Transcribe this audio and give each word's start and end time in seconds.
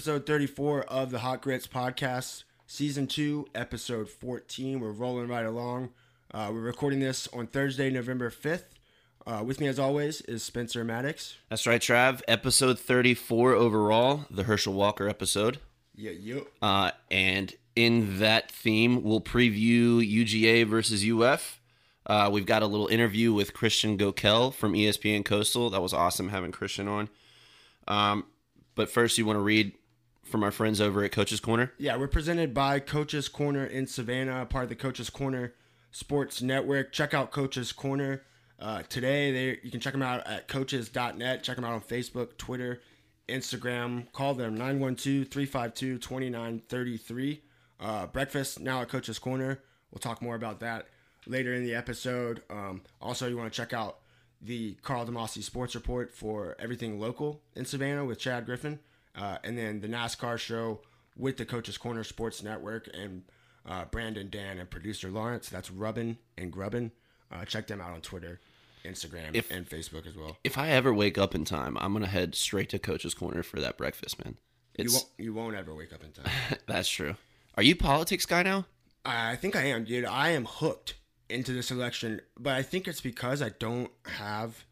Episode 0.00 0.24
34 0.24 0.84
of 0.84 1.10
the 1.10 1.18
Hot 1.18 1.42
Grits 1.42 1.66
podcast, 1.66 2.44
season 2.66 3.06
two, 3.06 3.46
episode 3.54 4.08
14. 4.08 4.80
We're 4.80 4.92
rolling 4.92 5.28
right 5.28 5.44
along. 5.44 5.90
Uh, 6.32 6.48
we're 6.50 6.60
recording 6.60 7.00
this 7.00 7.28
on 7.34 7.46
Thursday, 7.46 7.90
November 7.90 8.30
5th. 8.30 8.64
Uh, 9.26 9.42
with 9.44 9.60
me, 9.60 9.66
as 9.66 9.78
always, 9.78 10.22
is 10.22 10.42
Spencer 10.42 10.84
Maddox. 10.84 11.36
That's 11.50 11.66
right, 11.66 11.82
Trav. 11.82 12.22
Episode 12.26 12.78
34 12.78 13.52
overall, 13.52 14.24
the 14.30 14.44
Herschel 14.44 14.72
Walker 14.72 15.06
episode. 15.06 15.58
Yeah, 15.94 16.12
you. 16.12 16.46
Uh, 16.62 16.92
and 17.10 17.54
in 17.76 18.20
that 18.20 18.50
theme, 18.50 19.02
we'll 19.02 19.20
preview 19.20 20.00
UGA 20.00 20.66
versus 20.66 21.04
UF. 21.06 21.60
Uh, 22.06 22.30
we've 22.32 22.46
got 22.46 22.62
a 22.62 22.66
little 22.66 22.88
interview 22.88 23.34
with 23.34 23.52
Christian 23.52 23.98
Goeckel 23.98 24.54
from 24.54 24.72
ESPN 24.72 25.26
Coastal. 25.26 25.68
That 25.68 25.82
was 25.82 25.92
awesome 25.92 26.30
having 26.30 26.52
Christian 26.52 26.88
on. 26.88 27.10
Um, 27.86 28.24
but 28.74 28.88
first, 28.88 29.18
you 29.18 29.26
want 29.26 29.36
to 29.36 29.42
read 29.42 29.74
from 30.30 30.42
our 30.42 30.50
friends 30.50 30.80
over 30.80 31.04
at 31.04 31.12
Coach's 31.12 31.40
Corner? 31.40 31.72
Yeah, 31.76 31.96
we're 31.96 32.08
presented 32.08 32.54
by 32.54 32.80
Coach's 32.80 33.28
Corner 33.28 33.64
in 33.64 33.86
Savannah, 33.86 34.46
part 34.46 34.64
of 34.64 34.68
the 34.68 34.76
Coach's 34.76 35.10
Corner 35.10 35.52
Sports 35.90 36.40
Network. 36.40 36.92
Check 36.92 37.12
out 37.12 37.30
Coach's 37.30 37.72
Corner. 37.72 38.22
Uh, 38.58 38.82
today, 38.88 39.32
they 39.32 39.58
you 39.62 39.70
can 39.70 39.80
check 39.80 39.92
them 39.92 40.02
out 40.02 40.26
at 40.26 40.48
coaches.net. 40.48 41.42
Check 41.42 41.56
them 41.56 41.64
out 41.64 41.72
on 41.72 41.80
Facebook, 41.80 42.36
Twitter, 42.38 42.80
Instagram. 43.28 44.10
Call 44.12 44.34
them 44.34 44.56
912-352-2933. 44.56 47.40
Uh, 47.80 48.06
breakfast 48.06 48.60
now 48.60 48.82
at 48.82 48.88
Coach's 48.88 49.18
Corner. 49.18 49.60
We'll 49.90 49.98
talk 49.98 50.22
more 50.22 50.36
about 50.36 50.60
that 50.60 50.86
later 51.26 51.54
in 51.54 51.64
the 51.64 51.74
episode. 51.74 52.42
Um, 52.50 52.82
also, 53.00 53.28
you 53.28 53.36
want 53.36 53.52
to 53.52 53.56
check 53.56 53.72
out 53.72 53.98
the 54.42 54.74
Carl 54.82 55.06
DeMossi 55.06 55.42
Sports 55.42 55.74
Report 55.74 56.12
for 56.12 56.56
everything 56.58 57.00
local 57.00 57.40
in 57.54 57.64
Savannah 57.64 58.04
with 58.04 58.18
Chad 58.18 58.46
Griffin, 58.46 58.78
uh, 59.16 59.38
and 59.44 59.56
then 59.58 59.80
the 59.80 59.88
NASCAR 59.88 60.38
show 60.38 60.80
with 61.16 61.36
the 61.36 61.44
Coaches 61.44 61.76
Corner 61.78 62.04
Sports 62.04 62.42
Network 62.42 62.88
and 62.94 63.22
uh, 63.66 63.84
Brandon, 63.86 64.28
Dan, 64.30 64.58
and 64.58 64.70
producer 64.70 65.10
Lawrence. 65.10 65.48
That's 65.48 65.70
Rubbin 65.70 66.18
and 66.38 66.50
Grubbin. 66.52 66.92
Uh, 67.30 67.44
check 67.44 67.66
them 67.66 67.80
out 67.80 67.92
on 67.92 68.00
Twitter, 68.00 68.40
Instagram, 68.84 69.30
If- 69.34 69.50
and 69.50 69.68
Facebook 69.68 70.06
as 70.06 70.16
well. 70.16 70.36
If 70.44 70.56
I 70.58 70.70
ever 70.70 70.92
wake 70.94 71.18
up 71.18 71.34
in 71.34 71.44
time, 71.44 71.76
I'm 71.80 71.92
going 71.92 72.04
to 72.04 72.10
head 72.10 72.34
straight 72.34 72.68
to 72.70 72.78
Coach's 72.78 73.14
Corner 73.14 73.42
for 73.42 73.60
that 73.60 73.76
breakfast, 73.76 74.24
man. 74.24 74.36
You 74.78 74.90
won't, 74.92 75.04
you 75.18 75.34
won't 75.34 75.56
ever 75.56 75.74
wake 75.74 75.92
up 75.92 76.02
in 76.02 76.12
time. 76.12 76.32
That's 76.66 76.88
true. 76.88 77.16
Are 77.56 77.62
you 77.62 77.76
politics 77.76 78.24
guy 78.24 78.42
now? 78.42 78.64
I 79.04 79.36
think 79.36 79.56
I 79.56 79.64
am, 79.64 79.84
dude. 79.84 80.04
I 80.06 80.30
am 80.30 80.46
hooked 80.46 80.94
into 81.28 81.52
this 81.52 81.70
election, 81.70 82.20
but 82.38 82.54
I 82.54 82.62
think 82.62 82.88
it's 82.88 83.00
because 83.00 83.42
I 83.42 83.50
don't 83.50 83.90
have 84.06 84.64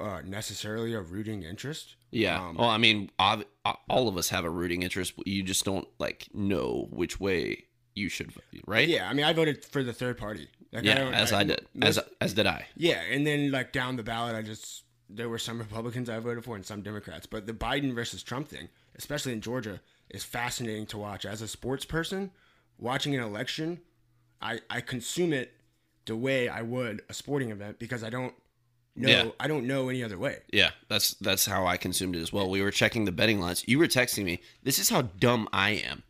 uh, 0.00 0.20
necessarily 0.24 0.94
a 0.94 1.00
rooting 1.00 1.42
interest. 1.42 1.96
Yeah. 2.10 2.40
Um, 2.40 2.56
well, 2.56 2.68
I 2.68 2.78
mean, 2.78 3.10
ob- 3.18 3.46
all 3.88 4.08
of 4.08 4.16
us 4.16 4.28
have 4.30 4.44
a 4.44 4.50
rooting 4.50 4.82
interest. 4.82 5.14
You 5.24 5.42
just 5.42 5.64
don't 5.64 5.88
like 5.98 6.28
know 6.34 6.88
which 6.90 7.18
way 7.20 7.64
you 7.94 8.08
should, 8.08 8.30
vote, 8.32 8.44
right? 8.66 8.88
Yeah, 8.88 9.08
I 9.08 9.14
mean, 9.14 9.24
I 9.24 9.32
voted 9.32 9.64
for 9.64 9.82
the 9.82 9.92
third 9.92 10.18
party. 10.18 10.48
Like, 10.72 10.84
Yeah, 10.84 10.96
don't- 10.96 11.14
as 11.14 11.32
I 11.32 11.44
did, 11.44 11.66
as 11.80 11.98
as 12.20 12.34
did 12.34 12.46
I. 12.46 12.66
yeah, 12.76 13.00
and 13.10 13.26
then 13.26 13.50
like 13.50 13.72
down 13.72 13.96
the 13.96 14.02
ballot, 14.02 14.34
I 14.36 14.42
just 14.42 14.82
there 15.08 15.28
were 15.28 15.38
some 15.38 15.58
Republicans 15.58 16.10
I 16.10 16.18
voted 16.18 16.44
for 16.44 16.56
and 16.56 16.66
some 16.66 16.82
Democrats, 16.82 17.26
but 17.26 17.46
the 17.46 17.52
Biden 17.54 17.94
versus 17.94 18.22
Trump 18.22 18.48
thing, 18.48 18.68
especially 18.96 19.32
in 19.32 19.40
Georgia, 19.40 19.80
is 20.10 20.24
fascinating 20.24 20.84
to 20.86 20.98
watch. 20.98 21.24
As 21.24 21.40
a 21.40 21.48
sports 21.48 21.84
person, 21.84 22.32
watching 22.78 23.14
an 23.14 23.22
election, 23.22 23.80
I 24.42 24.60
I 24.68 24.80
consume 24.82 25.32
it 25.32 25.54
the 26.04 26.16
way 26.16 26.48
I 26.48 26.62
would 26.62 27.02
a 27.08 27.14
sporting 27.14 27.50
event 27.50 27.78
because 27.78 28.04
I 28.04 28.10
don't 28.10 28.34
know 28.96 29.08
Yeah. 29.08 29.28
I 29.38 29.46
don't 29.48 29.66
know 29.66 29.88
any 29.88 30.02
other 30.02 30.18
way. 30.18 30.38
Yeah, 30.52 30.70
that's 30.88 31.14
that's 31.14 31.46
how 31.46 31.66
I 31.66 31.76
consumed 31.76 32.16
it 32.16 32.20
as 32.20 32.32
well. 32.32 32.48
We 32.50 32.62
were 32.62 32.70
checking 32.70 33.04
the 33.04 33.12
betting 33.12 33.40
lines. 33.40 33.64
You 33.66 33.78
were 33.78 33.86
texting 33.86 34.24
me. 34.24 34.40
This 34.62 34.78
is 34.78 34.88
how 34.88 35.02
dumb 35.02 35.48
I 35.52 35.70
am. 35.70 36.02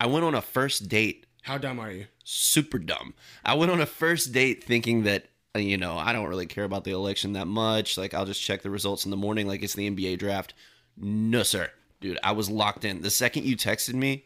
I 0.00 0.06
went 0.06 0.24
on 0.24 0.34
a 0.34 0.40
first 0.42 0.88
date, 0.88 1.26
How 1.42 1.58
dumb 1.58 1.78
are 1.78 1.90
you? 1.92 2.06
super 2.24 2.78
dumb. 2.78 3.12
I 3.44 3.54
went 3.54 3.70
on 3.72 3.80
a 3.80 3.86
first 3.86 4.32
date 4.32 4.62
thinking 4.64 5.02
that 5.02 5.26
uh, 5.54 5.58
you 5.58 5.76
know 5.76 5.98
I 5.98 6.12
don't 6.12 6.28
really 6.28 6.46
care 6.46 6.64
about 6.64 6.84
the 6.84 6.92
election 6.92 7.32
that 7.34 7.46
much. 7.46 7.98
Like 7.98 8.14
I'll 8.14 8.24
just 8.26 8.42
check 8.42 8.62
the 8.62 8.70
results 8.70 9.04
in 9.04 9.10
the 9.10 9.16
morning, 9.16 9.46
like 9.46 9.62
it's 9.62 9.74
the 9.74 9.90
NBA 9.90 10.18
draft. 10.18 10.54
No, 10.96 11.42
sir, 11.42 11.70
dude. 12.00 12.18
I 12.22 12.32
was 12.32 12.48
locked 12.50 12.84
in. 12.84 13.02
The 13.02 13.10
second 13.10 13.44
you 13.44 13.56
texted 13.56 13.94
me 13.94 14.24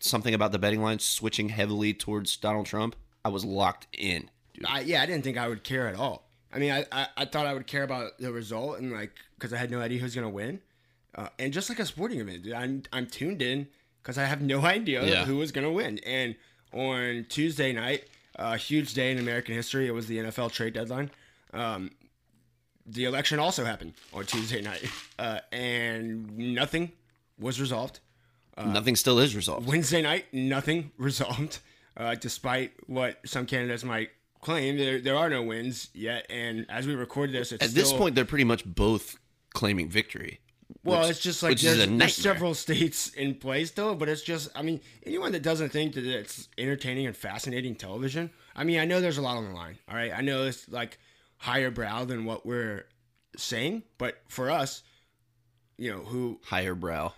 something 0.00 0.32
about 0.32 0.52
the 0.52 0.58
betting 0.58 0.80
lines 0.82 1.04
switching 1.04 1.48
heavily 1.48 1.92
towards 1.92 2.36
Donald 2.36 2.66
Trump, 2.66 2.94
I 3.24 3.28
was 3.30 3.44
locked 3.44 3.88
in. 3.96 4.30
Dude. 4.54 4.64
I, 4.66 4.80
yeah, 4.80 5.02
I 5.02 5.06
didn't 5.06 5.24
think 5.24 5.36
I 5.36 5.48
would 5.48 5.64
care 5.64 5.88
at 5.88 5.96
all. 5.96 6.27
I 6.52 6.58
mean, 6.58 6.72
I, 6.72 6.86
I, 6.90 7.06
I 7.18 7.24
thought 7.26 7.46
I 7.46 7.52
would 7.54 7.66
care 7.66 7.82
about 7.82 8.18
the 8.18 8.32
result 8.32 8.78
and 8.78 8.92
like 8.92 9.12
because 9.38 9.52
I 9.52 9.58
had 9.58 9.70
no 9.70 9.80
idea 9.80 9.98
who's 9.98 10.14
gonna 10.14 10.28
win, 10.30 10.60
uh, 11.14 11.28
and 11.38 11.52
just 11.52 11.68
like 11.68 11.78
a 11.78 11.86
sporting 11.86 12.20
event, 12.20 12.42
dude, 12.44 12.52
I'm 12.54 12.82
I'm 12.92 13.06
tuned 13.06 13.42
in 13.42 13.68
because 14.02 14.16
I 14.18 14.24
have 14.24 14.40
no 14.40 14.60
idea 14.64 15.04
Yeah. 15.04 15.24
who 15.24 15.36
was 15.36 15.52
gonna 15.52 15.72
win. 15.72 15.98
And 16.06 16.36
on 16.72 17.26
Tuesday 17.28 17.72
night, 17.72 18.04
a 18.36 18.56
huge 18.56 18.94
day 18.94 19.10
in 19.12 19.18
American 19.18 19.54
history, 19.54 19.86
it 19.86 19.92
was 19.92 20.06
the 20.06 20.18
NFL 20.18 20.52
trade 20.52 20.72
deadline. 20.74 21.10
Um, 21.52 21.90
the 22.86 23.04
election 23.04 23.38
also 23.38 23.64
happened 23.64 23.92
on 24.14 24.24
Tuesday 24.24 24.62
night, 24.70 24.84
uh, 25.18 25.40
and 25.52 26.36
nothing 26.38 26.92
was 27.38 27.60
resolved. 27.60 28.00
Nothing 28.56 28.96
still 28.96 29.20
is 29.20 29.36
resolved. 29.36 29.68
Wednesday 29.68 30.02
night, 30.02 30.24
nothing 30.32 30.90
resolved, 30.98 31.60
uh, 31.96 32.16
despite 32.16 32.72
what 32.88 33.20
some 33.24 33.46
candidates 33.46 33.84
might 33.84 34.10
claim. 34.40 34.76
There, 34.76 35.00
there 35.00 35.16
are 35.16 35.28
no 35.28 35.42
wins 35.42 35.88
yet, 35.94 36.26
and 36.30 36.66
as 36.68 36.86
we 36.86 36.94
record 36.94 37.32
this, 37.32 37.52
it's 37.52 37.64
At 37.64 37.70
this 37.70 37.88
still- 37.88 37.98
point, 37.98 38.14
they're 38.14 38.24
pretty 38.24 38.44
much 38.44 38.64
both 38.64 39.18
claiming 39.54 39.88
victory. 39.88 40.40
Well, 40.84 41.00
which- 41.02 41.10
it's 41.10 41.20
just 41.20 41.42
like 41.42 41.58
there's, 41.58 41.86
there's 41.86 42.14
several 42.14 42.54
states 42.54 43.08
in 43.10 43.34
play 43.34 43.64
still, 43.64 43.94
but 43.94 44.08
it's 44.08 44.22
just, 44.22 44.50
I 44.54 44.62
mean, 44.62 44.80
anyone 45.04 45.32
that 45.32 45.42
doesn't 45.42 45.70
think 45.70 45.94
that 45.94 46.04
it's 46.04 46.48
entertaining 46.58 47.06
and 47.06 47.16
fascinating 47.16 47.74
television, 47.74 48.30
I 48.54 48.64
mean, 48.64 48.78
I 48.78 48.84
know 48.84 49.00
there's 49.00 49.18
a 49.18 49.22
lot 49.22 49.36
on 49.36 49.44
the 49.48 49.54
line, 49.54 49.78
all 49.88 49.96
right? 49.96 50.12
I 50.14 50.20
know 50.20 50.44
it's 50.44 50.68
like 50.68 50.98
higher 51.38 51.70
brow 51.70 52.04
than 52.04 52.24
what 52.24 52.44
we're 52.44 52.86
saying, 53.36 53.82
but 53.96 54.18
for 54.28 54.50
us, 54.50 54.82
you 55.78 55.90
know, 55.90 56.00
who 56.00 56.40
higher 56.44 56.74
brow. 56.74 57.14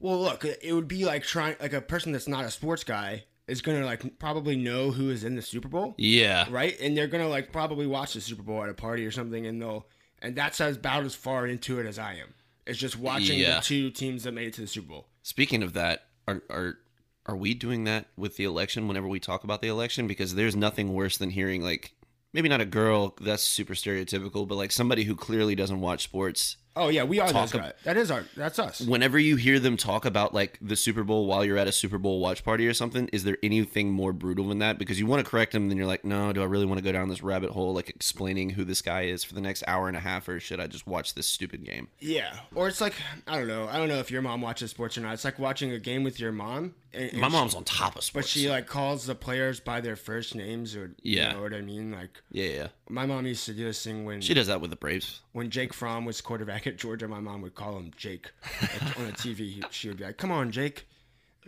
Well, 0.00 0.20
look, 0.20 0.44
it 0.44 0.72
would 0.72 0.88
be 0.88 1.04
like 1.04 1.22
trying 1.24 1.56
like 1.60 1.72
a 1.72 1.80
person 1.80 2.12
that's 2.12 2.28
not 2.28 2.44
a 2.44 2.50
sports 2.50 2.84
guy 2.84 3.24
is 3.46 3.60
gonna 3.62 3.84
like 3.84 4.18
probably 4.18 4.56
know 4.56 4.90
who 4.90 5.10
is 5.10 5.24
in 5.24 5.34
the 5.36 5.42
Super 5.42 5.68
Bowl, 5.68 5.94
Yeah. 5.98 6.46
right? 6.50 6.78
And 6.80 6.96
they're 6.96 7.06
gonna 7.08 7.28
like 7.28 7.52
probably 7.52 7.86
watch 7.86 8.14
the 8.14 8.20
Super 8.20 8.42
Bowl 8.42 8.62
at 8.62 8.68
a 8.70 8.74
party 8.74 9.04
or 9.04 9.10
something, 9.10 9.46
and 9.46 9.60
they'll 9.60 9.86
and 10.22 10.34
that's 10.36 10.60
about 10.60 11.04
as 11.04 11.14
far 11.14 11.46
into 11.46 11.78
it 11.78 11.86
as 11.86 11.98
I 11.98 12.14
am. 12.14 12.32
It's 12.66 12.78
just 12.78 12.98
watching 12.98 13.38
Yeah. 13.38 13.56
the 13.56 13.62
two 13.62 13.90
teams 13.90 14.24
that 14.24 14.32
made 14.32 14.46
it 14.48 14.54
to 14.54 14.62
the 14.62 14.66
Super 14.66 14.88
Bowl. 14.88 15.08
Speaking 15.22 15.62
of 15.62 15.74
that, 15.74 16.08
are 16.26 16.42
are 16.48 16.78
are 17.26 17.36
we 17.36 17.54
doing 17.54 17.84
that 17.84 18.06
with 18.16 18.36
the 18.36 18.44
election 18.44 18.86
whenever 18.88 19.08
we 19.08 19.20
talk 19.20 19.44
about 19.44 19.60
the 19.62 19.68
election? 19.68 20.06
Because 20.06 20.34
there's 20.34 20.56
nothing 20.56 20.92
worse 20.92 21.16
than 21.18 21.30
hearing 21.30 21.62
like 21.62 21.92
maybe 22.32 22.48
not 22.48 22.60
a 22.60 22.66
girl 22.66 23.14
that's 23.20 23.42
super 23.42 23.74
stereotypical, 23.74 24.46
but 24.48 24.56
like 24.56 24.72
somebody 24.72 25.04
who 25.04 25.14
clearly 25.14 25.54
doesn't 25.54 25.80
watch 25.80 26.02
sports. 26.04 26.56
Oh 26.76 26.88
yeah, 26.88 27.04
we 27.04 27.20
are 27.20 27.26
those 27.32 27.52
Talk 27.52 27.54
ab- 27.54 27.60
guys. 27.60 27.72
That 27.84 27.96
is 27.96 28.10
our. 28.10 28.24
That's 28.36 28.58
us. 28.58 28.80
Whenever 28.80 29.16
you 29.18 29.36
hear 29.36 29.58
them 29.60 29.76
talk 29.76 30.04
about 30.04 30.34
like 30.34 30.58
the 30.60 30.74
Super 30.74 31.04
Bowl 31.04 31.26
while 31.26 31.44
you're 31.44 31.56
at 31.56 31.68
a 31.68 31.72
Super 31.72 31.98
Bowl 31.98 32.18
watch 32.18 32.42
party 32.44 32.66
or 32.66 32.74
something, 32.74 33.08
is 33.12 33.22
there 33.24 33.38
anything 33.44 33.90
more 33.92 34.12
brutal 34.12 34.48
than 34.48 34.58
that? 34.58 34.76
Because 34.78 34.98
you 34.98 35.06
want 35.06 35.24
to 35.24 35.30
correct 35.30 35.52
them, 35.52 35.68
then 35.68 35.78
you're 35.78 35.86
like, 35.86 36.04
no, 36.04 36.32
do 36.32 36.42
I 36.42 36.46
really 36.46 36.66
want 36.66 36.78
to 36.78 36.84
go 36.84 36.90
down 36.90 37.08
this 37.08 37.22
rabbit 37.22 37.50
hole, 37.50 37.74
like 37.74 37.90
explaining 37.90 38.50
who 38.50 38.64
this 38.64 38.82
guy 38.82 39.02
is 39.02 39.22
for 39.22 39.34
the 39.34 39.40
next 39.40 39.62
hour 39.68 39.86
and 39.86 39.96
a 39.96 40.00
half, 40.00 40.26
or 40.28 40.40
should 40.40 40.58
I 40.58 40.66
just 40.66 40.86
watch 40.86 41.14
this 41.14 41.26
stupid 41.28 41.64
game? 41.64 41.88
Yeah, 42.00 42.34
or 42.54 42.66
it's 42.66 42.80
like 42.80 42.94
I 43.28 43.38
don't 43.38 43.46
know. 43.48 43.68
I 43.70 43.76
don't 43.78 43.88
know 43.88 43.98
if 44.00 44.10
your 44.10 44.22
mom 44.22 44.40
watches 44.40 44.70
sports 44.72 44.98
or 44.98 45.02
not. 45.02 45.14
It's 45.14 45.24
like 45.24 45.38
watching 45.38 45.70
a 45.70 45.78
game 45.78 46.02
with 46.02 46.18
your 46.18 46.32
mom. 46.32 46.74
And, 46.92 47.10
and 47.10 47.20
My 47.20 47.26
she- 47.28 47.32
mom's 47.32 47.54
on 47.56 47.64
top 47.64 47.96
of 47.96 48.04
sports, 48.04 48.26
but 48.26 48.28
she 48.28 48.48
like 48.48 48.66
calls 48.66 49.06
the 49.06 49.14
players 49.16 49.58
by 49.60 49.80
their 49.80 49.96
first 49.96 50.34
names, 50.34 50.74
or 50.76 50.92
Yeah. 51.02 51.28
you 51.30 51.36
know 51.36 51.42
what 51.42 51.54
I 51.54 51.60
mean. 51.60 51.92
Like 51.92 52.20
yeah, 52.30 52.46
yeah. 52.48 52.66
my 52.88 53.04
mom 53.06 53.26
used 53.26 53.44
to 53.46 53.52
do 53.52 53.64
this 53.64 53.82
thing 53.82 54.04
when 54.04 54.20
She 54.20 54.34
does 54.34 54.46
that 54.48 54.60
with 54.60 54.70
the 54.70 54.76
Braves. 54.76 55.20
when 55.32 55.50
Jake 55.50 55.72
Fromm 55.72 56.04
was 56.04 56.20
quarterback 56.20 56.63
at 56.66 56.76
Georgia, 56.76 57.08
my 57.08 57.20
mom 57.20 57.42
would 57.42 57.54
call 57.54 57.76
him 57.78 57.90
Jake 57.96 58.30
like, 58.60 58.98
on 58.98 59.06
the 59.06 59.12
TV. 59.12 59.64
She 59.70 59.88
would 59.88 59.98
be 59.98 60.04
like, 60.04 60.16
"Come 60.18 60.30
on, 60.30 60.50
Jake," 60.50 60.86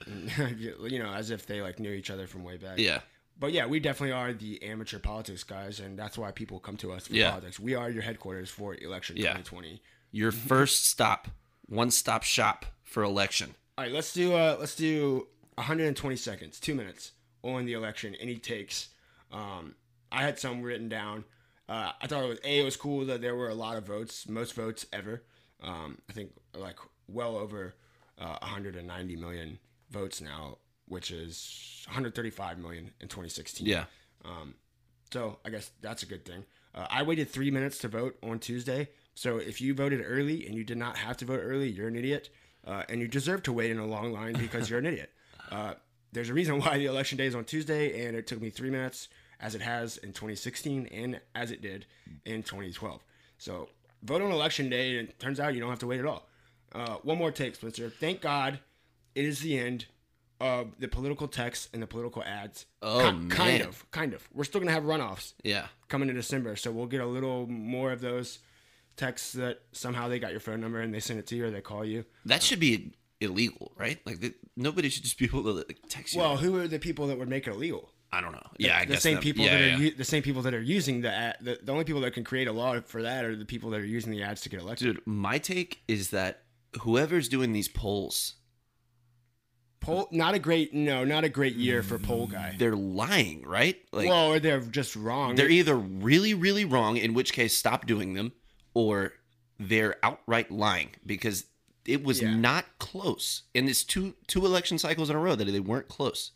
And, 0.07 0.31
you 0.91 0.99
know, 0.99 1.13
as 1.13 1.31
if 1.31 1.47
they 1.47 1.63
like 1.63 1.79
knew 1.79 1.93
each 1.93 2.11
other 2.11 2.27
from 2.27 2.45
way 2.45 2.57
back. 2.57 2.79
Yeah. 2.79 3.01
But 3.39 3.53
yeah, 3.53 3.67
we 3.67 3.81
definitely 3.81 4.13
are 4.13 4.33
the 4.33 4.63
amateur 4.63 4.99
politics 4.99 5.45
guys, 5.45 5.81
and 5.81 5.99
that's 5.99 6.17
why 6.17 6.31
people 6.31 6.59
come 6.59 6.77
to 6.79 6.93
us 6.93 7.07
for 7.07 7.15
Yeah. 7.15 7.31
politics. 7.31 7.61
We 7.61 7.75
are 7.75 7.91
your 7.91 8.03
headquarters 8.03 8.49
for 8.51 8.75
election 8.75 9.17
Yeah. 9.17 9.35
2020. 9.35 9.83
Your 10.11 10.33
first 10.33 10.87
stop, 10.87 11.29
one 11.67 11.91
stop 11.91 12.23
shop 12.23 12.65
for 12.83 13.03
election. 13.03 13.55
All 13.77 13.85
right, 13.85 13.93
let's 13.93 14.13
do 14.15 14.35
uh 14.35 14.57
let's 14.59 14.75
do 14.75 15.27
120 15.57 16.17
seconds, 16.17 16.59
two 16.61 16.75
minutes 16.75 17.13
on 17.43 17.67
the 17.67 17.75
election. 17.75 18.15
Any 18.15 18.37
takes? 18.37 18.89
Um, 19.33 19.75
I 20.13 20.23
had 20.23 20.39
some 20.39 20.63
written 20.63 20.89
down. 20.89 21.25
Uh, 21.69 21.93
I 22.01 22.07
thought 22.07 22.23
it 22.25 22.29
was 22.29 22.39
a 22.45 22.59
it 22.61 22.65
was 22.65 22.77
cool 22.77 23.05
that 23.07 23.21
there 23.21 23.35
were 23.35 23.49
a 23.49 23.55
lot 23.55 23.77
of 23.77 23.87
votes, 23.87 24.29
most 24.29 24.55
votes 24.55 24.87
ever. 24.93 25.23
Um, 25.63 25.99
I 26.09 26.13
think 26.13 26.31
like 26.55 26.79
well 27.09 27.37
over 27.37 27.75
uh, 28.21 28.37
190 28.41 29.17
million 29.17 29.59
votes 29.91 30.21
now, 30.21 30.59
which 30.87 31.11
is 31.11 31.83
135 31.87 32.59
million 32.59 32.91
in 33.01 33.09
2016. 33.09 33.67
Yeah. 33.67 33.85
So 35.13 35.39
I 35.45 35.51
guess 35.51 35.71
that's 35.81 36.03
a 36.03 36.07
good 36.07 36.25
thing. 36.25 36.45
Uh, 36.75 36.87
I 36.91 37.03
waited 37.03 37.31
three 37.31 37.51
minutes 37.51 37.79
to 37.79 37.89
vote 37.89 38.17
on 38.23 38.39
Tuesday. 38.39 38.89
So 39.15 39.39
if 39.39 39.61
you 39.61 39.73
voted 39.73 40.03
early 40.05 40.47
and 40.47 40.55
you 40.55 40.65
did 40.65 40.77
not 40.79 40.97
have 40.99 41.17
to 41.19 41.25
vote 41.25 41.41
early, 41.43 41.69
you're 41.71 41.89
an 41.89 41.97
idiot. 41.97 42.29
uh, 42.67 42.83
and 42.89 43.01
you 43.01 43.07
deserve 43.09 43.43
to 43.45 43.53
wait 43.53 43.71
in 43.71 43.79
a 43.79 43.87
long 43.87 44.13
line 44.13 44.35
because 44.35 44.69
you're 44.69 44.81
an 44.81 44.87
idiot. 44.93 45.11
Uh, 45.53 45.75
there's 46.13 46.29
a 46.31 46.35
reason 46.35 46.59
why 46.59 46.77
the 46.77 46.87
election 46.87 47.17
day 47.17 47.27
is 47.27 47.35
on 47.35 47.45
Tuesday, 47.45 48.05
and 48.07 48.17
it 48.17 48.27
took 48.27 48.41
me 48.43 48.51
three 48.51 48.71
minutes, 48.71 49.09
as 49.41 49.55
it 49.55 49.61
has 49.63 49.97
in 49.99 50.11
2016 50.13 50.87
and 50.87 51.21
as 51.35 51.51
it 51.51 51.61
did 51.63 51.87
in 52.25 52.43
2012. 52.43 53.03
So 53.39 53.69
vote 54.03 54.23
on 54.23 54.31
election 54.33 54.69
day, 54.71 54.99
and 54.99 55.09
it 55.09 55.19
turns 55.19 55.41
out 55.41 55.55
you 55.55 55.61
don't 55.61 55.71
have 55.71 55.79
to 55.81 55.87
wait 55.87 56.01
at 56.01 56.07
all. 56.07 56.29
Uh, 56.75 56.97
one 57.03 57.19
more 57.19 57.31
take, 57.31 57.55
Spencer. 57.55 57.91
Thank 57.91 58.21
God 58.21 58.59
it 59.15 59.25
is 59.25 59.41
the 59.41 59.59
end 59.59 59.87
of 60.41 60.79
the 60.79 60.89
political 60.89 61.29
texts 61.29 61.69
and 61.73 61.83
the 61.83 61.87
political 61.87 62.23
ads. 62.23 62.67
Oh, 62.83 62.99
Ki- 63.01 63.29
Kind 63.29 63.59
man. 63.61 63.63
of, 63.63 63.91
kind 63.91 64.13
of. 64.15 64.29
We're 64.35 64.45
still 64.45 64.61
gonna 64.61 64.73
have 64.73 64.83
runoffs 64.83 65.33
Yeah. 65.43 65.69
coming 65.89 66.09
in 66.11 66.15
December, 66.15 66.57
so 66.57 66.71
we'll 66.71 66.87
get 66.87 67.01
a 67.01 67.07
little 67.07 67.47
more 67.47 67.93
of 67.93 68.01
those 68.03 68.41
texts 68.97 69.33
that 69.33 69.61
somehow 69.73 70.09
they 70.09 70.19
got 70.19 70.31
your 70.33 70.41
phone 70.41 70.61
number 70.61 70.81
and 70.81 70.93
they 70.93 71.01
send 71.01 71.19
it 71.19 71.27
to 71.29 71.37
you 71.37 71.47
or 71.47 71.51
they 71.51 71.61
call 71.63 71.85
you. 71.85 72.05
That 72.27 72.43
should 72.43 72.61
be 72.61 72.93
illegal, 73.21 73.73
right? 73.77 73.99
Like 74.07 74.21
the, 74.21 74.35
nobody 74.57 74.89
should 74.91 75.05
just 75.05 75.19
be 75.19 75.25
able 75.27 75.43
to 75.45 75.53
like, 75.53 75.79
text 75.89 76.15
you. 76.15 76.21
Well, 76.21 76.37
who 76.37 76.59
are 76.59 76.69
the 76.69 76.79
people 76.79 77.07
that 77.07 77.19
would 77.19 77.29
make 77.29 77.47
it 77.47 77.53
illegal? 77.53 77.91
I 78.13 78.21
don't 78.21 78.33
know. 78.33 78.47
Yeah, 78.59 78.79
I 78.79 78.85
the 78.85 78.95
guess 78.95 79.03
same 79.03 79.15
them. 79.15 79.23
people 79.23 79.45
yeah, 79.45 79.59
that 79.59 79.63
are 79.63 79.83
yeah. 79.83 79.91
the 79.97 80.05
same 80.05 80.23
people 80.23 80.43
that 80.43 80.55
are 80.55 80.63
using 80.63 81.01
the 81.03 81.13
ad. 81.13 81.37
The, 81.41 81.59
the 81.63 81.73
only 81.73 81.85
people 81.85 82.01
that 82.03 82.13
can 82.15 82.25
create 82.25 82.47
a 82.49 82.53
law 82.53 82.81
for 82.81 83.03
that 83.03 83.25
are 83.25 83.35
the 83.37 83.45
people 83.45 83.71
that 83.71 83.81
are 83.81 83.85
using 83.85 84.13
the 84.13 84.23
ads 84.23 84.41
to 84.43 84.49
get 84.49 84.61
elected. 84.61 84.95
Dude, 84.95 85.07
my 85.07 85.39
take 85.39 85.83
is 85.89 86.11
that 86.11 86.43
whoever's 86.83 87.29
doing 87.29 87.53
these 87.53 87.69
polls, 87.69 88.35
Poll, 89.81 90.09
not 90.11 90.35
a 90.35 90.39
great 90.39 90.73
no, 90.73 91.05
not 91.05 91.25
a 91.25 91.29
great 91.29 91.55
year 91.55 91.83
for 91.83 91.99
poll 91.99 92.27
guy. 92.27 92.55
they're 92.59 92.75
lying, 92.75 93.43
right? 93.43 93.77
Like 93.93 94.09
well, 94.09 94.33
or 94.33 94.41
they're 94.41 94.61
just 94.61 94.97
wrong. 94.97 95.35
they're 95.37 95.51
either 95.51 95.77
really, 95.77 96.33
really 96.35 96.65
wrong, 96.65 96.97
in 96.97 97.13
which 97.15 97.33
case 97.33 97.57
stop 97.57 97.87
doing 97.87 98.15
them, 98.15 98.33
or 98.75 99.13
they're 99.61 99.97
outright 100.03 100.51
lying 100.51 100.91
because 101.05 101.45
it 101.85 102.03
was 102.03 102.21
Yeah. 102.21 102.35
not 102.35 102.65
close. 102.79 103.43
And 103.55 103.69
it's 103.69 103.85
two 103.85 104.15
two 104.27 104.45
election 104.47 104.79
cycles 104.79 105.09
in 105.11 105.15
a 105.17 105.21
row 105.21 105.35
that 105.37 105.45
they 105.45 105.61
weren't 105.61 105.89
close. 105.89 106.33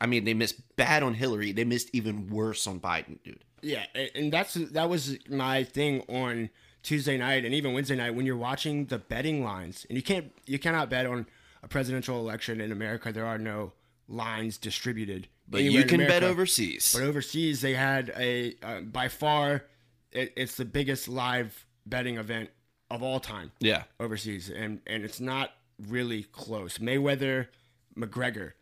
I 0.00 0.06
mean, 0.06 0.24
they 0.24 0.34
missed 0.34 0.76
bad 0.76 1.02
on 1.02 1.14
Hillary. 1.14 1.52
They 1.52 1.64
missed 1.64 1.90
even 1.92 2.28
worse 2.28 2.66
on 2.66 2.80
Biden, 2.80 3.22
dude. 3.22 3.44
Yeah, 3.62 3.86
and 4.14 4.32
that's 4.32 4.54
that 4.54 4.88
was 4.90 5.16
my 5.28 5.64
thing 5.64 6.02
on 6.08 6.50
Tuesday 6.82 7.16
night 7.16 7.44
and 7.44 7.54
even 7.54 7.72
Wednesday 7.72 7.96
night 7.96 8.14
when 8.14 8.26
you're 8.26 8.36
watching 8.36 8.86
the 8.86 8.98
betting 8.98 9.42
lines, 9.42 9.86
and 9.88 9.96
you 9.96 10.02
can't 10.02 10.32
you 10.46 10.58
cannot 10.58 10.90
bet 10.90 11.06
on 11.06 11.26
a 11.62 11.68
presidential 11.68 12.18
election 12.18 12.60
in 12.60 12.70
America. 12.70 13.10
There 13.10 13.26
are 13.26 13.38
no 13.38 13.72
lines 14.06 14.58
distributed, 14.58 15.28
But 15.48 15.62
you 15.62 15.84
can 15.84 16.00
bet 16.00 16.22
overseas. 16.22 16.94
But 16.94 17.04
overseas, 17.04 17.62
they 17.62 17.74
had 17.74 18.12
a 18.16 18.54
uh, 18.62 18.80
by 18.82 19.08
far, 19.08 19.64
it, 20.12 20.32
it's 20.36 20.56
the 20.56 20.66
biggest 20.66 21.08
live 21.08 21.66
betting 21.86 22.18
event 22.18 22.50
of 22.90 23.02
all 23.02 23.18
time 23.18 23.50
yeah. 23.60 23.84
overseas, 23.98 24.50
and 24.50 24.80
and 24.86 25.04
it's 25.04 25.20
not 25.20 25.52
really 25.88 26.24
close. 26.24 26.78
Mayweather 26.78 27.48
McGregor 27.96 28.52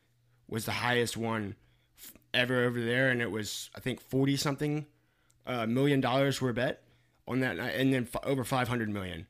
was 0.52 0.64
the 0.66 0.72
highest 0.72 1.16
one 1.16 1.56
ever 2.34 2.64
over 2.64 2.80
there, 2.80 3.10
and 3.10 3.20
it 3.22 3.30
was 3.30 3.70
I 3.74 3.80
think 3.80 4.00
forty 4.00 4.36
something 4.36 4.86
uh, 5.46 5.66
million 5.66 6.00
dollars 6.00 6.40
were 6.40 6.52
bet 6.52 6.82
on 7.26 7.40
that 7.40 7.56
night, 7.56 7.74
and 7.76 7.92
then 7.92 8.08
f- 8.12 8.22
over 8.24 8.44
five 8.44 8.68
hundred 8.68 8.88
million 8.90 9.26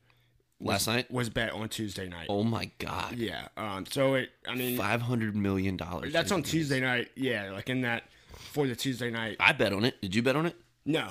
Last 0.59 0.87
night? 0.87 1.11
was 1.11 1.29
bet 1.29 1.51
on 1.51 1.67
Tuesday 1.69 2.07
night. 2.07 2.27
Oh 2.29 2.43
my 2.43 2.69
god. 2.79 3.15
Yeah, 3.17 3.47
um, 3.57 3.85
so 3.85 4.13
it 4.15 4.29
I 4.47 4.55
mean 4.55 4.77
Five 4.77 5.01
hundred 5.01 5.35
million 5.35 5.75
dollars. 5.77 6.13
that's 6.13 6.31
on 6.31 6.43
Tuesday 6.43 6.79
night. 6.79 7.09
Yeah, 7.15 7.51
like 7.51 7.69
in 7.69 7.81
that 7.81 8.03
for 8.33 8.67
the 8.67 8.75
Tuesday 8.75 9.09
night. 9.11 9.37
I 9.39 9.51
bet 9.53 9.73
on 9.73 9.83
it. 9.85 10.01
Did 10.01 10.15
you 10.15 10.21
bet 10.21 10.35
on 10.35 10.45
it? 10.45 10.55
No, 10.85 11.09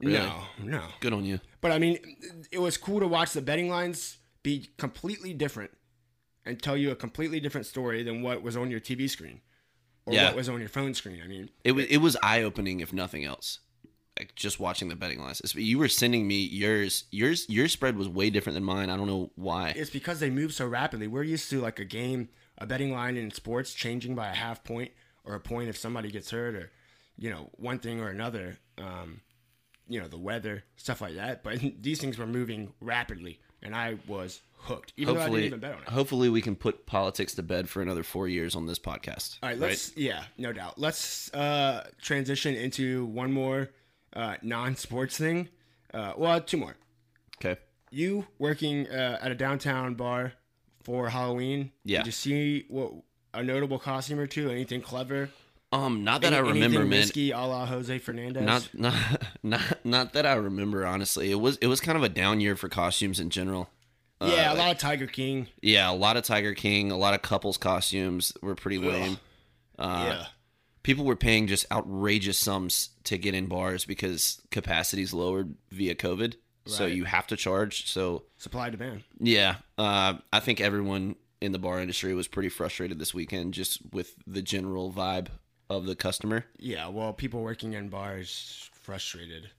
Really? 0.00 0.14
no, 0.14 0.42
no. 0.62 0.82
Good 1.00 1.12
on 1.12 1.24
you. 1.24 1.40
But 1.60 1.72
I 1.72 1.78
mean, 1.78 1.98
it 2.50 2.58
was 2.58 2.76
cool 2.76 3.00
to 3.00 3.08
watch 3.08 3.32
the 3.32 3.42
betting 3.42 3.68
lines 3.70 4.18
be 4.42 4.68
completely 4.78 5.32
different 5.34 5.70
and 6.46 6.62
tell 6.62 6.76
you 6.76 6.90
a 6.90 6.96
completely 6.96 7.40
different 7.40 7.66
story 7.66 8.02
than 8.02 8.22
what 8.22 8.42
was 8.42 8.56
on 8.56 8.70
your 8.70 8.80
TV 8.80 9.08
screen 9.10 9.40
or 10.06 10.14
Yeah. 10.14 10.26
what 10.28 10.36
was 10.36 10.48
on 10.48 10.60
your 10.60 10.68
phone 10.68 10.94
screen. 10.94 11.20
I 11.22 11.26
mean, 11.26 11.50
It 11.64 11.72
was 11.72 11.84
it 11.86 11.98
was 11.98 12.16
eye 12.22 12.42
opening, 12.42 12.80
if 12.80 12.92
nothing 12.92 13.24
else. 13.24 13.58
Like 14.18 14.34
just 14.34 14.58
watching 14.58 14.88
the 14.88 14.96
betting 14.96 15.20
lines. 15.20 15.42
You 15.54 15.78
were 15.78 15.88
sending 15.88 16.26
me 16.26 16.40
yours. 16.42 17.04
Yours 17.10 17.44
your 17.50 17.68
spread 17.68 17.96
was 17.98 18.08
way 18.08 18.30
different 18.30 18.54
than 18.54 18.64
mine. 18.64 18.88
I 18.88 18.96
don't 18.96 19.06
know 19.08 19.30
why. 19.34 19.70
it's 19.76 19.90
because 19.90 20.20
they 20.20 20.30
move 20.30 20.54
so 20.54 20.66
rapidly. 20.66 21.06
We're 21.06 21.22
used 21.22 21.50
to 21.50 21.60
like 21.60 21.78
a 21.80 21.84
game, 21.84 22.30
a 22.56 22.66
betting 22.66 22.92
line 22.92 23.16
in 23.18 23.30
sports 23.30 23.74
changing 23.74 24.14
by 24.14 24.28
a 24.28 24.34
half 24.34 24.64
point 24.64 24.92
or 25.24 25.34
a 25.34 25.40
point 25.40 25.68
if 25.68 25.76
somebody 25.76 26.10
gets 26.10 26.30
hurt 26.30 26.54
or, 26.54 26.70
you 27.18 27.28
know, 27.28 27.50
one 27.56 27.78
thing 27.78 28.00
or 28.00 28.08
another. 28.08 28.56
Um, 28.78 29.20
you 29.88 30.00
know, 30.00 30.08
the 30.08 30.18
weather, 30.18 30.64
stuff 30.76 31.00
like 31.00 31.14
that. 31.16 31.42
But 31.44 31.60
these 31.82 32.00
things 32.00 32.16
were 32.18 32.26
moving 32.26 32.72
rapidly, 32.80 33.38
and 33.62 33.74
I 33.74 33.98
was 34.08 34.40
hooked, 34.58 34.92
even 34.96 35.14
though 35.14 35.20
I 35.20 35.22
hopefully, 35.24 35.42
didn't 35.42 35.58
even 35.58 35.60
bet 35.60 35.74
on 35.76 35.82
it. 35.82 35.88
hopefully 35.88 36.28
we 36.28 36.42
can 36.42 36.56
put 36.56 36.86
politics 36.86 37.34
to 37.34 37.42
bed 37.42 37.68
for 37.68 37.82
another 37.82 38.02
four 38.02 38.28
years 38.28 38.56
on 38.56 38.66
this 38.66 38.78
podcast. 38.78 39.38
All 39.42 39.48
right, 39.48 39.58
let's 39.58 39.96
yeah, 39.96 40.24
no 40.38 40.52
doubt. 40.52 40.78
Let's 40.78 41.32
uh, 41.34 41.88
transition 42.00 42.54
into 42.54 43.06
one 43.06 43.32
more 43.32 43.70
uh, 44.14 44.36
non-sports 44.42 45.16
thing. 45.18 45.48
Uh, 45.94 46.12
well, 46.16 46.40
two 46.40 46.56
more. 46.56 46.76
Okay. 47.38 47.60
You 47.90 48.26
working 48.38 48.88
uh, 48.88 49.18
at 49.20 49.30
a 49.30 49.34
downtown 49.34 49.94
bar 49.94 50.32
for 50.82 51.08
Halloween? 51.08 51.72
Yeah. 51.84 51.98
Did 51.98 52.06
you 52.06 52.12
see 52.12 52.64
what 52.68 52.92
a 53.32 53.42
notable 53.42 53.78
costume 53.78 54.18
or 54.18 54.26
two? 54.26 54.50
Anything 54.50 54.80
clever? 54.80 55.30
Um, 55.72 56.04
not 56.04 56.22
that 56.22 56.32
I 56.32 56.38
remember, 56.38 56.80
man. 56.80 57.00
Risky, 57.00 57.32
a 57.32 57.38
la 57.40 57.66
Jose 57.66 57.98
Fernandez. 57.98 58.42
Not 58.42 58.68
not 58.74 58.94
not 59.42 59.84
not 59.84 60.12
that 60.14 60.24
I 60.24 60.34
remember. 60.34 60.86
Honestly, 60.86 61.30
it 61.30 61.40
was 61.40 61.56
it 61.58 61.66
was 61.66 61.80
kind 61.80 61.96
of 61.98 62.04
a 62.04 62.08
down 62.08 62.40
year 62.40 62.56
for 62.56 62.68
costumes 62.68 63.20
in 63.20 63.30
general. 63.30 63.68
Yeah, 64.20 64.50
uh, 64.50 64.54
a 64.54 64.56
lot 64.56 64.70
of 64.72 64.78
Tiger 64.78 65.06
King. 65.06 65.48
Yeah, 65.62 65.90
a 65.90 65.94
lot 65.94 66.16
of 66.16 66.24
Tiger 66.24 66.54
King, 66.54 66.90
a 66.90 66.96
lot 66.96 67.14
of 67.14 67.22
couples 67.22 67.56
costumes 67.58 68.32
were 68.42 68.54
pretty 68.54 68.78
lame. 68.78 69.18
Uh, 69.78 70.06
yeah. 70.08 70.26
People 70.82 71.04
were 71.04 71.16
paying 71.16 71.48
just 71.48 71.66
outrageous 71.72 72.38
sums 72.38 72.90
to 73.04 73.18
get 73.18 73.34
in 73.34 73.46
bars 73.46 73.84
because 73.84 74.40
capacity's 74.50 75.12
lowered 75.12 75.54
via 75.70 75.94
COVID. 75.94 76.34
So 76.64 76.86
you 76.86 77.04
have 77.04 77.26
to 77.28 77.36
charge. 77.36 77.88
So 77.88 78.24
Supply 78.38 78.70
demand. 78.70 79.04
yeah, 79.20 79.56
uh, 79.78 80.14
I 80.32 80.40
think 80.40 80.60
everyone 80.60 81.14
in 81.40 81.52
the 81.52 81.58
bar 81.60 81.80
industry 81.80 82.12
was 82.14 82.26
pretty 82.26 82.48
frustrated 82.48 82.98
this 82.98 83.14
weekend 83.14 83.54
just 83.54 83.80
with 83.92 84.14
the 84.26 84.42
general 84.42 84.92
vibe 84.92 85.28
of 85.70 85.86
the 85.86 85.94
customer. 85.94 86.44
Yeah, 86.58 86.88
well, 86.88 87.12
people 87.12 87.42
working 87.42 87.74
in 87.74 87.88
bars 87.88 88.68
frustrated. 88.72 89.50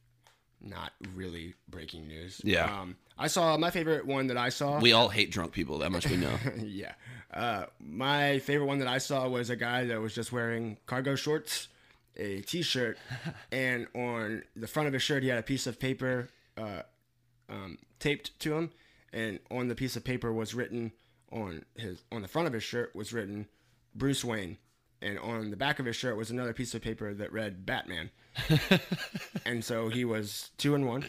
Not 0.62 0.92
really 1.16 1.54
breaking 1.70 2.08
news. 2.08 2.42
Yeah. 2.44 2.66
Um, 2.66 2.96
I 3.18 3.28
saw 3.28 3.58
my 3.58 3.70
favorite 3.72 4.06
one 4.06 4.28
that 4.28 4.38
I 4.38 4.50
saw. 4.50 4.80
We 4.80 4.94
all 4.94 5.10
hate 5.10 5.32
drunk 5.32 5.52
people. 5.52 5.80
That 5.80 5.92
much 5.92 6.08
we 6.08 6.18
know. 6.18 6.34
yeah. 6.58 6.94
Uh, 7.34 7.66
my 7.80 8.40
favorite 8.40 8.66
one 8.66 8.80
that 8.80 8.88
I 8.88 8.98
saw 8.98 9.28
was 9.28 9.50
a 9.50 9.56
guy 9.56 9.86
that 9.86 10.02
was 10.02 10.16
just 10.16 10.32
wearing 10.32 10.78
cargo 10.86 11.16
shorts, 11.16 11.68
a 12.16 12.42
t-shirt, 12.42 12.98
and 13.52 13.88
on 13.94 14.44
the 14.56 14.68
front 14.68 14.88
of 14.88 14.94
his 14.94 15.04
shirt 15.04 15.24
he 15.24 15.30
had 15.30 15.38
a 15.38 15.44
piece 15.44 15.68
of 15.68 15.80
paper 15.80 16.30
uh, 16.58 16.82
um, 17.50 17.78
taped 18.00 18.40
to 18.40 18.56
him, 18.56 18.72
and 19.14 19.40
on 19.52 19.68
the 19.68 19.76
piece 19.76 19.96
of 19.96 20.04
paper 20.04 20.32
was 20.32 20.54
written 20.54 20.92
on 21.32 21.66
his 21.76 22.04
on 22.12 22.22
the 22.22 22.28
front 22.28 22.48
of 22.48 22.54
his 22.54 22.64
shirt 22.64 22.96
was 22.96 23.14
written 23.14 23.48
Bruce 23.94 24.24
Wayne, 24.24 24.58
and 25.02 25.20
on 25.20 25.50
the 25.50 25.58
back 25.58 25.80
of 25.80 25.86
his 25.86 25.96
shirt 25.96 26.18
was 26.18 26.32
another 26.32 26.54
piece 26.54 26.74
of 26.74 26.82
paper 26.82 27.14
that 27.14 27.32
read 27.32 27.66
Batman. 27.66 28.10
and 29.46 29.64
so 29.64 29.90
he 29.90 30.06
was 30.06 30.52
two 30.58 30.76
and 30.76 30.88
one. 30.88 31.06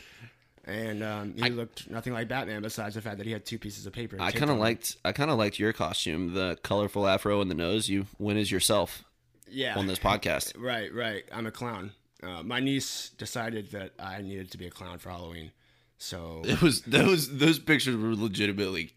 And 0.65 1.03
um, 1.03 1.35
he 1.35 1.49
looked 1.49 1.89
nothing 1.89 2.13
like 2.13 2.29
Batman, 2.29 2.61
besides 2.61 2.95
the 2.95 3.01
fact 3.01 3.17
that 3.17 3.27
he 3.27 3.33
had 3.33 3.47
two 3.47 3.59
pieces 3.59 3.87
of 3.87 3.95
paper. 3.95 4.19
I 4.21 4.33
kind 4.33 4.51
of 4.51 4.59
liked 4.59 4.97
I 5.03 5.13
kind 5.13 5.31
of 5.31 5.39
liked 5.39 5.59
your 5.59 5.73
costume, 5.73 6.35
the 6.35 6.59
colorful 6.63 7.07
afro 7.07 7.41
and 7.41 7.51
the 7.51 7.55
nose. 7.55 7.89
You 7.89 8.07
went 8.19 8.39
as 8.39 8.51
yourself 8.53 9.03
yeah 9.49 9.79
on 9.79 9.87
this 9.87 9.99
podcast. 9.99 10.57
Right, 10.59 10.93
right. 10.93 11.25
I'm 11.33 11.47
a 11.47 11.51
clown. 11.51 11.93
Uh, 12.23 12.43
my 12.43 12.61
niece 12.61 13.11
decided 13.17 13.71
that 13.71 13.93
I 13.99 14.21
needed 14.21 14.51
to 14.51 14.59
be 14.59 14.67
a 14.67 14.71
clown 14.71 14.99
for 14.99 15.09
Halloween, 15.09 15.53
so 15.97 16.43
It 16.45 16.61
was 16.61 16.83
those 16.83 17.39
those 17.39 17.59
pictures 17.59 17.97
were 17.97 18.15
legitimately 18.15 18.91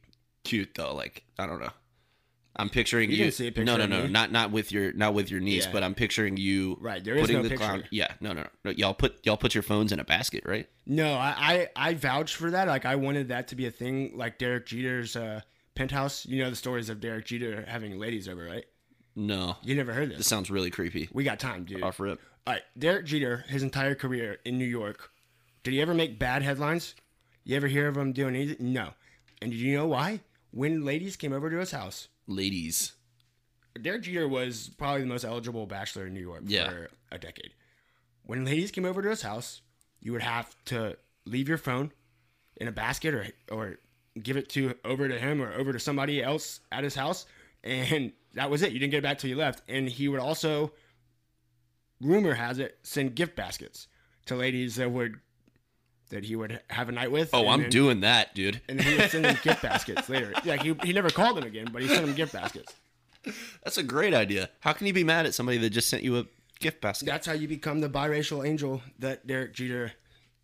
cute 0.44 0.72
though. 0.76 0.94
Like 0.94 1.24
I 1.40 1.46
don't 1.46 1.62
know. 1.62 1.72
I'm 2.56 2.70
picturing 2.70 3.10
You 3.12 3.26
you. 3.26 3.32
picture 3.32 3.64
no, 3.64 3.78
no, 3.78 3.86
no, 3.86 4.08
not 4.08 4.32
not 4.32 4.52
with 4.52 4.72
your 4.72 4.92
not 4.94 5.14
with 5.14 5.32
your 5.32 5.40
niece, 5.40 5.66
Yeah. 5.66 5.72
but 5.72 5.84
I'm 5.84 5.96
picturing 5.96 6.36
you. 6.38 6.78
Right, 6.82 7.04
there 7.04 7.16
is 7.16 7.22
putting 7.22 7.38
no 7.38 7.44
the 7.44 7.50
picture. 7.50 7.66
clown. 7.66 7.84
Yeah, 7.92 8.14
no, 8.20 8.34
no, 8.34 8.46
no. 8.66 8.72
Y'all 8.72 8.94
put 8.94 9.26
y'all 9.26 9.38
put 9.38 9.54
your 9.56 9.64
phones 9.64 9.92
in 9.92 10.00
a 10.00 10.04
basket, 10.04 10.44
right? 10.46 10.68
no, 10.86 11.14
I, 11.14 11.70
I 11.76 11.90
I 11.90 11.94
vouch 11.94 12.36
for 12.36 12.52
that. 12.52 12.68
Like 12.68 12.86
I 12.86 12.96
wanted 12.98 13.30
that 13.30 13.48
to 13.50 13.56
be 13.56 13.66
a 13.68 13.72
thing, 13.72 14.12
like 14.16 14.38
Derek 14.38 14.66
Jeter's 14.66 15.16
uh, 15.16 15.42
penthouse. 15.76 16.26
You 16.26 16.44
know 16.44 16.50
the 16.50 16.56
stories 16.58 16.90
of 16.90 17.00
Derek 17.00 17.26
Jeter 17.26 17.64
having 17.68 17.98
ladies 18.00 18.28
over, 18.28 18.44
right? 18.44 18.66
No, 19.16 19.58
You 19.64 19.76
never 19.76 19.92
heard 19.94 20.10
this 20.10 20.18
this. 20.20 20.28
sounds 20.28 20.50
really 20.50 20.70
creepy. 20.70 21.10
We 21.12 21.24
got 21.26 21.40
time, 21.40 21.66
dude. 21.66 21.84
Off 21.84 22.00
rip. 22.00 22.20
All 22.48 22.54
right, 22.54 22.64
Derek 22.78 23.06
Jeter, 23.06 23.44
his 23.50 23.62
entire 23.62 23.94
career 23.94 24.40
in 24.46 24.58
New 24.58 24.66
York, 24.66 25.12
did 25.64 25.74
he 25.74 25.82
ever 25.82 25.94
make 25.94 26.18
bad 26.18 26.42
headlines? 26.44 26.96
You 27.44 27.56
ever 27.58 27.68
hear 27.68 27.88
of 27.88 27.98
him 27.98 28.14
doing 28.14 28.36
anything? 28.36 28.74
No. 28.74 28.92
And 29.42 29.52
did 29.52 29.60
you 29.60 29.76
know 29.76 29.88
why? 29.88 30.22
When 30.52 30.84
ladies 30.86 31.16
came 31.18 31.34
over 31.34 31.50
to 31.50 31.58
his 31.58 31.72
house, 31.72 32.08
Ladies, 32.32 32.94
Derek 33.82 34.04
Jeter 34.04 34.28
was 34.28 34.70
probably 34.78 35.02
the 35.02 35.08
most 35.08 35.24
eligible 35.26 35.66
bachelor 35.68 36.08
in 36.08 36.14
New 36.14 36.22
York 36.22 36.44
Yeah. 36.46 36.70
for 36.70 36.90
a 37.12 37.18
decade. 37.20 37.54
When 38.24 38.46
ladies 38.46 38.72
came 38.72 38.86
over 38.86 39.02
to 39.02 39.10
his 39.10 39.22
house, 39.22 39.62
you 40.00 40.12
would 40.14 40.22
have 40.22 40.56
to 40.66 40.98
leave 41.26 41.48
your 41.50 41.58
phone 41.58 41.92
in 42.58 42.68
a 42.68 42.72
basket 42.72 43.14
or 43.14 43.28
or 43.52 43.78
give 44.22 44.38
it 44.38 44.50
to 44.50 44.76
over 44.84 45.08
to 45.08 45.18
him 45.20 45.42
or 45.42 45.54
over 45.54 45.72
to 45.74 45.80
somebody 45.80 46.22
else 46.22 46.60
at 46.72 46.84
his 46.84 46.96
house, 46.96 47.26
and 47.64 48.12
that 48.34 48.50
was 48.50 48.62
it. 48.62 48.72
You 48.72 48.80
didn't 48.80 48.92
get 48.92 48.98
it 49.00 49.04
back 49.04 49.18
till 49.20 49.30
you 49.30 49.36
left. 49.38 49.62
And 49.70 49.88
he 49.90 50.08
would 50.08 50.20
also, 50.20 50.74
rumor 52.02 52.34
has 52.34 52.60
it, 52.60 52.78
send 52.84 53.16
gift 53.16 53.36
baskets 53.36 53.88
to 54.26 54.36
ladies 54.36 54.76
that 54.76 54.92
would 54.92 55.20
that 56.12 56.24
he 56.24 56.36
would 56.36 56.62
have 56.70 56.88
a 56.88 56.92
night 56.92 57.12
with. 57.12 57.32
Oh, 57.34 57.48
I'm 57.50 57.62
then- 57.62 57.70
doing 57.70 58.00
that, 58.02 58.36
dude. 58.36 58.62
And 58.70 58.80
he 58.80 58.98
would 58.98 59.10
send 59.10 59.26
them 59.26 59.38
gift 59.42 59.62
baskets 59.64 60.08
later. 60.08 60.34
Like 60.46 60.62
he, 60.64 60.76
he 60.84 60.94
never 60.94 61.10
called 61.10 61.38
him 61.38 61.44
again, 61.44 61.70
but 61.72 61.82
he 61.82 61.88
sent 61.88 62.08
him 62.08 62.14
gift 62.16 62.34
baskets. 62.34 62.74
That's 63.64 63.78
a 63.78 63.84
great 63.84 64.14
idea. 64.14 64.50
How 64.60 64.74
can 64.74 64.88
you 64.88 64.94
be 64.94 65.04
mad 65.04 65.26
at 65.26 65.34
somebody 65.34 65.58
that 65.60 65.70
just 65.70 65.90
sent 65.90 66.04
you 66.04 66.18
a 66.20 66.26
gift 66.60 66.82
basket? 66.82 67.06
That's 67.06 67.28
how 67.28 67.34
you 67.34 67.48
become 67.48 67.80
the 67.82 67.90
biracial 67.90 68.48
angel 68.48 68.82
that 69.00 69.28
Derek 69.28 69.54
Jeter 69.54 69.94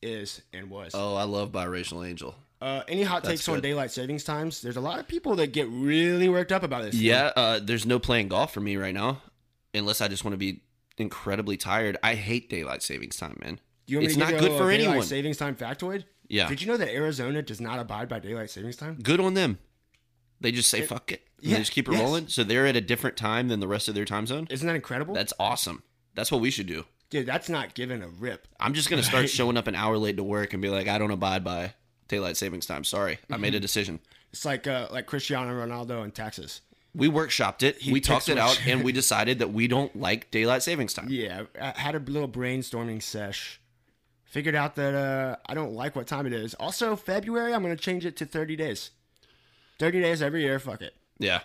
is 0.01 0.41
and 0.53 0.69
was. 0.69 0.93
oh, 0.93 1.15
I 1.15 1.23
love 1.23 1.51
biracial 1.51 2.07
angel. 2.07 2.35
Uh, 2.59 2.81
any 2.87 3.03
hot 3.03 3.23
That's 3.23 3.41
takes 3.45 3.49
on 3.49 3.61
daylight 3.61 3.91
savings 3.91 4.23
times? 4.23 4.61
There's 4.61 4.77
a 4.77 4.81
lot 4.81 4.99
of 4.99 5.07
people 5.07 5.35
that 5.35 5.53
get 5.53 5.67
really 5.69 6.27
worked 6.29 6.51
up 6.51 6.63
about 6.63 6.83
this. 6.83 6.95
Yeah, 6.95 7.31
uh, 7.35 7.59
there's 7.61 7.85
no 7.85 7.99
playing 7.99 8.29
golf 8.29 8.53
for 8.53 8.61
me 8.61 8.77
right 8.77 8.93
now, 8.95 9.21
unless 9.73 10.01
I 10.01 10.07
just 10.07 10.23
want 10.23 10.33
to 10.33 10.37
be 10.37 10.61
incredibly 10.97 11.57
tired. 11.57 11.97
I 12.01 12.15
hate 12.15 12.49
daylight 12.49 12.81
savings 12.81 13.17
time, 13.17 13.37
man. 13.41 13.59
Do 13.87 13.93
you 13.93 13.97
want 13.99 14.01
me 14.01 14.05
it's 14.07 14.13
to 14.15 14.19
not 14.19 14.29
give 14.31 14.41
you 14.41 14.47
good 14.49 14.55
a 14.55 14.57
for 14.57 14.69
daylight 14.71 14.87
anyone. 14.87 15.05
savings 15.05 15.37
time 15.37 15.55
factoid? 15.55 16.03
Yeah, 16.29 16.49
Did 16.49 16.61
you 16.61 16.67
know 16.67 16.77
that 16.77 16.89
Arizona 16.93 17.41
does 17.41 17.61
not 17.61 17.79
abide 17.79 18.09
by 18.09 18.19
daylight 18.19 18.49
savings 18.49 18.75
time? 18.75 18.99
good 19.01 19.19
on 19.21 19.33
them. 19.33 19.59
They 20.41 20.51
just 20.51 20.69
say 20.69 20.81
fuck 20.81 21.11
it. 21.11 21.21
And 21.41 21.47
yeah, 21.51 21.55
they 21.55 21.61
just 21.61 21.71
keep 21.71 21.87
it 21.87 21.93
yes. 21.93 22.01
rolling. 22.01 22.27
So 22.27 22.43
they're 22.43 22.67
at 22.67 22.75
a 22.75 22.81
different 22.81 23.15
time 23.17 23.47
than 23.47 23.59
the 23.59 23.67
rest 23.67 23.87
of 23.87 23.95
their 23.95 24.05
time 24.05 24.27
zone. 24.27 24.45
Isn't 24.49 24.67
that 24.67 24.75
incredible? 24.75 25.13
That's 25.15 25.33
awesome. 25.39 25.83
That's 26.15 26.31
what 26.31 26.41
we 26.41 26.51
should 26.51 26.67
do. 26.67 26.85
Dude, 27.09 27.25
that's 27.25 27.47
not 27.47 27.73
giving 27.73 28.03
a 28.03 28.07
rip. 28.09 28.47
I'm 28.59 28.73
just 28.73 28.89
gonna 28.89 29.03
start 29.03 29.29
showing 29.29 29.55
up 29.55 29.67
an 29.67 29.75
hour 29.75 29.97
late 29.97 30.17
to 30.17 30.23
work 30.23 30.51
and 30.53 30.61
be 30.61 30.67
like, 30.69 30.87
I 30.89 30.97
don't 30.97 31.11
abide 31.11 31.43
by 31.45 31.73
daylight 32.09 32.35
savings 32.37 32.65
time. 32.65 32.83
Sorry, 32.83 33.13
I 33.29 33.33
Mm-hmm. 33.33 33.41
made 33.41 33.55
a 33.55 33.59
decision. 33.61 33.99
It's 34.33 34.43
like 34.43 34.67
uh, 34.67 34.89
like 34.91 35.05
Cristiano 35.05 35.51
Ronaldo 35.53 36.03
in 36.03 36.11
Texas. 36.11 36.59
We 36.93 37.07
workshopped 37.09 37.63
it. 37.63 37.77
we 37.85 37.93
picks 37.95 38.07
talked 38.07 38.27
it 38.29 38.33
which- 38.33 38.41
out, 38.43 38.61
and 38.67 38.83
we 38.83 38.91
decided 38.91 39.39
that 39.39 39.53
we 39.53 39.67
don't 39.69 39.95
like 39.95 40.29
daylight 40.31 40.63
savings 40.63 40.93
time. 40.93 41.07
Yeah, 41.09 41.43
I 41.61 41.73
had 41.79 41.95
a 41.95 41.99
little 41.99 42.27
brainstorming 42.27 43.01
sesh. 43.01 43.61
Figured 44.27 44.55
out 44.55 44.75
that 44.75 44.93
uh, 44.93 45.35
I 45.45 45.53
don't 45.53 45.73
like 45.73 45.95
what 45.95 46.05
time 46.07 46.25
it 46.25 46.33
is. 46.33 46.53
Also, 46.55 46.95
February, 46.95 47.53
I'm 47.53 47.63
going 47.63 47.75
to 47.75 47.81
change 47.81 48.05
it 48.05 48.17
to 48.17 48.25
30 48.25 48.55
days. 48.55 48.91
30 49.79 50.01
days 50.01 50.21
every 50.21 50.41
year. 50.41 50.59
Fuck 50.59 50.81
it. 50.81 50.93
Yeah, 51.17 51.39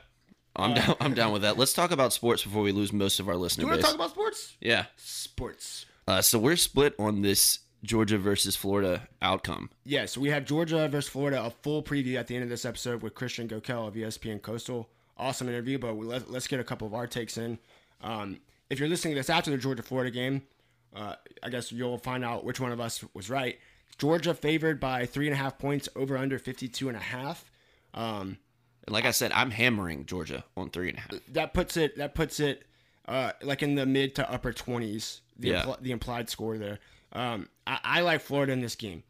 I'm 0.57 0.75
down. 0.75 0.97
I'm 1.01 1.15
down 1.15 1.33
with 1.33 1.43
that. 1.43 1.57
Let's 1.57 1.73
talk 1.73 1.91
about 1.93 2.12
sports 2.12 2.43
before 2.43 2.62
we 2.62 2.73
lose 2.73 2.93
most 2.93 3.21
of 3.21 3.29
our 3.29 3.35
Do 3.35 3.41
listener 3.41 3.65
you 3.65 3.69
want 3.71 3.81
to 3.81 3.87
talk 3.87 3.95
about 3.95 4.11
sports? 4.11 4.57
yeah. 4.61 4.87
Sports. 4.97 5.87
Uh, 6.09 6.21
so 6.21 6.39
we're 6.39 6.57
split 6.57 6.95
on 6.99 7.23
this 7.23 7.61
Georgia 7.85 8.19
versus 8.19 8.57
Florida 8.57 9.09
outcome. 9.21 9.71
Yes, 9.85 10.17
we 10.19 10.31
have 10.31 10.45
Georgia 10.45 10.89
versus 10.89 11.09
Florida, 11.11 11.45
a 11.45 11.51
full 11.51 11.83
preview 11.83 12.17
at 12.17 12.27
the 12.27 12.35
end 12.35 12.43
of 12.45 12.51
this 12.51 12.65
episode 12.65 13.03
with 13.03 13.15
Christian 13.15 13.49
Goeckel 13.49 13.87
of 13.89 13.95
ESPN 13.95 14.43
Coastal. 14.43 14.89
Awesome 15.17 15.49
interview, 15.49 15.79
but 15.79 15.95
we, 15.97 16.07
let, 16.07 16.31
let's 16.31 16.49
get 16.49 16.59
a 16.59 16.65
couple 16.65 16.87
of 16.87 16.95
our 16.95 17.07
takes 17.07 17.39
in. 17.39 17.59
Um, 18.03 18.41
if 18.71 18.81
you're 18.81 18.89
listening 18.89 19.15
to 19.15 19.21
this 19.21 19.31
after 19.31 19.51
the 19.51 19.59
Georgia 19.59 19.83
Florida 19.83 20.11
game, 20.11 20.43
uh, 20.94 21.14
I 21.42 21.49
guess 21.50 21.72
you'll 21.72 21.99
find 21.99 22.25
out 22.25 22.44
which 22.44 22.61
one 22.61 22.72
of 22.72 22.80
us 22.80 23.04
was 23.14 23.30
right. 23.30 23.58
Georgia 23.99 24.34
favored 24.34 24.80
by 24.80 25.06
three 25.06 25.26
and 25.26 25.34
a 25.34 25.37
half 25.37 25.58
points 25.58 25.88
over 25.96 26.16
under 26.16 26.38
52 26.38 26.88
and 26.88 26.96
a 26.96 27.00
half. 27.00 27.50
Um, 27.94 28.38
like 28.88 29.04
I 29.04 29.11
said, 29.11 29.32
I'm 29.32 29.50
hammering 29.50 30.06
Georgia 30.06 30.44
on 30.56 30.70
three 30.70 30.88
and 30.88 30.99
a 30.99 31.00
half. 31.02 31.11
that 31.28 31.54
puts 31.54 31.76
it 31.76 31.96
that 31.96 32.14
puts 32.14 32.40
it 32.40 32.64
uh, 33.06 33.32
like 33.42 33.62
in 33.62 33.75
the 33.75 33.87
mid 33.87 34.14
to 34.16 34.30
upper 34.30 34.52
20s 34.52 35.20
the, 35.38 35.49
Yeah. 35.49 35.62
impl- 35.62 35.80
the 35.80 35.92
implied 35.92 36.28
score 36.30 36.56
there 36.58 36.78
um, 37.12 37.49
I-, 37.66 37.80
I 37.82 38.00
like 38.02 38.20
florida 38.20 38.52
in 38.52 38.61
this 38.61 38.75
game 38.76 39.02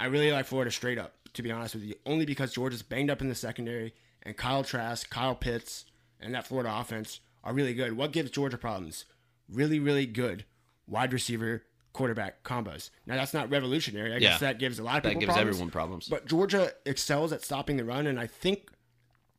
i 0.00 0.06
really 0.06 0.30
like 0.30 0.46
florida 0.46 0.70
straight 0.70 0.98
up 0.98 1.14
to 1.34 1.42
be 1.42 1.50
honest 1.50 1.74
with 1.74 1.82
you 1.84 1.94
only 2.06 2.24
because 2.24 2.52
georgia's 2.52 2.82
banged 2.82 3.10
up 3.10 3.20
in 3.20 3.28
the 3.28 3.34
secondary 3.34 3.94
and 4.22 4.36
kyle 4.36 4.62
trask 4.62 5.10
kyle 5.10 5.34
pitts 5.34 5.84
and 6.20 6.34
that 6.34 6.46
florida 6.46 6.72
offense 6.72 7.20
are 7.42 7.52
really 7.52 7.74
good 7.74 7.94
what 7.96 8.12
gives 8.12 8.30
georgia 8.30 8.56
problems 8.58 9.04
really 9.48 9.80
really 9.80 10.06
good 10.06 10.44
wide 10.92 11.12
receiver 11.12 11.64
quarterback 11.92 12.42
combos 12.44 12.88
now 13.06 13.16
that's 13.16 13.34
not 13.34 13.50
revolutionary 13.50 14.10
i 14.12 14.14
Yeah. 14.14 14.20
guess 14.30 14.40
that 14.40 14.58
gives 14.58 14.78
a 14.78 14.82
lot 14.82 14.98
of 14.98 15.02
That 15.02 15.08
people 15.10 15.20
gives 15.22 15.32
problems. 15.34 15.54
everyone 15.56 15.70
problems. 15.70 16.08
But 16.08 16.26
Georgia 16.26 16.72
excels 16.86 17.32
at 17.32 17.42
stopping 17.44 17.76
the 17.76 17.84
run, 17.84 18.06
and 18.06 18.18
I 18.20 18.26
think 18.26 18.70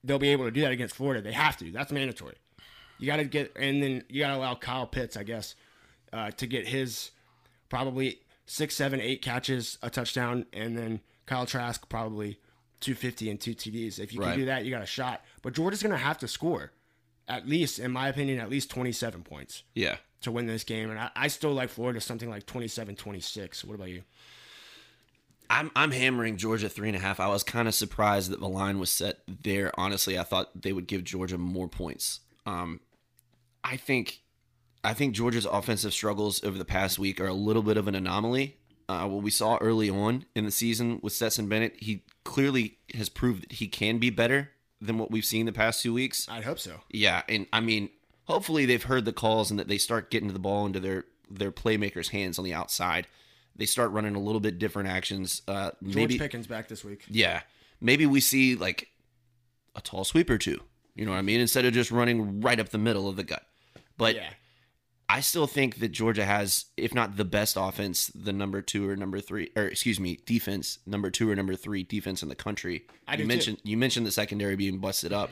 they'll 0.03 0.19
be 0.19 0.29
able 0.29 0.45
to 0.45 0.51
do 0.51 0.61
that 0.61 0.71
against 0.71 0.95
Florida. 0.95 1.21
They 1.21 1.31
have 1.31 1.55
to. 1.57 1.71
That's 1.71 1.91
mandatory. 1.91 2.35
You 2.99 3.07
got 3.07 3.17
to 3.17 3.23
get, 3.23 3.53
and 3.57 3.81
then 3.81 4.03
you 4.09 4.19
got 4.21 4.29
to 4.29 4.35
allow 4.35 4.53
Kyle 4.55 4.85
Pitts, 4.85 5.17
I 5.17 5.23
guess, 5.23 5.55
uh, 6.11 6.29
to 6.31 6.45
get 6.45 6.67
his 6.67 7.11
probably 7.69 8.19
six, 8.45 8.75
seven, 8.75 8.99
eight 9.01 9.21
catches, 9.21 9.77
a 9.81 9.89
touchdown, 9.89 10.45
and 10.53 10.77
then 10.77 10.99
Kyle 11.25 11.45
Trask 11.45 11.87
probably 11.89 12.37
250 12.81 13.29
and 13.31 13.39
two 13.41 13.55
TDs. 13.55 13.97
If 13.99 14.13
you 14.13 14.19
can 14.19 14.29
Right. 14.29 14.35
do 14.37 14.45
that, 14.45 14.65
you 14.65 14.71
got 14.71 14.83
a 14.83 14.85
shot. 14.85 15.23
But 15.41 15.53
Georgia's 15.53 15.81
going 15.81 15.91
to 15.93 15.97
have 15.97 16.17
to 16.19 16.27
score 16.27 16.71
at 17.27 17.47
least, 17.47 17.79
in 17.79 17.91
my 17.91 18.09
opinion, 18.09 18.39
at 18.39 18.49
least 18.49 18.69
27 18.69 19.23
points 19.23 19.63
yeah. 19.73 19.97
To 20.23 20.31
win 20.31 20.45
this 20.45 20.63
game. 20.63 20.89
And 20.89 20.99
I, 20.99 21.09
I 21.15 21.27
still 21.27 21.53
like 21.53 21.69
Florida 21.69 22.01
something 22.01 22.29
like 22.29 22.45
27 22.45 22.95
26. 22.95 23.63
What 23.63 23.75
about 23.75 23.89
you? 23.89 24.03
I'm 25.49 25.71
I'm 25.75 25.91
hammering 25.91 26.37
Georgia 26.37 26.69
three 26.69 26.87
and 26.87 26.97
a 26.97 26.99
half. 26.99 27.19
I 27.19 27.27
was 27.27 27.43
kind 27.43 27.67
of 27.67 27.75
surprised 27.75 28.31
that 28.31 28.39
the 28.39 28.49
line 28.49 28.79
was 28.79 28.89
set 28.89 29.19
there. 29.27 29.71
Honestly, 29.75 30.17
I 30.17 30.23
thought 30.23 30.61
they 30.61 30.73
would 30.73 30.87
give 30.87 31.03
Georgia 31.03 31.37
more 31.37 31.67
points. 31.67 32.21
Um, 32.45 32.79
I 33.63 33.77
think 33.77 34.21
I 34.83 34.93
think 34.93 35.13
Georgia's 35.13 35.45
offensive 35.45 35.93
struggles 35.93 36.43
over 36.43 36.57
the 36.57 36.65
past 36.65 36.99
week 36.99 37.21
are 37.21 37.27
a 37.27 37.33
little 37.33 37.61
bit 37.61 37.77
of 37.77 37.87
an 37.87 37.95
anomaly. 37.95 38.57
Uh, 38.89 39.07
what 39.07 39.23
we 39.23 39.31
saw 39.31 39.57
early 39.61 39.89
on 39.89 40.25
in 40.35 40.45
the 40.45 40.51
season 40.51 40.99
with 41.01 41.13
Stetson 41.13 41.47
Bennett, 41.47 41.75
he 41.77 42.03
clearly 42.25 42.77
has 42.95 43.07
proved 43.07 43.43
that 43.43 43.53
he 43.53 43.67
can 43.67 43.97
be 43.97 44.09
better 44.09 44.49
than 44.81 44.97
what 44.97 45.09
we've 45.09 45.23
seen 45.23 45.45
the 45.45 45.53
past 45.53 45.81
two 45.81 45.93
weeks. 45.93 46.27
I'd 46.29 46.43
hope 46.43 46.59
so. 46.59 46.81
Yeah, 46.89 47.23
and 47.29 47.47
I 47.53 47.61
mean, 47.61 47.89
hopefully 48.25 48.65
they've 48.65 48.83
heard 48.83 49.05
the 49.05 49.13
calls 49.13 49.49
and 49.51 49.59
that 49.59 49.67
they 49.67 49.77
start 49.77 50.09
getting 50.11 50.31
the 50.31 50.39
ball 50.39 50.65
into 50.65 50.79
their 50.79 51.05
their 51.29 51.51
playmakers' 51.51 52.09
hands 52.09 52.37
on 52.37 52.45
the 52.45 52.53
outside. 52.53 53.07
They 53.55 53.65
start 53.65 53.91
running 53.91 54.15
a 54.15 54.19
little 54.19 54.41
bit 54.41 54.59
different 54.59 54.89
actions. 54.89 55.41
Uh, 55.47 55.71
George 55.83 55.95
maybe, 55.95 56.17
Pickens 56.19 56.47
back 56.47 56.67
this 56.67 56.83
week. 56.83 57.05
yeah, 57.09 57.41
maybe 57.81 58.05
we 58.05 58.19
see 58.19 58.55
like 58.55 58.89
a 59.75 59.81
tall 59.81 60.03
sweep 60.03 60.29
or 60.29 60.37
two. 60.37 60.59
You 60.95 61.05
know 61.05 61.11
what 61.11 61.17
I 61.17 61.23
mean? 61.23 61.39
Instead 61.39 61.65
of 61.65 61.73
just 61.73 61.89
running 61.91 62.41
right 62.41 62.59
up 62.59 62.69
the 62.69 62.77
middle 62.77 63.07
of 63.09 63.15
the 63.15 63.23
gut. 63.23 63.43
But 63.97 64.15
Yeah. 64.15 64.29
I 65.09 65.19
still 65.19 65.47
think 65.47 65.79
that 65.79 65.89
Georgia 65.89 66.23
has, 66.25 66.65
if 66.77 66.93
not 66.93 67.17
the 67.17 67.25
best 67.25 67.55
offense, 67.59 68.07
the 68.15 68.31
number 68.33 68.61
two 68.61 68.87
or 68.89 68.95
number 68.95 69.19
three, 69.19 69.51
or 69.55 69.63
excuse 69.65 69.99
me, 69.99 70.19
defense, 70.25 70.79
number 70.87 71.11
two 71.11 71.29
or 71.29 71.35
number 71.35 71.55
three 71.55 71.83
defense 71.83 72.23
in 72.23 72.29
the 72.29 72.35
country. 72.35 72.85
I 73.07 73.13
you 73.13 73.17
do 73.17 73.23
too. 73.23 73.27
mentioned 73.27 73.57
you 73.63 73.77
mentioned 73.77 74.05
the 74.07 74.11
secondary 74.11 74.55
being 74.55 74.79
busted 74.79 75.11
up. 75.13 75.29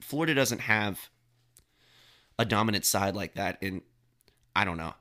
Florida 0.00 0.34
doesn't 0.34 0.62
have 0.62 1.10
a 2.38 2.44
dominant 2.44 2.84
side 2.84 3.14
like 3.14 3.34
that, 3.34 3.58
and 3.62 3.82
I 4.56 4.64
don't 4.64 4.76
know. 4.76 4.94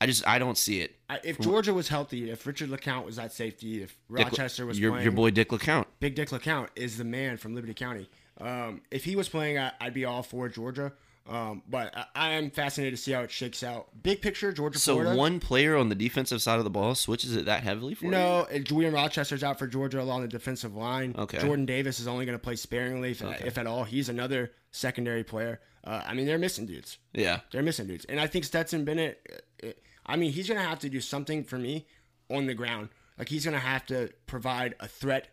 I 0.00 0.06
just 0.06 0.26
I 0.26 0.38
don't 0.38 0.56
see 0.56 0.80
it. 0.80 0.96
If 1.24 1.38
Georgia 1.38 1.74
was 1.74 1.88
healthy, 1.88 2.30
if 2.30 2.46
Richard 2.46 2.70
LeCounte 2.70 3.04
was 3.04 3.18
at 3.18 3.32
safety, 3.32 3.82
if 3.82 3.90
Dick- 4.14 4.26
Rochester 4.26 4.64
was 4.64 4.78
your 4.80 4.92
playing, 4.92 5.04
your 5.04 5.12
boy 5.12 5.30
Dick 5.30 5.50
LeCounte. 5.50 5.86
Big 6.00 6.14
Dick 6.14 6.30
LeCounte 6.30 6.68
is 6.74 6.96
the 6.96 7.04
man 7.04 7.36
from 7.36 7.54
Liberty 7.54 7.74
County. 7.74 8.08
Um, 8.40 8.80
if 8.90 9.04
he 9.04 9.14
was 9.16 9.28
playing, 9.28 9.58
I, 9.58 9.72
I'd 9.80 9.92
be 9.92 10.06
all 10.06 10.22
for 10.22 10.48
Georgia. 10.48 10.92
Um, 11.28 11.62
but 11.68 11.94
I, 11.94 12.04
I 12.14 12.28
am 12.30 12.50
fascinated 12.50 12.96
to 12.96 13.02
see 13.02 13.12
how 13.12 13.20
it 13.20 13.30
shakes 13.30 13.62
out. 13.62 13.88
Big 14.02 14.22
picture, 14.22 14.52
Georgia, 14.52 14.78
So 14.78 14.94
Florida. 14.94 15.14
one 15.16 15.38
player 15.38 15.76
on 15.76 15.90
the 15.90 15.94
defensive 15.94 16.40
side 16.40 16.56
of 16.58 16.64
the 16.64 16.70
ball 16.70 16.94
switches 16.94 17.36
it 17.36 17.44
that 17.44 17.62
heavily 17.62 17.94
for 17.94 18.06
you? 18.06 18.10
No, 18.10 18.48
Julian 18.64 18.94
Rochester's 18.94 19.44
out 19.44 19.58
for 19.58 19.66
Georgia 19.66 20.00
along 20.00 20.22
the 20.22 20.28
defensive 20.28 20.74
line. 20.74 21.14
Okay. 21.16 21.38
Jordan 21.38 21.66
Davis 21.66 22.00
is 22.00 22.08
only 22.08 22.24
going 22.24 22.36
to 22.38 22.42
play 22.42 22.56
sparingly, 22.56 23.10
if, 23.10 23.22
if 23.22 23.58
at 23.58 23.66
all. 23.66 23.84
He's 23.84 24.08
another 24.08 24.50
secondary 24.72 25.22
player. 25.22 25.60
Uh, 25.84 26.02
I 26.06 26.14
mean, 26.14 26.26
they're 26.26 26.38
missing 26.38 26.66
dudes. 26.66 26.98
Yeah. 27.14 27.40
They're 27.52 27.62
missing 27.62 27.86
dudes. 27.86 28.04
And 28.06 28.20
I 28.20 28.26
think 28.26 28.44
Stetson 28.44 28.84
Bennett, 28.84 29.42
uh, 29.64 29.68
uh, 29.68 29.72
I 30.06 30.16
mean, 30.16 30.32
he's 30.32 30.46
going 30.48 30.60
to 30.60 30.66
have 30.66 30.78
to 30.80 30.88
do 30.88 31.00
something 31.00 31.44
for 31.44 31.58
me 31.58 31.86
on 32.30 32.46
the 32.46 32.54
ground. 32.54 32.90
Like, 33.18 33.28
he's 33.28 33.44
going 33.44 33.54
to 33.54 33.60
have 33.60 33.86
to 33.86 34.10
provide 34.26 34.74
a 34.80 34.88
threat 34.88 35.28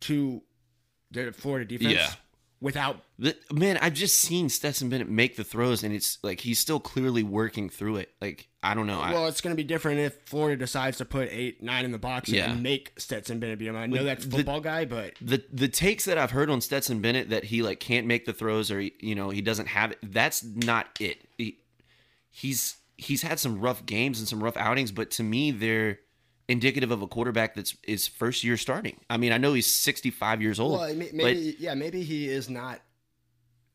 to 0.00 0.42
the 1.10 1.32
Florida 1.32 1.64
defense 1.64 1.94
Yeah. 1.94 2.10
without. 2.60 3.02
The, 3.18 3.36
man, 3.52 3.78
I've 3.78 3.94
just 3.94 4.16
seen 4.16 4.48
Stetson 4.48 4.88
Bennett 4.88 5.08
make 5.08 5.36
the 5.36 5.44
throws, 5.44 5.82
and 5.82 5.92
it's 5.94 6.18
like 6.22 6.40
he's 6.40 6.58
still 6.58 6.80
clearly 6.80 7.22
working 7.22 7.68
through 7.68 7.96
it. 7.96 8.10
Like 8.20 8.47
I 8.62 8.74
don't 8.74 8.88
know. 8.88 8.98
I, 9.00 9.12
Well, 9.12 9.28
it's 9.28 9.40
going 9.40 9.54
to 9.54 9.56
be 9.56 9.62
different 9.66 10.00
if 10.00 10.16
Florida 10.24 10.56
decides 10.56 10.96
to 10.98 11.04
put 11.04 11.28
eight, 11.30 11.62
nine 11.62 11.84
in 11.84 11.92
the 11.92 11.98
box 11.98 12.28
Yeah. 12.28 12.50
and 12.50 12.62
make 12.62 12.92
Stetson 12.98 13.38
Bennett 13.38 13.60
him. 13.60 13.76
I 13.76 13.86
know 13.86 14.02
that's 14.02 14.24
the- 14.26 14.38
football 14.38 14.60
guy, 14.60 14.84
but 14.84 15.14
the 15.20 15.44
the 15.52 15.68
takes 15.68 16.04
that 16.06 16.18
I've 16.18 16.32
heard 16.32 16.50
on 16.50 16.60
Stetson 16.60 17.00
Bennett 17.00 17.30
that 17.30 17.44
he 17.44 17.62
like 17.62 17.78
can't 17.78 18.06
make 18.06 18.24
the 18.24 18.32
throws 18.32 18.70
or 18.72 18.80
he, 18.80 18.94
you 19.00 19.14
know 19.14 19.30
he 19.30 19.40
doesn't 19.42 19.66
have 19.66 19.92
it. 19.92 19.98
That's 20.02 20.42
not 20.42 20.88
it. 20.98 21.28
He, 21.38 21.58
he's 22.30 22.76
he's 22.96 23.22
had 23.22 23.38
some 23.38 23.60
rough 23.60 23.86
games 23.86 24.18
and 24.18 24.26
some 24.28 24.42
rough 24.42 24.56
outings, 24.56 24.90
but 24.90 25.10
to 25.12 25.22
me 25.22 25.52
they're 25.52 26.00
indicative 26.48 26.90
of 26.90 27.00
a 27.02 27.06
quarterback 27.06 27.54
that's 27.54 27.76
is 27.86 28.08
first 28.08 28.42
year 28.42 28.56
starting. 28.56 28.98
I 29.08 29.18
mean, 29.18 29.32
I 29.32 29.38
know 29.38 29.52
he's 29.52 29.66
65 29.72 30.42
years 30.42 30.58
old, 30.58 30.80
well, 30.80 30.94
may- 30.94 31.04
but 31.06 31.14
maybe 31.14 31.56
yeah, 31.60 31.74
maybe 31.74 32.02
he 32.02 32.28
is 32.28 32.48
not 32.50 32.80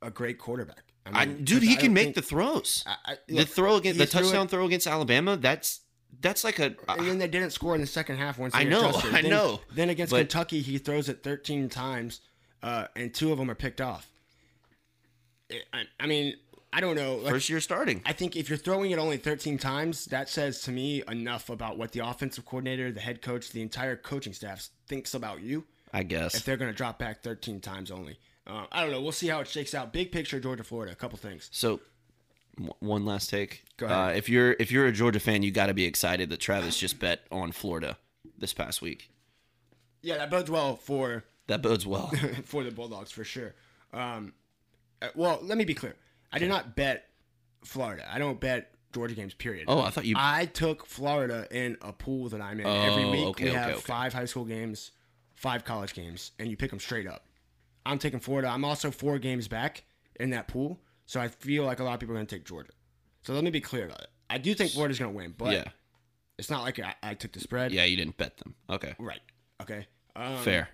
a 0.01 0.11
great 0.11 0.39
quarterback. 0.39 0.83
I 1.05 1.21
I, 1.21 1.25
mean, 1.25 1.43
dude, 1.43 1.59
'cause 1.59 1.67
he 1.67 1.73
I 1.75 1.77
can 1.77 1.93
make 1.93 2.03
think- 2.05 2.15
the 2.15 2.21
throws. 2.21 2.83
I, 2.87 2.95
I, 3.05 3.17
the 3.27 3.45
throw 3.45 3.75
against 3.75 3.99
the 3.99 4.05
threw 4.05 4.19
it- 4.21 4.23
touchdown 4.23 4.47
throw 4.47 4.65
against 4.65 4.87
Alabama, 4.87 5.35
that's 5.37 5.81
That's 6.21 6.43
like 6.43 6.59
a. 6.59 6.75
And 6.87 7.07
then 7.07 7.17
they 7.17 7.27
didn't 7.27 7.51
score 7.51 7.75
in 7.75 7.81
the 7.81 7.87
second 7.87 8.17
half 8.17 8.37
once 8.37 8.53
I 8.55 8.63
know, 8.63 8.89
adjusted. 8.89 9.13
I 9.15 9.21
Then- 9.21 9.31
know. 9.31 9.61
Then 9.73 9.89
against 9.89 10.11
But- 10.11 10.19
Kentucky, 10.19 10.61
he 10.61 10.77
throws 10.77 11.09
it 11.09 11.23
13 11.23 11.67
times, 11.69 12.21
uh, 12.61 12.87
and 12.95 13.13
two 13.13 13.31
of 13.31 13.37
them 13.37 13.49
are 13.51 13.55
picked 13.55 13.81
off. 13.81 14.07
I, 15.73 15.83
I 15.99 16.07
mean, 16.07 16.35
I 16.71 16.81
don't 16.81 16.95
know. 16.95 17.15
Like, 17.17 17.31
first 17.33 17.49
year 17.49 17.59
starting. 17.59 18.01
I 18.05 18.13
think 18.13 18.35
if 18.35 18.49
you're 18.49 18.57
throwing 18.57 18.91
it 18.91 18.97
only 18.99 19.17
13 19.17 19.57
times, 19.57 20.05
that 20.05 20.29
says 20.29 20.61
to 20.61 20.71
me 20.71 21.03
enough 21.07 21.49
about 21.49 21.77
what 21.77 21.91
the 21.91 21.99
offensive 21.99 22.45
coordinator, 22.45 22.91
the 22.91 23.01
head 23.01 23.21
coach, 23.21 23.49
the 23.51 23.61
entire 23.61 23.95
coaching 23.95 24.33
staff 24.33 24.69
thinks 24.87 25.13
about 25.13 25.41
you 25.41 25.65
I 25.93 26.03
guess. 26.03 26.33
if 26.35 26.45
they're 26.45 26.57
going 26.57 26.71
to 26.71 26.75
drop 26.77 26.97
back 26.97 27.21
13 27.21 27.59
times 27.59 27.91
only. 27.91 28.17
Uh, 28.45 28.65
I 28.71 28.81
don't 28.81 28.91
know. 28.91 29.01
We'll 29.01 29.11
see 29.11 29.27
how 29.27 29.39
it 29.39 29.47
shakes 29.47 29.73
out. 29.73 29.93
Big 29.93 30.11
picture, 30.11 30.39
Georgia, 30.39 30.63
Florida. 30.63 30.91
A 30.91 30.95
couple 30.95 31.17
things. 31.17 31.49
So, 31.53 31.79
w- 32.57 32.73
one 32.79 33.05
last 33.05 33.29
take. 33.29 33.63
Go 33.77 33.85
ahead. 33.85 33.97
Uh, 33.97 34.17
if 34.17 34.27
you're 34.27 34.53
if 34.59 34.71
you're 34.71 34.85
a 34.87 34.91
Georgia 34.91 35.19
fan, 35.19 35.43
you 35.43 35.51
got 35.51 35.67
to 35.67 35.73
be 35.73 35.85
excited 35.85 36.29
that 36.29 36.39
Travis 36.41 36.77
just 36.77 36.99
bet 36.99 37.21
on 37.31 37.51
Florida 37.51 37.97
this 38.37 38.53
past 38.53 38.81
week. 38.81 39.09
Yeah, 40.01 40.17
that 40.17 40.29
bodes 40.29 40.49
well 40.51 40.75
for 40.75 41.23
That 41.47 41.61
bodes 41.61 41.87
well. 41.87 42.07
for 42.43 42.63
the 42.65 42.71
Bulldogs 42.71 43.11
for 43.11 43.23
sure. 43.23 43.55
Um, 43.93 44.33
uh, 45.01 45.07
well, 45.15 45.39
let 45.41 45.57
me 45.57 45.63
be 45.63 45.73
clear. 45.73 45.95
I 46.33 46.39
did 46.39 46.49
not 46.49 46.75
bet 46.75 47.05
Florida. 47.63 48.05
I 48.11 48.19
don't 48.19 48.39
bet 48.41 48.71
Georgia 48.93 49.15
games. 49.15 49.33
Period. 49.33 49.65
Oh, 49.69 49.79
I 49.79 49.89
thought 49.89 50.03
you. 50.05 50.15
I 50.17 50.47
took 50.47 50.85
Florida 50.85 51.47
in 51.49 51.77
a 51.81 51.93
pool 51.93 52.27
that 52.29 52.41
I'm 52.41 52.59
in 52.59 52.65
every 52.67 53.05
Oh, 53.05 53.11
week. 53.11 53.25
okay, 53.27 53.43
we 53.45 53.49
okay, 53.51 53.57
have 53.59 53.71
okay. 53.75 53.79
five 53.81 54.11
high 54.13 54.25
school 54.25 54.43
games, 54.43 54.91
five 55.35 55.63
college 55.63 55.93
games, 55.93 56.31
and 56.39 56.49
you 56.49 56.57
pick 56.57 56.71
them 56.71 56.79
straight 56.81 57.07
up. 57.07 57.25
I'm 57.85 57.99
taking 57.99 58.19
Florida. 58.19 58.47
I'm 58.47 58.63
also 58.65 58.91
four 58.91 59.19
games 59.19 59.47
back 59.47 59.83
in 60.19 60.29
that 60.31 60.47
pool, 60.47 60.79
so 61.05 61.19
I 61.19 61.27
feel 61.27 61.63
like 61.65 61.79
a 61.79 61.83
lot 61.83 61.93
of 61.95 61.99
people 61.99 62.13
are 62.13 62.17
going 62.17 62.27
to 62.27 62.35
take 62.35 62.45
Georgia. 62.45 62.71
So 63.23 63.33
let 63.33 63.43
me 63.43 63.49
be 63.51 63.61
clear 63.61 63.85
about 63.85 64.01
it. 64.01 64.07
I 64.29 64.37
do 64.37 64.53
think 64.53 64.71
Florida's 64.71 64.99
going 64.99 65.11
to 65.11 65.17
win, 65.17 65.33
but 65.37 65.53
yeah, 65.53 65.65
it's 66.37 66.49
not 66.49 66.63
like 66.63 66.79
I, 66.79 66.95
I 67.03 67.13
took 67.13 67.31
the 67.33 67.39
spread. 67.39 67.71
yeah, 67.71 67.83
you 67.85 67.95
didn't 67.97 68.17
bet 68.17 68.37
them. 68.37 68.55
Okay, 68.69 68.95
Right. 68.99 69.21
Okay. 69.61 69.87
Um, 70.15 70.37
fair. 70.37 70.69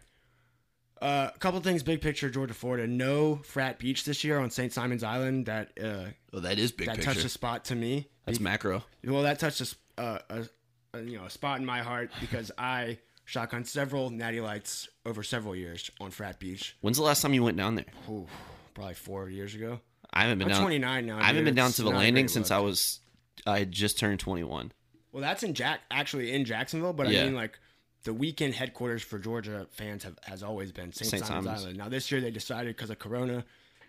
Uh, 1.02 1.30
a 1.34 1.40
couple 1.40 1.60
things, 1.62 1.82
big 1.82 2.02
picture, 2.02 2.30
Georgia, 2.30 2.54
Florida. 2.54 2.86
No 2.86 3.38
frat 3.38 3.80
beach 3.80 4.04
this 4.04 4.24
year 4.24 4.38
on 4.38 4.50
St. 4.52 4.74
Simon's 4.74 5.04
Island. 5.04 5.46
That 5.46 5.72
uh, 5.82 6.06
Well, 6.34 6.42
that 6.42 6.60
is 6.60 6.72
big 6.74 6.88
that 6.88 6.98
picture. 6.98 7.14
touched 7.14 7.26
a 7.26 7.30
spot 7.30 7.66
to 7.66 7.76
me. 7.76 8.10
That's 8.26 8.40
macro. 8.42 8.84
Well, 9.06 9.22
that 9.24 9.40
touched 9.40 9.62
a, 9.98 10.02
uh, 10.02 10.20
a, 10.30 10.98
a 10.98 11.02
you 11.02 11.18
know 11.18 11.24
a 11.26 11.30
spot 11.30 11.60
in 11.60 11.66
my 11.66 11.80
heart 11.80 12.12
because 12.20 12.52
I 12.58 12.98
shotgun 13.30 13.64
several 13.64 14.10
natty 14.10 14.42
lights 14.42 14.90
over 15.06 15.22
several 15.22 15.56
years 15.56 15.92
on 16.02 16.10
frat 16.10 16.40
beach. 16.40 16.76
When's 16.82 16.98
the 16.98 17.04
last 17.04 17.22
time 17.22 17.34
you 17.36 17.44
went 17.44 17.58
down 17.58 17.76
there? 17.76 17.86
Ooh, 18.10 18.26
probably 18.74 18.96
four 18.96 19.30
years 19.30 19.54
ago. 19.54 19.80
I 20.12 20.24
haven't 20.24 20.40
been 20.40 20.48
I'm 20.48 20.54
down. 20.54 20.62
29 20.64 21.06
now. 21.06 21.20
I 21.20 21.24
haven't 21.26 21.36
dude. 21.36 21.46
been 21.46 21.56
down 21.56 21.72
to 21.74 21.84
the 21.84 21.90
not 21.92 21.96
a 21.98 22.00
landing 22.00 22.26
great 22.26 22.32
since 22.32 22.50
look. 22.50 22.58
I 22.58 22.62
was. 22.62 23.00
I 23.46 23.60
had 23.60 23.72
just 23.72 24.00
turned 24.00 24.20
21. 24.20 24.72
Well, 25.12 25.22
that's 25.22 25.44
in 25.44 25.54
Jack, 25.54 25.82
actually 25.92 26.32
in 26.34 26.44
Jacksonville, 26.46 26.94
but 26.94 27.08
Yeah. 27.10 27.22
I 27.22 27.26
mean 27.26 27.36
like 27.36 27.60
the 28.04 28.14
weekend 28.14 28.56
headquarters 28.56 29.04
for 29.04 29.20
Georgia 29.20 29.68
fans 29.70 30.04
have 30.04 30.18
has 30.24 30.42
always 30.42 30.72
been 30.72 30.92
St. 30.92 31.10
St. 31.12 31.26
Simon's, 31.26 31.46
Simon's. 31.46 31.62
Island. 31.64 31.78
Now 31.78 31.90
this 31.90 32.12
year 32.12 32.22
they 32.22 32.32
decided 32.32 32.76
because 32.76 32.90
of 32.90 32.98
Corona 32.98 33.46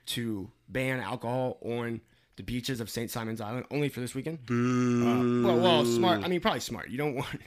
to 0.07 0.50
ban 0.68 1.00
alcohol 1.00 1.57
on 1.62 2.03
the 2.37 2.42
beaches 2.42 2.81
of 2.81 2.90
St. 2.90 3.11
Simon's 3.11 3.40
Island 3.40 3.64
only 3.70 3.88
for 3.88 4.00
this 4.00 4.14
weekend. 4.14 4.38
Uh, 4.50 5.46
well, 5.46 5.59
well, 5.61 5.85
smart. 5.87 6.22
I 6.24 6.29
mean, 6.29 6.40
probably 6.40 6.61
smart. 6.61 6.90
You 6.90 6.98
don't 6.98 7.14
want. 7.16 7.40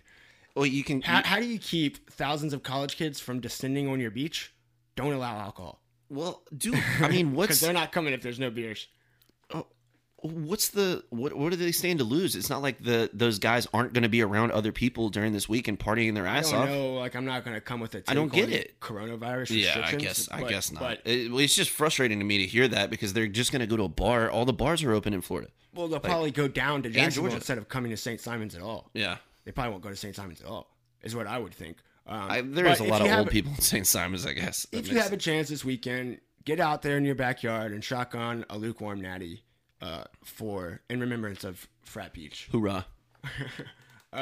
Well, 0.56 0.66
you 0.66 0.84
can. 0.84 1.02
How, 1.02 1.24
how 1.24 1.40
do 1.40 1.46
you 1.46 1.58
keep 1.60 2.10
thousands 2.12 2.54
of 2.54 2.64
college 2.64 2.98
kids 2.98 3.20
from 3.20 3.40
descending 3.40 3.88
on 3.88 4.00
your 4.00 4.12
beach? 4.12 4.54
Don't 4.96 5.14
allow 5.14 5.38
alcohol 5.40 5.80
well, 6.10 6.44
dude. 6.56 6.76
I 7.02 7.08
mean, 7.10 7.32
because 7.32 7.38
what's 7.38 7.60
they're 7.60 7.74
not 7.74 7.92
coming 7.92 8.14
if 8.14 8.22
there's 8.22 8.40
no 8.40 8.52
beers. 8.52 8.88
Oh, 9.54 9.66
what's 10.22 10.70
the 10.70 11.04
what? 11.10 11.34
What 11.34 11.50
do 11.50 11.56
they 11.56 11.72
stand 11.72 12.00
to 12.00 12.06
lose? 12.06 12.36
It's 12.36 12.50
not 12.50 12.62
like 12.62 12.84
the 12.84 13.10
those 13.14 13.40
guys 13.40 13.68
aren't 13.74 13.94
going 13.94 14.04
to 14.04 14.10
be 14.10 14.22
around 14.22 14.52
other 14.52 14.72
people 14.72 15.10
during 15.10 15.34
this 15.34 15.50
week 15.50 15.68
and 15.68 15.80
partying 15.80 16.14
their 16.14 16.28
I 16.28 16.38
ass 16.38 16.52
don't 16.52 16.62
off. 16.62 16.70
know. 16.70 16.94
Like 16.96 17.16
I'm 17.16 17.26
not 17.26 17.44
going 17.44 17.56
to 17.56 17.62
come 17.62 17.80
with 17.80 17.96
a. 17.96 18.04
I 18.08 18.14
don't 18.14 18.32
get 18.32 18.50
it. 18.52 18.80
Coronavirus 18.80 19.60
Yeah, 19.64 19.84
I 19.86 19.96
guess 19.96 20.30
I 20.32 20.42
but- 20.42 20.50
guess 20.50 20.72
not. 20.72 20.82
But 20.82 21.02
It- 21.06 21.32
well, 21.32 21.40
it's 21.40 21.56
just 21.56 21.72
frustrating 21.72 22.20
to 22.20 22.26
me 22.26 22.38
to 22.40 22.46
hear 22.46 22.68
that 22.68 22.90
because 22.92 23.14
they're 23.14 23.28
just 23.28 23.52
going 23.52 23.62
to 23.62 23.68
go 23.68 23.78
to 23.78 23.84
a 23.84 23.90
bar. 23.90 24.30
All 24.30 24.46
the 24.46 24.54
bars 24.54 24.84
are 24.84 24.94
open 24.94 25.14
in 25.14 25.22
Florida. 25.22 25.50
Well, 25.74 25.88
they'll 25.88 26.00
probably 26.00 26.30
go 26.30 26.48
down 26.48 26.84
to 26.84 26.90
Jacksonville 26.90 27.24
Georgia. 27.32 27.38
instead 27.38 27.58
of 27.58 27.68
coming 27.68 27.90
to 27.90 27.98
St. 27.98 28.22
Simon's 28.22 28.54
at 28.54 28.62
all. 28.62 28.92
Yeah, 28.94 29.18
They 29.46 29.52
probably 29.52 29.72
won't 29.72 29.84
go 29.84 29.90
to 29.90 29.96
St. 29.96 30.16
Simon's 30.16 30.42
at 30.42 30.48
all. 30.48 30.70
Is 31.02 31.16
what 31.16 31.28
I 31.28 31.38
would 31.38 31.54
think. 31.54 31.78
Um, 32.08 32.28
I, 32.32 32.42
there 32.42 32.66
is 32.68 32.80
a 32.80 32.84
lot 32.86 33.02
of 33.02 33.08
old 33.12 33.28
a- 33.28 33.32
people 33.32 33.52
in 33.54 33.62
St. 33.62 33.86
Simon's. 33.88 34.26
I 34.26 34.34
guess. 34.34 34.66
That 34.72 34.80
If 34.80 34.88
you 34.92 34.98
have 35.00 35.14
a 35.14 35.18
chance 35.18 35.50
this 35.50 35.64
weekend, 35.66 36.20
get 36.46 36.60
out 36.60 36.82
there 36.82 36.98
in 36.98 37.06
your 37.06 37.16
backyard 37.16 37.72
and 37.72 37.84
shotgun 37.84 38.46
a 38.50 38.58
lukewarm 38.58 39.02
natty 39.02 39.44
uh, 39.82 40.04
for 40.24 40.82
in 40.90 41.00
remembrance 41.00 41.44
of 41.44 41.68
Frat 41.84 42.14
Beach. 42.14 42.48
hoorah! 42.52 42.86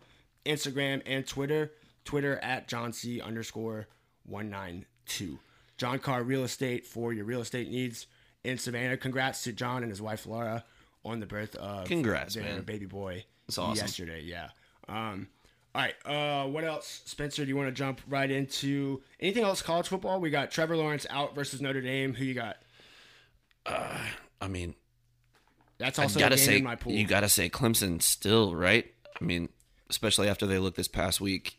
Instagram, 0.46 1.02
and 1.06 1.26
Twitter. 1.26 1.72
Twitter 2.04 2.38
at 2.38 2.68
John 2.68 2.92
C 2.92 3.20
underscore 3.20 3.88
192. 4.26 5.38
John 5.76 5.98
Carr 5.98 6.22
Real 6.22 6.44
Estate 6.44 6.86
for 6.86 7.12
your 7.12 7.24
real 7.24 7.40
estate 7.40 7.70
needs 7.70 8.06
in 8.44 8.58
Savannah. 8.58 8.96
Congrats 8.96 9.42
to 9.44 9.52
John 9.52 9.82
and 9.82 9.90
his 9.90 10.00
wife 10.02 10.26
Laura 10.26 10.64
on 11.04 11.20
the 11.20 11.26
birth 11.26 11.54
of 11.56 11.86
Congrats, 11.86 12.34
their 12.34 12.44
man. 12.44 12.62
baby 12.62 12.86
boy 12.86 13.24
That's 13.46 13.58
awesome. 13.58 13.76
yesterday. 13.82 14.22
Yeah. 14.22 14.48
Um, 14.88 15.28
all 15.74 15.82
right. 15.82 15.94
Uh, 16.04 16.48
what 16.48 16.64
else, 16.64 17.02
Spencer? 17.06 17.44
Do 17.44 17.48
you 17.48 17.56
want 17.56 17.68
to 17.68 17.72
jump 17.72 18.00
right 18.08 18.30
into 18.30 19.02
anything 19.20 19.44
else? 19.44 19.62
College 19.62 19.88
football. 19.88 20.20
We 20.20 20.28
got 20.30 20.50
Trevor 20.50 20.76
Lawrence 20.76 21.06
out 21.10 21.34
versus 21.34 21.60
Notre 21.62 21.80
Dame. 21.80 22.12
Who 22.14 22.24
you 22.24 22.34
got? 22.34 22.56
Uh, 23.64 23.98
I 24.40 24.48
mean, 24.48 24.74
That's 25.78 25.98
also 25.98 26.18
gotta 26.18 26.36
say, 26.36 26.58
in 26.58 26.64
my 26.64 26.76
pool. 26.76 26.92
you 26.92 27.06
gotta 27.06 27.28
say 27.28 27.48
Clemson 27.48 28.02
still, 28.02 28.54
right? 28.54 28.92
I 29.20 29.24
mean, 29.24 29.48
especially 29.88 30.28
after 30.28 30.46
they 30.46 30.58
looked 30.58 30.76
this 30.76 30.88
past 30.88 31.20
week. 31.20 31.58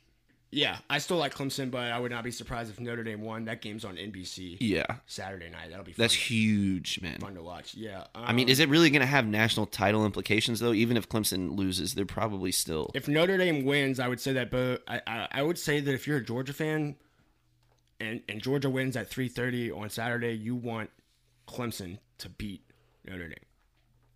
Yeah, 0.52 0.78
I 0.90 0.98
still 1.00 1.18
like 1.18 1.34
Clemson, 1.34 1.72
but 1.72 1.92
I 1.92 1.98
would 1.98 2.12
not 2.12 2.24
be 2.26 2.32
surprised 2.32 2.70
if 2.70 2.80
Notre 2.80 3.04
Dame 3.04 3.22
won. 3.22 3.46
That 3.46 3.62
game's 3.62 3.86
on 3.86 3.96
NBC 3.96 4.58
Yeah, 4.60 4.86
Saturday 5.06 5.50
night. 5.50 5.70
That'll 5.70 5.86
be 5.86 5.94
fun, 5.94 6.04
that's 6.04 6.14
huge, 6.14 7.00
man. 7.02 7.20
fun 7.20 7.36
to 7.36 7.42
watch. 7.42 7.74
Yeah. 7.74 8.04
I 8.14 8.34
mean, 8.34 8.48
um, 8.48 8.52
is 8.52 8.60
it 8.60 8.68
really 8.68 8.90
going 8.90 9.00
to 9.02 9.06
have 9.06 9.26
national 9.26 9.66
title 9.66 10.06
implications 10.06 10.60
though? 10.60 10.74
Even 10.74 10.98
if 10.98 11.08
Clemson 11.08 11.58
loses, 11.58 11.94
they're 11.94 12.06
probably 12.06 12.52
still. 12.52 12.92
if 12.94 13.08
Notre 13.08 13.38
Dame 13.38 13.64
wins, 13.64 14.00
I 14.00 14.08
would 14.10 14.20
say 14.20 14.34
that. 14.34 14.52
But 14.52 14.84
I, 14.88 15.02
I, 15.08 15.28
I 15.32 15.42
would 15.42 15.58
say 15.58 15.80
that 15.80 15.94
if 15.94 16.06
you're 16.06 16.18
a 16.18 16.24
Georgia 16.24 16.54
fan, 16.54 16.96
and 18.02 18.22
and 18.28 18.42
Georgia 18.42 18.70
wins 18.70 18.98
at 18.98 19.10
3:30 19.10 19.78
on 19.78 19.90
Saturday, 19.90 20.34
you 20.34 20.56
want 20.56 20.90
Clemson 21.48 22.00
to 22.18 22.30
beat 22.30 22.62
Notre 23.08 23.28
Dame. 23.30 23.36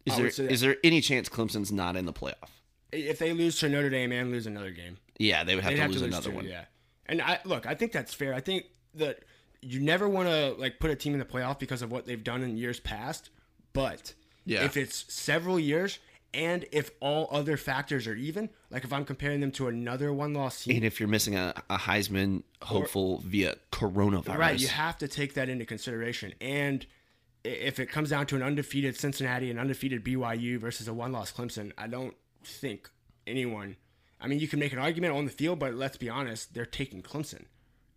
Is 0.05 0.15
there 0.15 0.23
would 0.25 0.33
say 0.33 0.43
that. 0.47 0.51
is 0.51 0.61
there 0.61 0.75
any 0.83 1.01
chance 1.01 1.29
Clemson's 1.29 1.71
not 1.71 1.95
in 1.95 2.05
the 2.05 2.13
playoff? 2.13 2.49
if 2.91 3.19
they 3.19 3.33
lose 3.33 3.59
to 3.59 3.67
Notre 3.67 3.89
Dame 3.89 4.11
and 4.11 4.31
lose 4.31 4.47
another 4.47 4.71
game, 4.71 4.97
Yeah, 5.17 5.43
they 5.43 5.56
would 5.56 5.63
have 5.63 5.73
to 5.73 5.80
have 5.82 5.89
lose 5.91 5.99
to 5.99 6.06
lose 6.06 6.13
another 6.13 6.30
two, 6.30 6.36
one. 6.36 6.45
Yeah, 6.45 6.65
and 7.06 7.21
I 7.21 7.39
look, 7.45 7.65
I 7.65 7.75
think 7.75 7.91
that's 7.91 8.13
fair. 8.13 8.34
I 8.34 8.41
think 8.41 8.65
that 8.95 9.19
you 9.62 9.80
never 9.80 10.08
want 10.08 10.28
to 10.30 10.56
like 10.60 10.80
put 10.80 10.91
a 10.91 10.95
team 10.95 11.13
in 11.13 11.19
the 11.19 11.25
playoff 11.25 11.60
because 11.60 11.82
of 11.82 11.91
what 11.91 12.06
they've 12.06 12.23
done 12.23 12.43
in 12.43 12.58
years 12.58 12.80
past, 12.80 13.30
but 13.73 14.13
Yeah. 14.45 14.63
if 14.63 14.78
it's 14.78 15.12
several 15.13 15.60
years. 15.60 15.99
And 16.34 16.65
if 16.73 16.91
all 16.99 17.30
other 17.32 17.56
factors 17.56 18.08
are 18.08 18.13
even, 18.13 18.49
like 18.69 18.84
if 18.84 18.91
I'm 18.91 19.06
comparing 19.06 19.39
them 19.39 19.51
to 19.51 19.69
another 19.69 20.12
one-loss 20.12 20.65
team, 20.65 20.75
And 20.75 20.84
if 20.84 20.99
you're 20.99 21.08
missing 21.08 21.36
a, 21.38 21.54
a 21.69 21.78
Heisman 21.78 22.43
hopeful 22.62 23.19
via 23.19 23.56
coronavirus, 23.71 24.38
Right, 24.38 24.60
you 24.60 24.67
have 24.67 24.97
to 24.97 25.08
take 25.08 25.36
that 25.36 25.47
into 25.47 25.63
consideration. 25.63 26.34
And 26.41 26.86
if 27.45 27.80
it 27.80 27.86
comes 27.86 28.10
down 28.10 28.25
to 28.28 28.36
an 28.36 28.43
undefeated 28.43 28.97
Cincinnati 28.97 29.49
and 29.49 29.58
undefeated 29.58 30.04
BYU 30.04 30.60
versus 30.60 30.89
a 30.89 30.93
one-loss 30.93 31.32
Clemson, 31.32 31.71
I 31.78 31.88
don't 31.88 32.15
think 32.43 32.89
anyone. 33.25 33.78
I 34.19 34.28
mean, 34.28 34.39
you 34.39 34.47
can 34.47 34.60
make 34.60 34.73
an 34.73 34.80
argument 34.80 35.13
on 35.15 35.25
the 35.25 35.32
field, 35.32 35.60
but 35.60 35.73
let's 35.73 35.97
be 35.97 36.10
honest, 36.10 36.54
they're 36.54 36.65
taking 36.65 37.01
Clemson. 37.01 37.45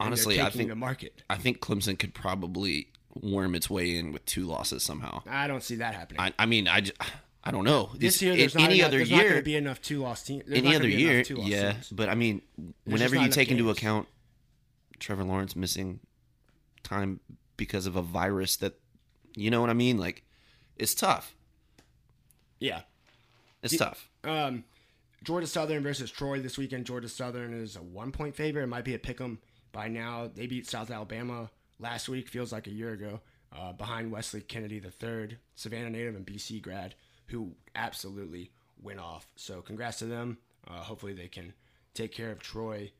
Honestly, 0.00 0.40
I 0.40 0.50
think- 0.50 0.68
the 0.68 0.76
market. 0.76 1.22
I 1.28 1.36
think 1.36 1.60
Clemson 1.60 1.98
could 1.98 2.14
probably 2.14 2.88
worm 3.14 3.54
its 3.54 3.68
way 3.68 3.96
in 3.96 4.12
with 4.12 4.24
two 4.26 4.46
losses 4.46 4.82
somehow. 4.82 5.22
I 5.26 5.46
don't 5.46 5.62
see 5.62 5.76
that 5.76 5.94
happening. 5.94 6.20
I, 6.20 6.32
I 6.38 6.46
mean, 6.46 6.68
I, 6.68 6.82
I 7.42 7.50
don't 7.50 7.64
know. 7.64 7.90
this 7.94 8.20
year, 8.22 8.36
there's 8.36 8.54
not 8.54 8.64
any 8.64 8.80
enough, 8.80 8.88
other 8.88 8.96
there's 8.98 9.10
not 9.10 9.16
going 9.16 9.28
year, 9.28 9.36
to 9.36 9.42
be 9.44 9.56
enough 9.56 9.80
two-loss 9.80 10.22
teams. 10.22 10.44
any 10.52 10.74
other 10.76 10.88
year, 10.88 11.22
yeah. 11.22 11.74
But 11.90 12.08
I 12.08 12.14
mean, 12.14 12.42
whenever 12.84 13.16
you 13.16 13.28
take 13.28 13.50
into 13.50 13.70
account 13.70 14.06
Trevor 14.98 15.24
Lawrence 15.24 15.56
missing 15.56 16.00
time 16.82 17.20
because 17.56 17.86
of 17.86 17.96
a 17.96 18.02
virus 18.02 18.56
that, 18.56 18.74
you 19.34 19.50
know 19.50 19.60
what 19.60 19.70
I 19.70 19.74
mean? 19.74 19.98
Like, 19.98 20.24
it's 20.76 20.94
tough. 20.94 21.34
Yeah. 22.60 22.82
It's 23.62 23.76
tough. 23.76 24.08
Um, 24.24 24.64
Georgia 25.24 25.46
Southern 25.46 25.82
versus 25.82 26.10
Troy 26.10 26.40
this 26.40 26.56
weekend. 26.58 26.86
Georgia 26.86 27.08
Southern 27.08 27.52
is 27.52 27.76
a 27.76 27.82
one-point 27.82 28.34
favorite. 28.36 28.62
It 28.64 28.68
might 28.68 28.84
be 28.84 28.94
a 28.94 28.98
pick 28.98 29.20
'em 29.20 29.40
by 29.72 29.88
now. 29.88 30.30
They 30.32 30.46
beat 30.46 30.66
South 30.66 30.90
Alabama 30.90 31.50
last 31.78 32.08
week. 32.08 32.28
Feels 32.28 32.52
like 32.52 32.66
a 32.66 32.72
year 32.72 32.92
ago. 32.92 33.20
Uh, 33.50 33.72
behind 33.72 34.12
Wesley 34.12 34.42
Kennedy 34.42 34.78
the 34.78 34.90
third, 34.90 35.38
Savannah 35.54 35.88
native 35.90 36.14
and 36.14 36.26
BC 36.26 36.60
grad, 36.60 36.94
who 37.28 37.54
absolutely 37.74 38.50
went 38.80 39.00
off. 39.00 39.26
So 39.36 39.62
congrats 39.62 39.98
to 40.00 40.04
them. 40.06 40.38
Uh, 40.66 40.82
hopefully 40.82 41.14
they 41.14 41.28
can 41.28 41.54
take 41.94 42.12
care 42.12 42.30
of 42.30 42.40
Troy 42.40 42.92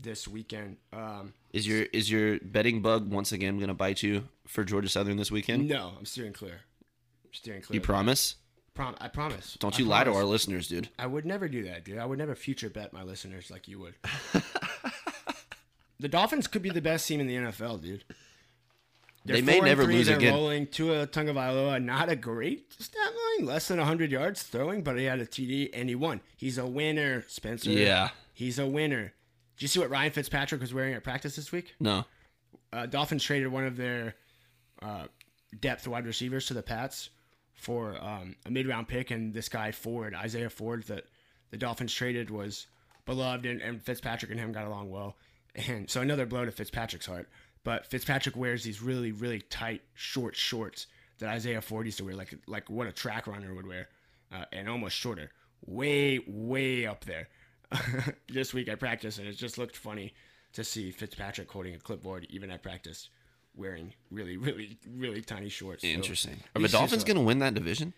this 0.00 0.28
weekend. 0.28 0.76
Um, 0.92 1.34
Is 1.52 1.66
your 1.66 1.82
is 1.92 2.08
your 2.10 2.38
betting 2.38 2.82
bug 2.82 3.10
once 3.10 3.32
again 3.32 3.56
going 3.56 3.68
to 3.68 3.74
bite 3.74 4.02
you 4.02 4.28
for 4.46 4.62
Georgia 4.64 4.88
Southern 4.88 5.16
this 5.16 5.30
weekend? 5.32 5.68
no, 5.68 5.94
I'm 5.98 6.04
steering 6.06 6.32
clear. 6.32 6.60
I'm 7.24 7.32
steering 7.32 7.62
clear. 7.62 7.74
You 7.74 7.80
promise? 7.80 8.36
Prom- 8.76 8.96
I 9.00 9.08
promise. 9.08 9.56
Don't 9.58 9.74
I 9.74 9.78
you 9.78 9.84
lie 9.86 10.04
to 10.04 10.12
our 10.12 10.24
listeners, 10.24 10.68
dude. 10.68 10.88
I 10.98 11.06
would 11.06 11.24
never 11.24 11.48
do 11.48 11.64
that, 11.64 11.84
dude. 11.84 11.98
I 11.98 12.04
would 12.06 12.18
never 12.18 12.34
future 12.34 12.70
bet 12.70 12.92
my 12.92 13.02
listeners 13.02 13.50
like 13.50 13.66
you 13.66 13.78
would. 13.80 13.94
the 15.98 16.08
Dolphins 16.08 16.46
could 16.46 16.62
be 16.62 16.70
the 16.70 16.82
best 16.82 17.08
team 17.08 17.20
in 17.20 17.26
the 17.26 17.34
NFL, 17.36 17.82
dude. 17.82 18.04
They're 19.24 19.36
They 19.36 19.42
may 19.42 19.60
never 19.60 19.84
three, 19.84 19.94
lose 19.94 20.06
they're 20.06 20.16
again. 20.18 20.34
Rolling 20.34 20.66
Tua 20.68 21.06
Tagovailoa, 21.08 21.82
not 21.82 22.08
a 22.08 22.14
great 22.14 22.72
stat 22.80 23.10
line, 23.38 23.46
less 23.46 23.66
than 23.66 23.78
100 23.78 24.12
yards 24.12 24.44
throwing, 24.44 24.82
but 24.82 24.96
he 24.96 25.04
had 25.04 25.18
a 25.18 25.26
TD 25.26 25.70
and 25.74 25.88
he 25.88 25.96
won. 25.96 26.20
He's 26.36 26.58
a 26.58 26.66
winner, 26.66 27.24
Spencer. 27.26 27.70
Yeah. 27.70 28.10
He's 28.32 28.58
a 28.60 28.66
winner. 28.66 29.12
Did 29.56 29.62
you 29.62 29.68
see 29.68 29.80
what 29.80 29.90
Ryan 29.90 30.12
Fitzpatrick 30.12 30.60
was 30.60 30.72
wearing 30.72 30.94
at 30.94 31.02
practice 31.02 31.34
this 31.34 31.50
week? 31.50 31.74
No. 31.80 32.04
uh, 32.72 32.86
Dolphins 32.86 33.24
traded 33.24 33.48
one 33.48 33.64
of 33.64 33.76
their 33.76 34.14
uh, 34.82 35.06
depth 35.58 35.88
wide 35.88 36.06
receivers 36.06 36.46
to 36.46 36.54
the 36.54 36.62
Pats 36.62 37.08
for 37.56 37.96
um, 38.02 38.36
a 38.44 38.50
mid 38.50 38.66
round 38.66 38.88
pick, 38.88 39.10
and 39.10 39.34
this 39.34 39.48
guy 39.48 39.72
Ford, 39.72 40.14
Isaiah 40.14 40.50
Ford, 40.50 40.84
that 40.84 41.04
the 41.50 41.56
Dolphins 41.56 41.94
traded 41.94 42.30
was 42.30 42.66
beloved, 43.04 43.46
and, 43.46 43.60
and 43.60 43.82
Fitzpatrick 43.82 44.30
and 44.30 44.40
him 44.40 44.52
got 44.52 44.66
along 44.66 44.90
well. 44.90 45.16
And 45.54 45.88
so 45.88 46.02
another 46.02 46.26
blow 46.26 46.44
to 46.44 46.50
Fitzpatrick's 46.50 47.06
heart. 47.06 47.28
But 47.64 47.86
Fitzpatrick 47.86 48.36
wears 48.36 48.62
these 48.62 48.82
really, 48.82 49.10
really 49.10 49.40
tight, 49.40 49.82
short 49.94 50.36
shorts 50.36 50.86
that 51.18 51.30
Isaiah 51.30 51.62
Ford 51.62 51.86
used 51.86 51.98
to 51.98 52.04
wear, 52.04 52.14
like 52.14 52.34
like 52.46 52.68
what 52.70 52.86
a 52.86 52.92
track 52.92 53.26
runner 53.26 53.54
would 53.54 53.66
wear, 53.66 53.88
uh, 54.32 54.44
and 54.52 54.68
almost 54.68 54.96
shorter, 54.96 55.32
way, 55.64 56.20
way 56.26 56.86
up 56.86 57.04
there. 57.04 57.28
this 58.28 58.54
week 58.54 58.68
at 58.68 58.78
practice, 58.78 59.18
and 59.18 59.26
it 59.26 59.32
just 59.32 59.58
looked 59.58 59.76
funny 59.76 60.14
to 60.52 60.64
see 60.64 60.90
Fitzpatrick 60.90 61.50
holding 61.50 61.74
a 61.74 61.78
clipboard 61.78 62.26
even 62.30 62.50
at 62.50 62.62
practice, 62.62 63.08
wearing 63.56 63.92
really, 64.10 64.36
really, 64.36 64.78
really 64.88 65.20
tiny 65.22 65.48
shorts. 65.48 65.82
Interesting. 65.84 66.34
at 66.54 66.58
Are 66.58 66.62
the 66.62 66.68
Dolphins 66.68 67.04
going 67.04 67.16
to 67.16 67.22
win 67.22 67.38
that 67.40 67.54
division? 67.54 67.92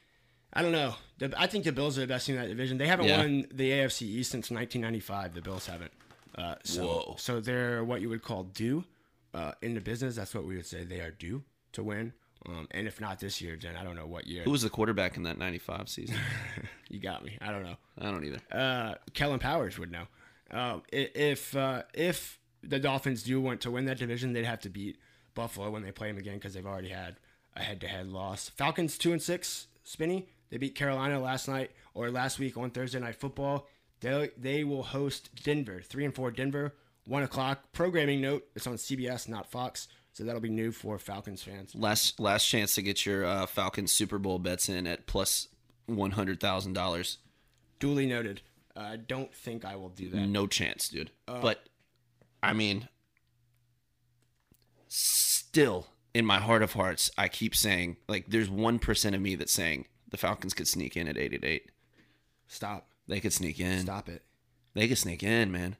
I 0.52 0.62
don't 0.62 0.72
know. 0.72 0.94
The, 1.18 1.32
I 1.36 1.46
think 1.46 1.64
the 1.64 1.72
Bills 1.72 1.98
are 1.98 2.02
the 2.02 2.06
best 2.06 2.26
team 2.26 2.36
in 2.36 2.42
that 2.42 2.48
division. 2.48 2.78
They 2.78 2.86
haven't 2.86 3.06
Yeah. 3.06 3.18
won 3.18 3.46
the 3.52 3.70
AFC 3.70 4.02
East 4.02 4.30
since 4.30 4.50
1995. 4.50 5.34
The 5.34 5.42
Bills 5.42 5.66
haven't. 5.66 5.92
Uh, 6.36 6.54
so, 6.64 6.86
Whoa. 6.86 7.16
So 7.18 7.40
they're 7.40 7.84
what 7.84 8.00
you 8.00 8.08
would 8.08 8.22
call 8.22 8.44
due 8.44 8.84
uh, 9.34 9.52
in 9.60 9.74
the 9.74 9.80
business. 9.80 10.14
That's 10.16 10.34
what 10.34 10.44
we 10.46 10.56
would 10.56 10.66
say 10.66 10.84
they 10.84 11.00
are 11.00 11.10
due 11.10 11.42
to 11.72 11.82
win. 11.82 12.12
Um, 12.46 12.68
and 12.70 12.86
if 12.86 13.00
not 13.00 13.18
this 13.18 13.42
year, 13.42 13.58
then 13.60 13.76
I 13.76 13.82
don't 13.82 13.96
know 13.96 14.06
what 14.06 14.26
year. 14.26 14.44
Who 14.44 14.52
was 14.52 14.62
the 14.62 14.70
quarterback 14.70 15.16
in 15.16 15.24
that 15.24 15.36
95 15.38 15.88
season? 15.88 16.16
you 16.88 17.00
got 17.00 17.24
me. 17.24 17.36
I 17.42 17.50
don't 17.50 17.64
know. 17.64 17.76
I 17.98 18.04
don't 18.10 18.24
either. 18.24 18.38
uh, 18.52 18.94
Kellen 19.12 19.40
Powers 19.40 19.78
would 19.78 19.90
know. 19.90 20.04
Um, 20.50 20.82
i- 20.92 21.10
if 21.14 21.54
uh, 21.56 21.82
if 21.92 22.38
the 22.62 22.78
Dolphins 22.78 23.22
do 23.24 23.40
want 23.40 23.60
to 23.62 23.70
win 23.70 23.84
that 23.86 23.98
division, 23.98 24.32
they'd 24.32 24.44
have 24.46 24.60
to 24.60 24.70
beat 24.70 24.96
Buffalo 25.38 25.70
when 25.70 25.82
they 25.84 25.92
play 25.92 26.08
them 26.08 26.18
again 26.18 26.34
because 26.34 26.52
they've 26.52 26.66
already 26.66 26.88
had 26.88 27.14
a 27.54 27.60
head-to-head 27.60 28.08
loss. 28.08 28.48
Falcons 28.48 28.98
two 28.98 29.12
and 29.12 29.22
six, 29.22 29.68
Spinny. 29.84 30.28
They 30.50 30.56
beat 30.56 30.74
Carolina 30.74 31.20
last 31.20 31.46
night 31.46 31.70
or 31.94 32.10
last 32.10 32.40
week 32.40 32.56
on 32.56 32.70
Thursday 32.70 32.98
Night 32.98 33.14
Football. 33.14 33.68
They 34.00 34.30
they 34.36 34.64
will 34.64 34.82
host 34.82 35.30
Denver, 35.44 35.80
three 35.80 36.04
and 36.04 36.12
four 36.14 36.32
Denver, 36.32 36.74
one 37.06 37.22
o'clock. 37.22 37.72
Programming 37.72 38.20
note: 38.20 38.46
it's 38.56 38.66
on 38.66 38.74
CBS, 38.74 39.28
not 39.28 39.48
Fox, 39.48 39.86
so 40.12 40.24
that'll 40.24 40.40
be 40.40 40.50
new 40.50 40.72
for 40.72 40.98
Falcons 40.98 41.42
fans. 41.42 41.72
Last 41.74 42.18
last 42.18 42.46
chance 42.48 42.74
to 42.74 42.82
get 42.82 43.06
your 43.06 43.24
uh, 43.24 43.46
Falcons 43.46 43.92
Super 43.92 44.18
Bowl 44.18 44.40
bets 44.40 44.68
in 44.68 44.86
at 44.88 45.06
plus 45.06 45.46
one 45.86 46.10
hundred 46.12 46.40
thousand 46.40 46.72
dollars. 46.72 47.18
Duly 47.78 48.06
noted. 48.06 48.42
I 48.76 48.96
don't 48.96 49.32
think 49.32 49.64
I 49.64 49.76
will 49.76 49.88
do 49.90 50.08
that. 50.10 50.26
No 50.26 50.46
chance, 50.46 50.88
dude. 50.88 51.10
but 51.26 51.64
I 52.42 52.52
mean, 52.52 52.88
still 55.48 55.86
in 56.14 56.26
my 56.26 56.38
heart 56.38 56.62
of 56.62 56.72
hearts, 56.74 57.10
I 57.16 57.28
keep 57.28 57.54
saying 57.54 57.96
like 58.06 58.26
there's 58.28 58.50
one 58.50 58.78
percent 58.78 59.14
of 59.14 59.22
me 59.22 59.34
that's 59.34 59.52
saying 59.52 59.86
the 60.10 60.16
Falcons 60.16 60.54
could 60.54 60.68
sneak 60.68 60.96
in 60.96 61.08
at 61.08 61.16
eight 61.16 61.32
at 61.32 61.44
eight. 61.44 61.70
Stop. 62.46 62.88
They 63.06 63.20
could 63.20 63.32
sneak 63.32 63.58
in. 63.58 63.80
Stop 63.80 64.08
it. 64.08 64.22
They 64.74 64.88
could 64.88 64.98
sneak 64.98 65.22
in, 65.22 65.50
man. 65.50 65.76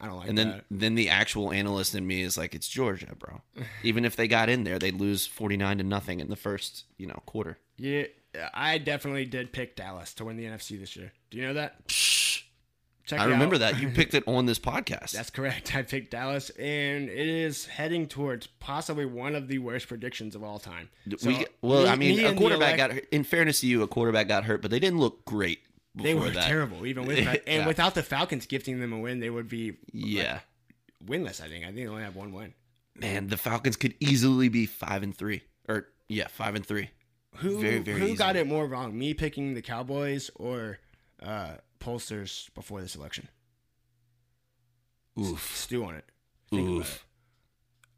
I 0.00 0.06
don't 0.06 0.16
like 0.16 0.24
that. 0.24 0.28
And 0.30 0.38
then 0.38 0.48
that. 0.48 0.64
then 0.70 0.94
the 0.94 1.08
actual 1.08 1.52
analyst 1.52 1.94
in 1.94 2.06
me 2.06 2.22
is 2.22 2.36
like, 2.36 2.54
it's 2.54 2.68
Georgia, 2.68 3.14
bro. 3.18 3.42
Even 3.82 4.04
if 4.04 4.16
they 4.16 4.28
got 4.28 4.48
in 4.48 4.64
there, 4.64 4.78
they'd 4.78 4.98
lose 4.98 5.26
forty 5.26 5.56
nine 5.56 5.78
to 5.78 5.84
nothing 5.84 6.20
in 6.20 6.28
the 6.28 6.36
first, 6.36 6.84
you 6.96 7.06
know, 7.06 7.22
quarter. 7.26 7.58
Yeah, 7.76 8.04
I 8.52 8.78
definitely 8.78 9.24
did 9.24 9.52
pick 9.52 9.76
Dallas 9.76 10.12
to 10.14 10.24
win 10.24 10.36
the 10.36 10.44
NFC 10.44 10.78
this 10.78 10.96
year. 10.96 11.12
Do 11.30 11.38
you 11.38 11.46
know 11.46 11.54
that? 11.54 11.76
Check 13.08 13.20
I 13.20 13.24
remember 13.24 13.54
out. 13.56 13.60
that 13.60 13.80
you 13.80 13.88
picked 13.88 14.14
it 14.14 14.22
on 14.26 14.46
this 14.46 14.58
podcast. 14.70 15.12
That's 15.12 15.30
correct. 15.30 15.74
I 15.74 15.82
picked 15.82 16.10
Dallas, 16.12 16.50
and 16.50 17.08
it 17.08 17.26
is 17.26 17.66
heading 17.66 18.06
towards 18.06 18.46
possibly 18.46 19.06
one 19.06 19.34
of 19.34 19.48
the 19.48 19.58
worst 19.58 19.88
predictions 19.88 20.34
of 20.36 20.44
all 20.44 20.58
time. 20.58 20.90
So, 21.16 21.28
we, 21.28 21.46
well, 21.62 21.82
me- 21.84 21.88
I 21.88 21.96
mean, 21.96 22.16
me 22.18 22.24
a 22.24 22.34
quarterback 22.34 22.74
elect- 22.74 22.76
got 22.76 22.92
hurt. 22.92 23.08
In 23.10 23.24
fairness 23.24 23.60
to 23.62 23.66
you, 23.66 23.82
a 23.82 23.88
quarterback 23.88 24.28
got 24.28 24.44
hurt, 24.44 24.62
but 24.62 24.70
they 24.70 24.78
didn't 24.78 25.00
look 25.00 25.24
great. 25.24 25.60
They 25.94 26.14
were 26.14 26.30
that. 26.30 26.46
terrible, 26.46 26.86
even 26.86 27.06
with. 27.06 27.18
And 27.26 27.40
Yeah. 27.46 27.66
without 27.66 27.94
the 27.94 28.02
Falcons 28.04 28.46
gifting 28.46 28.78
them 28.78 28.92
a 28.92 28.98
win, 28.98 29.18
they 29.20 29.30
would 29.30 29.48
be 29.48 29.78
Yeah, 29.92 30.40
winless. 31.04 31.40
I 31.40 31.48
think. 31.48 31.64
I 31.64 31.68
think 31.68 31.76
they 31.76 31.86
only 31.88 32.02
have 32.04 32.14
one 32.14 32.32
win. 32.32 32.54
man, 32.94 33.28
the 33.28 33.36
Falcons 33.36 33.76
could 33.76 33.94
easily 34.00 34.48
be 34.48 34.66
five 34.66 35.02
and 35.02 35.16
three, 35.16 35.42
or 35.68 35.88
yeah, 36.08 36.28
five 36.28 36.54
and 36.54 36.64
three. 36.64 36.90
Who 37.36 37.60
Very, 37.60 37.78
very 37.78 38.00
who 38.00 38.16
got 38.16 38.36
it 38.36 38.46
more 38.46 38.66
wrong? 38.66 38.98
Me 38.98 39.14
picking 39.14 39.54
the 39.54 39.62
Cowboys 39.62 40.30
or 40.34 40.78
uh, 41.22 41.54
pollsters 41.80 42.52
before 42.54 42.80
this 42.80 42.96
election? 42.96 43.28
Oof, 45.18 45.56
Stew 45.56 45.84
on 45.84 45.94
it. 45.96 46.04
Think 46.50 46.62
about 46.68 46.72
it. 46.74 46.78
oof. 46.80 47.04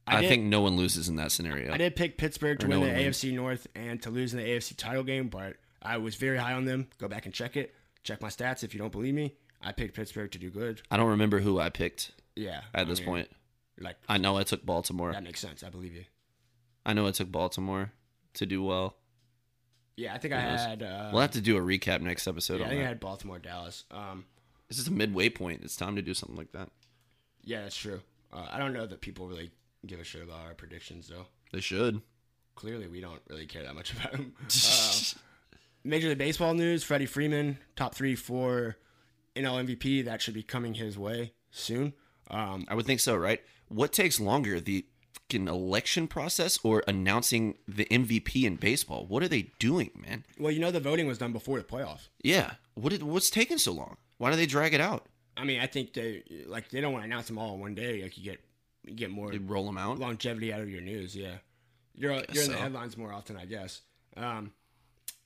I, 0.06 0.20
did- 0.22 0.28
think 0.28 0.44
no 0.44 0.61
one 0.62 0.76
loses 0.76 1.09
in 1.09 1.16
that 1.16 1.30
scenario. 1.33 1.72
I 1.72 1.76
did 1.76 1.94
pick 1.94 2.18
Pittsburgh 2.18 2.59
to 2.61 2.66
Or 2.66 2.68
win 2.70 2.80
no 2.80 2.87
the 2.87 2.92
one 2.92 3.00
wins. 3.02 3.16
AFC 3.22 3.33
North 3.35 3.66
and 3.74 4.02
to 4.02 4.11
lose 4.11 4.33
in 4.35 4.40
the 4.40 4.46
AFC 4.46 4.74
title 4.76 5.02
game, 5.04 5.28
but 5.28 5.56
I 5.83 5.98
was 5.98 6.14
very 6.16 6.38
high 6.38 6.54
on 6.54 6.64
them. 6.64 6.88
Go 6.98 7.09
back 7.09 7.26
and 7.26 7.35
check 7.35 7.56
it. 7.56 7.74
Check 8.02 8.20
my 8.22 8.28
stats 8.28 8.64
if 8.64 8.74
you 8.74 8.80
don't 8.80 8.90
believe 8.92 9.14
me. 9.14 9.35
I 9.62 9.72
picked 9.72 9.94
Pittsburgh 9.94 10.30
to 10.33 10.38
do 10.38 10.50
good. 10.50 10.80
I 10.90 10.96
don't 10.96 11.11
remember 11.11 11.38
who 11.40 11.61
I 11.61 11.68
picked 11.68 12.12
Yeah. 12.35 12.62
at 12.74 12.80
I 12.80 12.85
this 12.85 13.00
mean, 13.00 13.09
point. 13.09 13.28
Like 13.78 13.96
I 14.09 14.16
know 14.18 14.37
I 14.38 14.42
took 14.42 14.64
Baltimore. 14.64 15.12
that 15.12 15.22
makes 15.22 15.40
sense. 15.40 15.62
I 15.62 15.68
believe 15.70 15.94
you. 15.94 16.04
I 16.85 16.94
know 16.94 17.06
I 17.06 17.11
took 17.12 17.30
Baltimore 17.30 17.92
to 18.35 18.46
do 18.46 18.62
well. 18.62 18.96
Yeah, 19.96 20.14
I 20.14 20.18
think 20.18 20.33
I 20.35 20.40
had. 20.40 20.83
Uh, 20.83 21.11
We'll 21.12 21.20
have 21.22 21.33
to 21.33 21.40
do 21.40 21.57
a 21.57 21.61
recap 21.61 22.00
next 22.00 22.26
episode 22.26 22.61
yeah, 22.61 22.61
I 22.61 22.64
on 22.64 22.70
think 22.70 22.81
I 22.81 22.83
that. 22.85 22.88
had 22.88 23.00
Baltimore, 23.00 23.38
Dallas. 23.38 23.85
Um, 23.90 24.24
This 24.68 24.79
is 24.79 24.88
a 24.88 24.92
midway 24.92 25.29
point. 25.29 25.62
It's 25.62 25.76
time 25.76 25.96
to 25.96 26.03
do 26.03 26.14
something 26.14 26.37
like 26.37 26.53
that. 26.53 26.70
yeah, 27.44 27.62
that's 27.62 27.76
true. 27.76 28.00
Uh, 28.33 28.46
I 28.50 28.59
don't 28.59 28.72
know 28.72 28.87
that 28.87 29.00
people 29.00 29.26
really 29.26 29.50
give 29.87 29.98
a 30.00 30.05
shit 30.05 30.22
about 30.22 30.46
our 30.46 30.55
predictions, 30.55 31.09
though. 31.09 31.26
They 31.53 31.61
should. 31.61 32.00
Clearly, 32.55 32.87
we 32.87 33.00
don't 33.00 33.20
really 33.29 33.46
care 33.46 33.62
that 33.64 33.74
much 33.74 33.92
about 33.94 34.12
them. 34.12 34.35
Uh, 34.48 34.92
Major 35.83 36.09
League 36.11 36.18
Baseball 36.18 36.53
news: 36.55 36.85
Freddie 36.85 37.07
Freeman, 37.07 37.59
top 37.74 37.94
three 37.94 38.14
for 38.14 38.76
NL 39.35 39.64
MVP. 39.66 40.05
That 40.05 40.20
should 40.20 40.35
be 40.35 40.42
coming 40.42 40.74
his 40.74 40.98
way 40.98 41.33
soon. 41.50 41.94
Um, 42.31 42.66
I 42.68 42.74
would 42.74 42.85
think 42.87 43.00
so, 43.00 43.16
right? 43.16 43.40
What 43.68 43.90
takes 43.92 44.20
longer, 44.20 44.61
the 44.61 44.85
fucking 45.31 45.49
election 45.49 46.09
process 46.09 46.59
or 46.64 46.83
announcing 46.88 47.55
the 47.69 47.85
MVP 47.87 48.45
in 48.45 48.57
baseball? 48.57 49.07
What 49.07 49.23
are 49.23 49.29
they 49.29 49.51
doing, 49.59 49.90
man? 49.97 50.25
well, 50.38 50.51
you 50.53 50.59
know 50.61 50.71
the 50.71 50.81
voting 50.81 51.07
was 51.07 51.19
done 51.19 51.33
before 51.33 51.59
the 51.59 51.64
playoffs. 51.64 52.09
Yeah. 52.23 52.53
What 52.75 52.90
did, 52.90 53.03
what's 53.03 53.31
taking 53.31 53.59
so 53.59 53.73
long? 53.73 53.97
Why 54.19 54.31
do 54.31 54.37
they 54.37 54.47
drag 54.47 54.75
it 54.75 54.81
out? 54.81 55.07
I 55.37 55.45
mean, 55.45 55.61
I 55.61 55.66
think 55.66 55.93
they 55.95 56.23
like 56.47 56.69
they 56.71 56.81
don't 56.81 56.93
want 56.93 57.05
to 57.05 57.07
announce 57.07 57.27
them 57.29 57.38
all 57.38 57.55
in 57.55 57.61
one 57.61 57.75
day. 57.75 58.03
Like 58.03 58.19
you 58.19 58.25
get 58.25 58.40
you 58.85 58.95
get 58.95 59.11
more 59.11 59.31
They 59.31 59.38
roll 59.38 59.64
them 59.64 59.79
out. 59.79 59.99
longevity 59.99 60.53
out 60.53 60.61
of 60.61 60.69
your 60.69 60.83
news. 60.83 61.14
Yeah, 61.16 61.37
you're 61.95 62.12
you're 62.33 62.45
in 62.45 62.51
the 62.51 62.57
headlines 62.59 62.97
more 62.99 63.12
often, 63.12 63.37
I 63.37 63.47
guess. 63.47 63.81
Um, 64.16 64.53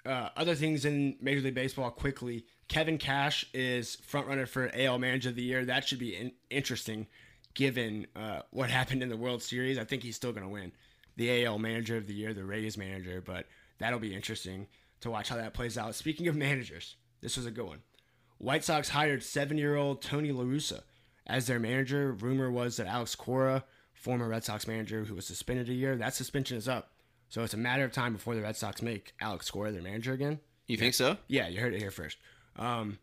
uh, 0.06 0.28
other 0.36 0.54
things 0.54 0.84
in 0.84 1.16
Major 1.20 1.40
League 1.40 1.54
Baseball 1.54 1.90
quickly. 1.90 2.44
Kevin 2.68 2.98
Cash 2.98 3.46
is 3.54 3.96
front 3.96 4.28
runner 4.28 4.46
for 4.46 4.70
AL 4.74 4.98
Manager 4.98 5.30
of 5.30 5.34
the 5.36 5.42
Year. 5.42 5.64
That 5.64 5.88
should 5.88 5.98
be 5.98 6.14
in- 6.14 6.32
interesting, 6.50 7.06
given 7.54 8.06
uh, 8.14 8.40
what 8.50 8.70
happened 8.70 9.02
in 9.02 9.08
the 9.08 9.16
World 9.16 9.42
Series. 9.42 9.78
I 9.78 9.84
think 9.84 10.02
he's 10.02 10.16
still 10.16 10.32
going 10.32 10.44
to 10.44 10.48
win 10.48 10.72
the 11.16 11.44
AL 11.44 11.58
Manager 11.58 11.96
of 11.96 12.06
the 12.06 12.14
Year, 12.14 12.34
the 12.34 12.44
Rays 12.44 12.76
manager. 12.76 13.22
But 13.24 13.46
that'll 13.78 13.98
be 13.98 14.14
interesting 14.14 14.66
to 15.00 15.10
watch 15.10 15.28
how 15.28 15.36
that 15.36 15.54
plays 15.54 15.78
out. 15.78 15.94
Speaking 15.94 16.28
of 16.28 16.36
managers, 16.36 16.96
this 17.20 17.36
was 17.36 17.46
a 17.46 17.50
good 17.50 17.66
one. 17.66 17.82
White 18.38 18.64
Sox 18.64 18.88
hired 18.88 19.22
seven-year-old 19.22 20.02
Tony 20.02 20.32
La 20.32 20.44
Russa 20.44 20.82
as 21.26 21.46
their 21.46 21.60
manager. 21.60 22.12
Rumor 22.12 22.50
was 22.50 22.76
that 22.76 22.86
Alex 22.86 23.14
Cora, 23.14 23.64
former 23.94 24.28
Red 24.28 24.44
Sox 24.44 24.66
manager 24.66 25.04
who 25.04 25.14
was 25.14 25.26
suspended 25.26 25.68
a 25.68 25.74
year, 25.74 25.96
that 25.96 26.14
suspension 26.14 26.58
is 26.58 26.68
up. 26.68 26.90
So 27.28 27.42
it's 27.42 27.54
a 27.54 27.58
matter 27.58 27.84
of 27.84 27.92
time 27.92 28.12
before 28.12 28.34
the 28.34 28.42
Red 28.42 28.56
Sox 28.56 28.82
make 28.82 29.14
Alex 29.20 29.50
Cora 29.50 29.72
their 29.72 29.82
manager 29.82 30.12
again. 30.12 30.40
You 30.66 30.76
think 30.76 30.94
so? 30.94 31.16
Yeah, 31.28 31.48
you 31.48 31.60
heard 31.60 31.74
it 31.74 31.80
here 31.80 31.90
first. 31.90 32.18
Um, 32.56 32.98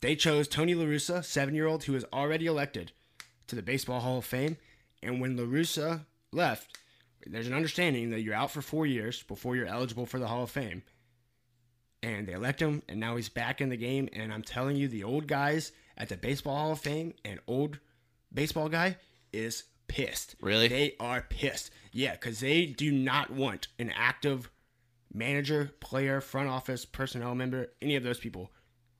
they 0.00 0.16
chose 0.16 0.48
Tony 0.48 0.74
La 0.74 0.84
Russa, 0.84 1.24
seven-year-old 1.24 1.84
who 1.84 1.94
is 1.94 2.04
already 2.12 2.46
elected 2.46 2.92
to 3.48 3.56
the 3.56 3.62
Baseball 3.62 4.00
Hall 4.00 4.18
of 4.18 4.24
Fame. 4.24 4.56
And 5.02 5.20
when 5.20 5.36
La 5.36 5.44
Russa 5.44 6.04
left, 6.32 6.78
there's 7.26 7.46
an 7.46 7.54
understanding 7.54 8.10
that 8.10 8.20
you're 8.20 8.34
out 8.34 8.50
for 8.50 8.62
four 8.62 8.86
years 8.86 9.22
before 9.22 9.56
you're 9.56 9.66
eligible 9.66 10.06
for 10.06 10.18
the 10.18 10.28
Hall 10.28 10.44
of 10.44 10.50
Fame. 10.50 10.82
And 12.02 12.26
they 12.26 12.32
elect 12.32 12.60
him, 12.60 12.82
and 12.88 13.00
now 13.00 13.16
he's 13.16 13.28
back 13.28 13.60
in 13.60 13.68
the 13.68 13.76
game. 13.76 14.08
And 14.12 14.32
I'm 14.32 14.42
telling 14.42 14.76
you, 14.76 14.86
the 14.86 15.04
old 15.04 15.26
guys 15.26 15.72
at 15.96 16.08
the 16.08 16.16
Baseball 16.16 16.56
Hall 16.56 16.72
of 16.72 16.80
Fame 16.80 17.14
an 17.24 17.40
old 17.46 17.78
baseball 18.32 18.68
guy 18.68 18.96
is 19.32 19.64
pissed. 19.88 20.36
Really? 20.40 20.68
They 20.68 20.94
are 21.00 21.22
pissed. 21.22 21.70
Yeah, 21.92 22.12
because 22.12 22.40
they 22.40 22.66
do 22.66 22.92
not 22.92 23.30
want 23.30 23.68
an 23.78 23.92
active 23.96 24.50
manager, 25.12 25.72
player, 25.80 26.20
front 26.20 26.48
office, 26.48 26.84
personnel 26.84 27.34
member, 27.34 27.68
any 27.80 27.96
of 27.96 28.02
those 28.02 28.18
people 28.18 28.52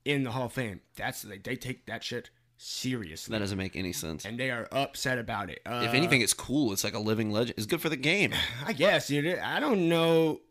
in 0.03 0.23
the 0.23 0.31
Hall 0.31 0.45
of 0.45 0.53
Fame. 0.53 0.81
That's 0.95 1.21
they, 1.21 1.37
they 1.37 1.55
take 1.55 1.85
that 1.85 2.03
shit 2.03 2.29
seriously, 2.57 3.31
That 3.31 3.39
doesn't 3.39 3.57
make 3.57 3.75
any 3.75 3.93
sense. 3.93 4.25
and 4.25 4.39
they 4.39 4.51
are 4.51 4.67
upset 4.71 5.17
about 5.19 5.49
it. 5.49 5.61
Uh, 5.65 5.83
if 5.87 5.93
anything, 5.93 6.21
it's 6.21 6.33
cool. 6.33 6.73
It's 6.73 6.83
like 6.83 6.93
a 6.95 6.99
living 6.99 7.31
legend. 7.31 7.57
It's 7.57 7.67
good 7.67 7.81
for 7.81 7.89
the 7.89 7.95
game. 7.97 8.33
I 8.65 8.73
guess, 8.73 9.07
dude. 9.07 9.37
I 9.39 9.59
don't 9.59 9.87
know 9.89 10.41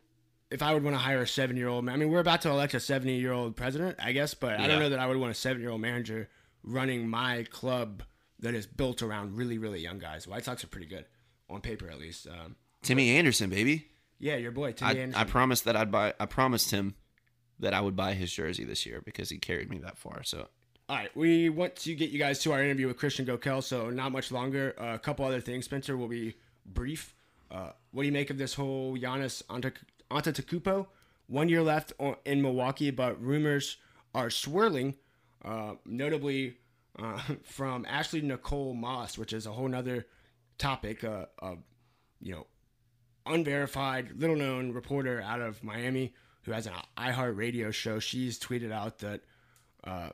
if 0.49 0.61
I 0.63 0.73
would 0.73 0.83
want 0.83 0.95
to 0.95 0.99
hire 0.99 1.21
a 1.21 1.27
seven-year-old. 1.27 1.87
I 1.89 1.95
mean, 1.97 2.09
we're 2.09 2.19
about 2.19 2.41
to 2.43 2.49
elect 2.49 2.73
a 2.73 2.79
seventy-year-old 2.79 3.55
president, 3.55 3.97
I 4.01 4.13
guess, 4.13 4.33
but 4.33 4.59
I 4.59 4.67
don't 4.67 4.79
know 4.79 4.89
that 4.89 4.99
I 4.99 5.07
would 5.07 5.17
want 5.17 5.31
a 5.31 5.35
seven-year-old 5.35 5.81
manager 5.81 6.29
running 6.63 7.07
my 7.07 7.43
club 7.51 8.03
that 8.39 8.53
is 8.53 8.65
built 8.67 9.01
around 9.01 9.35
really, 9.35 9.57
really 9.57 9.79
young 9.81 9.99
guys. 9.99 10.27
White 10.27 10.45
Sox 10.45 10.63
are 10.63 10.67
pretty 10.67 10.87
good 10.87 11.05
on 11.49 11.61
paper, 11.61 11.89
at 11.89 11.97
least. 11.99 12.27
Um, 12.27 12.55
Timmy 12.83 13.09
Anderson, 13.17 13.49
baby. 13.49 13.87
yeah, 14.19 14.35
your 14.35 14.51
boy 14.51 14.71
Timmy 14.71 14.91
I, 14.91 15.01
Anderson. 15.03 15.21
I 15.21 15.23
promised 15.25 15.65
that 15.65 15.75
I'd 15.75 15.91
buy. 15.91 16.13
I 16.19 16.25
promised 16.27 16.71
him 16.71 16.95
that 17.59 17.73
I 17.73 17.81
would 17.81 17.95
buy 17.95 18.13
his 18.13 18.31
jersey 18.31 18.63
this 18.63 18.85
year 18.85 19.01
because 19.03 19.29
he 19.29 19.37
carried 19.39 19.69
me 19.69 19.79
that 19.79 19.97
far. 19.97 20.23
So 20.23 20.47
All 20.89 20.95
right, 20.95 21.13
we 21.17 21.49
want 21.49 21.75
to 21.77 21.95
get 21.95 22.11
you 22.11 22.19
guys 22.19 22.39
to 22.39 22.53
our 22.53 22.63
interview 22.63 22.87
with 22.87 22.95
Christian 22.95 23.25
Goeckel, 23.25 23.61
so 23.61 23.89
not 23.89 24.13
much 24.13 24.31
longer. 24.31 24.73
Uh, 24.79 24.93
a 24.93 24.99
couple 24.99 25.25
other 25.25 25.41
things, 25.41 25.65
Spencer, 25.65 25.97
will 25.97 26.07
be 26.07 26.35
brief. 26.65 27.13
Uh, 27.51 27.71
what 27.91 28.03
do 28.03 28.05
you 28.05 28.13
make 28.13 28.29
of 28.29 28.37
this 28.37 28.53
whole 28.53 28.97
Giannis 28.97 29.43
Ante- 29.49 29.73
Antetokounmpo? 30.09 30.87
One 31.27 31.49
year 31.49 31.61
left 31.61 31.91
in 32.23 32.41
Milwaukee, 32.41 32.91
but 32.91 33.21
rumors 33.21 33.75
are 34.15 34.29
swirling, 34.29 34.95
uh, 35.43 35.73
notably 35.85 36.55
uh, 36.97 37.19
from 37.43 37.85
Ashley 37.89 38.21
Nicole 38.21 38.73
Moss, 38.73 39.17
which 39.17 39.33
is 39.33 39.45
a 39.45 39.51
whole 39.51 39.67
nother 39.67 40.07
topic. 40.57 41.03
Uh, 41.03 41.25
uh, 41.41 41.55
you 42.21 42.31
know, 42.31 42.47
unverified, 43.25 44.21
little 44.21 44.37
known 44.37 44.71
reporter 44.71 45.21
out 45.21 45.41
of 45.41 45.61
Miami 45.65 46.13
who 46.43 46.53
has 46.53 46.65
an 46.65 46.73
iHeart 46.97 47.35
radio 47.35 47.71
show. 47.71 47.99
She's 47.99 48.39
tweeted 48.39 48.71
out 48.71 48.99
that 48.99 49.19
uh, 49.83 50.11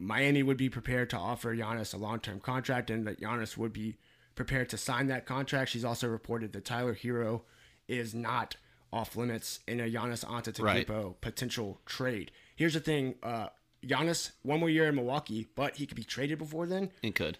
Miami 0.00 0.42
would 0.42 0.56
be 0.56 0.70
prepared 0.70 1.10
to 1.10 1.18
offer 1.18 1.54
Giannis 1.54 1.92
a 1.92 1.98
long 1.98 2.20
term 2.20 2.40
contract 2.40 2.90
and 2.90 3.06
that 3.06 3.20
Giannis 3.20 3.56
would 3.56 3.72
be 3.72 3.98
prepared 4.34 4.70
to 4.70 4.78
sign 4.78 5.08
that 5.08 5.26
contract. 5.26 5.70
She's 5.70 5.84
also 5.84 6.08
reported 6.08 6.52
that 6.54 6.64
Tyler 6.64 6.94
Herro 6.94 7.42
is 7.86 8.14
not 8.14 8.56
off 8.92 9.14
limits 9.14 9.60
in 9.68 9.78
a 9.78 9.84
Giannis 9.84 10.24
Antetokounmpo 10.24 11.16
potential 11.20 11.80
trade. 11.84 12.30
Here's 12.56 12.74
the 12.74 12.80
thing, 12.80 13.16
uh, 13.22 13.48
Giannis 13.86 14.32
one 14.42 14.60
more 14.60 14.70
year 14.70 14.88
in 14.88 14.94
Milwaukee, 14.94 15.48
but 15.54 15.76
he 15.76 15.86
could 15.86 15.96
be 15.96 16.04
traded 16.04 16.38
before 16.38 16.66
then. 16.66 16.90
he 17.02 17.10
could. 17.10 17.38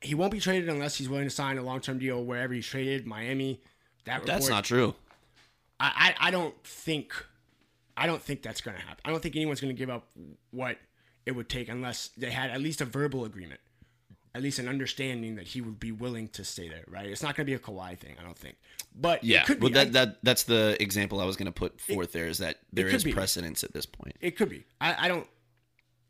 He 0.00 0.14
won't 0.14 0.32
be 0.32 0.40
traded 0.40 0.68
unless 0.68 0.96
he's 0.96 1.08
willing 1.08 1.26
to 1.26 1.30
sign 1.30 1.58
a 1.58 1.62
long 1.62 1.80
term 1.80 1.98
deal 1.98 2.24
wherever 2.24 2.52
he's 2.54 2.66
traded. 2.66 3.06
Miami. 3.06 3.60
That 4.06 4.24
That's 4.24 4.48
not 4.48 4.64
true. 4.64 4.94
I, 5.78 6.14
I, 6.18 6.28
I 6.28 6.30
don't 6.30 6.54
think 6.64 7.12
I 7.96 8.06
don't 8.06 8.22
think 8.22 8.42
that's 8.42 8.62
going 8.62 8.76
to 8.76 8.82
happen. 8.82 9.02
I 9.04 9.10
don't 9.10 9.22
think 9.22 9.36
anyone's 9.36 9.60
going 9.60 9.74
to 9.74 9.78
give 9.78 9.90
up 9.90 10.08
what 10.52 10.78
it 11.26 11.32
would 11.32 11.48
take 11.48 11.68
unless 11.68 12.08
they 12.16 12.30
had 12.30 12.50
at 12.50 12.60
least 12.60 12.80
a 12.80 12.84
verbal 12.84 13.24
agreement, 13.24 13.60
at 14.34 14.42
least 14.42 14.58
an 14.58 14.68
understanding 14.68 15.36
that 15.36 15.48
he 15.48 15.60
would 15.60 15.78
be 15.80 15.92
willing 15.92 16.28
to 16.28 16.44
stay 16.44 16.68
there. 16.68 16.84
Right? 16.88 17.06
It's 17.06 17.22
not 17.22 17.36
going 17.36 17.46
to 17.46 17.50
be 17.50 17.54
a 17.54 17.58
Kawhi 17.58 17.98
thing. 17.98 18.16
I 18.20 18.24
don't 18.24 18.36
think. 18.38 18.56
But 18.94 19.22
Yeah, 19.22 19.40
it 19.42 19.46
could 19.46 19.60
be. 19.60 19.64
well, 19.64 19.72
that, 19.74 19.86
I- 19.88 19.90
that 19.90 20.18
that's 20.22 20.42
the 20.44 20.76
example 20.82 21.20
I 21.20 21.24
was 21.24 21.36
going 21.36 21.46
to 21.46 21.52
put 21.52 21.80
forth. 21.80 22.12
there 22.12 22.26
is 22.26 22.38
that 22.38 22.56
there 22.72 22.88
is 22.88 23.04
be. 23.04 23.12
precedence 23.12 23.62
at 23.64 23.72
this 23.72 23.86
point. 23.86 24.16
it 24.20 24.36
could 24.36 24.48
be. 24.48 24.64
I, 24.80 25.06
I 25.06 25.08
don't 25.08 25.26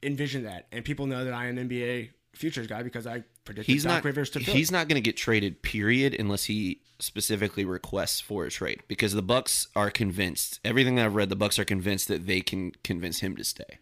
envision 0.02 0.44
that, 0.44 0.66
and 0.72 0.84
people 0.84 1.06
know 1.06 1.24
that 1.24 1.34
I 1.34 1.46
am 1.46 1.58
an 1.58 1.68
NBA 1.68 2.10
futures 2.32 2.66
guy 2.66 2.82
because 2.82 3.06
I 3.06 3.24
predicted 3.44 3.66
He's 3.72 3.82
Doc 3.84 3.92
not. 3.92 4.04
Rivers 4.04 4.30
to 4.30 4.40
Philly. 4.40 4.56
He's 4.56 4.70
not 4.70 4.88
going 4.88 4.94
to 4.94 5.00
get 5.02 5.16
traded. 5.16 5.62
Period, 5.62 6.14
unless 6.18 6.44
he 6.44 6.80
specifically 7.00 7.64
requests 7.64 8.20
for 8.20 8.44
a 8.44 8.50
trade. 8.50 8.82
Because 8.88 9.12
the 9.12 9.22
Bucks 9.22 9.66
are 9.74 9.90
convinced. 9.90 10.60
Everything 10.64 10.94
that 10.96 11.04
I've 11.06 11.14
read, 11.16 11.28
the 11.28 11.36
Bucks 11.36 11.58
are 11.58 11.64
convinced 11.64 12.08
that 12.08 12.26
they 12.26 12.40
can 12.40 12.72
convince 12.84 13.20
him 13.20 13.36
to 13.36 13.44
stay 13.44 13.78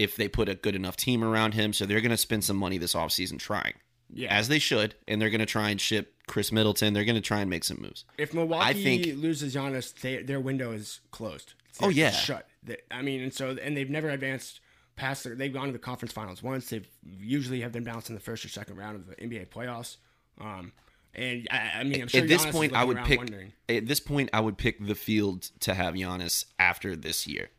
if 0.00 0.16
they 0.16 0.28
put 0.28 0.48
a 0.48 0.54
good 0.54 0.74
enough 0.74 0.96
team 0.96 1.22
around 1.22 1.52
him. 1.54 1.72
So 1.72 1.84
they're 1.86 2.00
going 2.00 2.10
to 2.10 2.16
spend 2.16 2.42
some 2.44 2.56
money 2.56 2.78
this 2.78 2.94
offseason 2.94 3.38
trying. 3.38 3.74
Yeah. 4.12 4.34
As 4.34 4.48
they 4.48 4.58
should, 4.58 4.94
and 5.06 5.20
they're 5.20 5.30
going 5.30 5.40
to 5.40 5.46
try 5.46 5.68
and 5.70 5.80
ship 5.80 6.14
Khris 6.26 6.50
Middleton. 6.50 6.94
They're 6.94 7.04
going 7.04 7.14
to 7.16 7.20
try 7.20 7.40
and 7.42 7.48
make 7.50 7.62
some 7.64 7.80
moves. 7.80 8.04
If 8.18 8.34
Milwaukee 8.34 8.82
think- 8.82 9.22
loses 9.22 9.54
Giannis, 9.54 9.94
they, 10.00 10.22
their 10.22 10.40
window 10.40 10.72
is 10.72 11.00
closed. 11.12 11.54
It's 11.68 11.78
Oh, 11.82 11.90
yeah. 11.90 12.10
shut. 12.10 12.48
They- 12.62 12.78
I 12.90 13.02
mean, 13.02 13.20
and 13.22 13.32
so 13.32 13.56
and 13.62 13.76
they've 13.76 13.88
never 13.90 14.08
advanced 14.10 14.60
past. 14.96 15.22
Their, 15.24 15.34
they've 15.36 15.52
gone 15.52 15.66
to 15.66 15.72
the 15.72 15.78
conference 15.78 16.12
finals 16.12 16.42
once. 16.42 16.70
They've 16.70 16.88
usually 17.04 17.60
have 17.60 17.70
been 17.72 17.84
bounced 17.84 18.08
in 18.08 18.14
the 18.16 18.20
first 18.20 18.44
or 18.44 18.48
second 18.48 18.76
round 18.76 18.96
of 18.96 19.06
the 19.06 19.14
NBA 19.16 19.46
playoffs. 19.48 19.96
Um, 20.40 20.72
and 21.14 21.46
I, 21.50 21.70
I 21.80 21.84
mean, 21.84 22.02
I'm 22.02 22.08
sure 22.08 22.22
at 22.22 22.28
this 22.28 22.44
Giannis 22.46 22.52
point, 22.52 22.74
I 22.74 22.82
would 22.84 22.98
pick. 23.04 23.18
wondering. 23.18 23.52
At 23.68 23.86
this 23.86 24.00
point, 24.00 24.30
I 24.32 24.40
would 24.40 24.58
pick 24.58 24.84
the 24.84 24.94
field 24.96 25.42
to 25.60 25.74
have 25.74 25.94
Giannis 25.94 26.46
after 26.58 26.96
this 26.96 27.26
year, 27.28 27.50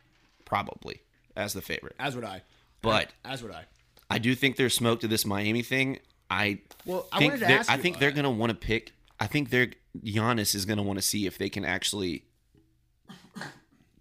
probably 0.44 1.00
as 1.36 1.52
the 1.52 1.62
favorite. 1.62 1.94
As 1.98 2.14
would 2.14 2.24
I. 2.24 2.42
But 2.82 3.12
as 3.24 3.42
would 3.42 3.52
I. 3.52 3.64
I 4.10 4.18
do 4.18 4.34
think 4.34 4.56
there's 4.56 4.74
smoke 4.74 5.00
to 5.00 5.08
this 5.08 5.24
Miami 5.24 5.62
thing. 5.62 5.98
I 6.30 6.60
Well, 6.84 7.06
I 7.12 7.18
think 7.18 7.32
wanted 7.32 7.40
to 7.40 7.46
they're- 7.48 7.58
ask 7.58 7.70
I 7.70 7.76
you 7.76 7.82
think 7.82 7.94
about 7.96 8.00
they're 8.00 8.10
that. 8.10 8.16
gonna 8.16 8.30
want 8.30 8.50
to 8.50 8.56
pick. 8.56 8.92
I 9.20 9.26
think 9.26 9.50
they're 9.50 9.70
Giannis 10.02 10.54
is 10.54 10.64
gonna 10.64 10.82
want 10.82 10.98
to 10.98 11.02
see 11.02 11.26
if 11.26 11.38
they 11.38 11.48
can 11.50 11.64
actually 11.64 12.24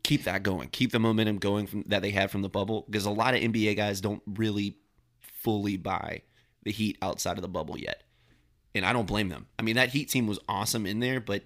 keep 0.04 0.24
that 0.24 0.44
going, 0.44 0.70
keep 0.70 0.92
the 0.92 1.00
momentum 1.00 1.38
going 1.38 1.68
from 1.68 1.84
that 1.88 2.02
they 2.02 2.12
had 2.12 2.32
from 2.32 2.42
the 2.42 2.50
bubble. 2.50 2.86
Because 2.90 3.06
a 3.06 3.12
lot 3.12 3.34
of 3.34 3.42
NBA 3.42 3.76
guys 3.76 4.02
don't 4.02 4.22
really 4.26 4.78
fully 5.22 5.78
buy 5.78 6.22
the 6.64 6.72
Heat 6.72 6.98
outside 7.02 7.38
of 7.38 7.42
the 7.42 7.48
bubble 7.48 7.78
yet, 7.78 8.04
and 8.76 8.86
I 8.86 8.94
don't 8.94 9.08
blame 9.08 9.30
them. 9.30 9.48
I 9.58 9.62
mean, 9.64 9.76
that 9.76 9.90
Heat 9.90 10.10
team 10.10 10.28
was 10.28 10.40
awesome 10.48 10.86
in 10.86 11.00
there, 11.00 11.20
but 11.20 11.44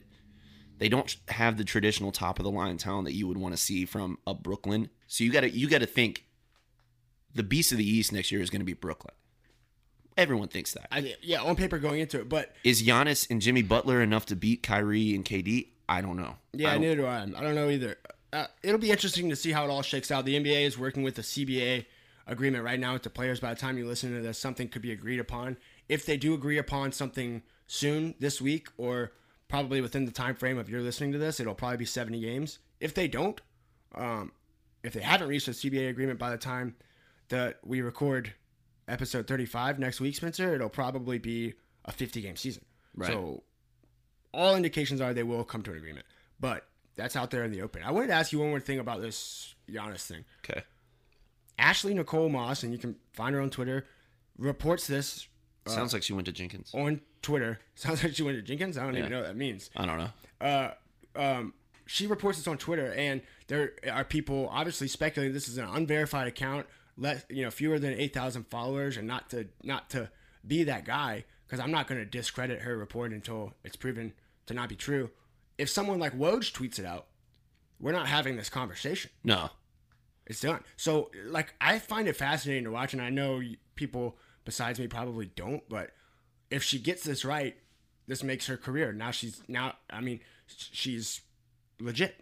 they 0.78 0.90
don't 0.90 1.16
have 1.30 1.58
the 1.58 1.64
traditional 1.64 2.12
top 2.12 2.40
of 2.40 2.44
the 2.44 2.52
line 2.52 2.78
talent 2.78 3.06
that 3.06 3.14
you 3.14 3.28
would 3.28 3.38
want 3.38 3.54
to 3.56 3.62
see 3.62 3.86
from 3.86 4.18
a 4.28 4.34
Brooklyn. 4.34 4.90
So 5.08 5.24
you 5.24 5.32
got 5.32 5.42
to 5.42 5.50
you 5.50 5.70
got 5.70 5.80
to 5.82 5.86
think 5.86 6.26
the 7.34 7.44
beast 7.44 7.72
of 7.72 7.78
the 7.78 7.90
East 7.90 8.12
next 8.12 8.32
year 8.32 8.42
is 8.42 8.50
going 8.50 8.62
to 8.62 8.66
be 8.66 8.74
Brooklyn. 8.74 9.14
Everyone 10.18 10.48
thinks 10.48 10.74
that. 10.74 10.88
I, 10.92 11.16
yeah, 11.22 11.42
on 11.42 11.58
paper 11.58 11.78
going 11.78 12.00
into 12.00 12.20
it, 12.22 12.30
but 12.30 12.54
Is 12.64 12.82
Giannis 12.82 13.30
and 13.30 13.42
Jimmy 13.42 13.62
Butler 13.64 14.02
enough 14.02 14.26
to 14.28 14.36
beat 14.36 14.64
Kyrie 14.64 15.14
and 15.14 15.26
KD? 15.26 15.68
I 15.90 16.00
don't 16.02 16.16
know. 16.16 16.36
Yeah, 16.54 16.70
I 16.70 16.72
don't- 16.74 16.82
neither 16.82 16.96
do 16.96 17.06
I. 17.06 17.24
I 17.24 17.26
don't 17.26 17.56
know 17.56 17.70
either. 17.70 17.98
Uh, 18.32 18.48
it'll 18.64 18.80
be 18.80 18.92
interesting 18.92 19.30
to 19.30 19.36
see 19.36 19.52
how 19.52 19.66
it 19.66 19.70
all 19.70 19.82
shakes 19.82 20.12
out. 20.12 20.26
The 20.26 20.36
NBA 20.36 20.66
is 20.66 20.78
working 20.78 21.04
with 21.04 21.16
the 21.16 21.22
CBA 21.22 21.86
agreement 22.28 22.64
right 22.64 22.80
now 22.80 22.94
with 22.94 23.04
the 23.04 23.10
players. 23.10 23.40
By 23.40 23.54
the 23.54 23.60
time 23.60 23.78
you 23.78 23.88
listen 23.88 24.14
to 24.16 24.22
this, 24.22 24.38
something 24.38 24.68
could 24.70 24.82
be 24.82 24.92
agreed 24.92 25.20
upon. 25.20 25.58
If 25.90 26.06
they 26.06 26.18
do 26.18 26.34
agree 26.34 26.58
upon 26.58 26.92
something 26.94 27.44
soon 27.68 28.16
this 28.20 28.42
week, 28.42 28.68
or 28.78 29.12
probably 29.48 29.82
within 29.82 30.06
the 30.06 30.12
time 30.12 30.36
frame 30.36 30.58
of 30.58 30.70
you're 30.70 30.82
listening 30.82 31.12
to 31.14 31.18
this, 31.18 31.40
it'll 31.40 31.56
probably 31.56 31.78
be 31.78 31.86
70 31.86 32.20
games. 32.20 32.60
If 32.80 32.94
they 32.94 33.08
don't, 33.08 33.40
um, 33.94 34.32
if 34.84 34.94
they 34.94 35.02
haven't 35.02 35.28
reached 35.28 35.48
a 35.48 35.52
CBA 35.52 35.90
agreement 35.90 36.20
by 36.20 36.30
the 36.30 36.38
time 36.38 36.76
that 37.30 37.60
we 37.64 37.82
record 37.82 38.34
episode 38.88 39.28
35 39.28 39.80
next 39.80 40.00
week, 40.00 40.16
Spencer, 40.16 40.56
it'll 40.56 40.70
probably 40.70 41.18
be 41.18 41.54
a 41.86 41.92
50 41.92 42.22
game 42.22 42.36
season. 42.36 42.66
Right. 42.96 43.12
So 43.12 43.44
all 44.34 44.56
indications 44.56 45.02
are 45.02 45.14
they 45.14 45.24
will 45.24 45.44
come 45.44 45.64
to 45.64 45.72
an 45.72 45.78
agreement, 45.78 46.06
but 46.40 46.68
that's 46.96 47.16
out 47.16 47.32
there 47.32 47.44
in 47.44 47.52
the 47.52 47.62
open. 47.62 47.84
I 47.84 47.92
wanted 47.92 48.08
to 48.08 48.14
ask 48.14 48.32
you 48.32 48.40
one 48.40 48.50
more 48.50 48.60
thing 48.60 48.80
about 48.80 49.02
this 49.02 49.56
Giannis 49.70 50.06
thing. 50.06 50.26
Okay. 50.44 50.62
Ashley 51.58 51.94
Nicole 51.94 52.30
Moss, 52.30 52.64
and 52.64 52.72
you 52.72 52.78
can 52.78 52.96
find 53.14 53.34
her 53.36 53.42
on 53.42 53.50
Twitter, 53.50 53.86
reports 54.38 54.88
this 54.88 55.28
Sounds 55.68 55.94
like 55.94 56.04
she 56.04 56.14
went 56.14 56.26
to 56.28 56.32
Jenkins. 56.32 56.72
on 56.74 57.02
Twitter. 57.22 57.60
Sounds 57.76 58.04
like 58.04 58.16
she 58.16 58.24
went 58.24 58.38
to 58.38 58.42
Jenkins. 58.42 58.78
I 58.78 58.84
don't 58.86 58.98
even 58.98 59.10
know 59.12 59.20
what 59.20 59.28
that 59.28 59.36
means. 59.38 59.70
I 59.76 59.86
don't 59.86 59.98
know. 59.98 60.10
Uh, 60.40 60.72
um, 61.16 61.54
she 61.86 62.08
reports 62.08 62.38
this 62.38 62.48
on 62.48 62.58
Twitter, 62.58 62.94
and 62.94 63.22
there 63.48 63.74
are 63.92 64.04
people 64.04 64.48
obviously 64.52 64.88
speculating 64.88 65.34
this 65.34 65.48
is 65.48 65.58
an 65.58 65.66
unverified 65.66 66.28
account, 66.28 66.68
less 66.98 67.24
you 67.30 67.44
know, 67.44 67.52
fewer 67.52 67.80
than 67.80 67.94
eight 67.94 68.14
thousand 68.14 68.46
followers, 68.50 68.98
and 68.98 69.08
not 69.08 69.30
to 69.32 69.48
not 69.64 69.90
to 69.92 70.10
be 70.46 70.64
that 70.64 70.86
guy 70.86 71.26
because 71.48 71.60
I'm 71.60 71.72
not 71.72 71.88
going 71.88 72.00
to 72.02 72.06
discredit 72.06 72.62
her 72.62 72.78
report 72.78 73.12
until 73.12 73.54
it's 73.64 73.76
proven 73.76 74.14
to 74.48 74.54
not 74.54 74.70
be 74.70 74.76
true. 74.76 75.10
If 75.58 75.70
someone 75.70 76.00
like 76.00 76.18
Woj 76.18 76.52
tweets 76.52 76.80
it 76.80 76.86
out, 76.86 77.06
we're 77.80 77.92
not 77.92 78.08
having 78.08 78.36
this 78.36 78.50
conversation. 78.50 79.12
No. 79.24 79.50
It's 80.28 80.42
done. 80.42 80.64
So, 80.76 81.12
like, 81.28 81.54
I 81.62 81.78
find 81.78 82.08
it 82.08 82.16
fascinating 82.16 82.64
to 82.64 82.72
watch, 82.72 82.94
and 82.94 83.02
I 83.02 83.10
know 83.12 83.38
y- 83.38 83.58
people 83.76 84.18
besides 84.46 84.80
me 84.80 84.88
probably 84.88 85.26
don't, 85.36 85.68
but 85.70 85.92
if 86.50 86.64
she 86.64 86.80
gets 86.80 87.04
this 87.04 87.26
right, 87.26 87.56
this 88.08 88.24
makes 88.24 88.48
her 88.48 88.56
career. 88.58 88.94
Now 88.94 89.12
she's 89.12 89.42
now. 89.48 89.74
I 89.90 90.00
mean, 90.02 90.20
she's 90.48 91.22
legit. 91.80 92.16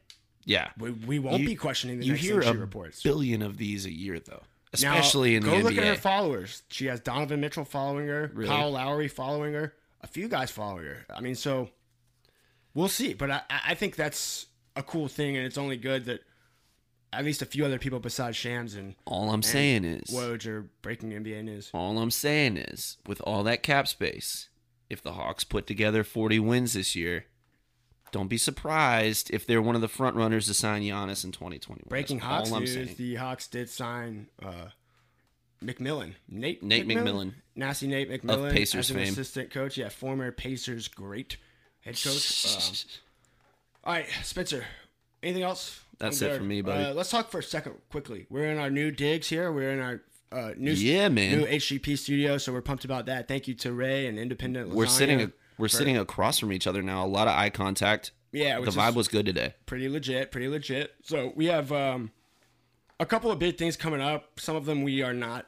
Yeah. 0.45 0.69
We, 0.77 0.91
we 0.91 1.19
won't 1.19 1.41
You- 1.41 1.47
be 1.47 1.55
questioning 1.55 1.99
the 1.99 2.05
You 2.05 2.13
next 2.13 2.23
hear 2.25 2.41
thing 2.41 2.49
a 2.49 2.53
she 2.53 2.57
reports. 2.57 3.03
billion 3.03 3.41
of 3.41 3.57
these 3.57 3.85
a 3.85 3.91
year, 3.93 4.19
though, 4.19 4.41
Now, 4.81 4.95
especially 4.97 5.35
in 5.35 5.43
the 5.43 5.49
go 5.49 5.57
NBA. 5.57 5.63
look 5.63 5.77
at 5.77 5.83
her 5.85 5.95
followers. 5.95 6.63
She 6.69 6.87
has 6.87 6.99
Donovan 6.99 7.39
Mitchell 7.41 7.63
following 7.65 8.07
her, 8.07 8.29
Really? 8.33 8.49
Kyle 8.49 8.71
Lowry 8.71 9.07
following 9.07 9.53
her, 9.53 9.73
a 10.01 10.07
few 10.07 10.27
guys 10.27 10.51
following 10.51 10.85
her. 10.85 11.05
I 11.13 11.21
mean, 11.21 11.35
so 11.35 11.69
we'll 12.73 12.89
see. 12.89 13.13
But 13.13 13.31
I 13.31 13.41
I 13.49 13.75
think 13.75 13.95
that's 13.95 14.47
a 14.75 14.83
cool 14.83 15.07
thing, 15.07 15.37
and 15.37 15.45
it's 15.45 15.57
only 15.57 15.77
good 15.77 16.05
that 16.05 16.21
at 17.13 17.23
least 17.25 17.41
a 17.41 17.45
few 17.45 17.65
other 17.65 17.79
people 17.79 17.99
besides 17.99 18.35
Shams 18.37 18.75
and 18.75 18.95
all 19.05 19.31
I'm 19.31 19.41
saying 19.43 19.85
is, 19.85 20.09
Woj 20.09 20.45
are 20.47 20.69
breaking 20.81 21.11
NBA 21.11 21.43
news. 21.43 21.69
all 21.73 21.97
I'm 21.99 22.11
saying 22.11 22.57
is, 22.57 22.97
with 23.07 23.21
all 23.21 23.43
that 23.43 23.63
cap 23.63 23.87
space, 23.87 24.49
if 24.89 25.01
the 25.01 25.13
Hawks 25.13 25.43
put 25.43 25.67
together 25.67 26.03
40 26.03 26.39
wins 26.39 26.73
this 26.73 26.95
year, 26.95 27.25
don't 28.11 28.27
be 28.27 28.37
surprised 28.37 29.31
if 29.31 29.47
they're 29.47 29.61
one 29.61 29.75
of 29.75 29.81
the 29.81 29.87
front 29.87 30.15
runners 30.15 30.45
to 30.47 30.53
sign 30.53 30.83
Giannis 30.83 31.23
in 31.23 31.31
2021. 31.31 31.85
Breaking 31.89 32.19
Hawks 32.19 32.49
all 32.51 32.57
I'm 32.57 32.63
news: 32.63 32.73
saying. 32.73 32.95
the 32.97 33.15
Hawks 33.15 33.47
did 33.47 33.69
sign 33.69 34.27
uh, 34.43 34.67
McMillan, 35.63 36.13
Nate 36.29 36.61
Nate 36.61 36.87
McMillan. 36.87 37.33
nasty 37.55 37.87
Nate 37.87 38.09
McMillan 38.11 38.47
of 38.49 38.53
Pacers 38.53 38.79
as 38.79 38.89
an 38.91 38.97
fame. 38.97 39.13
assistant 39.13 39.49
coach. 39.51 39.77
Yeah, 39.77 39.89
former 39.89 40.31
Pacers 40.31 40.87
great 40.87 41.37
head 41.81 41.95
coach. 41.95 42.45
Um, 42.45 42.73
all 43.85 43.93
right, 43.93 44.05
Spencer. 44.21 44.65
Anything 45.23 45.43
else? 45.43 45.79
That's 45.99 46.21
it 46.21 46.37
for 46.37 46.43
me, 46.43 46.61
buddy. 46.61 46.83
Uh, 46.85 46.93
let's 46.93 47.09
talk 47.09 47.31
for 47.31 47.39
a 47.39 47.43
second 47.43 47.75
quickly. 47.89 48.25
We're 48.29 48.51
in 48.51 48.57
our 48.57 48.69
new 48.69 48.91
digs 48.91 49.29
here. 49.29 49.51
We're 49.51 49.71
in 49.71 49.79
our 49.79 50.01
uh, 50.31 50.51
new 50.57 50.71
Yeah, 50.73 51.07
man. 51.09 51.39
new 51.39 51.45
HGP 51.45 51.97
studio, 51.97 52.37
so 52.37 52.51
we're 52.51 52.61
pumped 52.61 52.83
about 52.83 53.05
that. 53.05 53.27
Thank 53.27 53.47
you 53.47 53.53
to 53.55 53.71
Ray 53.71 54.07
and 54.07 54.19
Independent. 54.19 54.69
we're 54.69 54.85
sitting 54.87 55.21
a, 55.21 55.31
we're 55.57 55.67
for- 55.69 55.77
sitting 55.77 55.97
across 55.97 56.39
from 56.39 56.51
each 56.51 56.67
other 56.67 56.81
now. 56.81 57.05
A 57.05 57.07
lot 57.07 57.27
of 57.27 57.35
eye 57.37 57.49
contact. 57.49 58.11
Yeah, 58.31 58.59
the 58.59 58.71
vibe 58.71 58.95
was 58.95 59.07
good 59.07 59.25
today. 59.27 59.53
pretty 59.67 59.87
legit, 59.87 60.31
pretty 60.31 60.47
legit. 60.47 60.91
So 61.03 61.31
we 61.35 61.45
have 61.45 61.71
um, 61.71 62.11
a 62.99 63.05
couple 63.05 63.31
of 63.31 63.37
big 63.39 63.57
things 63.59 63.77
coming 63.77 64.01
up. 64.01 64.39
Some 64.39 64.55
of 64.55 64.65
them 64.65 64.81
we 64.81 65.03
are 65.03 65.13
not 65.13 65.45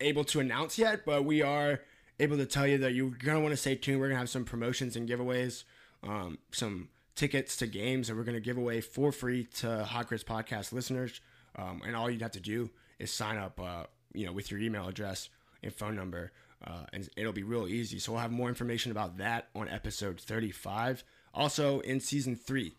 able 0.00 0.22
to 0.26 0.38
announce 0.40 0.78
yet, 0.78 1.04
but 1.04 1.24
we 1.24 1.42
are 1.42 1.80
able 2.20 2.36
to 2.36 2.46
tell 2.46 2.66
you 2.66 2.78
that 2.78 2.94
you're 2.94 3.10
gonna 3.10 3.40
want 3.40 3.52
to 3.52 3.56
stay 3.56 3.74
tuned. 3.74 4.00
We're 4.00 4.08
gonna 4.08 4.20
have 4.20 4.30
some 4.30 4.44
promotions 4.44 4.94
and 4.94 5.08
giveaways, 5.08 5.64
um, 6.04 6.38
some 6.52 6.88
tickets 7.14 7.56
to 7.58 7.66
games 7.66 8.08
that 8.08 8.16
we're 8.16 8.24
gonna 8.24 8.40
give 8.40 8.56
away 8.58 8.80
for 8.80 9.12
free 9.12 9.44
to 9.44 9.84
Hot 9.84 10.08
Grits 10.08 10.24
Podcast 10.24 10.72
listeners. 10.72 11.20
Um, 11.56 11.82
and 11.84 11.94
all 11.94 12.10
you'd 12.10 12.22
have 12.22 12.32
to 12.32 12.40
do 12.40 12.70
is 12.98 13.10
sign 13.10 13.36
up, 13.36 13.60
uh, 13.60 13.84
you 14.14 14.26
know, 14.26 14.32
with 14.32 14.50
your 14.50 14.60
email 14.60 14.88
address 14.88 15.28
and 15.62 15.72
phone 15.72 15.94
number, 15.94 16.32
uh, 16.66 16.84
and 16.92 17.08
it'll 17.16 17.32
be 17.32 17.42
real 17.42 17.66
easy. 17.66 17.98
So 17.98 18.12
we'll 18.12 18.22
have 18.22 18.32
more 18.32 18.48
information 18.48 18.90
about 18.90 19.18
that 19.18 19.48
on 19.54 19.68
episode 19.68 20.20
35. 20.20 21.04
Also 21.34 21.80
in 21.80 22.00
season 22.00 22.36
three, 22.36 22.76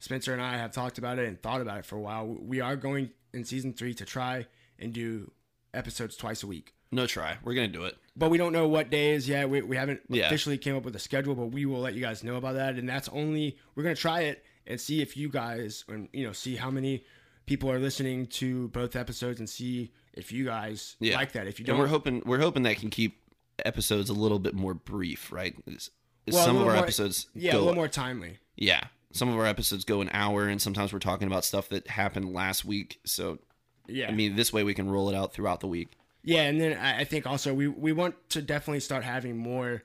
Spencer 0.00 0.32
and 0.32 0.42
I 0.42 0.56
have 0.56 0.72
talked 0.72 0.98
about 0.98 1.18
it 1.18 1.26
and 1.26 1.40
thought 1.40 1.60
about 1.60 1.78
it 1.78 1.84
for 1.84 1.96
a 1.96 2.00
while. 2.00 2.26
We 2.26 2.60
are 2.60 2.76
going 2.76 3.10
in 3.32 3.44
season 3.44 3.72
three 3.72 3.94
to 3.94 4.04
try 4.04 4.46
and 4.78 4.92
do 4.92 5.30
episodes 5.74 6.16
twice 6.16 6.42
a 6.42 6.46
week. 6.46 6.74
No 6.90 7.06
try. 7.06 7.36
We're 7.44 7.54
gonna 7.54 7.68
do 7.68 7.84
it. 7.84 7.96
But 8.16 8.30
we 8.30 8.38
don't 8.38 8.52
know 8.52 8.66
what 8.66 8.90
days 8.90 9.28
yet. 9.28 9.48
We, 9.50 9.62
we 9.62 9.76
haven't 9.76 10.00
Yeah. 10.08 10.26
officially 10.26 10.58
came 10.58 10.74
up 10.76 10.84
with 10.84 10.96
a 10.96 10.98
schedule, 10.98 11.34
but 11.34 11.46
we 11.46 11.66
will 11.66 11.80
let 11.80 11.94
you 11.94 12.00
guys 12.00 12.24
know 12.24 12.36
about 12.36 12.54
that. 12.54 12.76
And 12.76 12.88
that's 12.88 13.08
only 13.10 13.56
we're 13.74 13.82
gonna 13.82 13.94
try 13.94 14.22
it 14.22 14.44
and 14.66 14.80
see 14.80 15.00
if 15.02 15.16
you 15.16 15.28
guys 15.28 15.84
and 15.88 16.08
you 16.12 16.24
know 16.26 16.32
see 16.32 16.56
how 16.56 16.70
many 16.70 17.04
people 17.46 17.70
are 17.70 17.78
listening 17.78 18.26
to 18.26 18.68
both 18.68 18.96
episodes 18.96 19.38
and 19.38 19.48
see 19.48 19.92
if 20.14 20.32
you 20.32 20.44
guys 20.44 20.96
Yeah. 21.00 21.16
like 21.16 21.32
that. 21.32 21.46
If 21.46 21.58
you 21.58 21.64
don't, 21.66 21.78
we're 21.78 21.86
hoping 21.86 22.22
we're 22.26 22.40
hoping 22.40 22.62
that 22.64 22.76
can 22.76 22.90
keep 22.90 23.20
episodes 23.64 24.08
a 24.10 24.14
little 24.14 24.38
bit 24.38 24.54
more 24.54 24.74
brief, 24.74 25.30
right? 25.32 25.54
It's 25.66 25.90
Well, 26.30 26.44
some 26.44 26.56
of 26.56 26.62
our 26.66 26.74
more- 26.74 26.82
episodes 26.82 27.26
yeah, 27.34 27.52
go 27.52 27.58
a 27.58 27.60
little 27.60 27.74
more 27.74 27.88
timely. 27.88 28.38
Yeah. 28.56 28.84
Some 29.12 29.28
of 29.30 29.36
our 29.36 29.46
episodes 29.46 29.84
go 29.84 30.00
an 30.02 30.10
hour 30.12 30.46
and 30.48 30.60
sometimes 30.60 30.92
we're 30.92 30.98
talking 30.98 31.26
about 31.26 31.44
stuff 31.44 31.68
that 31.70 31.86
happened 31.88 32.32
last 32.32 32.64
week. 32.64 33.00
So 33.04 33.38
Yeah, 33.86 34.08
I 34.08 34.12
mean 34.12 34.36
this 34.36 34.52
way 34.52 34.64
we 34.64 34.74
can 34.74 34.88
roll 34.90 35.08
it 35.08 35.14
out 35.16 35.32
throughout 35.32 35.60
the 35.60 35.66
week. 35.66 35.92
Yeah, 36.28 36.42
and 36.42 36.60
then 36.60 36.76
I 36.76 37.00
I 37.00 37.04
think 37.04 37.26
also 37.26 37.54
we, 37.54 37.68
we 37.68 37.92
want 37.92 38.14
to 38.30 38.42
definitely 38.42 38.80
start 38.80 39.02
having 39.04 39.36
more 39.36 39.82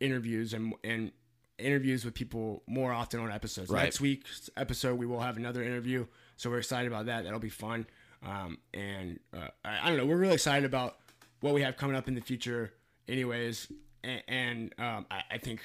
interviews 0.00 0.52
and 0.54 0.74
and 0.82 1.12
interviews 1.58 2.04
with 2.04 2.14
people 2.14 2.62
more 2.66 2.92
often 2.92 3.20
on 3.20 3.30
episodes. 3.30 3.70
Right. 3.70 3.84
Next 3.84 4.00
week's 4.00 4.50
episode 4.56 4.98
we 4.98 5.06
will 5.06 5.20
have 5.20 5.36
another 5.36 5.62
interview, 5.62 6.06
so 6.36 6.50
we're 6.50 6.58
excited 6.58 6.88
about 6.90 7.06
that. 7.06 7.24
That'll 7.24 7.38
be 7.38 7.48
fun. 7.50 7.86
Um, 8.22 8.58
and 8.72 9.20
uh, 9.36 9.48
I, 9.64 9.80
I 9.82 9.88
don't 9.88 9.98
know, 9.98 10.06
we're 10.06 10.16
really 10.16 10.34
excited 10.34 10.64
about 10.64 10.96
what 11.40 11.52
we 11.52 11.60
have 11.60 11.76
coming 11.76 11.94
up 11.94 12.08
in 12.08 12.14
the 12.14 12.22
future, 12.22 12.72
anyways. 13.06 13.70
And, 14.02 14.22
and 14.26 14.74
um, 14.78 15.06
I, 15.10 15.22
I 15.32 15.38
think 15.38 15.60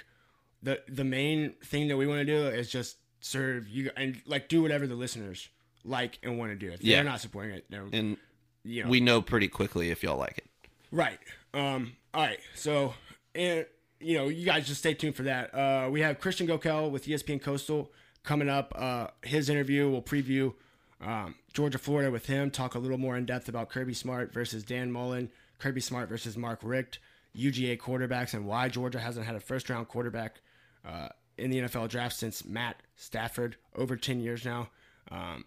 the 0.61 0.81
the 0.89 1.05
main 1.05 1.53
thing 1.63 1.87
that 1.87 1.97
we 1.97 2.05
want 2.07 2.19
to 2.19 2.25
do 2.25 2.47
is 2.47 2.69
just 2.69 2.97
serve 3.21 3.67
you 3.69 3.89
and 3.95 4.21
like 4.25 4.49
do 4.49 4.61
whatever 4.61 4.85
the 4.87 4.95
listeners 4.95 5.47
like 5.85 6.19
and 6.23 6.37
want 6.37 6.51
to 6.51 6.55
do. 6.57 6.71
If 6.73 6.83
Yeah. 6.83 6.97
they're 6.97 7.05
not 7.05 7.21
supporting 7.21 7.55
it, 7.55 7.65
they're 7.69 7.85
And 7.93 8.17
you 8.63 8.83
know 8.83 8.89
we 8.89 8.99
know 8.99 9.21
pretty 9.21 9.47
quickly 9.47 9.89
if 9.89 10.03
y'all 10.03 10.17
like 10.17 10.37
it. 10.37 10.45
Right. 10.91 11.19
Um. 11.53 11.93
All 12.13 12.23
right. 12.23 12.39
So, 12.55 12.93
and 13.35 13.65
you 13.99 14.17
know, 14.17 14.27
you 14.27 14.45
guys 14.45 14.67
just 14.67 14.79
stay 14.79 14.93
tuned 14.93 15.15
for 15.15 15.23
that. 15.23 15.53
Uh, 15.53 15.89
we 15.91 16.01
have 16.01 16.19
Christian 16.19 16.47
Goeckel 16.47 16.89
with 16.89 17.05
ESPN 17.05 17.41
Coastal 17.41 17.91
coming 18.23 18.49
up. 18.49 18.73
Uh, 18.75 19.07
his 19.23 19.49
interview 19.49 19.89
will 19.89 20.01
preview 20.01 20.53
um, 21.01 21.35
Georgia, 21.53 21.77
Florida 21.77 22.11
with 22.11 22.25
him. 22.25 22.49
Talk 22.51 22.75
a 22.75 22.79
little 22.79 22.97
more 22.97 23.17
in 23.17 23.25
depth 23.25 23.49
about 23.49 23.69
Kirby 23.69 23.93
Smart 23.93 24.33
versus 24.33 24.63
Dan 24.63 24.91
Mullen, 24.91 25.29
Kirby 25.57 25.81
Smart 25.81 26.09
versus 26.09 26.37
Mark 26.37 26.59
Richt, 26.63 26.99
UGA 27.35 27.77
quarterbacks, 27.77 28.33
and 28.33 28.45
why 28.45 28.69
Georgia 28.69 28.99
hasn't 28.99 29.25
had 29.25 29.35
a 29.35 29.39
first 29.39 29.69
round 29.69 29.87
quarterback 29.87 30.41
uh, 30.87 31.09
in 31.37 31.49
the 31.51 31.59
NFL 31.59 31.89
draft 31.89 32.15
since 32.15 32.45
Matt 32.45 32.77
Stafford 32.95 33.57
over 33.75 33.95
ten 33.95 34.19
years 34.19 34.45
now. 34.45 34.69
Um, 35.11 35.45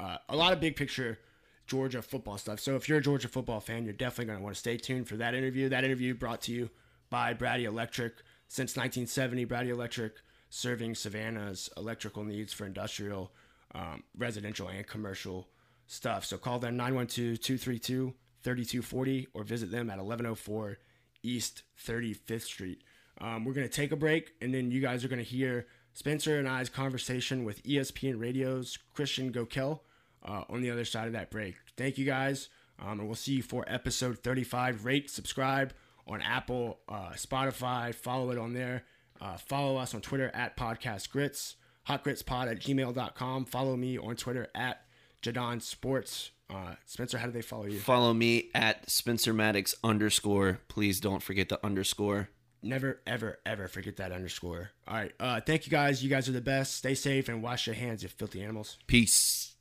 uh, 0.00 0.18
a 0.28 0.36
lot 0.36 0.52
of 0.52 0.60
big 0.60 0.76
picture 0.76 1.18
Georgia 1.66 2.02
football 2.02 2.38
stuff. 2.38 2.60
So 2.60 2.76
if 2.76 2.88
you're 2.88 2.98
a 2.98 3.02
Georgia 3.02 3.28
football 3.28 3.60
fan, 3.60 3.84
you're 3.84 3.92
definitely 3.92 4.26
going 4.26 4.38
to 4.38 4.44
want 4.44 4.54
to 4.54 4.58
stay 4.58 4.76
tuned 4.76 5.08
for 5.08 5.16
that 5.16 5.34
interview. 5.34 5.68
That 5.68 5.84
interview 5.84 6.14
brought 6.14 6.42
to 6.42 6.52
you 6.52 6.70
by 7.10 7.32
Brady 7.32 7.64
Electric. 7.64 8.14
Since 8.48 8.76
1970, 8.76 9.44
Brady 9.46 9.70
Electric 9.70 10.14
serving 10.50 10.94
Savannah's 10.94 11.70
electrical 11.76 12.22
needs 12.22 12.52
for 12.52 12.66
industrial, 12.66 13.32
um, 13.74 14.04
residential, 14.16 14.68
and 14.68 14.86
commercial 14.86 15.48
stuff. 15.86 16.24
So 16.24 16.36
call 16.36 16.58
them 16.58 16.76
912-232-3240 16.78 19.26
or 19.34 19.42
visit 19.42 19.70
them 19.70 19.90
at 19.90 19.98
1104 19.98 20.78
East 21.22 21.62
35th 21.82 22.42
Street. 22.42 22.82
Um, 23.20 23.44
we're 23.44 23.54
going 23.54 23.68
to 23.68 23.72
take 23.72 23.92
a 23.92 23.96
break, 23.96 24.32
and 24.40 24.52
then 24.52 24.70
you 24.70 24.80
guys 24.80 25.04
are 25.04 25.08
going 25.08 25.22
to 25.22 25.24
hear 25.24 25.66
Spencer 25.92 26.38
and 26.38 26.48
I's 26.48 26.68
conversation 26.68 27.44
with 27.44 27.62
ESPN 27.62 28.20
Radio's 28.20 28.78
Christian 28.92 29.32
Goeckel 29.32 29.80
uh, 30.24 30.44
on 30.48 30.62
the 30.62 30.70
other 30.70 30.84
side 30.84 31.06
of 31.06 31.12
that 31.12 31.30
break. 31.30 31.56
Thank 31.76 31.98
you 31.98 32.04
guys, 32.04 32.48
um, 32.78 33.00
and 33.00 33.06
we'll 33.06 33.14
see 33.14 33.34
you 33.34 33.42
for 33.42 33.64
episode 33.66 34.18
35. 34.18 34.84
Rate, 34.84 35.10
subscribe 35.10 35.72
on 36.06 36.22
Apple, 36.22 36.78
uh, 36.88 37.10
Spotify, 37.10 37.94
follow 37.94 38.30
it 38.30 38.38
on 38.38 38.52
there. 38.52 38.84
Uh, 39.20 39.36
follow 39.36 39.76
us 39.76 39.94
on 39.94 40.00
Twitter 40.00 40.30
at 40.34 40.56
Podcast 40.56 41.10
Grits, 41.10 41.56
hotgritspod 41.88 42.50
at 42.50 42.60
gmail.com. 42.60 43.44
Follow 43.46 43.76
me 43.76 43.96
on 43.96 44.16
Twitter 44.16 44.48
at 44.54 44.84
Jadon 45.22 45.62
Sports. 45.62 46.30
Uh, 46.50 46.74
Spencer, 46.84 47.18
how 47.18 47.26
do 47.26 47.32
they 47.32 47.42
follow 47.42 47.64
you? 47.64 47.78
Follow 47.78 48.12
me 48.12 48.50
at 48.54 48.88
Spencer 48.90 49.32
Maddox 49.32 49.74
underscore. 49.82 50.60
Please 50.68 51.00
don't 51.00 51.22
forget 51.22 51.48
the 51.48 51.64
underscore. 51.64 52.28
Never, 52.62 53.00
ever, 53.06 53.38
ever 53.44 53.68
forget 53.68 53.96
that 53.96 54.12
underscore. 54.12 54.70
All 54.86 54.94
right. 54.94 55.12
Uh, 55.20 55.40
thank 55.40 55.66
you 55.66 55.70
guys. 55.70 56.02
You 56.02 56.10
guys 56.10 56.28
are 56.28 56.32
the 56.32 56.40
best. 56.40 56.74
Stay 56.76 56.94
safe 56.94 57.28
and 57.28 57.42
wash 57.42 57.66
your 57.66 57.76
hands, 57.76 58.02
you 58.02 58.08
filthy 58.08 58.42
animals. 58.42 58.78
Peace. 58.86 59.53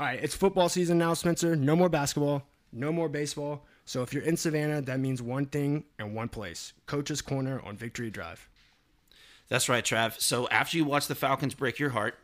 All 0.00 0.06
right, 0.06 0.18
it's 0.22 0.34
football 0.34 0.70
season 0.70 0.96
now, 0.96 1.12
Spencer. 1.12 1.54
No 1.54 1.76
more 1.76 1.90
basketball, 1.90 2.42
no 2.72 2.90
more 2.90 3.10
baseball. 3.10 3.66
So 3.84 4.02
if 4.02 4.14
you're 4.14 4.22
in 4.22 4.38
Savannah, 4.38 4.80
that 4.80 4.98
means 4.98 5.20
one 5.20 5.44
thing 5.44 5.84
and 5.98 6.14
one 6.14 6.30
place 6.30 6.72
Coach's 6.86 7.20
Corner 7.20 7.60
on 7.66 7.76
Victory 7.76 8.10
Drive. 8.10 8.48
That's 9.48 9.68
right, 9.68 9.84
Trav. 9.84 10.18
So 10.18 10.48
after 10.48 10.78
you 10.78 10.86
watch 10.86 11.06
the 11.06 11.14
Falcons 11.14 11.52
break 11.52 11.78
your 11.78 11.90
heart, 11.90 12.14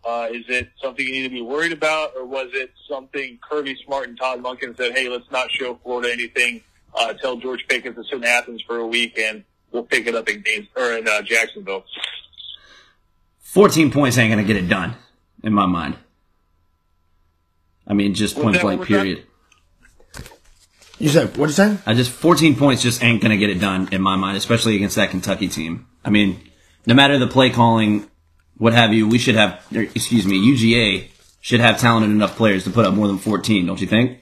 Uh, 0.05 0.29
is 0.31 0.45
it 0.49 0.71
something 0.83 1.05
you 1.05 1.13
need 1.13 1.23
to 1.25 1.29
be 1.31 1.43
worried 1.43 1.73
about, 1.73 2.13
or 2.17 2.25
was 2.25 2.49
it 2.55 2.71
something 2.89 3.39
Kirby 3.49 3.77
Smart 3.85 4.09
and 4.09 4.19
Todd 4.19 4.43
Monken 4.43 4.77
said, 4.77 4.93
"Hey, 4.93 5.09
let's 5.09 5.31
not 5.31 5.51
show 5.51 5.79
Florida 5.83 6.13
anything. 6.13 6.63
Uh, 6.95 7.13
tell 7.15 7.37
George 7.37 7.67
Pickens 7.69 7.97
to 7.97 8.05
sit 8.05 8.15
in 8.15 8.25
Athens 8.25 8.63
for 8.67 8.79
a 8.79 8.87
week, 8.87 9.19
and 9.19 9.45
we'll 9.73 9.83
pick 9.83 10.07
it 10.07 10.15
up 10.15 10.29
in 10.29 10.41
games 10.43 10.67
or 10.77 10.93
in 10.93 11.07
uh, 11.09 11.23
Jacksonville." 11.23 11.85
Fourteen 13.41 13.91
points 13.91 14.17
ain't 14.19 14.31
gonna 14.31 14.45
get 14.45 14.57
it 14.57 14.69
done, 14.69 14.95
in 15.43 15.53
my 15.53 15.67
mind. 15.67 15.97
I 17.87 17.95
mean, 17.95 18.15
just 18.15 18.37
Was 18.37 18.43
point 18.45 18.55
that 18.57 18.63
blank. 18.63 18.81
what 18.81 18.89
was 18.89 18.97
that? 18.99 19.03
Period. 19.03 19.25
You 20.99 21.09
said 21.09 21.37
what 21.37 21.47
did 21.47 21.59
you 21.59 21.77
say? 21.77 21.79
I 21.87 21.95
just 21.95 22.11
14 22.11 22.57
points 22.57 22.83
just 22.83 23.03
ain't 23.05 23.23
gonna 23.23 23.37
get 23.37 23.51
it 23.51 23.61
done 23.61 23.89
in 23.93 24.03
my 24.03 24.17
mind, 24.17 24.37
especially 24.37 24.77
against 24.77 24.97
that 24.97 25.11
Kentucky 25.11 25.49
team. 25.49 25.87
I 26.05 26.11
mean, 26.11 26.41
no 26.87 26.95
matter 26.95 27.19
the 27.19 27.29
play 27.29 27.51
calling, 27.51 28.09
what 28.59 28.73
have 28.73 28.93
you, 28.93 29.09
we 29.09 29.19
should 29.19 29.37
have, 29.37 29.65
or, 29.75 29.83
excuse 29.83 30.27
me, 30.27 30.39
UGA 30.39 31.09
should 31.41 31.61
have 31.61 31.79
talented 31.79 32.11
enough 32.11 32.37
players 32.37 32.65
to 32.65 32.71
put 32.71 32.85
up 32.85 32.95
more 32.95 33.07
than 33.07 33.19
14, 33.19 33.65
don't 33.67 33.81
you 33.81 33.87
think? 33.87 34.21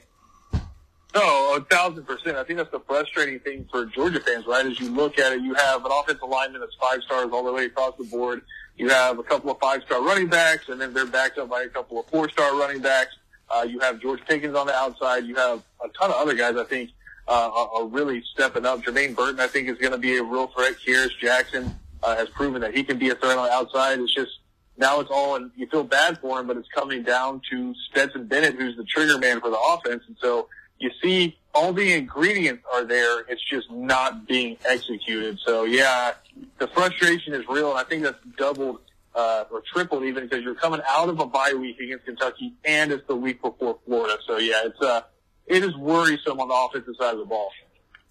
No, 1.15 1.57
a 1.57 1.61
thousand 1.71 2.05
percent. 2.05 2.37
I 2.37 2.45
think 2.45 2.59
that's 2.59 2.71
the 2.71 2.81
frustrating 2.81 3.41
thing 3.41 3.67
for 3.71 3.87
Georgia 3.87 4.21
fans, 4.21 4.47
right? 4.47 4.67
As 4.67 4.79
you 4.79 4.91
look 4.91 5.19
at 5.19 5.33
it, 5.33 5.41
you 5.41 5.55
have 5.55 5.83
an 5.83 5.91
offensive 5.91 6.29
lineman 6.29 6.61
that's 6.61 6.75
five 6.75 7.03
stars 7.03 7.31
all 7.33 7.43
the 7.43 7.53
way 7.53 7.65
across 7.65 7.97
the 7.97 8.05
board. 8.05 8.43
You 8.77 8.91
have 8.91 9.19
a 9.19 9.23
couple 9.23 9.51
of 9.51 9.59
five 9.59 9.83
star 9.85 10.03
running 10.05 10.27
backs, 10.27 10.69
and 10.69 10.79
then 10.79 10.93
they're 10.93 11.07
backed 11.07 11.39
up 11.39 11.49
by 11.49 11.63
a 11.63 11.69
couple 11.69 11.99
of 11.99 12.07
four 12.09 12.29
star 12.29 12.55
running 12.59 12.83
backs. 12.83 13.17
Uh, 13.49 13.67
you 13.67 13.79
have 13.81 13.99
George 14.01 14.21
Pickens 14.29 14.55
on 14.55 14.67
the 14.67 14.75
outside. 14.75 15.25
You 15.25 15.37
have 15.37 15.63
a 15.83 15.89
ton 15.99 16.11
of 16.11 16.17
other 16.17 16.35
guys. 16.35 16.57
I 16.57 16.65
think 16.65 16.91
uh, 17.27 17.51
are, 17.51 17.71
are 17.77 17.87
really 17.87 18.23
stepping 18.35 18.67
up. 18.67 18.83
Jermaine 18.83 19.17
Burton, 19.17 19.41
I 19.41 19.47
think, 19.47 19.69
is 19.69 19.79
going 19.79 19.93
to 19.93 19.99
be 19.99 20.19
a 20.19 20.23
real 20.23 20.49
threat. 20.49 20.75
Kearis 20.87 21.17
Jackson 21.19 21.75
uh, 22.07 22.17
has 22.17 22.29
proven 22.31 22.61
that 22.63 22.73
he 22.73 22.85
can 22.85 22.99
be 22.99 23.11
a 23.11 23.15
threat 23.17 23.37
on 23.37 23.47
the 23.47 23.53
outside. 23.53 23.99
It's 23.99 24.15
just 24.15 24.31
now 24.79 25.01
it's 25.01 25.11
all, 25.11 25.35
and 25.35 25.51
you 25.57 25.67
feel 25.67 25.83
bad 25.83 26.19
for 26.21 26.39
him, 26.39 26.47
but 26.47 26.57
it's 26.57 26.69
coming 26.69 27.03
down 27.03 27.41
to 27.51 27.75
Stetson 27.91 28.27
Bennett, 28.27 28.55
who's 28.55 28.77
the 28.77 28.85
trigger 28.85 29.19
man 29.19 29.41
for 29.41 29.51
the 29.51 29.59
offense. 29.59 30.05
And 30.07 30.17
so 30.23 30.49
you 30.79 30.91
see 31.03 31.37
all 31.53 31.73
the 31.73 31.93
ingredients 31.95 32.63
are 32.73 32.85
there. 32.85 33.23
It's 33.29 33.43
just 33.43 33.71
not 33.73 34.29
being 34.29 34.57
executed. 34.65 35.41
So 35.45 35.65
yeah, 35.65 36.13
the 36.59 36.69
frustration 36.69 37.35
is 37.35 37.43
real. 37.49 37.71
And 37.71 37.79
I 37.81 37.85
think 37.85 38.05
that's 38.05 38.23
doubled, 38.39 38.81
uh, 39.15 39.45
or 39.51 39.63
tripled 39.73 40.05
even 40.05 40.29
because 40.29 40.45
you're 40.45 40.55
coming 40.55 40.81
out 40.89 41.09
of 41.09 41.19
a 41.19 41.27
bye 41.27 41.55
week 41.55 41.81
against 41.81 42.05
Kentucky 42.05 42.55
and 42.65 42.93
it's 42.93 43.07
the 43.09 43.17
week 43.17 43.43
before 43.43 43.79
Florida. 43.85 44.17
So 44.29 44.39
yeah, 44.39 44.63
it's, 44.65 44.81
uh, 44.81 45.01
it 45.47 45.65
is 45.65 45.75
worrisome 45.77 46.39
on 46.39 46.49
the 46.49 46.55
offensive 46.55 46.95
side 47.01 47.15
of 47.15 47.19
the 47.19 47.25
ball. 47.25 47.51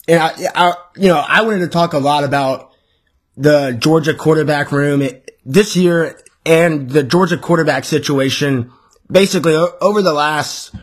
And 0.07 0.19
I, 0.19 0.33
I, 0.53 0.73
you 0.97 1.07
know, 1.07 1.23
I 1.25 1.43
wanted 1.43 1.59
to 1.59 1.67
talk 1.67 1.93
a 1.93 1.99
lot 1.99 2.23
about 2.23 2.74
the 3.37 3.75
Georgia 3.79 4.13
quarterback 4.13 4.71
room 4.71 5.07
this 5.45 5.75
year 5.75 6.19
and 6.45 6.89
the 6.89 7.03
Georgia 7.03 7.37
quarterback 7.37 7.85
situation. 7.85 8.71
Basically, 9.09 9.55
over 9.55 10.01
the 10.01 10.13
last 10.13 10.73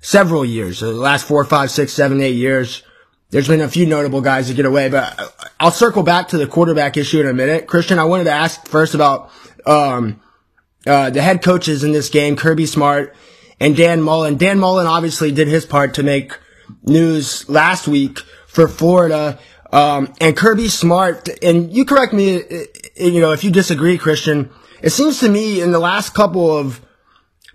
several 0.00 0.44
years, 0.44 0.80
the 0.80 0.92
last 0.92 1.26
four, 1.26 1.44
five, 1.44 1.70
six, 1.70 1.92
seven, 1.92 2.20
eight 2.20 2.34
years, 2.34 2.82
there's 3.30 3.48
been 3.48 3.60
a 3.60 3.68
few 3.68 3.86
notable 3.86 4.20
guys 4.20 4.48
that 4.48 4.54
get 4.54 4.66
away. 4.66 4.88
But 4.88 5.18
I'll 5.60 5.70
circle 5.70 6.02
back 6.02 6.28
to 6.28 6.38
the 6.38 6.46
quarterback 6.46 6.96
issue 6.96 7.20
in 7.20 7.26
a 7.26 7.34
minute. 7.34 7.66
Christian, 7.66 7.98
I 7.98 8.04
wanted 8.04 8.24
to 8.24 8.32
ask 8.32 8.66
first 8.66 8.94
about 8.94 9.30
um, 9.66 10.20
uh, 10.86 11.10
the 11.10 11.22
head 11.22 11.42
coaches 11.42 11.84
in 11.84 11.92
this 11.92 12.08
game, 12.08 12.36
Kirby 12.36 12.66
Smart 12.66 13.14
and 13.60 13.76
Dan 13.76 14.02
Mullen. 14.02 14.36
Dan 14.36 14.58
Mullen 14.58 14.86
obviously 14.86 15.32
did 15.32 15.48
his 15.48 15.66
part 15.66 15.94
to 15.94 16.02
make 16.02 16.38
news 16.82 17.48
last 17.48 17.88
week 17.88 18.20
for 18.46 18.68
Florida. 18.68 19.38
Um, 19.72 20.12
and 20.20 20.36
Kirby 20.36 20.68
Smart, 20.68 21.28
and 21.42 21.72
you 21.72 21.84
correct 21.84 22.12
me, 22.12 22.42
uh, 22.42 22.64
you 22.96 23.20
know, 23.20 23.32
if 23.32 23.44
you 23.44 23.50
disagree, 23.50 23.98
Christian, 23.98 24.50
it 24.82 24.90
seems 24.90 25.20
to 25.20 25.28
me 25.28 25.60
in 25.60 25.72
the 25.72 25.78
last 25.78 26.14
couple 26.14 26.56
of 26.56 26.80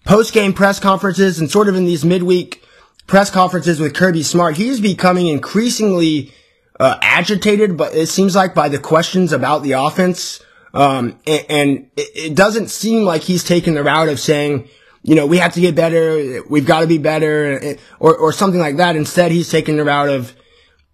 post-game 0.06 0.54
press 0.54 0.80
conferences 0.80 1.40
and 1.40 1.50
sort 1.50 1.68
of 1.68 1.76
in 1.76 1.86
these 1.86 2.06
midweek 2.06 2.64
press 3.08 3.30
conferences 3.30 3.80
with 3.80 3.96
Kirby 3.96 4.24
Smart, 4.24 4.58
he's 4.58 4.80
becoming 4.80 5.28
increasingly 5.28 6.32
uh, 6.80 6.98
agitated, 7.02 7.78
but 7.78 7.96
it 7.96 8.08
seems 8.08 8.36
like 8.36 8.54
by 8.54 8.70
the 8.70 8.80
questions 8.80 9.32
about 9.32 9.64
the 9.64 9.74
offense. 9.74 10.42
Um, 10.74 11.20
and, 11.28 11.46
and 11.50 11.92
it, 11.96 12.36
doesn't 12.36 12.70
seem 12.70 13.04
like 13.04 13.22
he's 13.22 13.44
taking 13.44 13.76
the 13.76 13.84
route 13.84 14.10
of 14.10 14.20
saying, 14.20 14.68
you 15.04 15.16
know, 15.16 15.28
we 15.28 15.38
have 15.38 15.54
to 15.54 15.62
get 15.62 15.76
better, 15.76 16.42
we've 16.50 16.66
got 16.66 16.80
to 16.80 16.88
be 16.88 16.98
better, 16.98 17.78
or, 18.00 18.16
or 18.18 18.32
something 18.32 18.60
like 18.60 18.78
that. 18.78 18.96
Instead, 18.96 19.32
he's 19.32 19.52
taking 19.52 19.78
the 19.78 19.84
route 19.84 20.10
of, 20.10 20.36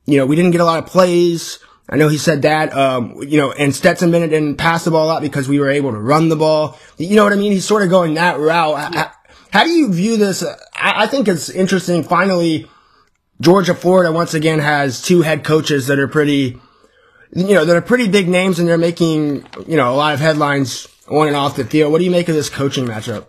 you 0.05 0.17
know, 0.17 0.25
we 0.25 0.35
didn't 0.35 0.51
get 0.51 0.61
a 0.61 0.65
lot 0.65 0.83
of 0.83 0.89
plays. 0.89 1.59
I 1.89 1.97
know 1.97 2.07
he 2.07 2.19
said 2.19 2.43
that, 2.43 2.71
um, 2.75 3.15
you 3.23 3.37
know, 3.37 3.51
and 3.51 3.75
Stetson 3.75 4.11
Bennett 4.11 4.29
didn't 4.29 4.57
pass 4.57 4.83
the 4.83 4.91
ball 4.91 5.09
out 5.09 5.23
because 5.23 5.47
we 5.47 5.59
were 5.59 5.69
able 5.69 5.91
to 5.91 5.97
run 5.97 6.29
the 6.29 6.35
ball. 6.35 6.77
You 6.97 7.15
know 7.15 7.23
what 7.23 7.33
I 7.33 7.35
mean? 7.35 7.51
He's 7.51 7.65
sort 7.65 7.81
of 7.81 7.89
going 7.89 8.13
that 8.13 8.39
route. 8.39 8.93
How, 8.93 9.11
how 9.51 9.63
do 9.63 9.71
you 9.71 9.91
view 9.91 10.17
this? 10.17 10.43
I, 10.43 11.03
I 11.03 11.07
think 11.07 11.27
it's 11.27 11.49
interesting. 11.49 12.03
Finally, 12.03 12.67
Georgia, 13.41 13.73
Florida 13.73 14.11
once 14.11 14.35
again 14.35 14.59
has 14.59 15.01
two 15.01 15.21
head 15.21 15.43
coaches 15.43 15.87
that 15.87 15.97
are 15.97 16.07
pretty, 16.07 16.59
you 17.33 17.55
know, 17.55 17.65
that 17.65 17.75
are 17.75 17.81
pretty 17.81 18.07
big 18.07 18.27
names 18.27 18.59
and 18.59 18.67
they're 18.67 18.77
making, 18.77 19.47
you 19.67 19.77
know, 19.77 19.91
a 19.91 19.95
lot 19.95 20.13
of 20.13 20.19
headlines 20.19 20.87
on 21.07 21.27
and 21.27 21.35
off 21.35 21.55
the 21.55 21.65
field. 21.65 21.91
What 21.91 21.97
do 21.97 22.05
you 22.05 22.11
make 22.11 22.29
of 22.29 22.35
this 22.35 22.49
coaching 22.49 22.85
matchup? 22.85 23.25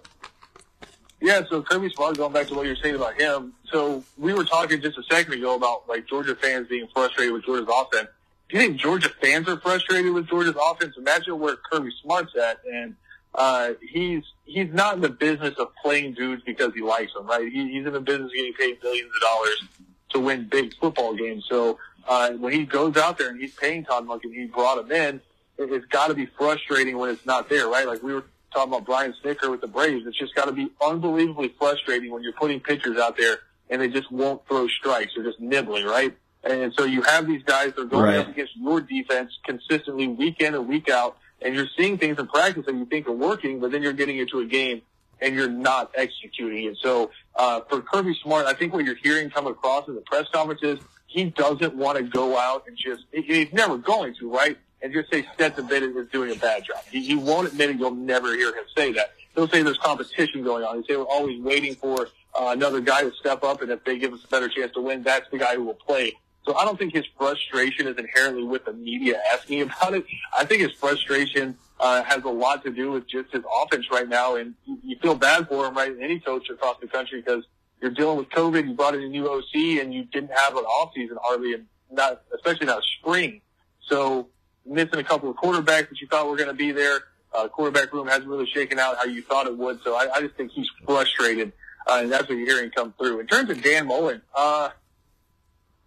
Yeah, 1.20 1.42
so 1.50 1.62
Kirby 1.62 1.90
Smart, 1.90 2.16
going 2.16 2.32
back 2.32 2.46
to 2.48 2.54
what 2.54 2.62
you 2.64 2.70
were 2.70 2.76
saying 2.76 2.94
about 2.94 3.20
him. 3.20 3.52
So 3.70 4.02
we 4.16 4.32
were 4.32 4.44
talking 4.44 4.80
just 4.80 4.96
a 4.98 5.02
second 5.10 5.34
ago 5.34 5.54
about 5.54 5.88
like 5.88 6.06
Georgia 6.08 6.34
fans 6.34 6.68
being 6.68 6.88
frustrated 6.94 7.32
with 7.34 7.44
Georgia's 7.44 7.68
offense. 7.68 8.08
Do 8.48 8.56
you 8.58 8.66
think 8.66 8.80
Georgia 8.80 9.10
fans 9.22 9.48
are 9.48 9.58
frustrated 9.60 10.12
with 10.12 10.28
Georgia's 10.28 10.56
offense? 10.70 10.96
Imagine 10.96 11.38
where 11.38 11.56
Kirby 11.70 11.90
Smart's 12.02 12.34
at, 12.36 12.60
and 12.72 12.96
uh, 13.34 13.74
he's 13.92 14.24
he's 14.44 14.72
not 14.72 14.94
in 14.96 15.02
the 15.02 15.10
business 15.10 15.54
of 15.58 15.68
playing 15.82 16.14
dudes 16.14 16.42
because 16.44 16.74
he 16.74 16.80
likes 16.80 17.12
them, 17.14 17.26
right? 17.26 17.50
He, 17.52 17.70
he's 17.72 17.86
in 17.86 17.92
the 17.92 18.00
business 18.00 18.30
of 18.30 18.34
getting 18.34 18.54
paid 18.54 18.82
millions 18.82 19.10
of 19.14 19.20
dollars. 19.20 19.62
to 20.10 20.20
win 20.20 20.48
big 20.48 20.74
football 20.80 21.14
games. 21.14 21.44
So 21.48 21.78
uh, 22.08 22.30
when 22.32 22.52
he 22.52 22.64
goes 22.64 22.96
out 22.96 23.18
there 23.18 23.28
and 23.28 23.40
he's 23.40 23.54
paying 23.54 23.84
Todd 23.84 24.06
Monken, 24.06 24.34
he 24.34 24.46
brought 24.46 24.78
him 24.78 24.90
in. 24.90 25.20
It, 25.58 25.72
it's 25.72 25.86
got 25.86 26.08
to 26.08 26.14
be 26.14 26.26
frustrating 26.26 26.98
when 26.98 27.10
it's 27.10 27.24
not 27.26 27.48
there, 27.48 27.68
right? 27.68 27.86
Like 27.86 28.02
we 28.02 28.14
were 28.14 28.24
talking 28.52 28.72
about 28.72 28.84
Brian 28.86 29.14
Snitker 29.24 29.50
with 29.50 29.60
the 29.60 29.66
Braves. 29.66 30.06
It's 30.06 30.18
just 30.18 30.34
got 30.34 30.46
to 30.46 30.52
be 30.52 30.70
unbelievably 30.84 31.54
frustrating 31.58 32.10
when 32.10 32.22
you're 32.22 32.32
putting 32.32 32.60
pitchers 32.60 32.98
out 32.98 33.16
there 33.16 33.38
and 33.68 33.80
they 33.80 33.88
just 33.88 34.10
won't 34.10 34.46
throw 34.48 34.66
strikes. 34.68 35.12
They're 35.14 35.24
just 35.24 35.40
nibbling, 35.40 35.84
right? 35.86 36.16
And 36.42 36.72
so 36.76 36.84
you 36.84 37.02
have 37.02 37.26
these 37.26 37.42
guys 37.44 37.74
that 37.74 37.78
are 37.82 37.84
going 37.84 38.04
Right. 38.04 38.18
up 38.18 38.28
against 38.28 38.56
your 38.56 38.80
defense 38.80 39.30
consistently 39.44 40.08
week 40.08 40.40
in 40.40 40.54
and 40.54 40.66
week 40.66 40.88
out, 40.88 41.18
and 41.42 41.54
you're 41.54 41.68
seeing 41.76 41.98
things 41.98 42.18
in 42.18 42.26
practice 42.26 42.64
that 42.66 42.74
you 42.74 42.86
think 42.86 43.06
are 43.06 43.12
working, 43.12 43.60
but 43.60 43.70
then 43.70 43.82
you're 43.82 43.92
getting 43.92 44.18
into 44.18 44.40
a 44.40 44.46
game 44.46 44.82
and 45.20 45.34
you're 45.34 45.50
not 45.50 45.90
executing 45.94 46.64
it. 46.64 46.78
So 46.82 47.10
uh, 47.36 47.60
for 47.68 47.82
Kirby 47.82 48.14
Smart, 48.22 48.46
I 48.46 48.54
think 48.54 48.72
what 48.72 48.84
you're 48.86 48.94
hearing 48.96 49.28
come 49.30 49.46
across 49.46 49.86
in 49.86 49.94
the 49.94 50.00
press 50.00 50.26
conferences, 50.32 50.80
he 51.06 51.24
doesn't 51.26 51.74
want 51.74 51.98
to 51.98 52.04
go 52.04 52.38
out 52.38 52.64
and 52.66 52.76
just, 52.76 53.04
he's 53.12 53.52
never 53.52 53.76
going 53.76 54.14
to, 54.16 54.30
right? 54.32 54.56
And 54.82 54.92
just 54.92 55.12
say 55.12 55.26
Stetson 55.34 55.66
Bennett 55.66 55.94
is 55.96 56.08
doing 56.08 56.30
a 56.30 56.36
bad 56.36 56.64
job. 56.64 56.78
He, 56.90 57.04
he 57.04 57.14
won't 57.14 57.48
admit 57.48 57.70
it. 57.70 57.76
You'll 57.76 57.94
never 57.94 58.34
hear 58.34 58.48
him 58.48 58.64
say 58.76 58.92
that. 58.92 59.12
He'll 59.34 59.48
say 59.48 59.62
there's 59.62 59.78
competition 59.78 60.42
going 60.42 60.64
on. 60.64 60.76
He'll 60.76 60.84
say 60.84 60.96
we're 60.96 61.04
always 61.04 61.40
waiting 61.40 61.74
for 61.74 62.08
uh, 62.34 62.48
another 62.48 62.80
guy 62.80 63.02
to 63.02 63.12
step 63.12 63.42
up, 63.44 63.62
and 63.62 63.70
if 63.70 63.84
they 63.84 63.98
give 63.98 64.12
us 64.12 64.24
a 64.24 64.28
better 64.28 64.48
chance 64.48 64.72
to 64.72 64.80
win, 64.80 65.02
that's 65.02 65.28
the 65.30 65.38
guy 65.38 65.54
who 65.54 65.64
will 65.64 65.74
play. 65.74 66.14
So 66.46 66.56
I 66.56 66.64
don't 66.64 66.78
think 66.78 66.94
his 66.94 67.04
frustration 67.18 67.86
is 67.86 67.96
inherently 67.98 68.44
with 68.44 68.64
the 68.64 68.72
media 68.72 69.20
asking 69.32 69.60
about 69.62 69.94
it. 69.94 70.04
I 70.36 70.44
think 70.44 70.62
his 70.62 70.72
frustration 70.72 71.56
uh, 71.78 72.02
has 72.04 72.24
a 72.24 72.28
lot 72.28 72.64
to 72.64 72.70
do 72.70 72.92
with 72.92 73.08
just 73.08 73.32
his 73.32 73.42
offense 73.62 73.86
right 73.90 74.08
now, 74.08 74.36
and 74.36 74.54
you, 74.64 74.96
feel 75.00 75.14
bad 75.14 75.48
for 75.48 75.66
him, 75.66 75.74
right? 75.74 75.94
Any 76.00 76.20
coach 76.20 76.48
across 76.50 76.76
the 76.80 76.86
country 76.86 77.20
because 77.20 77.44
you're 77.80 77.90
dealing 77.90 78.18
with 78.18 78.28
COVID. 78.30 78.66
You 78.66 78.74
brought 78.74 78.94
in 78.94 79.02
a 79.02 79.08
new 79.08 79.28
OC, 79.28 79.80
and 79.80 79.92
you 79.92 80.04
didn't 80.04 80.32
have 80.36 80.56
an 80.56 80.64
off 80.64 80.92
season 80.94 81.18
hardly, 81.22 81.54
and 81.54 81.66
not 81.90 82.22
especially 82.34 82.66
not 82.66 82.82
spring. 82.98 83.40
So 83.80 84.28
missing 84.70 84.98
a 85.00 85.04
couple 85.04 85.28
of 85.28 85.36
quarterbacks 85.36 85.88
that 85.90 86.00
you 86.00 86.06
thought 86.06 86.28
were 86.28 86.36
going 86.36 86.48
to 86.48 86.54
be 86.54 86.72
there. 86.72 87.00
Uh, 87.34 87.48
quarterback 87.48 87.92
room 87.92 88.06
hasn't 88.08 88.26
really 88.26 88.46
shaken 88.46 88.78
out 88.78 88.96
how 88.96 89.04
you 89.04 89.22
thought 89.22 89.46
it 89.46 89.56
would. 89.56 89.80
So 89.82 89.94
I, 89.94 90.08
I 90.14 90.20
just 90.20 90.34
think 90.36 90.50
he's 90.52 90.66
frustrated, 90.84 91.52
uh, 91.86 92.00
and 92.02 92.10
that's 92.10 92.28
what 92.28 92.36
you're 92.38 92.46
hearing 92.46 92.70
come 92.70 92.92
through. 92.98 93.20
In 93.20 93.26
terms 93.26 93.50
of 93.50 93.62
Dan 93.62 93.86
Mullen, 93.86 94.20
uh, 94.34 94.70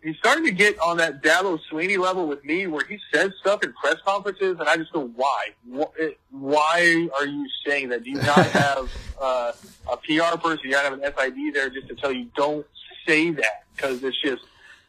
he's 0.02 0.16
starting 0.18 0.46
to 0.46 0.52
get 0.52 0.80
on 0.80 0.98
that 0.98 1.22
Dabo 1.22 1.60
Swinney 1.70 1.98
level 1.98 2.28
with 2.28 2.46
me, 2.46 2.68
where 2.68 2.86
he 2.86 2.98
says 3.14 3.32
stuff 3.42 3.62
in 3.62 3.74
press 3.74 3.96
conferences, 4.06 4.58
and 4.58 4.70
I 4.70 4.78
just 4.78 4.94
go, 4.94 5.08
"Why? 5.16 5.48
Eh, 6.00 6.12
Why 6.32 7.10
are 7.20 7.26
you 7.26 7.46
saying 7.68 7.90
that? 7.90 8.04
Do 8.06 8.10
you 8.12 8.18
not 8.22 8.46
have 8.52 8.90
uh, 9.22 9.52
a 9.92 9.98
PR 9.98 10.38
person? 10.38 10.60
Do 10.64 10.70
you 10.70 10.76
not 10.76 10.84
have 10.86 10.94
an 10.94 11.02
SID 11.02 11.54
there 11.54 11.70
just 11.70 11.90
to 11.90 11.96
tell 11.96 12.14
you 12.14 12.30
don't 12.38 12.66
say 13.06 13.32
that 13.32 13.66
because 13.76 14.02
it's 14.04 14.22
just." 14.22 14.44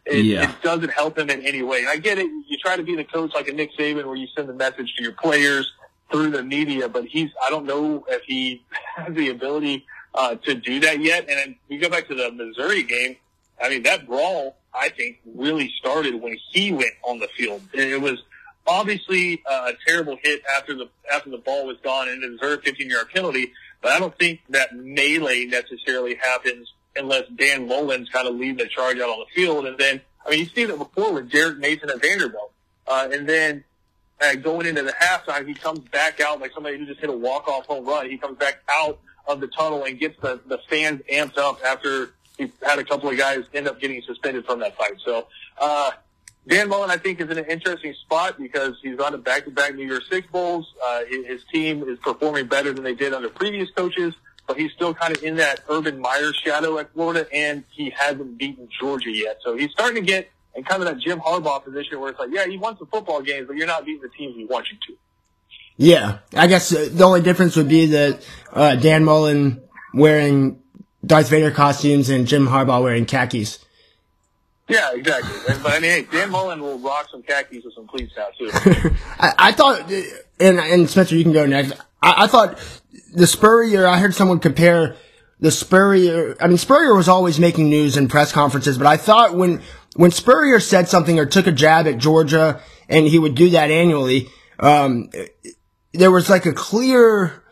It, 0.06 0.24
Yeah. 0.24 0.50
it 0.50 0.62
doesn't 0.62 0.90
help 0.90 1.18
him 1.18 1.30
in 1.30 1.42
any 1.46 1.62
way. 1.62 1.78
And 1.80 1.88
I 1.88 1.96
get 1.96 2.18
it. 2.18 2.26
You 2.48 2.58
try 2.58 2.76
to 2.76 2.82
be 2.82 2.94
the 2.94 3.04
coach 3.04 3.32
like 3.34 3.48
a 3.48 3.52
Nick 3.52 3.76
Saban 3.76 4.04
where 4.04 4.16
you 4.16 4.26
send 4.36 4.48
the 4.48 4.54
message 4.54 4.94
to 4.96 5.02
your 5.02 5.12
players 5.12 5.72
through 6.10 6.30
the 6.30 6.42
media, 6.42 6.88
but 6.88 7.06
he's, 7.06 7.30
I 7.44 7.50
don't 7.50 7.64
know 7.66 8.04
if 8.08 8.22
he 8.24 8.62
has 8.96 9.14
the 9.14 9.30
ability 9.30 9.86
uh, 10.14 10.34
to 10.36 10.54
do 10.54 10.80
that 10.80 11.00
yet. 11.00 11.28
And 11.28 11.56
we 11.68 11.78
go 11.78 11.88
back 11.88 12.06
to 12.08 12.14
the 12.14 12.30
Missouri 12.30 12.82
game. 12.82 13.16
I 13.62 13.68
mean, 13.70 13.82
that 13.84 14.06
brawl, 14.06 14.56
I 14.74 14.88
think, 14.90 15.20
really 15.34 15.72
started 15.78 16.20
when 16.20 16.36
he 16.50 16.72
went 16.72 16.92
on 17.02 17.18
the 17.20 17.28
field. 17.36 17.62
It 17.72 18.00
was 18.00 18.22
obviously 18.66 19.42
uh, 19.50 19.70
a 19.72 19.72
terrible 19.86 20.18
hit 20.22 20.42
after 20.56 20.74
the 20.74 20.88
after 21.12 21.30
the 21.30 21.38
ball 21.38 21.66
was 21.66 21.76
gone 21.82 22.08
and 22.08 22.22
it 22.22 22.28
deserved 22.30 22.64
15 22.64 22.90
yard 22.90 23.08
penalty. 23.14 23.52
But 23.80 23.92
I 23.92 23.98
don't 24.00 24.16
think 24.18 24.40
that 24.50 24.74
melee 24.74 25.44
necessarily 25.46 26.14
happens 26.16 26.72
unless 26.96 27.24
Dan 27.36 27.66
Mullins 27.66 28.08
kind 28.10 28.28
of 28.28 28.34
lead 28.36 28.58
the 28.58 28.66
charge 28.66 28.98
out 28.98 29.08
on 29.08 29.20
the 29.20 29.34
field. 29.34 29.66
And 29.66 29.78
then, 29.78 30.00
I 30.26 30.30
mean, 30.30 30.40
you've 30.40 30.52
seen 30.52 30.70
it 30.70 30.78
before 30.78 31.12
with 31.12 31.30
Derek 31.30 31.58
Mason 31.58 31.90
at 31.90 32.00
Vanderbilt. 32.00 32.52
Uh, 32.86 33.08
and 33.12 33.28
then 33.28 33.64
uh, 34.20 34.34
going 34.36 34.66
into 34.66 34.82
the 34.82 34.92
halftime, 34.92 35.46
he 35.46 35.54
comes 35.54 35.80
back 35.80 36.20
out 36.20 36.40
like 36.40 36.52
somebody 36.52 36.78
who 36.78 36.86
just 36.86 37.00
hit 37.00 37.10
a 37.10 37.16
walk-off 37.16 37.66
home 37.66 37.84
run. 37.84 38.08
He 38.08 38.18
comes 38.18 38.38
back 38.38 38.62
out 38.70 38.98
of 39.26 39.40
the 39.40 39.48
tunnel 39.48 39.84
and 39.84 39.98
gets 39.98 40.20
the, 40.20 40.40
the 40.46 40.58
fans 40.68 41.00
amped 41.10 41.38
up 41.38 41.58
after 41.64 42.14
he 42.36 42.50
had 42.62 42.78
a 42.78 42.84
couple 42.84 43.08
of 43.08 43.16
guys 43.16 43.44
end 43.54 43.68
up 43.68 43.80
getting 43.80 44.02
suspended 44.02 44.44
from 44.44 44.60
that 44.60 44.76
fight. 44.76 44.96
So, 45.04 45.26
uh, 45.58 45.92
Dan 46.46 46.68
Mullen, 46.68 46.90
I 46.90 46.98
think, 46.98 47.22
is 47.22 47.30
in 47.30 47.38
an 47.38 47.46
interesting 47.46 47.94
spot 47.94 48.38
because 48.38 48.74
he's 48.82 48.98
on 48.98 49.14
a 49.14 49.18
back-to-back 49.18 49.74
New 49.76 49.86
Year's 49.86 50.06
Six 50.10 50.26
Bowls. 50.30 50.74
Uh, 50.86 51.04
his, 51.08 51.26
his 51.26 51.44
team 51.50 51.88
is 51.88 51.98
performing 52.00 52.48
better 52.48 52.70
than 52.72 52.84
they 52.84 52.94
did 52.94 53.14
under 53.14 53.30
previous 53.30 53.70
coaches, 53.70 54.12
but 54.46 54.58
he's 54.58 54.72
still 54.72 54.94
kind 54.94 55.16
of 55.16 55.22
in 55.22 55.36
that 55.36 55.60
Urban 55.68 55.98
Meyer 55.98 56.32
shadow 56.32 56.78
at 56.78 56.92
Florida, 56.92 57.26
and 57.32 57.64
he 57.70 57.90
hasn't 57.90 58.38
beaten 58.38 58.68
Georgia 58.80 59.10
yet. 59.10 59.38
So 59.42 59.56
he's 59.56 59.70
starting 59.70 59.96
to 59.96 60.06
get 60.06 60.30
in 60.54 60.64
kind 60.64 60.82
of 60.82 60.88
that 60.88 60.98
Jim 60.98 61.20
Harbaugh 61.20 61.64
position 61.64 62.00
where 62.00 62.10
it's 62.10 62.18
like, 62.18 62.30
yeah, 62.32 62.44
you 62.44 62.58
won 62.58 62.76
some 62.78 62.86
football 62.88 63.22
games, 63.22 63.46
but 63.46 63.56
you're 63.56 63.66
not 63.66 63.84
beating 63.84 64.02
the 64.02 64.08
teams 64.08 64.36
we 64.36 64.44
want 64.44 64.66
you 64.70 64.78
to. 64.86 64.98
Yeah, 65.76 66.18
I 66.36 66.46
guess 66.46 66.72
uh, 66.72 66.88
the 66.90 67.04
only 67.04 67.20
difference 67.20 67.56
would 67.56 67.68
be 67.68 67.86
that 67.86 68.26
uh, 68.52 68.76
Dan 68.76 69.04
Mullen 69.04 69.60
wearing 69.92 70.62
Darth 71.04 71.28
Vader 71.28 71.50
costumes 71.50 72.08
and 72.10 72.26
Jim 72.26 72.46
Harbaugh 72.46 72.82
wearing 72.82 73.06
khakis. 73.06 73.58
Yeah, 74.68 74.92
exactly. 74.94 75.34
And, 75.48 75.62
but 75.62 75.72
I 75.72 75.80
mean, 75.80 75.90
hey, 75.90 76.02
Dan 76.10 76.30
Mullen 76.30 76.60
will 76.60 76.78
rock 76.78 77.08
some 77.10 77.22
khakis 77.22 77.64
with 77.64 77.74
some 77.74 77.86
cleats 77.86 78.12
now 78.16 78.28
too. 78.38 78.50
I, 79.18 79.34
I 79.38 79.52
thought, 79.52 79.90
and 80.40 80.58
and 80.58 80.88
Spencer, 80.88 81.16
you 81.16 81.24
can 81.24 81.32
go 81.32 81.44
next. 81.44 81.72
I, 82.00 82.24
I 82.24 82.26
thought 82.28 82.58
the 83.14 83.26
Spurrier. 83.26 83.86
I 83.86 83.98
heard 83.98 84.14
someone 84.14 84.40
compare 84.40 84.96
the 85.40 85.50
Spurrier. 85.50 86.36
I 86.40 86.48
mean, 86.48 86.58
Spurrier 86.58 86.94
was 86.94 87.08
always 87.08 87.38
making 87.38 87.68
news 87.68 87.96
in 87.96 88.08
press 88.08 88.32
conferences, 88.32 88.76
but 88.76 88.86
I 88.86 88.96
thought 88.96 89.34
when 89.34 89.62
when 89.96 90.10
Spurrier 90.10 90.60
said 90.60 90.88
something 90.88 91.18
or 91.18 91.26
took 91.26 91.46
a 91.46 91.52
jab 91.52 91.86
at 91.86 91.98
Georgia, 91.98 92.60
and 92.88 93.06
he 93.06 93.18
would 93.18 93.34
do 93.34 93.50
that 93.50 93.70
annually, 93.70 94.28
um, 94.58 95.10
there 95.92 96.10
was 96.10 96.28
like 96.28 96.46
a 96.46 96.52
clear 96.52 97.42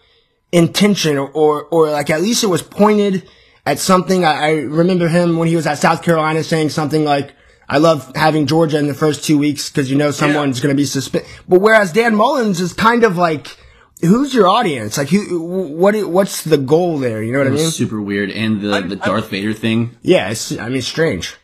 intention, 0.51 1.17
or, 1.17 1.31
or 1.31 1.65
or 1.67 1.91
like 1.91 2.11
at 2.11 2.21
least 2.21 2.43
it 2.45 2.49
was 2.49 2.63
pointed 2.63 3.29
at 3.65 3.79
something. 3.79 4.25
I, 4.25 4.33
I 4.33 4.51
remember 4.53 5.09
him 5.09 5.37
when 5.37 5.49
he 5.49 5.57
was 5.57 5.67
at 5.67 5.79
South 5.79 6.03
Carolina 6.03 6.43
saying 6.43 6.71
something 6.71 7.05
like. 7.05 7.35
I 7.69 7.79
love 7.79 8.15
having 8.15 8.47
Georgia 8.47 8.77
in 8.79 8.87
the 8.87 8.93
first 8.93 9.25
two 9.25 9.39
weeks 9.39 9.71
because 9.71 9.91
you 9.91 9.97
know 9.97 10.11
someone's 10.11 10.61
going 10.61 10.75
to 10.75 10.77
be 10.77 10.85
suspended. 10.85 11.31
But 11.49 11.63
whereas 11.63 11.91
Dan 11.91 12.15
Mullins 12.15 12.61
is 12.61 12.75
kind 12.75 13.03
of 13.03 13.17
like, 13.17 13.57
who's 14.03 14.35
your 14.35 14.49
audience? 14.49 14.99
Like, 14.99 15.09
who, 15.09 15.41
what, 15.41 15.95
what's 16.09 16.43
the 16.45 16.59
goal 16.59 16.99
there? 16.99 17.23
You 17.23 17.33
know 17.33 17.39
what 17.39 17.49
I 17.49 17.51
mean? 17.51 17.71
super 17.71 18.01
weird. 18.01 18.31
And 18.31 18.61
the, 18.61 18.81
the 18.83 18.97
Darth 18.97 19.31
Vader 19.31 19.55
thing. 19.55 19.97
Yeah, 20.03 20.31
it's, 20.31 20.57
I 20.59 20.69
mean, 20.69 20.83
strange. 20.83 21.37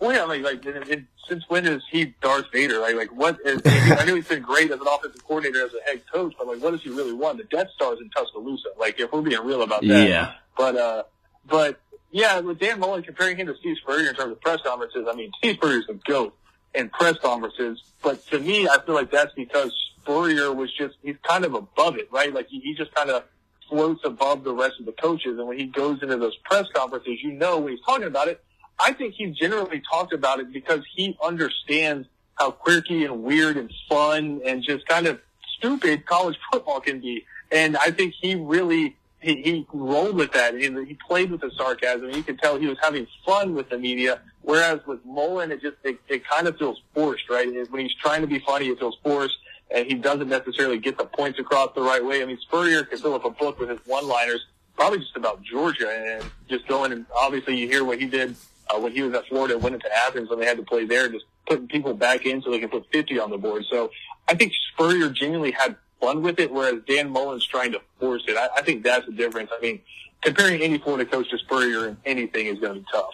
Well, 0.00 0.12
yeah, 0.12 0.24
like, 0.24 0.42
like 0.42 0.64
and, 0.64 0.88
and 0.88 1.06
since 1.28 1.44
when 1.48 1.66
is 1.66 1.82
he 1.90 2.14
Darth 2.20 2.46
Vader? 2.52 2.78
Like, 2.78 2.96
like 2.96 3.08
what 3.08 3.38
is? 3.44 3.60
I 3.64 4.04
know 4.04 4.14
he's 4.14 4.28
been 4.28 4.42
great 4.42 4.70
as 4.70 4.80
an 4.80 4.86
offensive 4.86 5.24
coordinator, 5.26 5.64
as 5.64 5.72
a 5.74 5.90
head 5.90 6.02
coach, 6.12 6.34
but 6.38 6.46
like, 6.46 6.62
what 6.62 6.72
does 6.72 6.82
he 6.82 6.90
really 6.90 7.12
want? 7.12 7.38
The 7.38 7.44
Death 7.44 7.68
Star's 7.74 7.98
in 8.00 8.10
Tuscaloosa. 8.10 8.68
Like, 8.78 9.00
if 9.00 9.12
we're 9.12 9.22
being 9.22 9.40
real 9.42 9.62
about 9.62 9.80
that. 9.82 10.08
Yeah. 10.08 10.34
But 10.56 10.76
uh, 10.76 11.02
but 11.46 11.80
yeah, 12.10 12.38
with 12.40 12.60
Dan 12.60 12.78
Mullen 12.78 13.02
comparing 13.02 13.36
him 13.36 13.46
to 13.46 13.56
Steve 13.56 13.76
Spurrier 13.78 14.10
in 14.10 14.14
terms 14.14 14.32
of 14.32 14.40
press 14.40 14.60
conferences, 14.62 15.06
I 15.10 15.14
mean, 15.14 15.32
Steve 15.38 15.56
Spurrier's 15.56 15.86
a 15.88 15.94
goat 15.94 16.36
in 16.74 16.88
press 16.90 17.16
conferences. 17.18 17.82
But 18.02 18.26
to 18.28 18.38
me, 18.38 18.68
I 18.68 18.78
feel 18.84 18.94
like 18.94 19.10
that's 19.10 19.32
because 19.34 19.72
Spurrier 20.04 20.52
was 20.52 20.72
just 20.72 20.96
he's 21.02 21.16
kind 21.22 21.44
of 21.44 21.54
above 21.54 21.96
it, 21.96 22.08
right? 22.12 22.32
Like 22.32 22.48
he, 22.48 22.60
he 22.60 22.74
just 22.74 22.94
kind 22.94 23.10
of 23.10 23.24
floats 23.68 24.02
above 24.04 24.44
the 24.44 24.52
rest 24.52 24.74
of 24.78 24.86
the 24.86 24.92
coaches, 24.92 25.38
and 25.38 25.48
when 25.48 25.58
he 25.58 25.66
goes 25.66 26.02
into 26.02 26.16
those 26.16 26.36
press 26.44 26.66
conferences, 26.74 27.18
you 27.22 27.32
know 27.32 27.58
when 27.58 27.72
he's 27.72 27.84
talking 27.84 28.06
about 28.06 28.28
it. 28.28 28.42
I 28.78 28.92
think 28.92 29.14
he 29.14 29.26
generally 29.26 29.80
talked 29.88 30.12
about 30.12 30.40
it 30.40 30.52
because 30.52 30.80
he 30.94 31.16
understands 31.22 32.08
how 32.34 32.50
quirky 32.50 33.04
and 33.04 33.22
weird 33.22 33.56
and 33.56 33.72
fun 33.88 34.40
and 34.44 34.64
just 34.64 34.86
kind 34.86 35.06
of 35.06 35.20
stupid 35.56 36.04
college 36.06 36.36
football 36.50 36.80
can 36.80 37.00
be. 37.00 37.24
And 37.52 37.76
I 37.76 37.90
think 37.92 38.14
he 38.20 38.34
really 38.34 38.96
he, 39.20 39.40
he 39.42 39.66
rolled 39.72 40.16
with 40.16 40.32
that. 40.32 40.54
He, 40.54 40.68
he 40.84 40.98
played 41.08 41.30
with 41.30 41.40
the 41.40 41.50
sarcasm. 41.56 42.10
You 42.10 42.22
could 42.22 42.38
tell 42.38 42.58
he 42.58 42.66
was 42.66 42.78
having 42.82 43.06
fun 43.24 43.54
with 43.54 43.70
the 43.70 43.78
media. 43.78 44.20
Whereas 44.42 44.80
with 44.86 45.00
Mullen, 45.06 45.50
it 45.50 45.62
just 45.62 45.76
it, 45.84 45.98
it 46.08 46.26
kind 46.26 46.46
of 46.46 46.58
feels 46.58 46.80
forced, 46.94 47.30
right? 47.30 47.48
When 47.70 47.80
he's 47.80 47.94
trying 47.94 48.20
to 48.20 48.26
be 48.26 48.40
funny, 48.40 48.68
it 48.68 48.78
feels 48.78 48.98
forced, 49.02 49.36
and 49.70 49.86
he 49.86 49.94
doesn't 49.94 50.28
necessarily 50.28 50.78
get 50.78 50.98
the 50.98 51.04
points 51.04 51.38
across 51.38 51.70
the 51.74 51.82
right 51.82 52.04
way. 52.04 52.22
I 52.22 52.26
mean, 52.26 52.38
Spurrier 52.38 52.84
can 52.84 52.98
fill 52.98 53.14
up 53.14 53.24
a 53.24 53.30
book 53.30 53.58
with 53.58 53.70
his 53.70 53.78
one-liners, 53.86 54.44
probably 54.76 54.98
just 54.98 55.16
about 55.16 55.42
Georgia, 55.42 55.90
and 55.90 56.24
just 56.48 56.66
going 56.68 56.92
and 56.92 57.06
obviously 57.16 57.56
you 57.58 57.66
hear 57.68 57.84
what 57.84 57.98
he 57.98 58.06
did 58.06 58.36
uh, 58.70 58.78
when 58.78 58.92
he 58.92 59.02
was 59.02 59.14
at 59.14 59.26
Florida, 59.26 59.54
and 59.54 59.62
went 59.62 59.74
into 59.74 59.88
Athens 60.06 60.30
when 60.30 60.38
they 60.38 60.46
had 60.46 60.56
to 60.56 60.62
play 60.62 60.84
there, 60.84 61.08
just 61.08 61.24
putting 61.46 61.68
people 61.68 61.94
back 61.94 62.24
in 62.24 62.42
so 62.42 62.50
they 62.50 62.58
can 62.58 62.68
put 62.68 62.86
50 62.92 63.18
on 63.18 63.30
the 63.30 63.38
board. 63.38 63.64
So 63.70 63.90
I 64.28 64.34
think 64.34 64.52
Spurrier 64.72 65.10
genuinely 65.10 65.50
had 65.50 65.76
fun 66.00 66.22
with 66.22 66.38
it, 66.40 66.52
whereas 66.52 66.82
Dan 66.86 67.10
Mullen's 67.10 67.46
trying 67.46 67.72
to 67.72 67.80
force 67.98 68.24
it. 68.26 68.36
I, 68.36 68.48
I 68.56 68.62
think 68.62 68.84
that's 68.84 69.06
the 69.06 69.12
difference. 69.12 69.50
I 69.56 69.60
mean, 69.60 69.80
comparing 70.22 70.60
any 70.62 70.78
Florida 70.78 71.08
coach 71.08 71.30
to 71.30 71.38
Spurrier 71.38 71.88
in 71.88 71.96
anything 72.04 72.46
is 72.46 72.58
going 72.58 72.74
to 72.74 72.80
be 72.80 72.86
tough. 72.92 73.10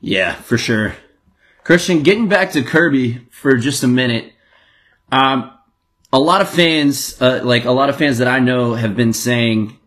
Yeah, 0.00 0.34
for 0.34 0.58
sure. 0.58 0.96
Christian, 1.64 2.02
getting 2.02 2.28
back 2.28 2.52
to 2.52 2.62
Kirby 2.62 3.26
for 3.30 3.56
just 3.56 3.84
a 3.84 3.88
minute. 3.88 4.32
Um, 5.12 5.52
a 6.12 6.18
lot 6.18 6.40
of 6.40 6.48
fans, 6.48 7.20
uh, 7.20 7.40
like 7.42 7.64
a 7.64 7.70
lot 7.70 7.88
of 7.88 7.96
fans 7.96 8.18
that 8.18 8.28
I 8.28 8.38
know 8.38 8.74
have 8.74 8.94
been 8.96 9.12
saying, 9.12 9.78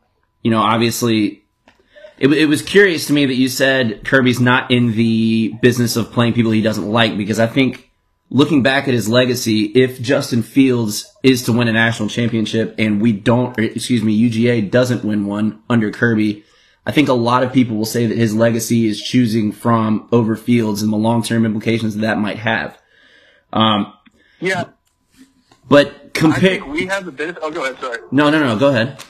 you 0.41 0.51
know, 0.51 0.59
obviously 0.59 1.45
It, 2.17 2.31
it 2.31 2.45
was 2.45 2.61
curious 2.61 3.07
to 3.07 3.13
me 3.13 3.25
that 3.25 3.35
you 3.35 3.49
said 3.49 4.05
Kirby's 4.05 4.39
not 4.39 4.71
in 4.71 4.93
the 4.93 5.53
business 5.61 5.95
of 5.97 6.11
playing 6.11 6.33
people 6.33 6.51
he 6.51 6.61
doesn't 6.61 6.89
like 6.89 7.17
because 7.17 7.39
I 7.39 7.47
think 7.47 7.91
looking 8.29 8.63
back 8.63 8.87
at 8.87 8.93
his 8.93 9.09
legacy, 9.09 9.65
if 9.65 10.01
Justin 10.01 10.41
Fields 10.41 11.11
is 11.23 11.43
to 11.43 11.51
win 11.51 11.67
a 11.67 11.73
national 11.73 12.09
championship 12.09 12.75
and 12.77 13.01
we 13.01 13.11
don't, 13.11 13.57
or, 13.59 13.63
excuse 13.63 14.01
me, 14.01 14.17
UGA 14.17 14.71
doesn't 14.71 15.03
win 15.03 15.25
one 15.25 15.61
under 15.69 15.91
Kirby, 15.91 16.43
I 16.85 16.91
think 16.91 17.09
a 17.09 17.13
lot 17.13 17.43
of 17.43 17.51
people 17.51 17.75
will 17.75 17.85
say 17.85 18.05
that 18.05 18.17
his 18.17 18.33
legacy 18.33 18.87
is 18.87 19.01
choosing 19.01 19.51
Fromm 19.51 20.07
over 20.11 20.35
Fields 20.35 20.81
and 20.81 20.93
the 20.93 20.97
long 20.97 21.21
term 21.21 21.45
implications 21.45 21.95
that, 21.95 22.01
that 22.01 22.17
might 22.17 22.37
have. 22.37 22.77
Um, 23.51 23.93
Yeah, 24.39 24.65
but 25.67 26.04
compare. 26.15 26.39
think 26.39 26.67
we 26.67 26.85
have 26.87 27.05
the 27.05 27.11
benefit. 27.11 27.41
Oh, 27.43 27.51
go 27.51 27.63
ahead. 27.63 27.79
Sorry. 27.79 27.99
No, 28.11 28.29
no, 28.29 28.39
no. 28.39 28.57
Go 28.57 28.69
ahead. 28.69 29.03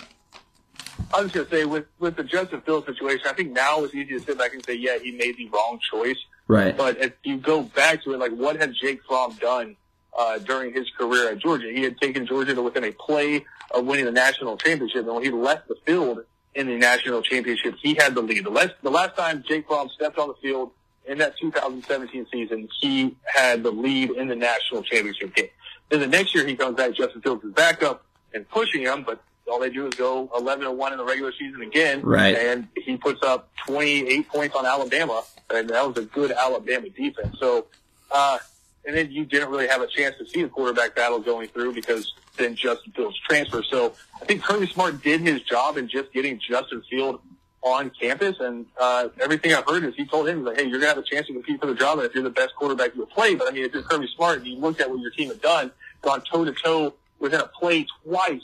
I 1.13 1.21
was 1.21 1.31
going 1.31 1.45
to 1.45 1.51
say 1.51 1.65
with 1.65 1.85
with 1.99 2.15
the 2.15 2.23
Justin 2.23 2.61
Fields 2.61 2.87
situation, 2.87 3.25
I 3.27 3.33
think 3.33 3.51
now 3.51 3.83
it's 3.83 3.93
easy 3.93 4.13
to 4.13 4.19
sit 4.19 4.37
back 4.37 4.53
and 4.53 4.65
say, 4.65 4.75
yeah, 4.75 4.97
he 4.97 5.11
made 5.11 5.37
the 5.37 5.47
wrong 5.49 5.79
choice. 5.91 6.17
Right. 6.47 6.75
But 6.75 6.97
if 6.99 7.13
you 7.23 7.37
go 7.37 7.63
back 7.63 8.03
to 8.03 8.13
it, 8.13 8.19
like 8.19 8.31
what 8.31 8.55
has 8.57 8.77
Jake 8.77 9.01
Fromm 9.07 9.33
done 9.39 9.75
uh, 10.17 10.39
during 10.39 10.73
his 10.73 10.89
career 10.97 11.29
at 11.29 11.39
Georgia? 11.39 11.71
He 11.71 11.83
had 11.83 11.99
taken 11.99 12.25
Georgia 12.25 12.53
to 12.55 12.61
within 12.61 12.83
a 12.83 12.91
play 12.91 13.45
of 13.71 13.85
winning 13.85 14.05
the 14.05 14.11
national 14.11 14.57
championship, 14.57 15.05
and 15.05 15.13
when 15.13 15.23
he 15.23 15.31
left 15.31 15.67
the 15.67 15.75
field 15.85 16.19
in 16.53 16.67
the 16.67 16.77
national 16.77 17.21
championship, 17.21 17.75
he 17.81 17.95
had 17.95 18.15
the 18.15 18.21
lead. 18.21 18.45
The 18.45 18.49
last 18.49 18.73
the 18.81 18.91
last 18.91 19.15
time 19.15 19.43
Jake 19.47 19.67
Fromm 19.67 19.89
stepped 19.89 20.17
on 20.17 20.29
the 20.29 20.35
field 20.35 20.71
in 21.05 21.17
that 21.19 21.37
2017 21.37 22.27
season, 22.31 22.67
he 22.79 23.15
had 23.25 23.63
the 23.63 23.71
lead 23.71 24.11
in 24.11 24.27
the 24.27 24.35
national 24.35 24.81
championship 24.83 25.35
game. 25.35 25.49
Then 25.89 25.99
the 25.99 26.07
next 26.07 26.33
year 26.33 26.45
he 26.45 26.55
comes 26.55 26.75
back, 26.75 26.93
Justin 26.95 27.21
Fields 27.21 27.43
is 27.43 27.53
backup 27.53 28.03
and 28.33 28.47
pushing 28.49 28.81
him, 28.81 29.03
but 29.03 29.21
all 29.47 29.59
they 29.59 29.69
do 29.69 29.87
is 29.87 29.93
go 29.95 30.29
11 30.37 30.65
and 30.65 30.77
1 30.77 30.91
in 30.91 30.97
the 30.97 31.05
regular 31.05 31.31
season 31.31 31.61
again. 31.61 32.01
Right. 32.01 32.35
And 32.35 32.67
he 32.75 32.97
puts 32.97 33.21
up 33.23 33.49
28 33.67 34.27
points 34.27 34.55
on 34.55 34.65
Alabama, 34.65 35.23
and 35.53 35.69
that 35.69 35.87
was 35.87 35.97
a 35.97 36.05
good 36.05 36.31
Alabama 36.31 36.89
defense. 36.89 37.37
So, 37.39 37.67
uh, 38.11 38.39
and 38.85 38.95
then 38.95 39.11
you 39.11 39.25
didn't 39.25 39.49
really 39.49 39.67
have 39.67 39.81
a 39.81 39.87
chance 39.87 40.15
to 40.17 40.27
see 40.27 40.43
the 40.43 40.49
quarterback 40.49 40.95
battle 40.95 41.19
going 41.19 41.47
through 41.49 41.73
because 41.73 42.13
then 42.37 42.55
Justin 42.55 42.91
Fields 42.93 43.17
transferred. 43.27 43.65
So 43.69 43.93
I 44.21 44.25
think 44.25 44.43
Kirby 44.43 44.67
Smart 44.67 45.01
did 45.01 45.21
his 45.21 45.41
job 45.41 45.77
in 45.77 45.87
just 45.87 46.11
getting 46.11 46.39
Justin 46.39 46.83
Field 46.89 47.21
on 47.65 47.91
campus. 47.99 48.37
And 48.39 48.65
uh, 48.79 49.09
everything 49.19 49.53
I've 49.53 49.65
heard 49.67 49.83
is 49.83 49.95
he 49.95 50.05
told 50.05 50.29
him, 50.29 50.45
like, 50.45 50.57
hey, 50.57 50.63
you're 50.63 50.79
going 50.79 50.83
to 50.83 50.87
have 50.87 50.97
a 50.97 51.03
chance 51.03 51.27
to 51.27 51.33
compete 51.33 51.59
for 51.59 51.65
the 51.67 51.75
job 51.75 51.97
and 51.97 52.07
if 52.07 52.13
you're 52.13 52.23
the 52.23 52.29
best 52.29 52.55
quarterback 52.55 52.95
you'll 52.95 53.07
play. 53.07 53.35
But 53.35 53.49
I 53.49 53.51
mean, 53.51 53.65
if 53.65 53.73
you're 53.73 53.83
Kirby 53.83 54.07
Smart 54.15 54.37
and 54.37 54.47
you 54.47 54.55
looked 54.57 54.79
at 54.79 54.89
what 54.89 54.99
your 54.99 55.11
team 55.11 55.29
had 55.29 55.41
done, 55.41 55.71
gone 56.01 56.21
toe 56.21 56.45
to 56.45 56.53
toe 56.53 56.93
within 57.19 57.41
a 57.41 57.47
play 57.47 57.87
twice 58.03 58.41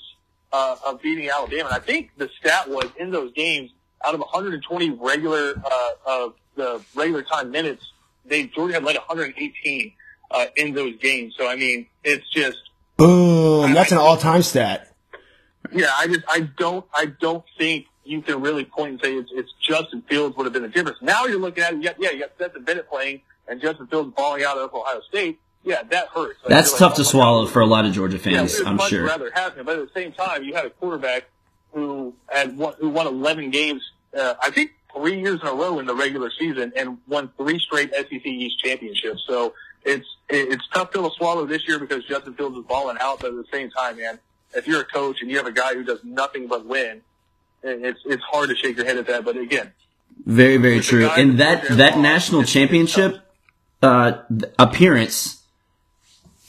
uh, 0.52 0.76
of 0.86 1.02
beating 1.02 1.30
Alabama. 1.30 1.70
And 1.70 1.76
I 1.76 1.80
think 1.80 2.12
the 2.18 2.30
stat 2.40 2.68
was 2.70 2.90
in 3.00 3.12
those 3.12 3.32
games, 3.34 3.72
out 4.04 4.16
of 4.16 4.20
120 4.20 4.90
regular 4.92 5.54
uh, 5.64 5.90
of 6.06 6.34
the 6.56 6.82
regular 6.96 7.22
time 7.22 7.52
minutes, 7.52 7.92
they 8.26 8.48
Georgia 8.48 8.74
had 8.76 8.84
led 8.84 8.96
118 8.96 9.94
uh, 10.32 10.46
in 10.56 10.74
those 10.74 10.98
games. 10.98 11.36
So 11.38 11.48
I 11.48 11.56
mean, 11.56 11.86
it's 12.04 12.28
just 12.30 12.58
Boom. 12.98 13.74
That's 13.74 13.92
an 13.92 13.98
all 14.00 14.18
time 14.18 14.42
stat. 14.42 14.94
yeah. 15.72 15.92
I 15.96 16.08
just 16.08 16.22
I 16.28 16.42
don't 16.58 16.86
I 16.94 17.06
don't 17.06 17.44
think 17.58 17.86
you 18.12 18.22
can 18.22 18.42
really 18.42 18.66
point 18.66 18.92
and 18.92 19.02
say 19.02 19.14
it's, 19.16 19.32
it's 19.34 19.52
Justin 19.62 20.02
Fields 20.04 20.36
would 20.36 20.44
have 20.44 20.54
been 20.54 20.64
the 20.64 20.68
difference. 20.68 20.98
Now 21.02 21.26
you're 21.26 21.40
looking 21.40 21.64
at 21.64 21.74
it, 21.74 21.78
you 21.78 21.84
got, 21.84 21.96
yeah, 22.00 22.12
you 22.12 22.20
got 22.20 22.32
Stetson 22.36 22.64
Bennett 22.64 22.90
playing 22.90 23.22
and 23.48 23.62
Justin 23.62 23.88
Fields 23.88 24.14
balling 24.16 24.44
out 24.44 24.58
of 24.58 24.74
Ohio 24.74 25.02
State. 25.08 25.40
Yeah, 25.64 25.84
that 25.84 26.08
hurts. 26.08 26.40
Like, 26.44 26.50
That's 26.50 26.72
tough 26.72 26.92
like, 26.92 26.96
to 26.96 27.02
oh 27.02 27.06
swallow 27.06 27.46
for 27.46 27.62
a 27.62 27.66
lot 27.66 27.86
of 27.86 27.94
Georgia 27.94 28.20
fans, 28.20 28.58
we'd 28.58 28.68
I'm 28.68 28.76
much 28.78 28.90
sure. 28.90 29.06
rather 29.06 29.32
have 29.34 29.56
him, 29.56 29.66
but 29.66 29.78
at 29.78 29.94
the 29.94 30.00
same 30.00 30.12
time, 30.12 30.44
you 30.44 30.54
had 30.54 30.66
a 30.66 30.72
quarterback 30.72 31.26
who 31.74 32.14
had 32.28 32.58
won, 32.58 32.74
who 32.80 32.90
won 32.90 33.08
11 33.08 33.52
games. 33.52 33.82
Uh, 34.18 34.34
I 34.42 34.50
think 34.50 34.72
three 34.94 35.20
years 35.20 35.40
in 35.42 35.48
a 35.48 35.54
row 35.54 35.80
in 35.80 35.86
the 35.86 35.96
regular 35.96 36.32
season 36.38 36.74
and 36.76 36.98
won 37.08 37.32
three 37.38 37.60
straight 37.60 37.94
SEC 37.94 38.26
East 38.26 38.60
championships. 38.60 39.24
So 39.28 39.54
it's 39.84 40.06
it's 40.30 40.64
tough 40.74 40.92
pill 40.92 41.10
to 41.10 41.16
swallow 41.16 41.46
this 41.46 41.68
year 41.68 41.80
because 41.80 42.04
Justin 42.06 42.34
Fields 42.34 42.58
is 42.58 42.66
balling 42.66 42.98
out. 43.00 43.20
But 43.22 43.30
at 43.30 43.36
the 43.36 43.46
same 43.52 43.70
time, 43.70 43.98
man, 43.98 44.20
if 44.54 44.68
you're 44.68 44.82
a 44.82 44.86
coach 44.86 45.22
and 45.22 45.30
you 45.30 45.38
have 45.38 45.48
a 45.48 45.52
guy 45.52 45.74
who 45.74 45.84
does 45.84 46.04
nothing 46.04 46.48
but 46.48 46.66
win, 46.66 47.02
it's 47.64 48.00
it's 48.06 48.24
hard 48.24 48.50
to 48.50 48.56
shake 48.56 48.78
your 48.78 48.86
head 48.86 48.98
at 48.98 49.08
that. 49.08 49.26
But 49.26 49.38
again, 49.38 49.72
Very, 50.26 50.58
very 50.58 50.80
true. 50.80 51.08
And 51.08 51.40
that 51.40 51.68
that 51.70 51.98
national 51.98 52.44
championship 52.44 53.20
uh, 53.82 54.20
appearance, 54.60 55.44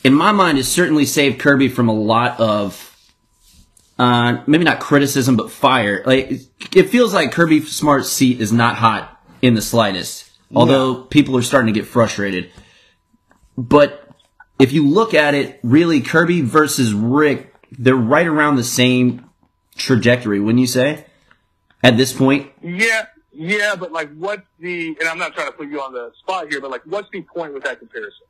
in 0.04 0.14
my 0.14 0.32
mind, 0.32 0.58
has 0.58 0.68
certainly 0.68 1.06
saved 1.06 1.38
Kirby 1.38 1.68
from 1.68 1.88
a 1.88 1.94
lot 1.94 2.38
of 2.40 2.88
uh, 3.98 4.42
maybe 4.46 4.64
not 4.64 4.80
criticism, 4.80 5.36
but 5.36 5.50
fire. 5.50 6.02
Like 6.04 6.40
it 6.74 6.90
feels 6.90 7.14
like 7.14 7.32
Kirby 7.32 7.60
Smart's 7.60 8.10
seat 8.10 8.40
is 8.40 8.52
not 8.52 8.76
hot 8.76 9.20
in 9.40 9.54
the 9.54 9.62
slightest. 9.62 10.30
Although 10.54 11.04
people 11.04 11.34
are 11.38 11.42
starting 11.42 11.72
to 11.72 11.80
get 11.80 11.88
frustrated, 11.88 12.50
but 13.56 14.06
if 14.58 14.72
you 14.72 14.86
look 14.86 15.14
at 15.14 15.34
it, 15.34 15.58
really, 15.62 16.02
Kirby 16.02 16.42
versus 16.42 16.92
Richt, 16.92 17.48
they're 17.70 17.96
right 17.96 18.26
around 18.26 18.56
the 18.56 18.64
same 18.64 19.30
trajectory, 19.76 20.40
wouldn't 20.40 20.60
you 20.60 20.66
say? 20.66 21.06
At 21.82 21.96
this 21.96 22.12
point, 22.12 22.52
yeah, 22.62 23.06
yeah, 23.32 23.74
but 23.74 23.92
like, 23.92 24.14
what's 24.16 24.42
the? 24.60 24.96
And 25.00 25.08
I'm 25.08 25.18
not 25.18 25.34
trying 25.34 25.48
to 25.48 25.52
put 25.52 25.68
you 25.68 25.80
on 25.80 25.92
the 25.92 26.12
spot 26.20 26.48
here, 26.50 26.60
but 26.60 26.70
like, 26.70 26.82
what's 26.84 27.08
the 27.12 27.22
point 27.22 27.54
with 27.54 27.64
that 27.64 27.78
comparison? 27.78 28.26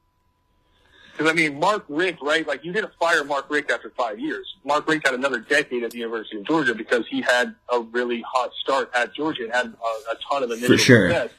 Because 1.12 1.30
I 1.30 1.34
mean, 1.34 1.58
Mark 1.58 1.84
Richt, 1.88 2.20
right? 2.22 2.46
Like, 2.46 2.64
you 2.64 2.72
didn't 2.72 2.92
fire 2.98 3.22
Mark 3.22 3.50
Richt 3.50 3.70
after 3.70 3.90
five 3.90 4.18
years. 4.18 4.46
Mark 4.64 4.88
Richt 4.88 5.06
had 5.06 5.14
another 5.14 5.40
decade 5.40 5.82
at 5.82 5.90
the 5.90 5.98
University 5.98 6.38
of 6.38 6.46
Georgia 6.46 6.74
because 6.74 7.06
he 7.08 7.20
had 7.20 7.54
a 7.70 7.80
really 7.80 8.22
hot 8.26 8.50
start 8.62 8.90
at 8.94 9.14
Georgia 9.14 9.44
and 9.44 9.52
had 9.52 9.66
a, 9.66 10.12
a 10.12 10.16
ton 10.30 10.42
of 10.42 10.50
initial 10.50 10.76
sure. 10.78 11.10
success. 11.10 11.30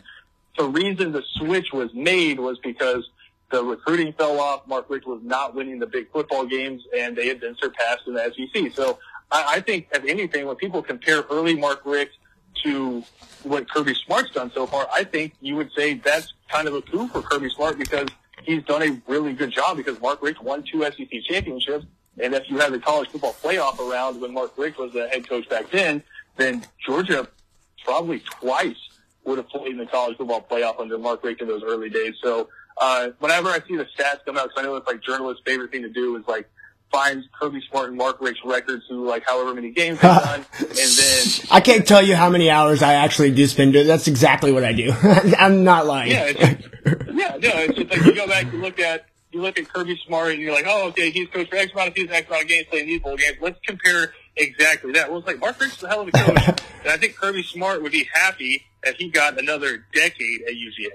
The 0.57 0.65
reason 0.65 1.11
the 1.11 1.23
switch 1.37 1.73
was 1.73 1.91
made 1.95 2.39
was 2.39 2.59
because 2.59 3.09
the 3.49 3.63
recruiting 3.63 4.13
fell 4.13 4.39
off. 4.39 4.67
Mark 4.67 4.89
Richt 4.89 5.07
was 5.07 5.21
not 5.23 5.55
winning 5.55 5.79
the 5.79 5.87
big 5.87 6.11
football 6.11 6.45
games, 6.45 6.83
and 6.95 7.15
they 7.15 7.27
had 7.27 7.39
been 7.39 7.55
surpassed 7.55 8.03
in 8.07 8.13
the 8.13 8.31
SEC. 8.35 8.73
So 8.75 8.99
I, 9.31 9.55
I 9.55 9.59
think, 9.61 9.87
if 9.91 10.03
anything, 10.05 10.45
when 10.45 10.55
people 10.55 10.81
compare 10.81 11.23
early 11.29 11.55
Mark 11.55 11.81
Richt 11.85 12.11
to 12.63 13.03
what 13.43 13.69
Kirby 13.69 13.93
Smart's 14.05 14.31
done 14.31 14.51
so 14.53 14.65
far, 14.67 14.87
I 14.91 15.03
think 15.03 15.33
you 15.41 15.55
would 15.55 15.71
say 15.75 15.95
that's 15.95 16.33
kind 16.49 16.67
of 16.67 16.73
a 16.73 16.81
coup 16.81 17.07
for 17.07 17.21
Kirby 17.21 17.49
Smart 17.49 17.77
because 17.77 18.07
he's 18.43 18.63
done 18.63 18.83
a 18.83 19.01
really 19.11 19.33
good 19.33 19.51
job 19.51 19.77
because 19.77 19.99
Mark 20.01 20.21
Richt 20.21 20.41
won 20.41 20.63
two 20.63 20.83
SEC 20.83 21.09
championships. 21.27 21.85
And 22.19 22.33
if 22.33 22.49
you 22.49 22.59
had 22.59 22.71
the 22.71 22.79
college 22.79 23.09
football 23.09 23.35
playoff 23.41 23.79
around 23.79 24.21
when 24.21 24.33
Mark 24.33 24.57
Richt 24.57 24.77
was 24.77 24.93
the 24.93 25.09
head 25.09 25.27
coach 25.27 25.49
back 25.49 25.71
then, 25.71 26.03
then 26.37 26.63
Georgia 26.85 27.27
probably 27.83 28.19
twice 28.19 28.75
would 29.25 29.37
have 29.37 29.49
played 29.49 29.71
in 29.71 29.77
the 29.77 29.85
college 29.85 30.17
football 30.17 30.45
playoff 30.49 30.79
under 30.79 30.97
Mark 30.97 31.23
Richt 31.23 31.41
in 31.41 31.47
those 31.47 31.63
early 31.63 31.89
days. 31.89 32.15
So 32.21 32.49
uh, 32.77 33.09
whenever 33.19 33.49
I 33.49 33.59
see 33.67 33.77
the 33.77 33.85
stats 33.85 34.19
come 34.25 34.37
out, 34.37 34.49
because 34.49 34.57
I 34.57 34.61
know 34.63 34.75
it's 34.75 34.87
like 34.87 35.01
journalists' 35.01 35.43
favorite 35.45 35.71
thing 35.71 35.83
to 35.83 35.89
do 35.89 36.15
is 36.17 36.27
like 36.27 36.49
find 36.93 37.23
Kirby 37.37 37.61
Smart 37.69 37.89
and 37.89 37.97
Mark 37.97 38.21
Richt's 38.21 38.45
records 38.45 38.85
through 38.87 39.09
like 39.09 39.25
however 39.25 39.53
many 39.53 39.71
games 39.71 39.99
they've 40.01 40.11
done, 40.11 40.45
and 40.59 40.69
then 40.69 41.25
I 41.51 41.59
can't 41.59 41.85
tell 41.85 42.01
you 42.01 42.15
how 42.15 42.29
many 42.29 42.49
hours 42.49 42.81
I 42.81 42.93
actually 42.93 43.31
do 43.31 43.47
spend 43.47 43.73
doing. 43.73 43.87
That's 43.87 44.07
exactly 44.07 44.51
what 44.51 44.63
I 44.63 44.71
do. 44.71 44.93
I'm 45.37 45.63
not 45.63 45.85
lying. 45.87 46.11
yeah, 46.11 46.25
it's 46.27 46.67
yeah, 46.85 47.37
no, 47.37 47.37
it's 47.41 47.75
just 47.75 47.89
like 47.89 48.05
you 48.05 48.15
go 48.15 48.27
back, 48.27 48.51
you 48.53 48.61
look 48.61 48.79
at 48.79 49.07
you 49.31 49.41
look 49.41 49.57
at 49.57 49.67
Kirby 49.67 49.99
Smart, 50.05 50.33
and 50.33 50.41
you're 50.41 50.53
like, 50.53 50.65
oh, 50.67 50.89
okay, 50.89 51.09
he's 51.09 51.27
coached 51.29 51.49
for 51.49 51.57
X 51.57 51.73
amount 51.73 51.89
of 51.89 51.95
seasons, 51.95 52.15
X 52.15 52.27
amount 52.27 52.43
of 52.43 52.49
games, 52.49 52.67
playing 52.69 52.87
these 52.87 53.01
bowl 53.01 53.17
games. 53.17 53.37
Let's 53.41 53.59
compare 53.65 54.13
exactly 54.35 54.93
that. 54.93 55.09
Well, 55.09 55.19
it's 55.19 55.27
like 55.27 55.39
Mark 55.39 55.59
Richt's 55.59 55.81
a 55.83 55.87
hell 55.87 56.01
of 56.01 56.09
a 56.09 56.11
coach, 56.11 56.47
and 56.83 56.91
I 56.91 56.97
think 56.97 57.15
Kirby 57.15 57.43
Smart 57.43 57.81
would 57.81 57.91
be 57.91 58.07
happy 58.13 58.63
if 58.83 58.97
he 58.97 59.09
got 59.09 59.39
another 59.39 59.85
decade 59.93 60.43
at 60.43 60.53
UGA. 60.53 60.91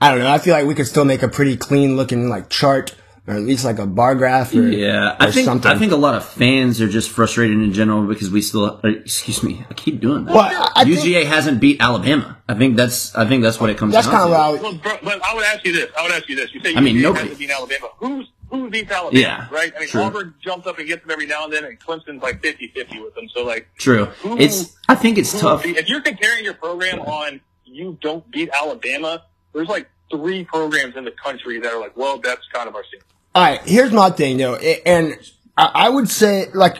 I 0.00 0.10
don't 0.10 0.20
know. 0.20 0.30
I 0.30 0.38
feel 0.38 0.54
like 0.54 0.66
we 0.66 0.74
could 0.74 0.86
still 0.86 1.04
make 1.04 1.22
a 1.22 1.28
pretty 1.28 1.56
clean 1.56 1.96
looking 1.96 2.28
like 2.30 2.48
chart, 2.48 2.94
or 3.26 3.34
at 3.34 3.42
least 3.42 3.64
like 3.64 3.78
a 3.78 3.86
bar 3.86 4.14
graph, 4.14 4.54
or, 4.54 4.62
Yeah, 4.62 5.12
or 5.12 5.16
I 5.20 5.30
think 5.30 5.44
something. 5.44 5.70
I 5.70 5.78
think 5.78 5.92
a 5.92 5.96
lot 5.96 6.14
of 6.14 6.24
fans 6.24 6.80
are 6.80 6.88
just 6.88 7.10
frustrated 7.10 7.56
in 7.58 7.72
general 7.72 8.06
because 8.06 8.30
we 8.30 8.42
still. 8.42 8.80
uh, 8.82 8.88
Excuse 8.88 9.42
me, 9.42 9.64
I 9.70 9.74
keep 9.74 10.00
doing 10.00 10.24
that. 10.24 10.34
Well, 10.34 10.44
I- 10.44 10.72
I 10.76 10.84
think- 10.84 10.98
UGA 11.00 11.24
hasn't 11.26 11.60
beat 11.60 11.80
Alabama. 11.80 12.38
I 12.48 12.54
think 12.54 12.76
that's 12.76 13.14
I 13.14 13.26
think 13.28 13.42
that's 13.42 13.60
what 13.60 13.70
it 13.70 13.76
comes 13.78 13.92
to. 13.92 13.96
that's 13.96 14.06
down 14.08 14.16
kind 14.16 14.24
of 14.24 14.28
to. 14.30 14.32
what 14.32 14.40
I 14.40 14.50
was. 14.52 14.60
Well, 14.62 14.74
bro, 14.74 14.98
but 15.18 15.24
I 15.24 15.34
would 15.34 15.44
ask 15.44 15.64
you 15.64 15.72
this. 15.72 15.90
I 15.98 16.02
would 16.02 16.12
ask 16.12 16.28
you 16.28 16.36
this. 16.36 16.52
You 16.54 16.60
say 16.62 16.74
I 16.74 16.80
mean, 16.80 16.96
UGA 16.96 17.02
nobody- 17.02 17.20
hasn't 17.28 17.38
beat 17.38 17.50
Alabama. 17.50 17.86
Who's 17.98 18.26
who 18.50 18.68
beats 18.70 18.90
Alabama? 18.90 19.20
Yeah, 19.20 19.46
right. 19.52 19.72
I 19.76 19.80
mean, 19.80 19.88
true. 19.88 20.02
Auburn 20.02 20.34
jumps 20.42 20.66
up 20.66 20.78
and 20.78 20.88
gets 20.88 21.02
them 21.02 21.10
every 21.12 21.26
now 21.26 21.44
and 21.44 21.52
then, 21.52 21.64
and 21.64 21.78
Clemson's 21.78 22.20
like 22.22 22.42
50-50 22.42 23.00
with 23.04 23.14
them. 23.14 23.28
So 23.32 23.44
like, 23.44 23.68
True. 23.78 24.06
Who- 24.22 24.38
It's 24.38 24.76
I 24.88 24.96
think 24.96 25.18
it's 25.18 25.38
tough. 25.38 25.62
beat- 25.62 25.76
if 25.76 25.88
you're 25.88 26.00
comparing 26.00 26.42
your 26.44 26.54
program 26.54 27.00
on 27.00 27.40
you 27.64 27.96
don't 28.00 28.28
beat 28.32 28.50
Alabama, 28.52 29.22
there's 29.52 29.68
like 29.68 29.88
three 30.10 30.44
programs 30.44 30.96
in 30.96 31.04
the 31.04 31.12
country 31.12 31.60
that 31.60 31.72
are 31.72 31.80
like, 31.80 31.96
well, 31.96 32.18
that's 32.18 32.46
kind 32.52 32.68
of 32.68 32.74
our 32.74 32.84
scene. 32.84 33.00
All 33.34 33.42
right, 33.42 33.60
here's 33.64 33.92
my 33.92 34.10
thing 34.10 34.38
though, 34.38 34.56
and 34.56 35.16
I 35.56 35.88
would 35.88 36.08
say 36.08 36.48
like 36.52 36.78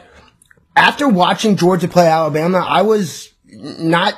after 0.75 1.09
watching 1.09 1.57
Georgia 1.57 1.89
play 1.89 2.07
Alabama, 2.07 2.59
I 2.59 2.83
was 2.83 3.33
not 3.53 4.15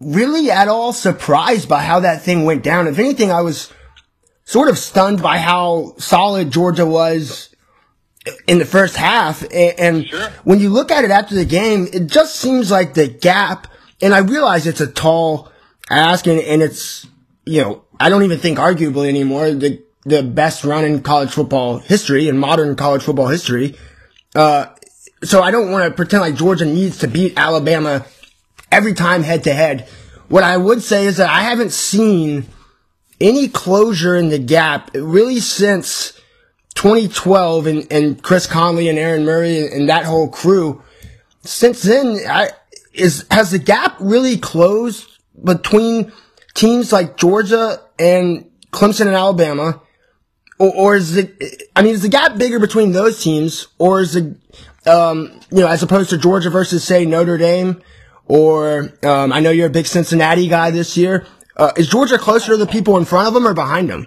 really 0.00 0.50
at 0.50 0.68
all 0.68 0.92
surprised 0.92 1.68
by 1.68 1.82
how 1.82 2.00
that 2.00 2.22
thing 2.22 2.44
went 2.44 2.62
down. 2.62 2.88
If 2.88 2.98
anything, 2.98 3.30
I 3.30 3.42
was 3.42 3.72
sort 4.44 4.68
of 4.68 4.78
stunned 4.78 5.22
by 5.22 5.38
how 5.38 5.94
solid 5.98 6.50
Georgia 6.50 6.86
was 6.86 7.54
in 8.48 8.58
the 8.58 8.64
first 8.64 8.96
half. 8.96 9.44
And 9.52 10.06
Sure. 10.06 10.28
when 10.42 10.58
you 10.58 10.70
look 10.70 10.90
at 10.90 11.04
it 11.04 11.10
after 11.10 11.34
the 11.34 11.44
game, 11.44 11.86
it 11.92 12.06
just 12.06 12.36
seems 12.36 12.70
like 12.70 12.94
the 12.94 13.06
gap 13.06 13.68
and 14.02 14.14
I 14.14 14.18
realize 14.18 14.66
it's 14.66 14.80
a 14.80 14.86
tall 14.86 15.50
ask, 15.90 16.26
and, 16.26 16.40
and 16.40 16.62
it's 16.62 17.06
you 17.44 17.62
know 17.62 17.84
I 18.00 18.08
don't 18.08 18.22
even 18.24 18.38
think 18.38 18.58
arguably 18.58 19.08
anymore 19.08 19.52
the 19.52 19.82
the 20.04 20.22
best 20.22 20.64
run 20.64 20.84
in 20.84 21.02
college 21.02 21.30
football 21.30 21.78
history 21.78 22.28
in 22.28 22.38
modern 22.38 22.74
college 22.74 23.02
football 23.02 23.28
history. 23.28 23.76
Uh, 24.34 24.66
so 25.22 25.42
I 25.42 25.50
don't 25.50 25.70
want 25.70 25.84
to 25.84 25.94
pretend 25.94 26.22
like 26.22 26.36
Georgia 26.36 26.64
needs 26.64 26.98
to 26.98 27.08
beat 27.08 27.34
Alabama 27.36 28.06
every 28.72 28.94
time 28.94 29.22
head 29.22 29.44
to 29.44 29.52
head. 29.52 29.86
What 30.28 30.42
I 30.42 30.56
would 30.56 30.82
say 30.82 31.06
is 31.06 31.18
that 31.18 31.28
I 31.28 31.42
haven't 31.42 31.72
seen 31.72 32.46
any 33.20 33.48
closure 33.48 34.16
in 34.16 34.30
the 34.30 34.38
gap 34.38 34.90
really 34.94 35.40
since 35.40 36.18
2012 36.76 37.66
and, 37.66 37.92
and 37.92 38.22
Chris 38.22 38.46
Conley 38.46 38.88
and 38.88 38.98
Aaron 38.98 39.26
Murray 39.26 39.58
and, 39.58 39.72
and 39.72 39.88
that 39.90 40.06
whole 40.06 40.28
crew. 40.28 40.82
Since 41.42 41.82
then, 41.82 42.20
I, 42.26 42.50
is 42.94 43.26
has 43.30 43.50
the 43.50 43.58
gap 43.58 43.96
really 44.00 44.38
closed 44.38 45.06
between 45.42 46.12
teams 46.54 46.92
like 46.92 47.16
Georgia 47.16 47.80
and 48.00 48.50
Clemson 48.72 49.06
and 49.06 49.14
Alabama? 49.14 49.80
Or, 50.58 50.74
or 50.74 50.96
is 50.96 51.16
it, 51.16 51.62
I 51.76 51.82
mean, 51.82 51.94
is 51.94 52.02
the 52.02 52.08
gap 52.08 52.36
bigger 52.36 52.58
between 52.58 52.92
those 52.92 53.22
teams 53.22 53.68
or 53.78 54.00
is 54.00 54.16
it, 54.16 54.36
um, 54.86 55.40
you 55.50 55.60
know, 55.60 55.68
as 55.68 55.82
opposed 55.82 56.10
to 56.10 56.18
Georgia 56.18 56.50
versus 56.50 56.82
say 56.82 57.04
Notre 57.04 57.38
Dame 57.38 57.82
or, 58.26 58.92
um, 59.02 59.32
I 59.32 59.40
know 59.40 59.50
you're 59.50 59.68
a 59.68 59.70
big 59.70 59.86
Cincinnati 59.86 60.48
guy 60.48 60.70
this 60.70 60.96
year. 60.96 61.26
Uh, 61.56 61.72
is 61.76 61.88
Georgia 61.88 62.18
closer 62.18 62.52
to 62.52 62.56
the 62.56 62.66
people 62.66 62.96
in 62.96 63.04
front 63.04 63.28
of 63.28 63.34
them 63.34 63.46
or 63.46 63.54
behind 63.54 63.90
them? 63.90 64.06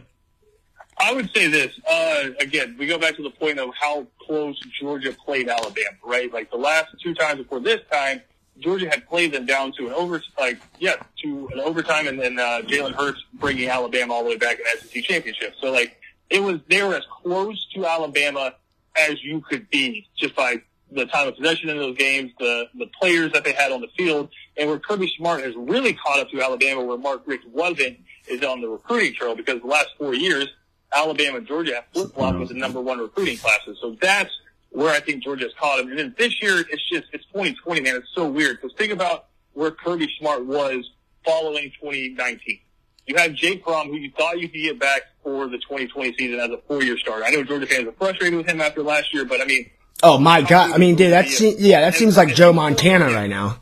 I 0.97 1.13
would 1.13 1.29
say 1.35 1.47
this. 1.47 1.77
Uh, 1.89 2.29
again, 2.39 2.75
we 2.79 2.87
go 2.87 2.97
back 2.97 3.15
to 3.17 3.23
the 3.23 3.29
point 3.31 3.59
of 3.59 3.69
how 3.79 4.07
close 4.19 4.59
Georgia 4.79 5.11
played 5.25 5.49
Alabama, 5.49 5.97
right? 6.03 6.31
Like 6.31 6.49
the 6.49 6.57
last 6.57 6.95
two 7.01 7.13
times 7.13 7.39
before 7.39 7.59
this 7.59 7.81
time, 7.91 8.21
Georgia 8.59 8.89
had 8.89 9.07
played 9.07 9.31
them 9.31 9.45
down 9.45 9.71
to 9.73 9.87
an 9.87 9.93
over, 9.93 10.21
like 10.39 10.59
yeah, 10.79 10.95
to 11.23 11.49
an 11.53 11.59
overtime, 11.59 12.07
and 12.07 12.19
then 12.19 12.39
uh, 12.39 12.61
Jalen 12.63 12.93
Hurts 12.93 13.23
bringing 13.33 13.69
Alabama 13.69 14.13
all 14.13 14.23
the 14.23 14.29
way 14.29 14.37
back 14.37 14.57
in 14.59 14.65
SEC 14.79 15.03
championship. 15.03 15.53
So 15.59 15.71
like 15.71 15.97
it 16.29 16.41
was, 16.41 16.59
they 16.69 16.83
were 16.83 16.95
as 16.95 17.03
close 17.21 17.65
to 17.75 17.85
Alabama 17.85 18.55
as 18.95 19.23
you 19.23 19.41
could 19.41 19.69
be 19.69 20.07
just 20.17 20.35
by 20.35 20.61
the 20.91 21.05
time 21.07 21.27
of 21.27 21.35
possession 21.35 21.69
in 21.69 21.77
those 21.77 21.97
games, 21.97 22.31
the 22.39 22.67
the 22.75 22.87
players 22.99 23.31
that 23.33 23.43
they 23.43 23.53
had 23.53 23.71
on 23.71 23.81
the 23.81 23.87
field, 23.97 24.29
and 24.57 24.69
where 24.69 24.79
Kirby 24.79 25.11
Smart 25.17 25.43
has 25.43 25.55
really 25.55 25.93
caught 25.93 26.19
up 26.19 26.29
to 26.29 26.41
Alabama, 26.41 26.83
where 26.83 26.97
Mark 26.97 27.23
Richt 27.25 27.47
wasn't, 27.47 27.97
is 28.27 28.43
on 28.43 28.61
the 28.61 28.67
recruiting 28.67 29.13
trail 29.13 29.35
because 29.35 29.61
the 29.61 29.67
last 29.67 29.89
four 29.97 30.13
years, 30.13 30.47
Alabama 30.93 31.41
Georgia 31.41 31.83
flip 31.93 32.13
flopped 32.13 32.37
with 32.37 32.49
the 32.49 32.55
number 32.55 32.79
one 32.79 32.99
recruiting 32.99 33.37
classes. 33.37 33.77
So 33.81 33.97
that's 33.99 34.31
where 34.73 34.89
I 34.89 34.99
think 34.99 35.23
Georgia's 35.23 35.53
caught 35.59 35.79
him. 35.79 35.89
And 35.89 35.99
then 35.99 36.15
this 36.17 36.41
year, 36.41 36.59
it's 36.59 36.89
just 36.89 37.05
it's 37.13 37.25
2020, 37.27 37.81
man. 37.81 37.95
It's 37.95 38.07
so 38.13 38.27
weird 38.27 38.59
because 38.61 38.75
think 38.77 38.91
about 38.91 39.25
where 39.53 39.71
Kirby 39.71 40.09
Smart 40.19 40.45
was 40.45 40.89
following 41.23 41.71
2019. 41.81 42.59
You 43.05 43.15
have 43.17 43.33
Jake 43.33 43.63
Fromm, 43.63 43.87
who 43.89 43.97
you 43.97 44.11
thought 44.17 44.39
you 44.39 44.47
could 44.49 44.61
get 44.61 44.79
back 44.79 45.01
for 45.23 45.47
the 45.47 45.57
2020 45.57 46.15
season 46.17 46.39
as 46.39 46.49
a 46.49 46.57
four-year 46.67 46.97
starter. 46.97 47.23
I 47.25 47.31
know 47.31 47.43
Georgia 47.43 47.67
fans 47.67 47.87
are 47.87 47.91
frustrated 47.93 48.37
with 48.37 48.47
him 48.47 48.61
after 48.61 48.81
last 48.81 49.13
year, 49.13 49.25
but 49.25 49.41
I 49.41 49.45
mean, 49.45 49.69
Oh 50.01 50.17
my 50.17 50.41
god! 50.41 50.71
I 50.71 50.77
mean, 50.77 50.95
dude, 50.95 51.13
that 51.13 51.27
se- 51.27 51.55
yeah, 51.59 51.79
that 51.81 51.93
seems 51.95 52.17
like 52.17 52.35
Joe 52.35 52.51
Montana 52.51 53.05
right 53.05 53.29
now. 53.29 53.61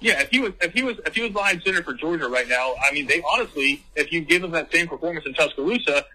Yeah, 0.00 0.20
if 0.20 0.30
he 0.30 0.40
was 0.40 0.52
if 0.60 0.72
he 0.72 0.82
was 0.82 0.96
if 1.06 1.14
he 1.14 1.22
was 1.22 1.30
behind 1.30 1.62
center 1.62 1.82
for 1.82 1.94
Georgia 1.94 2.28
right 2.28 2.48
now, 2.48 2.74
I 2.82 2.92
mean, 2.92 3.06
they 3.06 3.22
honestly, 3.32 3.84
if 3.94 4.10
you 4.12 4.22
give 4.22 4.42
him 4.42 4.50
that 4.50 4.72
same 4.72 4.88
performance 4.88 5.24
in 5.26 5.34
Tuscaloosa, 5.34 6.06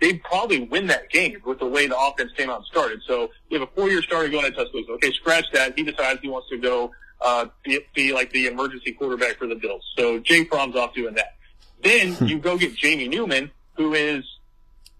they'd 0.00 0.22
probably 0.22 0.60
win 0.60 0.86
that 0.88 1.10
game 1.10 1.40
with 1.44 1.58
the 1.58 1.66
way 1.66 1.86
the 1.86 1.98
offense 1.98 2.32
came 2.36 2.50
out 2.50 2.58
and 2.58 2.66
started. 2.66 3.00
So 3.06 3.30
you 3.48 3.58
have 3.58 3.68
a 3.68 3.72
four 3.72 3.88
year 3.88 4.02
starter 4.02 4.28
going 4.28 4.44
to 4.44 4.50
Tuscaloosa. 4.50 4.92
Okay, 4.92 5.12
scratch 5.12 5.46
that. 5.52 5.76
He 5.76 5.84
decides 5.84 6.20
he 6.20 6.28
wants 6.28 6.48
to 6.50 6.58
go 6.58 6.92
uh, 7.20 7.46
be, 7.64 7.80
be 7.94 8.12
like 8.12 8.30
the 8.32 8.46
emergency 8.46 8.92
quarterback 8.92 9.36
for 9.36 9.46
the 9.46 9.56
Bills. 9.56 9.82
So 9.96 10.18
Jay 10.20 10.44
Fromm's 10.44 10.76
off 10.76 10.94
doing 10.94 11.14
that. 11.14 11.34
Then 11.82 12.16
you 12.26 12.38
go 12.38 12.56
get 12.56 12.74
Jamie 12.74 13.08
Newman, 13.08 13.50
who 13.76 13.94
is 13.94 14.24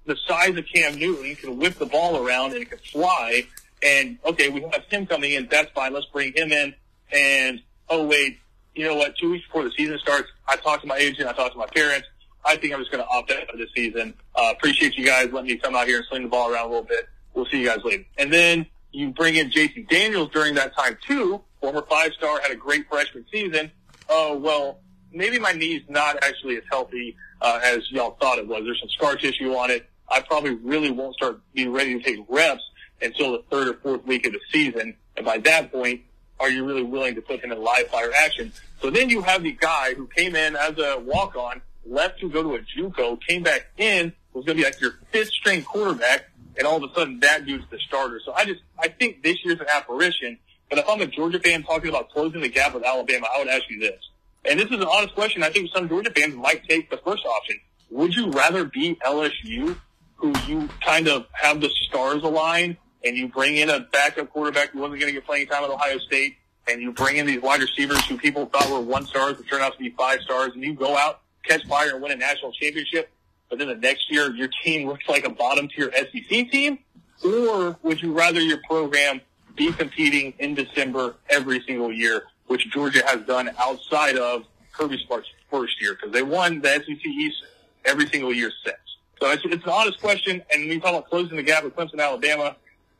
the 0.07 0.17
size 0.27 0.57
of 0.57 0.65
Cam 0.67 0.97
Newton, 0.97 1.25
He 1.25 1.35
can 1.35 1.59
whip 1.59 1.75
the 1.75 1.87
ball 1.87 2.25
around 2.25 2.53
and 2.53 2.63
it 2.63 2.71
can 2.71 2.79
fly. 2.79 3.47
And 3.83 4.19
okay, 4.25 4.49
we 4.49 4.63
have 4.73 4.85
him 4.91 5.07
coming 5.07 5.33
in. 5.33 5.47
That's 5.49 5.71
fine. 5.73 5.93
Let's 5.93 6.07
bring 6.07 6.33
him 6.33 6.51
in. 6.51 6.75
And 7.13 7.63
oh 7.89 8.07
wait, 8.07 8.39
you 8.75 8.85
know 8.85 8.97
what? 8.97 9.17
Two 9.17 9.31
weeks 9.31 9.47
before 9.47 9.65
the 9.65 9.71
season 9.71 9.99
starts, 9.99 10.29
I 10.49 10.57
talked 10.57 10.83
to 10.83 10.89
my 10.89 10.97
agent. 10.97 11.29
I 11.29 11.33
talked 11.33 11.53
to 11.53 11.59
my 11.59 11.67
parents. 11.67 12.09
I 12.45 12.57
think 12.57 12.73
I'm 12.73 12.81
just 12.81 12.91
going 12.91 13.03
to 13.03 13.11
opt 13.11 13.31
out 13.31 13.49
of 13.51 13.59
this 13.59 13.71
season. 13.75 14.15
Uh, 14.35 14.53
appreciate 14.57 14.97
you 14.97 15.05
guys 15.05 15.33
letting 15.33 15.51
me 15.51 15.57
come 15.57 15.75
out 15.75 15.87
here 15.87 15.99
and 15.99 16.07
sling 16.07 16.23
the 16.23 16.29
ball 16.29 16.53
around 16.53 16.67
a 16.67 16.69
little 16.69 16.85
bit. 16.85 17.09
We'll 17.35 17.47
see 17.47 17.61
you 17.61 17.67
guys 17.67 17.79
later. 17.85 18.05
And 18.17 18.33
then 18.33 18.67
you 18.93 19.11
bring 19.11 19.37
in 19.37 19.51
JT 19.51 19.89
Daniels 19.89 20.31
during 20.33 20.55
that 20.55 20.75
time 20.75 20.97
too. 21.07 21.43
Former 21.61 21.83
five 21.83 22.13
star, 22.15 22.41
had 22.41 22.51
a 22.51 22.57
great 22.57 22.89
freshman 22.89 23.27
season. 23.31 23.71
Oh 24.09 24.37
well, 24.37 24.79
maybe 25.13 25.39
my 25.39 25.53
knee's 25.53 25.83
not 25.89 26.23
actually 26.23 26.57
as 26.57 26.63
healthy 26.71 27.17
uh, 27.41 27.61
as 27.63 27.91
y'all 27.91 28.17
thought 28.21 28.39
it 28.39 28.47
was. 28.47 28.63
There's 28.65 28.81
some 28.81 28.89
scar 28.89 29.17
tissue 29.17 29.55
on 29.55 29.71
it. 29.71 29.89
I 30.11 30.21
probably 30.21 30.55
really 30.55 30.91
won't 30.91 31.15
start 31.15 31.41
being 31.53 31.73
ready 31.73 31.99
to 31.99 32.03
take 32.03 32.25
reps 32.29 32.63
until 33.03 33.33
the 33.33 33.43
third 33.51 33.69
or 33.69 33.75
fourth 33.75 34.07
week 34.07 34.27
of 34.27 34.33
the 34.33 34.41
season. 34.51 34.97
And 35.17 35.27
by 35.27 35.39
that 35.39 35.71
point, 35.71 36.03
are 36.41 36.51
you 36.51 36.65
really 36.65 36.83
willing 36.83 37.15
to 37.17 37.23
put 37.23 37.41
him 37.41 37.53
in 37.53 37.63
live 37.63 37.89
fire 37.89 38.13
action? 38.25 38.53
So 38.81 38.91
then 38.91 39.11
you 39.11 39.23
have 39.23 39.43
the 39.43 39.53
guy 39.53 39.95
who 39.95 40.07
came 40.07 40.37
in 40.37 40.57
as 40.57 40.79
a 40.79 40.99
walk 40.99 41.37
on, 41.37 41.61
left 41.89 42.21
to 42.21 42.29
go 42.31 42.43
to 42.43 42.55
a 42.57 42.61
JUCO, 42.61 43.21
came 43.27 43.43
back 43.43 43.69
in, 43.77 44.13
was 44.33 44.45
going 44.45 44.57
to 44.57 44.63
be 44.63 44.65
like 44.65 44.81
your 44.81 44.95
fifth 45.11 45.31
string 45.31 45.63
quarterback, 45.63 46.31
and 46.57 46.67
all 46.67 46.83
of 46.83 46.91
a 46.91 46.95
sudden 46.95 47.21
that 47.21 47.47
dude's 47.47 47.65
the 47.71 47.79
starter. 47.79 48.21
So 48.25 48.33
I 48.33 48.45
just, 48.45 48.61
I 48.79 48.89
think 48.89 49.23
this 49.23 49.45
year's 49.45 49.61
an 49.61 49.67
apparition. 49.73 50.39
But 50.69 50.79
if 50.79 50.89
I'm 50.89 51.01
a 51.01 51.07
Georgia 51.07 51.41
fan 51.41 51.63
talking 51.63 51.89
about 51.89 52.11
closing 52.11 52.43
the 52.43 52.49
gap 52.49 52.75
with 52.75 52.85
Alabama, 52.85 53.27
I 53.35 53.39
would 53.39 53.49
ask 53.49 53.63
you 53.71 53.81
this. 53.81 54.01
And 54.45 54.59
this 54.59 54.67
is 54.67 54.77
an 54.77 54.85
honest 54.85 55.15
question. 55.15 55.43
I 55.43 55.51
think 55.51 55.71
some 55.75 55.89
Georgia 55.89 56.11
fans 56.11 56.35
might 56.35 56.69
take 56.69 56.91
the 56.91 56.99
first 56.99 57.25
option. 57.25 57.57
Would 57.91 58.15
you 58.15 58.31
rather 58.31 58.65
beat 58.65 59.01
LSU, 59.01 59.77
who 60.17 60.35
you 60.47 60.69
kind 60.85 61.09
of 61.09 61.27
have 61.33 61.61
the 61.61 61.71
stars 61.89 62.23
align, 62.23 62.77
and 63.05 63.17
you 63.17 63.29
bring 63.29 63.57
in 63.57 63.71
a 63.71 63.81
backup 63.81 64.31
quarterback 64.31 64.71
who 64.71 64.81
wasn't 64.81 65.01
going 65.01 65.13
to 65.13 65.19
get 65.19 65.27
playing 65.27 65.47
time 65.47 65.65
at 65.65 65.71
Ohio 65.71 65.99
State, 65.99 66.37
and 66.69 66.83
you 66.83 66.93
bring 66.93 67.17
in 67.17 67.27
these 67.27 67.41
wide 67.41 67.61
receivers 67.61 68.05
who 68.07 68.19
people 68.19 68.47
thought 68.47 68.71
were 68.71 68.81
one 68.81 69.07
stars 69.07 69.37
but 69.37 69.49
turned 69.49 69.63
out 69.63 69.73
to 69.73 69.79
be 69.79 69.91
five 69.91 70.21
stars, 70.21 70.53
and 70.55 70.63
you 70.63 70.75
go 70.75 70.97
out, 70.97 71.21
catch 71.45 71.67
fire, 71.67 71.91
and 71.95 72.03
win 72.03 72.13
a 72.13 72.17
national 72.17 72.53
championship, 72.53 73.11
but 73.49 73.59
then 73.59 73.69
the 73.69 73.75
next 73.75 74.11
year 74.11 74.31
your 74.35 74.49
team 74.63 74.89
looks 74.89 75.09
like 75.09 75.25
a 75.25 75.31
bottom 75.31 75.69
tier 75.69 75.93
SEC 75.93 76.51
team? 76.51 76.79
Or 77.25 77.77
would 77.83 78.01
you 78.01 78.13
rather 78.13 78.41
your 78.41 78.59
program 78.69 79.21
be 79.57 79.73
competing 79.73 80.35
in 80.39 80.55
December 80.55 81.17
every 81.31 81.61
single 81.67 81.93
year, 81.93 82.25
which 82.47 82.71
Georgia 82.71 83.05
has 83.07 83.21
done 83.23 83.51
outside 83.59 84.17
of 84.17 84.45
Kirby 84.73 85.03
Smart's 85.07 85.29
first 85.51 85.81
year? 85.81 85.95
Because 85.95 86.13
they 86.13 86.23
won 86.23 86.61
the 86.61 86.69
SEC 86.69 87.05
East 87.07 87.45
every 87.85 88.07
single 88.09 88.33
year 88.33 88.53
since. 88.65 88.77
So 89.21 89.31
it's, 89.31 89.45
it's 89.45 89.65
an 89.65 89.71
honest 89.71 90.01
question, 90.01 90.43
and 90.53 90.65
you 90.65 90.79
talk 90.81 90.91
about 90.91 91.11
closing 91.11 91.37
the 91.37 91.43
gap 91.43 91.65
with 91.65 91.75
Clemson, 91.75 91.99
Alabama, 91.99 92.55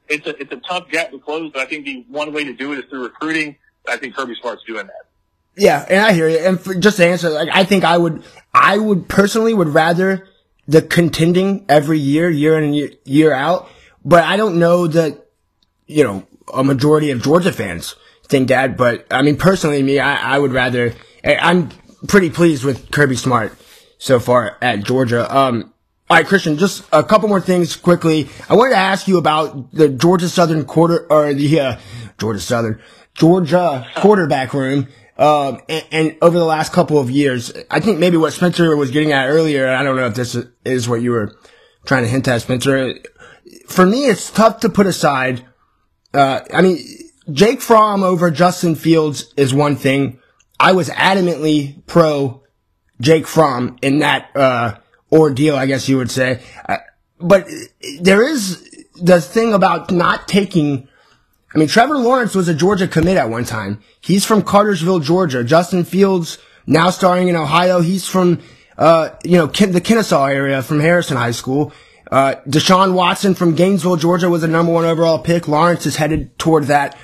it's 0.09 0.27
a 0.27 0.41
it's 0.41 0.53
a 0.53 0.57
tough 0.57 0.89
gap 0.89 1.11
to 1.11 1.19
close, 1.19 1.51
but 1.53 1.63
I 1.63 1.67
think 1.67 1.85
the 1.85 2.05
one 2.09 2.33
way 2.33 2.45
to 2.45 2.53
do 2.55 2.73
it 2.73 2.79
is 2.79 2.85
through 2.87 3.05
recruiting. 3.05 3.57
I 3.89 3.97
think 3.97 4.15
Kirby 4.15 4.35
Smart's 4.41 4.65
doing 4.65 4.87
that. 4.87 5.08
Yeah, 5.59 5.85
and 5.89 6.01
I 6.01 6.13
hear 6.13 6.29
you. 6.29 6.39
And 6.39 6.61
for, 6.61 6.75
just 6.75 6.99
to 6.99 7.07
answer, 7.07 7.31
like 7.31 7.49
I 7.53 7.65
think 7.65 7.85
I 7.85 7.99
would, 7.99 8.23
I 8.55 8.79
would 8.79 9.09
personally 9.09 9.53
would 9.53 9.69
rather 9.69 10.27
the 10.67 10.83
contending 10.83 11.65
every 11.69 11.99
year, 11.99 12.31
year 12.31 12.57
in 12.57 12.65
and 12.65 12.77
year, 12.77 12.91
year 13.05 13.33
out. 13.33 13.69
But 14.05 14.25
I 14.25 14.37
don't 14.37 14.59
know 14.59 14.87
that 14.87 15.27
you 15.87 16.05
know 16.05 16.27
a 16.55 16.63
majority 16.63 17.11
of 17.11 17.23
Georgia 17.23 17.53
fans 17.53 17.97
think 18.25 18.49
that. 18.49 18.77
But 18.77 19.07
I 19.11 19.23
mean, 19.23 19.37
personally, 19.37 19.83
me, 19.83 19.99
I, 19.99 20.37
I 20.37 20.39
would 20.39 20.53
rather. 20.53 20.95
I'm 21.25 21.71
pretty 22.07 22.31
pleased 22.31 22.65
with 22.65 22.91
Kirby 22.93 23.17
Smart 23.17 23.59
so 23.99 24.21
far 24.21 24.57
at 24.63 24.85
Georgia. 24.85 25.37
Um, 25.37 25.75
all 26.09 26.17
right, 26.17 26.27
Christian, 26.27 26.57
just 26.57 26.85
a 26.93 27.03
couple 27.03 27.29
more 27.29 27.41
things 27.41 27.77
quickly. 27.77 28.29
I 28.49 28.55
wanted 28.55 28.71
to 28.71 28.79
ask 28.79 29.09
you 29.09 29.19
about 29.19 29.73
the 29.73 29.89
Georgia 29.91 30.29
Southern 30.29 30.65
quarter, 30.65 31.07
or 31.13 31.35
the, 31.35 31.61
uh, 31.61 31.79
Georgia 32.17 32.41
Southern, 32.41 32.81
Georgia 33.15 33.87
quarterback 33.97 34.55
room. 34.55 34.89
Um, 35.19 35.61
and, 35.69 35.85
and, 35.91 36.17
over 36.23 36.39
the 36.39 36.45
last 36.45 36.73
couple 36.73 37.01
of 37.01 37.11
years, 37.11 37.53
I 37.73 37.81
think 37.81 37.99
maybe 37.99 38.17
what 38.17 38.33
Spencer 38.33 38.77
was 38.77 38.93
getting 38.93 39.11
at 39.11 39.27
earlier, 39.27 39.69
I 39.69 39.83
don't 39.83 39.97
know 39.97 40.07
if 40.07 40.15
this 40.15 40.37
is 40.65 40.89
what 40.89 41.03
you 41.03 41.11
were 41.11 41.37
trying 41.85 42.05
to 42.05 42.09
hint 42.09 42.29
at, 42.29 42.43
Spencer. 42.43 42.95
For 43.67 43.85
me, 43.85 44.07
it's 44.07 44.31
tough 44.31 44.61
to 44.61 44.69
put 44.69 44.87
aside, 44.87 45.45
uh, 46.15 46.43
I 46.55 46.63
mean, 46.63 46.79
Jake 47.33 47.61
Fromm 47.61 48.05
over 48.05 48.31
Justin 48.31 48.77
Fields 48.77 49.35
is 49.37 49.53
one 49.53 49.75
thing. 49.75 50.21
I 50.61 50.71
was 50.73 50.89
adamantly 50.89 51.85
pro 51.87 52.45
Jake 53.01 53.27
Fromm 53.27 53.77
in 53.83 53.99
that, 53.99 54.31
uh, 54.37 54.77
ordeal, 55.11 55.57
I 55.57 55.67
guess 55.67 55.89
you 55.89 55.97
would 55.97 56.13
say. 56.13 56.43
Uh, 56.69 56.77
but 57.21 57.49
there 58.01 58.23
is 58.23 58.87
the 58.95 59.21
thing 59.21 59.53
about 59.53 59.91
not 59.91 60.29
taking. 60.29 60.89
I 61.55 61.59
mean, 61.59 61.69
Trevor 61.69 61.97
Lawrence 61.97 62.35
was 62.35 62.49
a 62.49 62.55
Georgia 62.55 62.87
commit 62.87 63.17
at 63.17 63.31
one 63.31 63.45
time. 63.45 63.81
He's 64.01 64.25
from 64.25 64.43
Cartersville, 64.43 65.01
Georgia. 65.01 65.43
Justin 65.45 65.85
Fields, 65.85 66.39
now 66.67 66.91
starring 66.91 67.29
in 67.29 67.37
Ohio. 67.37 67.81
He's 67.81 68.07
from, 68.07 68.41
uh, 68.77 69.11
you 69.25 69.39
know, 69.39 69.47
the 69.47 69.81
Kennesaw 69.81 70.27
area 70.27 70.63
from 70.63 70.81
Harrison 70.81 71.17
High 71.17 71.31
School. 71.31 71.73
Uh, 72.11 72.37
Deshaun 72.47 72.95
Watson 72.95 73.35
from 73.35 73.55
Gainesville, 73.55 73.97
Georgia 73.97 74.29
was 74.29 74.43
a 74.43 74.49
number 74.49 74.73
one 74.73 74.85
overall 74.85 75.19
pick. 75.19 75.49
Lawrence 75.49 75.85
is 75.87 75.97
headed 75.97 76.39
toward 76.39 76.65
that. 76.65 76.97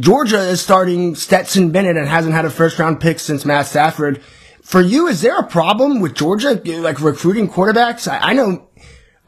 Georgia 0.00 0.38
is 0.38 0.60
starting 0.60 1.14
Stetson 1.14 1.70
Bennett 1.70 1.98
and 1.98 2.08
hasn't 2.08 2.34
had 2.34 2.46
a 2.46 2.50
first 2.50 2.78
round 2.78 3.00
pick 3.00 3.18
since 3.18 3.44
Matt 3.44 3.66
Stafford. 3.66 4.22
For 4.62 4.80
you, 4.80 5.06
is 5.06 5.20
there 5.20 5.38
a 5.38 5.46
problem 5.46 6.00
with 6.00 6.14
Georgia, 6.14 6.54
like 6.80 7.00
recruiting 7.00 7.48
quarterbacks? 7.48 8.10
I, 8.10 8.30
I 8.30 8.32
know 8.32 8.68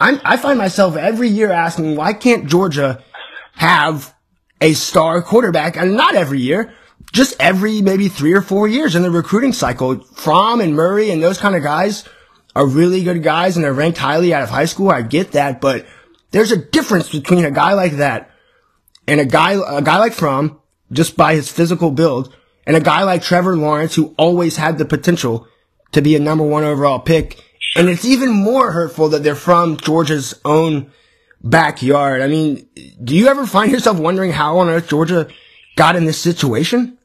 I'm, 0.01 0.21
I 0.25 0.37
find 0.37 0.59
myself 0.59 0.97
every 0.97 1.29
year 1.29 1.51
asking, 1.51 1.97
why 1.97 2.15
can't 2.15 2.49
Georgia 2.49 3.03
have 3.57 4.14
a 4.65 4.73
star 4.73 5.23
quarterback? 5.23 5.77
And 5.77 5.95
not 5.95 6.15
every 6.15 6.41
year, 6.41 6.75
just 7.13 7.37
every 7.39 7.83
maybe 7.83 8.09
three 8.09 8.33
or 8.33 8.43
four 8.43 8.67
years 8.67 8.97
in 8.97 9.03
the 9.03 9.11
recruiting 9.11 9.53
cycle. 9.53 10.01
Fromm 10.01 10.61
and 10.61 10.75
Murray 10.75 11.11
and 11.11 11.23
those 11.23 11.39
kind 11.39 11.55
of 11.55 11.63
guys 11.63 12.05
are 12.57 12.67
really 12.67 13.05
good 13.05 13.23
guys 13.23 13.57
and 13.57 13.65
they're 13.65 13.75
ranked 13.75 13.99
highly 13.99 14.33
out 14.33 14.43
of 14.43 14.49
high 14.49 14.65
school. 14.65 14.91
I 14.91 15.03
get 15.03 15.33
that, 15.33 15.61
but 15.61 15.87
there's 16.31 16.51
a 16.51 16.57
difference 16.57 17.11
between 17.11 17.45
a 17.45 17.51
guy 17.51 17.75
like 17.75 17.93
that 17.99 18.31
and 19.07 19.21
a 19.21 19.27
guy, 19.27 19.53
a 19.53 19.83
guy 19.83 19.99
like 19.99 20.15
Fromm, 20.15 20.59
just 20.91 21.17
by 21.17 21.35
his 21.35 21.51
physical 21.51 21.91
build, 21.91 22.35
and 22.67 22.77
a 22.77 22.81
guy 22.81 23.03
like 23.03 23.23
Trevor 23.23 23.57
Lawrence, 23.57 23.95
who 23.95 24.15
always 24.17 24.57
had 24.57 24.79
the 24.79 24.85
potential 24.85 25.47
to 25.93 26.01
be 26.01 26.17
a 26.17 26.21
number 26.21 26.45
one 26.45 26.65
overall 26.65 27.01
pick. 27.01 27.43
And 27.77 27.89
it's 27.89 28.05
even 28.05 28.31
more 28.31 28.73
hurtful 28.73 29.11
that 29.11 29.23
they're 29.23 29.35
from 29.35 29.77
Georgia's 29.77 30.35
own 30.45 30.91
backyard. 31.45 32.23
I 32.23 32.27
mean, 32.27 32.67
do 33.03 33.15
you 33.15 33.29
ever 33.29 33.47
find 33.47 33.71
yourself 33.71 33.99
wondering 33.99 34.33
how 34.33 34.59
on 34.59 34.69
earth 34.69 34.89
Georgia 34.89 35.29
got 35.77 35.95
in 35.95 36.07
this 36.07 36.19
situation? 36.19 36.99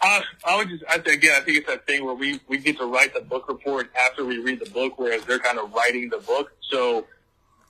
Uh, 0.00 0.20
I 0.44 0.56
would 0.56 0.68
just, 0.68 0.84
I 0.88 0.94
think, 0.94 1.18
again, 1.18 1.40
I 1.40 1.44
think 1.44 1.58
it's 1.58 1.66
that 1.66 1.86
thing 1.86 2.04
where 2.04 2.14
we, 2.14 2.40
we 2.48 2.58
get 2.58 2.78
to 2.78 2.86
write 2.86 3.14
the 3.14 3.20
book 3.20 3.48
report 3.48 3.90
after 3.98 4.24
we 4.24 4.38
read 4.38 4.58
the 4.58 4.70
book, 4.70 4.94
whereas 4.96 5.24
they're 5.24 5.38
kind 5.38 5.58
of 5.58 5.72
writing 5.72 6.08
the 6.08 6.18
book. 6.18 6.52
So, 6.70 7.06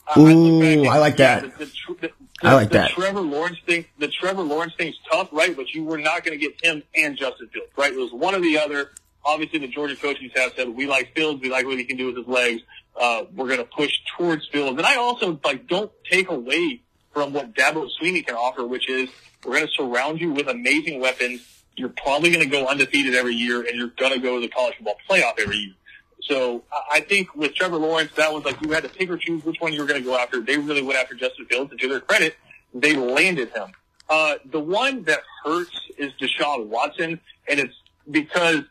uh, 0.09 0.21
Ooh, 0.21 0.85
I, 0.85 0.95
I 0.95 0.99
like 0.99 1.17
that. 1.19 1.43
The, 1.59 1.67
the, 1.67 1.95
the, 2.01 2.11
I 2.43 2.55
like 2.55 2.71
the 2.71 2.79
that. 2.79 2.91
Trevor 2.91 3.21
Lawrence 3.21 3.59
thing, 3.67 3.85
the 3.99 4.09
Trevor 4.09 4.43
Lawrence 4.43 4.73
thing's 4.79 4.99
tough, 5.11 5.29
right? 5.31 5.55
But 5.55 5.75
you 5.75 5.85
were 5.85 5.99
not 5.99 6.25
going 6.25 6.39
to 6.39 6.43
get 6.43 6.65
him 6.65 6.83
and 6.95 7.17
Justin 7.17 7.49
Fields, 7.49 7.71
right? 7.77 7.93
It 7.93 7.99
was 7.99 8.13
one 8.13 8.35
or 8.35 8.41
the 8.41 8.59
other. 8.59 8.93
Obviously, 9.25 9.59
the 9.59 9.69
Georgia 9.69 9.95
coaching 9.95 10.31
staff 10.31 10.53
said 10.57 10.69
we 10.71 10.87
like 10.87 11.15
Fields, 11.15 11.41
we 11.43 11.51
like 11.51 11.67
what 11.67 11.79
he 11.79 11.85
can 11.85 11.97
do 11.97 12.07
with 12.07 12.17
his 12.17 12.27
legs. 12.27 12.63
Uh, 12.99 13.25
we're 13.35 13.47
going 13.47 13.59
to 13.59 13.65
push 13.65 13.93
towards 14.17 14.47
Fields, 14.49 14.77
and 14.77 14.87
I 14.87 14.97
also 14.97 15.41
like 15.45 15.67
don't 15.67 15.91
take 16.11 16.29
away 16.29 16.83
from 17.13 17.33
what 17.33 17.55
Dabo 17.55 17.89
Swinney 18.01 18.27
can 18.27 18.35
offer, 18.35 18.67
which 18.67 18.89
is 18.89 19.09
we're 19.45 19.55
going 19.55 19.67
to 19.67 19.73
surround 19.73 20.21
you 20.21 20.33
with 20.33 20.49
amazing 20.49 21.01
weapons. 21.01 21.41
You're 21.77 21.91
probably 21.91 22.31
going 22.31 22.45
to 22.45 22.51
go 22.51 22.67
undefeated 22.67 23.15
every 23.15 23.35
year, 23.35 23.61
and 23.63 23.77
you're 23.77 23.93
going 23.97 24.13
to 24.13 24.19
go 24.19 24.37
to 24.37 24.41
the 24.43 24.49
college 24.49 24.75
football 24.77 24.97
playoff 25.09 25.39
every 25.39 25.57
year. 25.57 25.75
So 26.23 26.63
I 26.91 27.01
think 27.01 27.35
with 27.35 27.55
Trevor 27.55 27.77
Lawrence, 27.77 28.13
that 28.17 28.33
was 28.33 28.45
like 28.45 28.61
you 28.61 28.71
had 28.71 28.85
to 28.85 28.89
pick 28.89 29.11
or 29.11 29.17
choose 29.17 29.45
which 29.45 29.61
one 29.61 29.73
you 29.73 29.81
were 29.81 29.87
going 29.87 30.01
to 30.01 30.07
go 30.07 30.17
after. 30.17 30.41
They 30.41 30.57
really 30.57 30.83
went 30.83 30.99
after 30.99 31.15
Justin 31.15 31.47
Fields, 31.47 31.71
and 31.71 31.81
to 31.81 31.89
their 31.89 32.01
credit, 32.01 32.37
they 32.75 32.95
landed 32.95 33.51
him. 33.51 33.73
Uh, 34.09 34.35
the 34.51 34.61
one 34.61 35.03
that 35.05 35.21
hurts 35.45 35.77
is 35.99 36.13
Deshaun 36.21 36.67
Watson, 36.67 37.21
and 37.49 37.61
it's 37.61 37.75
because, 38.11 38.63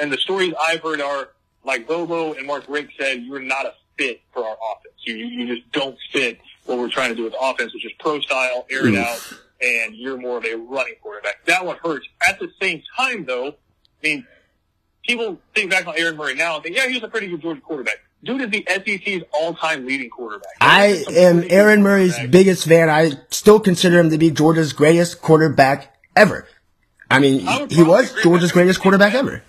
and 0.00 0.12
the 0.12 0.18
stories 0.18 0.54
I've 0.60 0.80
heard 0.80 1.00
are 1.00 1.28
like 1.64 1.86
Bobo 1.86 2.34
and 2.34 2.46
Mark 2.46 2.64
Richt 2.68 2.92
said, 2.98 3.22
you're 3.22 3.40
not 3.40 3.66
a 3.66 3.74
fit 3.96 4.20
for 4.32 4.44
our 4.44 4.56
offense. 4.72 4.94
You, 5.04 5.16
you 5.16 5.44
mm-hmm. 5.44 5.54
just 5.54 5.72
don't 5.72 5.96
fit 6.12 6.38
what 6.66 6.78
we're 6.78 6.88
trying 6.88 7.10
to 7.10 7.14
do 7.14 7.24
with 7.24 7.34
offense, 7.40 7.74
which 7.74 7.84
is 7.84 7.92
pro 7.98 8.20
style, 8.20 8.66
air 8.70 8.86
it 8.86 8.94
mm. 8.94 9.04
out, 9.04 9.32
and 9.60 9.94
you're 9.94 10.16
more 10.16 10.38
of 10.38 10.44
a 10.44 10.54
running 10.54 10.94
quarterback. 11.02 11.44
That 11.46 11.64
one 11.64 11.76
hurts. 11.82 12.06
At 12.26 12.38
the 12.38 12.50
same 12.60 12.82
time, 12.96 13.24
though, 13.24 13.48
I 13.48 13.52
mean, 14.02 14.26
people 15.06 15.38
think 15.54 15.70
back 15.70 15.86
on 15.86 15.94
Aaron 15.96 16.16
Murray 16.16 16.34
now 16.34 16.54
and 16.54 16.64
think, 16.64 16.76
yeah, 16.76 16.88
he 16.88 16.94
was 16.94 17.02
a 17.02 17.08
pretty 17.08 17.28
good 17.28 17.42
Georgia 17.42 17.60
quarterback. 17.60 17.96
Dude 18.22 18.40
is 18.40 18.50
the 18.50 18.66
SEC's 18.66 19.22
all-time 19.32 19.86
leading 19.86 20.08
quarterback. 20.08 20.52
I 20.60 21.04
am 21.10 21.44
Aaron 21.50 21.82
Murray's 21.82 22.18
biggest 22.30 22.66
fan. 22.66 22.88
I 22.88 23.12
still 23.28 23.60
consider 23.60 23.98
him 23.98 24.08
to 24.10 24.18
be 24.18 24.30
Georgia's 24.30 24.72
greatest 24.72 25.20
quarterback 25.20 25.94
ever. 26.16 26.48
I 27.10 27.18
mean, 27.18 27.46
I 27.46 27.66
he 27.68 27.82
was 27.82 28.14
Georgia's 28.22 28.50
greatest 28.50 28.80
quarterback 28.80 29.12
ever. 29.12 29.42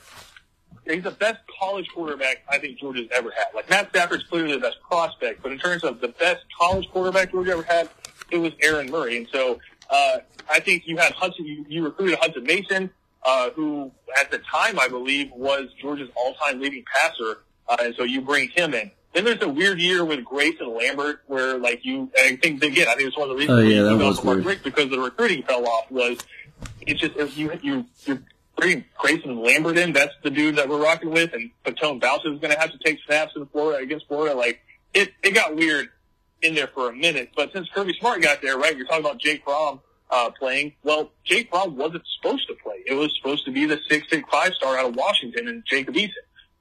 He's 0.88 1.04
the 1.04 1.12
best 1.12 1.40
college 1.60 1.88
quarterback 1.94 2.44
I 2.50 2.58
think 2.58 2.80
Georgia's 2.80 3.08
ever 3.12 3.32
had. 3.32 3.48
Like 3.54 3.70
Matt 3.70 3.90
Stafford's 3.90 4.24
clearly 4.24 4.54
the 4.54 4.60
best 4.60 4.78
prospect, 4.82 5.42
but 5.42 5.52
in 5.52 5.58
terms 5.60 5.84
of 5.84 6.00
the 6.00 6.10
best 6.10 6.44
college 6.60 6.88
quarterback 6.92 7.32
Georgia 7.32 7.52
ever 7.52 7.64
had, 7.64 7.90
it 8.32 8.38
was 8.38 8.54
Aaron 8.62 8.90
Murray. 8.90 9.18
And 9.18 9.28
so 9.32 9.60
uh, 9.90 10.18
I 10.50 10.60
think 10.60 10.88
you 10.88 10.98
had 10.98 11.14
Hutson. 11.14 11.46
You, 11.46 11.66
you 11.68 11.84
recruited 11.84 12.20
Hutson 12.20 12.44
Mason, 12.44 12.90
uh, 13.24 13.50
who 13.52 13.92
at 14.20 14.32
the 14.32 14.40
time 14.40 14.80
I 14.80 14.88
believe 14.88 15.32
was 15.32 15.70
Georgia's 15.82 16.10
all-time 16.16 16.60
leading 16.60 16.84
passer, 16.94 17.40
uh, 17.68 17.78
and 17.82 17.96
so 17.96 18.04
you 18.04 18.22
bring 18.22 18.50
him 18.50 18.74
in. 18.74 18.92
Then 19.14 19.24
there's 19.24 19.42
a 19.42 19.50
weird 19.50 19.80
year 19.80 20.04
with 20.04 20.26
Grayson 20.26 20.76
Lambert, 20.76 21.22
where 21.28 21.58
like 21.58 21.86
you, 21.86 22.12
I 22.18 22.36
think 22.36 22.62
again, 22.64 22.88
I 22.90 22.96
think 22.96 23.08
it's 23.08 23.18
one 23.18 23.30
of 23.30 23.38
the 23.38 23.40
reasons 23.40 23.60
Oh, 23.60 23.64
yeah, 23.64 23.84
that 23.84 23.98
was 23.98 24.22
weird. 24.24 24.62
Because 24.62 24.90
the 24.90 25.00
recruiting 25.00 25.42
fell 25.44 25.66
off 25.66 25.90
was 25.90 26.18
it's 26.82 27.00
just 27.00 27.16
if 27.16 27.38
you 27.38 27.52
you 27.64 27.86
you 28.06 28.20
bring 28.56 28.86
Grayson 28.98 29.42
Lambert 29.42 29.78
in, 29.78 29.94
that's 29.94 30.14
the 30.24 30.30
dude 30.30 30.56
that 30.56 30.70
we're 30.70 30.82
rocking 30.82 31.12
with, 31.12 31.34
and 31.34 31.52
Faton 31.64 32.00
Bauta 32.00 32.34
is 32.34 32.40
going 32.40 32.54
to 32.54 32.60
have 32.60 32.72
to 32.72 32.78
take 32.80 33.00
snaps 33.06 33.34
in 33.36 33.46
Florida 33.48 33.84
against 33.84 34.08
Florida. 34.08 34.36
Like 34.36 34.62
it, 34.94 35.12
it 35.24 35.34
got 35.34 35.56
weird 35.56 35.90
in 36.42 36.56
there 36.56 36.68
for 36.68 36.90
a 36.90 36.96
minute, 36.96 37.32
but 37.36 37.52
since 37.54 37.68
Kirby 37.74 37.96
Smart 38.00 38.22
got 38.22 38.42
there, 38.42 38.58
right? 38.58 38.76
You're 38.76 38.86
talking 38.86 39.06
about 39.06 39.20
Jake 39.20 39.44
Fromm 39.44 39.80
uh, 40.10 40.30
playing. 40.38 40.74
Well, 40.84 41.12
Jake 41.24 41.50
Fromm 41.50 41.76
wasn't 41.76 42.04
supposed 42.18 42.48
to 42.48 42.56
play. 42.56 42.84
It 42.86 42.94
was 42.94 43.14
supposed 43.18 43.46
to 43.46 43.52
be 43.52 43.66
the 43.66 43.80
six 43.90 44.08
six 44.10 44.28
five 44.32 44.54
star 44.54 44.78
out 44.78 44.90
of 44.90 44.96
Washington 44.96 45.48
and 45.48 45.64
Jacob 45.66 45.96
Eason, 45.96 46.12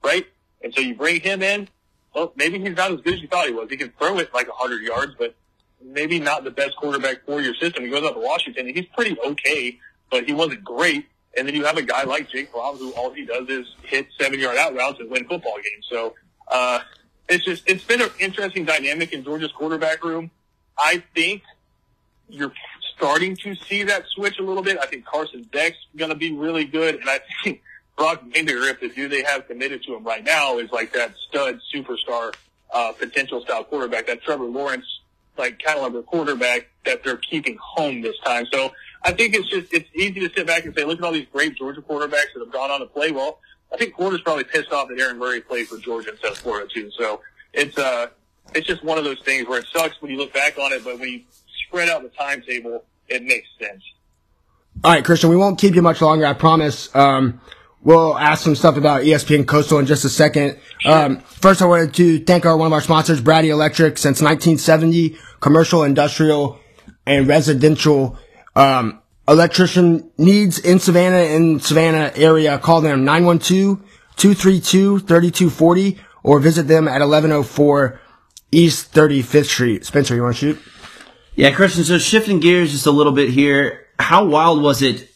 right? 0.02 0.26
And 0.62 0.74
so 0.74 0.80
you 0.80 0.94
bring 0.94 1.20
him 1.20 1.42
in. 1.42 1.68
Well, 2.14 2.32
maybe 2.36 2.58
he's 2.58 2.76
not 2.76 2.92
as 2.92 3.00
good 3.00 3.14
as 3.14 3.20
you 3.20 3.28
thought 3.28 3.46
he 3.46 3.52
was. 3.52 3.68
He 3.68 3.76
can 3.76 3.92
throw 3.98 4.18
it 4.18 4.32
like 4.32 4.46
a 4.46 4.50
100 4.50 4.82
yards, 4.82 5.12
but 5.18 5.34
maybe 5.82 6.20
not 6.20 6.44
the 6.44 6.50
best 6.50 6.76
quarterback 6.76 7.24
for 7.26 7.40
your 7.40 7.54
system. 7.54 7.84
He 7.84 7.90
goes 7.90 8.04
out 8.04 8.14
to 8.14 8.20
Washington, 8.20 8.68
and 8.68 8.76
he's 8.76 8.86
pretty 8.96 9.16
okay, 9.26 9.78
but 10.10 10.24
he 10.24 10.32
wasn't 10.32 10.62
great. 10.64 11.06
And 11.36 11.48
then 11.48 11.54
you 11.54 11.64
have 11.64 11.76
a 11.76 11.82
guy 11.82 12.04
like 12.04 12.30
Jake 12.30 12.50
Fromm, 12.50 12.76
who 12.76 12.92
all 12.92 13.12
he 13.12 13.24
does 13.24 13.48
is 13.48 13.66
hit 13.82 14.06
seven 14.18 14.38
yard 14.38 14.56
out 14.56 14.74
routes 14.74 15.00
and 15.00 15.10
win 15.10 15.26
football 15.26 15.56
games. 15.56 15.86
So 15.90 16.14
uh, 16.48 16.80
it's 17.28 17.44
just 17.44 17.68
it's 17.68 17.84
been 17.84 18.02
an 18.02 18.10
interesting 18.20 18.64
dynamic 18.64 19.12
in 19.12 19.24
Georgia's 19.24 19.52
quarterback 19.52 20.04
room. 20.04 20.30
I 20.78 21.02
think 21.14 21.42
you're 22.28 22.52
starting 22.96 23.36
to 23.36 23.54
see 23.54 23.82
that 23.84 24.04
switch 24.08 24.38
a 24.38 24.42
little 24.42 24.62
bit. 24.62 24.78
I 24.80 24.86
think 24.86 25.04
Carson 25.04 25.42
Beck's 25.52 25.76
going 25.96 26.10
to 26.10 26.16
be 26.16 26.32
really 26.32 26.64
good, 26.64 26.96
and 26.96 27.08
I 27.08 27.20
think 27.42 27.62
Brock 27.96 28.22
Vandagriff, 28.28 28.80
the 28.80 28.88
dude 28.88 29.10
they 29.10 29.22
have 29.22 29.46
committed 29.46 29.82
to 29.84 29.94
him 29.94 30.04
right 30.04 30.24
now, 30.24 30.58
is 30.58 30.70
like 30.70 30.92
that 30.94 31.14
stud 31.28 31.60
superstar 31.72 32.34
uh, 32.72 32.92
potential 32.92 33.40
style 33.42 33.64
quarterback. 33.64 34.06
That 34.06 34.22
Trevor 34.22 34.44
Lawrence 34.44 34.86
like 35.36 35.58
kind 35.62 35.78
of 35.78 35.82
caliber 35.82 36.02
quarterback 36.02 36.68
that 36.84 37.02
they're 37.02 37.16
keeping 37.16 37.56
home 37.60 38.02
this 38.02 38.18
time. 38.24 38.46
So 38.52 38.72
I 39.04 39.12
think 39.12 39.34
it's 39.34 39.48
just 39.48 39.72
it's 39.72 39.88
easy 39.94 40.20
to 40.20 40.30
sit 40.34 40.46
back 40.46 40.64
and 40.64 40.74
say, 40.74 40.84
look 40.84 40.98
at 40.98 41.04
all 41.04 41.12
these 41.12 41.26
great 41.32 41.56
Georgia 41.56 41.82
quarterbacks 41.82 42.32
that 42.34 42.40
have 42.40 42.52
gone 42.52 42.70
on 42.70 42.80
to 42.80 42.86
play 42.86 43.12
well. 43.12 43.38
I 43.72 43.76
think 43.76 43.96
Florida's 43.96 44.22
probably 44.22 44.44
pissed 44.44 44.72
off 44.72 44.88
that 44.88 44.98
Aaron 44.98 45.18
Murray 45.18 45.40
played 45.40 45.68
for 45.68 45.78
Georgia 45.78 46.10
instead 46.10 46.32
of 46.32 46.38
Florida 46.38 46.68
too. 46.72 46.90
So 46.98 47.20
it's 47.52 47.76
uh 47.76 48.06
it's 48.54 48.66
just 48.66 48.82
one 48.84 48.98
of 48.98 49.04
those 49.04 49.20
things 49.20 49.48
where 49.48 49.60
it 49.60 49.66
sucks 49.72 50.00
when 50.00 50.10
you 50.10 50.16
look 50.16 50.32
back 50.32 50.58
on 50.58 50.72
it, 50.72 50.84
but 50.84 50.98
when 50.98 51.08
you 51.08 51.20
spread 51.66 51.88
out 51.88 52.02
the 52.02 52.08
timetable, 52.10 52.84
it 53.08 53.22
makes 53.22 53.48
sense. 53.58 53.82
All 54.82 54.92
right, 54.92 55.04
Christian, 55.04 55.30
we 55.30 55.36
won't 55.36 55.58
keep 55.58 55.74
you 55.74 55.82
much 55.82 56.00
longer. 56.00 56.26
I 56.26 56.34
promise. 56.34 56.94
Um, 56.94 57.40
we'll 57.82 58.18
ask 58.18 58.42
some 58.42 58.54
stuff 58.54 58.76
about 58.76 59.02
ESPN 59.02 59.46
Coastal 59.46 59.78
in 59.78 59.86
just 59.86 60.04
a 60.04 60.08
second. 60.08 60.58
Um, 60.84 61.20
first, 61.20 61.62
I 61.62 61.66
wanted 61.66 61.94
to 61.94 62.18
thank 62.20 62.44
our 62.44 62.56
one 62.56 62.66
of 62.66 62.72
our 62.72 62.80
sponsors, 62.80 63.20
Brady 63.20 63.50
Electric, 63.50 63.98
since 63.98 64.20
1970, 64.20 65.16
commercial, 65.40 65.84
industrial, 65.84 66.58
and 67.06 67.28
residential 67.28 68.18
um, 68.56 69.00
electrician 69.28 70.10
needs 70.18 70.58
in 70.58 70.78
Savannah 70.78 71.34
and 71.36 71.62
Savannah 71.62 72.12
area. 72.16 72.58
Call 72.58 72.80
them 72.80 73.04
912-232-3240 73.04 75.98
or 76.22 76.40
visit 76.40 76.68
them 76.68 76.86
at 76.88 77.00
1104 77.00 78.00
East 78.52 78.92
35th 78.94 79.46
Street. 79.46 79.84
Spencer, 79.84 80.14
you 80.14 80.22
want 80.22 80.36
to 80.36 80.54
shoot? 80.54 80.62
Yeah, 81.34 81.50
Christian, 81.52 81.84
so 81.84 81.98
shifting 81.98 82.40
gears 82.40 82.70
just 82.72 82.86
a 82.86 82.90
little 82.92 83.12
bit 83.12 83.30
here. 83.30 83.86
How 83.98 84.24
wild 84.24 84.62
was 84.62 84.82
it 84.82 85.08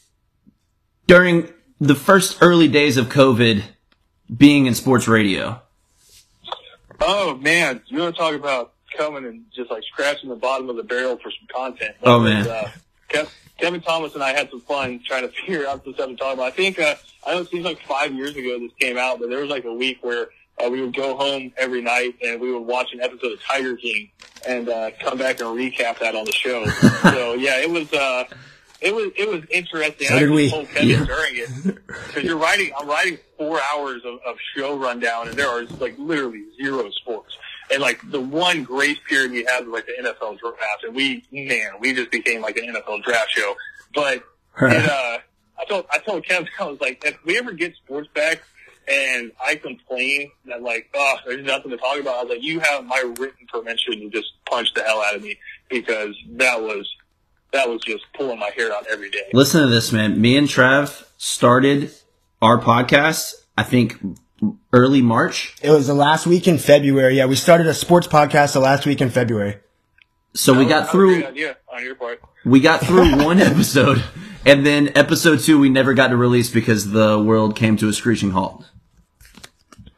during 1.06 1.48
the 1.80 1.94
first 1.94 2.38
early 2.40 2.66
days 2.68 2.96
of 2.96 3.06
COVID 3.06 3.62
being 4.36 4.66
in 4.66 4.74
sports 4.74 5.06
radio? 5.06 5.62
Oh 7.00 7.36
man, 7.36 7.80
you 7.86 8.00
want 8.00 8.16
to 8.16 8.20
talk 8.20 8.34
about 8.34 8.72
coming 8.96 9.24
and 9.24 9.44
just 9.54 9.70
like 9.70 9.84
scratching 9.92 10.28
the 10.28 10.34
bottom 10.34 10.68
of 10.68 10.74
the 10.76 10.82
barrel 10.82 11.16
for 11.16 11.30
some 11.30 11.46
content? 11.54 11.94
Oh, 12.02 12.20
That 12.24 12.38
was, 12.38 12.46
man. 12.46 12.64
uh, 12.64 12.68
Kev, 12.68 12.72
Kevin 13.08 13.80
Thomas 13.80 14.14
and 14.14 14.22
I 14.22 14.32
had 14.32 14.50
some 14.50 14.60
fun 14.60 15.00
trying 15.04 15.22
to 15.22 15.28
figure 15.46 15.66
out 15.66 15.84
some 15.84 15.94
stuff 15.94 16.08
to 16.10 16.16
talk 16.16 16.34
about. 16.34 16.46
I 16.46 16.50
think 16.50 16.78
uh, 16.78 16.94
I 17.26 17.34
know 17.34 17.40
it 17.40 17.48
seems 17.50 17.64
like 17.64 17.80
five 17.82 18.12
years 18.12 18.36
ago 18.36 18.58
this 18.60 18.72
came 18.80 18.96
out, 18.96 19.18
but 19.18 19.28
there 19.30 19.40
was 19.40 19.50
like 19.50 19.64
a 19.64 19.72
week 19.74 19.98
where 20.02 20.28
uh, 20.64 20.68
we 20.70 20.80
would 20.80 20.94
go 20.94 21.16
home 21.16 21.52
every 21.56 21.80
night 21.80 22.14
and 22.24 22.40
we 22.40 22.52
would 22.52 22.66
watch 22.66 22.92
an 22.92 23.00
episode 23.00 23.32
of 23.32 23.42
Tiger 23.42 23.76
King 23.76 24.10
and 24.46 24.68
uh, 24.68 24.90
come 25.00 25.18
back 25.18 25.40
and 25.40 25.48
recap 25.50 25.98
that 25.98 26.14
on 26.14 26.24
the 26.24 26.32
show. 26.32 26.64
so 27.10 27.34
yeah, 27.34 27.60
it 27.60 27.70
was. 27.70 27.92
Uh, 27.92 28.24
it 28.80 28.94
was 28.94 29.10
it 29.16 29.28
was 29.28 29.42
interesting. 29.50 30.06
So 30.06 30.14
I 30.14 30.20
did 30.20 30.30
we. 30.30 30.48
told 30.50 30.68
Kevin 30.68 30.88
Yeah. 30.90 31.04
during 31.04 31.32
it 31.34 31.48
because 31.86 32.22
you're 32.22 32.36
writing. 32.38 32.70
I'm 32.78 32.86
writing 32.88 33.18
four 33.36 33.60
hours 33.74 34.02
of, 34.04 34.20
of 34.24 34.36
show 34.56 34.76
rundown, 34.78 35.26
and 35.26 35.36
there 35.36 35.48
are 35.48 35.64
like 35.80 35.96
literally 35.98 36.44
zero 36.62 36.88
sports. 36.90 37.36
And 37.70 37.82
like 37.82 38.00
the 38.10 38.20
one 38.20 38.64
grace 38.64 38.98
period 39.08 39.32
we 39.32 39.44
had 39.44 39.66
was 39.66 39.74
like 39.74 39.86
the 39.86 40.02
NFL 40.02 40.38
draft, 40.38 40.84
and 40.84 40.94
we 40.94 41.24
man, 41.32 41.72
we 41.80 41.94
just 41.94 42.10
became 42.10 42.40
like 42.40 42.56
an 42.56 42.74
NFL 42.74 43.02
draft 43.04 43.30
show. 43.30 43.54
But 43.94 44.24
it, 44.62 44.90
uh, 44.90 45.18
I 45.58 45.64
told 45.68 45.86
I 45.90 45.98
told 45.98 46.24
Kevin 46.24 46.48
I 46.60 46.64
was 46.64 46.80
like, 46.80 47.04
if 47.04 47.18
we 47.24 47.38
ever 47.38 47.52
get 47.52 47.74
sports 47.76 48.08
back 48.14 48.42
and 48.90 49.32
I 49.44 49.56
complain 49.56 50.30
that 50.46 50.62
like, 50.62 50.88
oh, 50.94 51.16
there's 51.26 51.44
nothing 51.44 51.70
to 51.70 51.76
talk 51.76 52.00
about, 52.00 52.16
I 52.16 52.22
was 52.22 52.30
like, 52.30 52.42
you 52.42 52.60
have 52.60 52.84
my 52.84 53.02
written 53.18 53.46
permission 53.48 54.00
to 54.00 54.10
just 54.10 54.32
punch 54.46 54.72
the 54.74 54.82
hell 54.82 55.02
out 55.02 55.14
of 55.14 55.22
me 55.22 55.38
because 55.68 56.16
that 56.36 56.60
was 56.60 56.88
that 57.52 57.68
was 57.68 57.82
just 57.82 58.04
pulling 58.14 58.38
my 58.38 58.50
hair 58.56 58.72
out 58.72 58.86
every 58.90 59.10
day. 59.10 59.28
Listen 59.32 59.62
to 59.62 59.68
this, 59.68 59.92
man. 59.92 60.20
Me 60.20 60.36
and 60.36 60.48
Trav 60.48 61.06
started 61.16 61.92
our 62.42 62.60
podcast. 62.60 63.34
I 63.56 63.62
think 63.62 63.98
early 64.72 65.02
March. 65.02 65.54
It 65.62 65.70
was 65.70 65.86
the 65.86 65.94
last 65.94 66.26
week 66.26 66.46
in 66.48 66.58
February. 66.58 67.16
Yeah, 67.16 67.26
we 67.26 67.34
started 67.36 67.66
a 67.66 67.74
sports 67.74 68.06
podcast 68.06 68.52
the 68.52 68.60
last 68.60 68.86
week 68.86 69.00
in 69.00 69.10
February. 69.10 69.58
So 70.34 70.52
we 70.52 70.64
That 70.64 70.68
got 70.70 70.80
was 70.80 70.88
a 70.88 70.92
through. 70.92 71.14
great 71.14 71.26
idea 71.26 71.56
on 71.72 71.82
your 71.84 71.94
part. 71.94 72.20
We 72.44 72.60
got 72.60 72.80
through 72.80 73.16
one 73.24 73.40
episode, 73.40 74.02
and 74.46 74.64
then 74.64 74.92
episode 74.96 75.40
two 75.40 75.58
we 75.58 75.68
never 75.68 75.94
got 75.94 76.08
to 76.08 76.16
release 76.16 76.50
because 76.50 76.90
the 76.92 77.18
world 77.18 77.56
came 77.56 77.76
to 77.78 77.88
a 77.88 77.92
screeching 77.92 78.30
halt. 78.30 78.64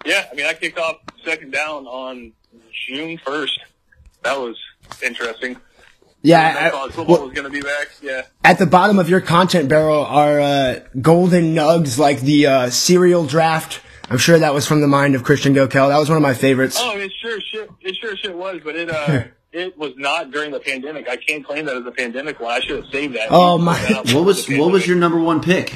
Yeah, 0.04 0.24
I 0.30 0.34
mean, 0.34 0.46
I 0.46 0.54
kicked 0.54 0.78
off 0.78 0.96
second 1.24 1.50
down 1.52 1.86
on 1.86 2.32
June 2.86 3.18
first. 3.24 3.58
That 4.22 4.38
was 4.38 4.56
interesting. 5.02 5.56
Yeah, 6.22 6.40
I 6.58 6.66
I- 6.66 6.70
thought 6.70 6.92
football 6.92 7.16
well, 7.16 7.24
was 7.26 7.34
going 7.34 7.44
to 7.44 7.50
be 7.50 7.60
back. 7.62 7.88
Yeah. 8.02 8.22
at 8.44 8.58
the 8.58 8.66
bottom 8.66 8.98
of 8.98 9.08
your 9.10 9.20
content 9.20 9.68
barrel 9.68 10.04
are 10.04 10.40
uh, 10.40 10.80
golden 11.00 11.54
nugs 11.54 11.98
like 11.98 12.20
the 12.20 12.46
uh, 12.46 12.70
cereal 12.70 13.26
draft. 13.26 13.80
I'm 14.10 14.18
sure 14.18 14.38
that 14.38 14.52
was 14.52 14.66
from 14.66 14.80
the 14.80 14.88
mind 14.88 15.14
of 15.14 15.22
Christian 15.22 15.54
Goeckel. 15.54 15.88
That 15.88 15.98
was 15.98 16.08
one 16.08 16.16
of 16.16 16.22
my 16.22 16.34
favorites. 16.34 16.76
Oh, 16.80 16.96
it 16.96 17.12
sure 17.22 17.40
shit. 17.40 17.70
It 17.80 17.96
sure 17.96 18.16
shit 18.16 18.36
was, 18.36 18.60
but 18.64 18.74
it 18.76 18.90
uh, 18.90 19.24
it 19.52 19.78
was 19.78 19.92
not 19.96 20.30
during 20.32 20.50
the 20.50 20.60
pandemic. 20.60 21.08
I 21.08 21.16
can't 21.16 21.44
claim 21.46 21.64
that 21.66 21.76
as 21.76 21.86
a 21.86 21.92
pandemic 21.92 22.40
one. 22.40 22.50
I 22.52 22.60
should 22.60 22.76
have 22.82 22.92
saved 22.92 23.14
that. 23.14 23.28
Oh, 23.30 23.56
my- 23.58 23.78
What 24.12 24.24
was 24.24 24.48
what 24.48 24.72
was 24.72 24.86
your 24.86 24.96
number 24.96 25.18
one 25.20 25.40
pick? 25.40 25.72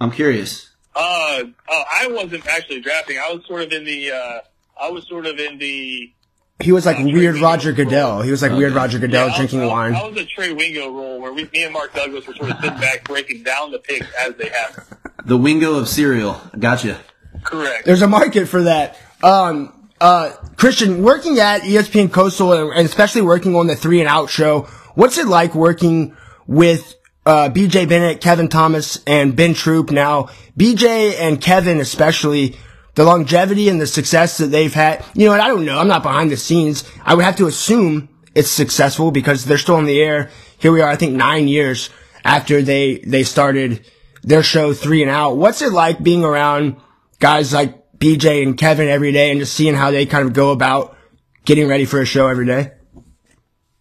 I'm 0.00 0.10
curious. 0.10 0.70
Uh, 0.94 1.44
oh, 1.68 1.82
I 1.92 2.08
wasn't 2.08 2.46
actually 2.48 2.80
drafting. 2.80 3.18
I 3.18 3.32
was 3.32 3.46
sort 3.46 3.62
of 3.62 3.72
in 3.72 3.84
the. 3.84 4.10
Uh, 4.10 4.40
I 4.80 4.90
was 4.90 5.06
sort 5.08 5.26
of 5.26 5.38
in 5.38 5.58
the. 5.58 6.12
He 6.60 6.72
was 6.72 6.84
like 6.84 6.98
Uh, 6.98 7.04
weird 7.04 7.36
Trey 7.36 7.42
Roger 7.44 7.68
Wingo. 7.68 7.84
Goodell. 7.84 8.22
He 8.22 8.32
was 8.32 8.42
like 8.42 8.50
weird 8.50 8.72
Roger 8.72 8.98
Goodell 8.98 9.22
I 9.22 9.26
was- 9.28 9.36
drinking 9.36 9.60
I 9.60 9.64
was, 9.66 9.70
wine. 9.72 9.94
I 9.94 10.04
was 10.08 10.16
a 10.16 10.24
Trey 10.24 10.52
Wingo 10.52 10.90
role 10.92 11.20
where 11.20 11.32
we, 11.32 11.44
me 11.52 11.62
and 11.62 11.72
Mark 11.72 11.94
Douglas 11.94 12.26
were 12.26 12.34
sort 12.34 12.50
of 12.50 12.56
sitting 12.60 12.80
back, 12.80 13.04
breaking 13.04 13.44
down 13.44 13.70
the 13.70 13.78
picks 13.78 14.08
as 14.18 14.34
they 14.34 14.48
happen. 14.48 14.82
The 15.24 15.36
Wingo 15.36 15.74
of 15.78 15.88
cereal. 15.88 16.40
Gotcha. 16.58 16.98
Correct. 17.44 17.84
There's 17.84 18.02
a 18.02 18.08
market 18.08 18.46
for 18.46 18.62
that. 18.62 18.98
Um, 19.22 19.90
uh, 20.00 20.30
Christian, 20.56 21.02
working 21.02 21.38
at 21.38 21.62
ESPN 21.62 22.12
Coastal 22.12 22.52
and 22.52 22.86
especially 22.86 23.22
working 23.22 23.56
on 23.56 23.66
the 23.66 23.76
three 23.76 24.00
and 24.00 24.08
out 24.08 24.30
show, 24.30 24.62
what's 24.94 25.18
it 25.18 25.26
like 25.26 25.54
working 25.54 26.16
with 26.46 26.94
uh, 27.26 27.50
BJ 27.50 27.88
Bennett, 27.88 28.20
Kevin 28.20 28.48
Thomas, 28.48 29.02
and 29.06 29.34
Ben 29.34 29.54
Troupe 29.54 29.90
now? 29.90 30.28
BJ 30.56 31.18
and 31.18 31.40
Kevin, 31.40 31.80
especially 31.80 32.56
the 32.94 33.04
longevity 33.04 33.68
and 33.68 33.80
the 33.80 33.86
success 33.86 34.38
that 34.38 34.46
they've 34.46 34.74
had. 34.74 35.04
You 35.14 35.26
know, 35.26 35.32
and 35.32 35.42
I 35.42 35.48
don't 35.48 35.64
know. 35.64 35.78
I'm 35.78 35.88
not 35.88 36.02
behind 36.02 36.30
the 36.30 36.36
scenes. 36.36 36.88
I 37.04 37.14
would 37.14 37.24
have 37.24 37.36
to 37.36 37.46
assume 37.46 38.08
it's 38.34 38.50
successful 38.50 39.10
because 39.10 39.44
they're 39.44 39.58
still 39.58 39.78
in 39.78 39.86
the 39.86 40.00
air. 40.00 40.30
Here 40.58 40.72
we 40.72 40.80
are, 40.80 40.88
I 40.88 40.96
think 40.96 41.14
nine 41.14 41.48
years 41.48 41.90
after 42.24 42.62
they, 42.62 42.98
they 42.98 43.22
started 43.22 43.84
their 44.22 44.42
show 44.42 44.72
three 44.74 45.02
and 45.02 45.10
out. 45.10 45.36
What's 45.36 45.62
it 45.62 45.72
like 45.72 46.02
being 46.02 46.24
around 46.24 46.76
guys 47.20 47.52
like 47.52 47.98
BJ 47.98 48.42
and 48.42 48.56
Kevin 48.56 48.88
every 48.88 49.12
day 49.12 49.30
and 49.30 49.40
just 49.40 49.54
seeing 49.54 49.74
how 49.74 49.90
they 49.90 50.06
kind 50.06 50.26
of 50.26 50.32
go 50.32 50.52
about 50.52 50.96
getting 51.44 51.68
ready 51.68 51.84
for 51.84 52.00
a 52.00 52.06
show 52.06 52.28
every 52.28 52.46
day? 52.46 52.72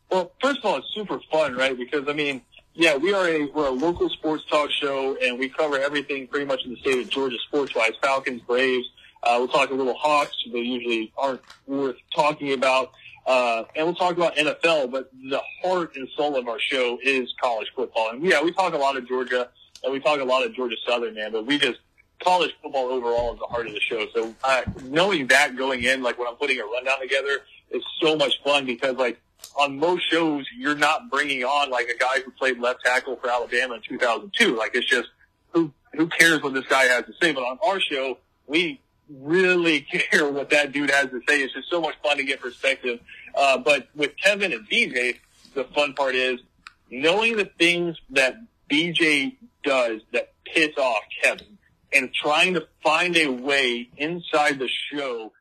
Well, 0.09 0.31
first 0.41 0.59
of 0.59 0.65
all, 0.65 0.77
it's 0.77 0.87
super 0.93 1.19
fun, 1.31 1.55
right? 1.55 1.77
Because 1.77 2.07
I 2.07 2.13
mean, 2.13 2.41
yeah, 2.73 2.95
we 2.95 3.13
are 3.13 3.27
a 3.27 3.45
we're 3.47 3.67
a 3.67 3.71
local 3.71 4.09
sports 4.09 4.43
talk 4.49 4.71
show, 4.71 5.17
and 5.21 5.37
we 5.37 5.49
cover 5.49 5.79
everything 5.79 6.27
pretty 6.27 6.45
much 6.45 6.63
in 6.63 6.71
the 6.71 6.77
state 6.77 6.99
of 6.99 7.09
Georgia 7.09 7.37
sports-wise: 7.47 7.93
Falcons, 8.01 8.41
Braves. 8.41 8.87
Uh, 9.23 9.35
we'll 9.39 9.47
talk 9.47 9.71
a 9.71 9.73
little 9.73 9.95
Hawks. 9.95 10.35
They 10.51 10.59
usually 10.59 11.11
aren't 11.17 11.41
worth 11.65 11.97
talking 12.15 12.53
about, 12.53 12.91
uh, 13.25 13.63
and 13.75 13.85
we'll 13.85 13.95
talk 13.95 14.15
about 14.15 14.35
NFL. 14.35 14.91
But 14.91 15.11
the 15.29 15.41
heart 15.61 15.95
and 15.95 16.07
soul 16.15 16.37
of 16.37 16.47
our 16.47 16.59
show 16.59 16.99
is 17.03 17.33
college 17.41 17.67
football, 17.75 18.11
and 18.11 18.23
yeah, 18.23 18.41
we 18.41 18.51
talk 18.53 18.73
a 18.73 18.77
lot 18.77 18.95
of 18.95 19.07
Georgia, 19.07 19.49
and 19.83 19.91
we 19.91 19.99
talk 19.99 20.21
a 20.21 20.25
lot 20.25 20.45
of 20.45 20.55
Georgia 20.55 20.75
Southern, 20.87 21.15
man. 21.15 21.31
But 21.31 21.45
we 21.45 21.57
just 21.57 21.79
college 22.19 22.51
football 22.61 22.85
overall 22.85 23.33
is 23.33 23.39
the 23.39 23.45
heart 23.45 23.67
of 23.67 23.73
the 23.73 23.79
show. 23.79 24.05
So 24.13 24.33
uh, 24.43 24.61
knowing 24.85 25.27
that 25.27 25.55
going 25.55 25.83
in, 25.83 26.01
like 26.01 26.17
when 26.17 26.27
I'm 26.27 26.35
putting 26.35 26.59
a 26.59 26.65
rundown 26.65 26.99
together, 27.01 27.39
is 27.71 27.83
so 28.01 28.15
much 28.15 28.41
fun 28.43 28.65
because 28.65 28.95
like 28.95 29.19
on 29.59 29.77
most 29.77 30.09
shows, 30.09 30.45
you're 30.57 30.75
not 30.75 31.09
bringing 31.09 31.43
on 31.43 31.69
like 31.69 31.87
a 31.87 31.97
guy 31.97 32.21
who 32.23 32.31
played 32.31 32.59
left 32.59 32.83
tackle 32.83 33.17
for 33.17 33.29
Alabama 33.29 33.75
in 33.75 33.81
2002. 33.87 34.55
Like 34.55 34.71
it's 34.73 34.87
just 34.87 35.09
who 35.51 35.71
who 35.93 36.07
cares 36.07 36.41
what 36.41 36.53
this 36.53 36.65
guy 36.65 36.83
has 36.83 37.05
to 37.05 37.13
say? 37.21 37.33
But 37.33 37.41
on 37.41 37.59
our 37.65 37.79
show, 37.79 38.17
we 38.45 38.81
really 39.09 39.81
care 40.11 40.29
what 40.29 40.49
that 40.51 40.71
dude 40.71 40.91
has 40.91 41.09
to 41.09 41.21
say. 41.27 41.41
It's 41.41 41.53
just 41.53 41.69
so 41.69 41.81
much 41.81 41.95
fun 42.03 42.17
to 42.17 42.23
get 42.23 42.41
perspective. 42.41 42.99
Uh, 43.35 43.57
but 43.57 43.87
with 43.95 44.11
Kevin 44.17 44.53
and 44.53 44.67
BJ, 44.69 45.17
the 45.53 45.65
fun 45.65 45.93
part 45.93 46.15
is 46.15 46.39
knowing 46.89 47.37
the 47.37 47.45
things 47.45 47.97
that 48.11 48.37
BJ 48.69 49.35
does 49.63 50.01
that 50.13 50.33
piss 50.45 50.77
off 50.77 51.03
Kevin 51.21 51.56
and 51.93 52.13
trying 52.13 52.53
to 52.53 52.67
find 52.83 53.15
a 53.17 53.27
way 53.27 53.89
inside 53.97 54.59
the 54.59 54.67
show 54.67 55.31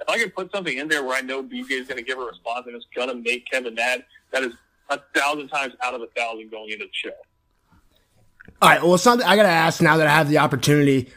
if 0.00 0.08
I 0.08 0.18
can 0.18 0.30
put 0.30 0.50
something 0.52 0.76
in 0.76 0.88
there 0.88 1.04
where 1.04 1.16
I 1.16 1.20
know 1.20 1.42
BJ 1.42 1.72
is 1.72 1.86
going 1.86 1.98
to 1.98 2.02
give 2.02 2.18
a 2.18 2.24
response 2.24 2.66
and 2.66 2.74
it's 2.74 2.86
going 2.94 3.08
to 3.08 3.14
make 3.14 3.46
Kevin 3.50 3.74
mad, 3.74 4.04
that 4.32 4.42
is 4.42 4.54
a 4.88 4.98
thousand 5.14 5.48
times 5.48 5.74
out 5.82 5.94
of 5.94 6.02
a 6.02 6.06
thousand 6.16 6.50
going 6.50 6.70
into 6.70 6.86
the 6.86 6.90
show. 6.92 7.10
All 8.62 8.68
right. 8.68 8.82
Well, 8.82 8.98
something 8.98 9.26
I 9.26 9.36
gotta 9.36 9.48
ask 9.48 9.80
now 9.80 9.96
that 9.98 10.06
I 10.06 10.10
have 10.10 10.28
the 10.28 10.38
opportunity. 10.38 11.10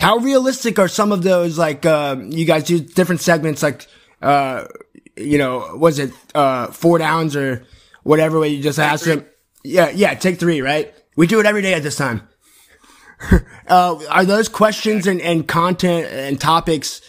How 0.00 0.16
realistic 0.18 0.78
are 0.78 0.88
some 0.88 1.12
of 1.12 1.22
those? 1.22 1.56
Like, 1.56 1.86
uh, 1.86 2.16
you 2.20 2.44
guys 2.46 2.64
do 2.64 2.80
different 2.80 3.20
segments, 3.20 3.62
like, 3.62 3.86
uh, 4.20 4.64
you 5.16 5.38
know, 5.38 5.76
was 5.76 6.00
it 6.00 6.12
uh, 6.34 6.68
four 6.68 6.98
downs 6.98 7.36
or 7.36 7.64
whatever? 8.02 8.40
Where 8.40 8.48
you 8.48 8.60
just 8.60 8.80
ask 8.80 9.04
three. 9.04 9.16
them. 9.16 9.26
Yeah, 9.62 9.90
yeah. 9.90 10.14
Take 10.14 10.40
three, 10.40 10.62
right? 10.62 10.92
We 11.14 11.28
do 11.28 11.38
it 11.38 11.46
every 11.46 11.62
day 11.62 11.74
at 11.74 11.84
this 11.84 11.96
time. 11.96 12.28
uh, 13.68 13.98
are 14.10 14.24
those 14.24 14.48
questions 14.48 15.06
and, 15.06 15.20
and 15.20 15.46
content 15.46 16.06
and 16.10 16.40
topics? 16.40 17.00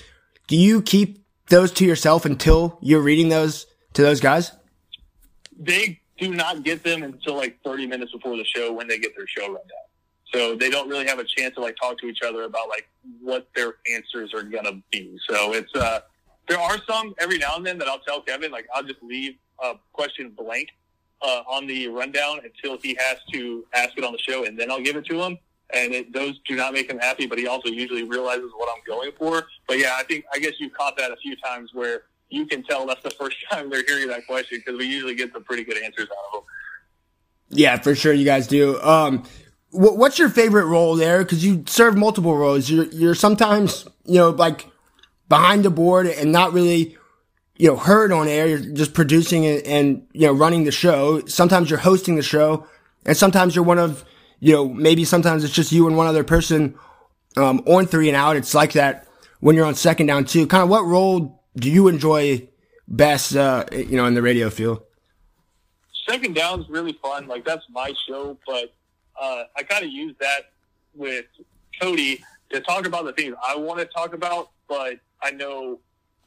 Do 0.48 0.56
you 0.56 0.82
keep 0.82 1.26
those 1.48 1.72
to 1.74 1.86
yourself 1.86 2.26
until 2.26 2.78
you're 2.82 3.02
reading 3.02 3.30
those 3.30 3.66
to 3.94 4.02
those 4.02 4.20
guys? 4.20 4.52
They 5.58 6.00
do 6.18 6.34
not 6.34 6.64
get 6.64 6.84
them 6.84 7.04
until 7.04 7.36
like 7.36 7.58
30 7.64 7.88
minutes 7.88 8.12
before 8.12 8.38
the 8.38 8.46
show 8.46 8.72
when 8.72 8.88
they 8.88 9.00
get 9.00 9.16
their 9.16 9.28
show 9.28 9.48
rundown. 9.48 9.70
So 10.34 10.56
they 10.56 10.70
don't 10.70 10.90
really 10.90 11.08
have 11.08 11.20
a 11.20 11.24
chance 11.24 11.56
to 11.56 11.62
like 11.62 11.76
talk 11.82 11.98
to 12.00 12.08
each 12.08 12.22
other 12.22 12.44
about 12.44 12.68
like 12.68 12.88
what 13.22 13.48
their 13.56 13.76
answers 13.94 14.34
are 14.34 14.44
to 14.44 14.82
be. 14.92 15.18
So 15.30 15.54
it's, 15.54 15.74
uh, 15.76 16.02
there 16.48 16.60
are 16.60 16.78
some 16.88 17.16
every 17.20 17.38
now 17.38 17.56
and 17.56 17.66
then 17.66 17.78
that 17.80 17.88
I'll 17.88 18.00
tell 18.00 18.22
Kevin, 18.22 18.52
like 18.52 18.68
I'll 18.74 18.84
just 18.84 19.02
leave 19.02 19.36
a 19.64 19.76
question 19.94 20.32
blank, 20.32 20.70
uh, 21.22 21.44
on 21.48 21.66
the 21.68 21.88
rundown 21.88 22.40
until 22.44 22.78
he 22.78 22.98
has 23.00 23.18
to 23.34 23.66
ask 23.74 23.98
it 23.98 24.04
on 24.04 24.12
the 24.12 24.20
show 24.20 24.46
and 24.46 24.60
then 24.60 24.70
I'll 24.70 24.82
give 24.82 24.96
it 24.96 25.06
to 25.06 25.22
him. 25.22 25.38
And 25.76 25.94
it, 25.94 26.14
those 26.14 26.40
do 26.48 26.56
not 26.56 26.74
make 26.74 26.90
him 26.90 26.98
happy, 26.98 27.26
but 27.28 27.38
he 27.38 27.48
also 27.48 27.70
usually 27.70 28.04
realizes 28.04 28.50
what 28.56 28.70
I'm 28.70 28.82
going 28.88 29.12
for. 29.18 29.46
But 29.68 29.78
yeah, 29.78 29.96
I 29.98 30.04
think, 30.04 30.26
I 30.34 30.40
guess 30.40 30.54
you 30.60 30.70
caught 30.70 30.98
that 30.98 31.12
a 31.12 31.18
few 31.18 31.36
times 31.36 31.72
where 31.74 32.04
you 32.30 32.46
can 32.46 32.64
tell 32.64 32.86
that's 32.86 33.04
the 33.04 33.10
first 33.20 33.38
time 33.52 33.70
they're 33.70 33.84
hearing 33.86 34.08
that 34.08 34.26
question 34.26 34.62
because 34.66 34.80
we 34.80 34.86
usually 34.86 35.16
get 35.16 35.34
some 35.34 35.44
pretty 35.44 35.64
good 35.64 35.78
answers 35.78 36.08
out 36.10 36.26
of 36.28 36.32
them. 36.34 36.44
Yeah, 37.50 37.78
for 37.78 37.94
sure, 37.94 38.14
you 38.14 38.26
guys 38.26 38.48
do. 38.48 38.82
Um, 38.82 39.24
wh- 39.70 39.98
what's 39.98 40.18
your 40.18 40.30
favorite 40.30 40.66
role 40.66 40.96
there? 40.96 41.20
Because 41.20 41.46
you 41.46 41.64
serve 41.68 41.98
multiple 41.98 42.36
roles. 42.36 42.70
You're 42.70 42.86
you're 42.86 43.16
sometimes 43.16 43.86
you 44.06 44.16
know 44.16 44.30
like 44.32 44.68
behind 45.30 45.64
the 45.64 45.70
board 45.70 46.08
and 46.08 46.32
not 46.32 46.54
really 46.54 46.98
you 47.58 47.68
know 47.68 47.76
heard 47.76 48.12
on 48.12 48.28
air. 48.28 48.48
You're 48.48 48.60
just 48.60 48.94
producing 48.94 49.46
and, 49.46 49.62
and 49.68 50.08
you 50.12 50.28
know 50.28 50.34
running 50.34 50.64
the 50.64 50.72
show. 50.72 51.24
Sometimes 51.28 51.70
you're 51.70 51.80
hosting 51.80 52.16
the 52.16 52.24
show, 52.24 52.66
and 53.06 53.16
sometimes 53.16 53.56
you're 53.56 53.66
one 53.66 53.80
of 53.80 54.04
you 54.46 54.54
know 54.54 54.70
maybe 54.70 55.06
sometimes 55.06 55.44
it's 55.44 55.52
just 55.52 55.72
you 55.72 55.88
and 55.88 55.98
one 55.98 56.06
other 56.06 56.24
person 56.24 56.76
um, 57.36 57.64
on 57.66 57.88
three 57.88 58.10
and 58.10 58.16
out. 58.16 58.36
It's 58.36 58.54
like 58.54 58.74
that 58.74 59.08
when 59.40 59.56
you're 59.56 59.66
on 59.66 59.74
second 59.74 60.06
down 60.06 60.26
too. 60.26 60.46
Kind 60.46 60.62
of 60.62 60.70
what 60.70 60.86
role 60.86 61.44
do 61.56 61.72
you 61.72 61.88
enjoy 61.88 62.48
best? 62.88 63.36
Uh, 63.36 63.66
you 63.72 63.98
know, 63.98 64.06
in 64.06 64.14
the 64.14 64.22
radio 64.22 64.52
field. 64.52 64.84
second 66.08 66.36
down 66.36 66.62
is 66.62 66.70
really 66.70 66.94
fun. 67.02 67.28
Like 67.28 67.44
that's 67.44 67.66
my 67.72 67.92
show, 68.08 68.38
but 68.46 68.72
uh, 69.20 69.46
I 69.58 69.64
kind 69.64 69.84
of 69.84 69.90
use 69.90 70.14
that 70.20 70.52
with 70.94 71.26
Cody 71.82 72.24
to 72.52 72.62
talk 72.62 72.86
about 72.86 73.06
the 73.06 73.14
things 73.14 73.36
I 73.44 73.56
want 73.56 73.80
to 73.80 73.86
talk 73.88 74.14
about, 74.14 74.52
but 74.70 75.00
I 75.24 75.32
know 75.32 75.80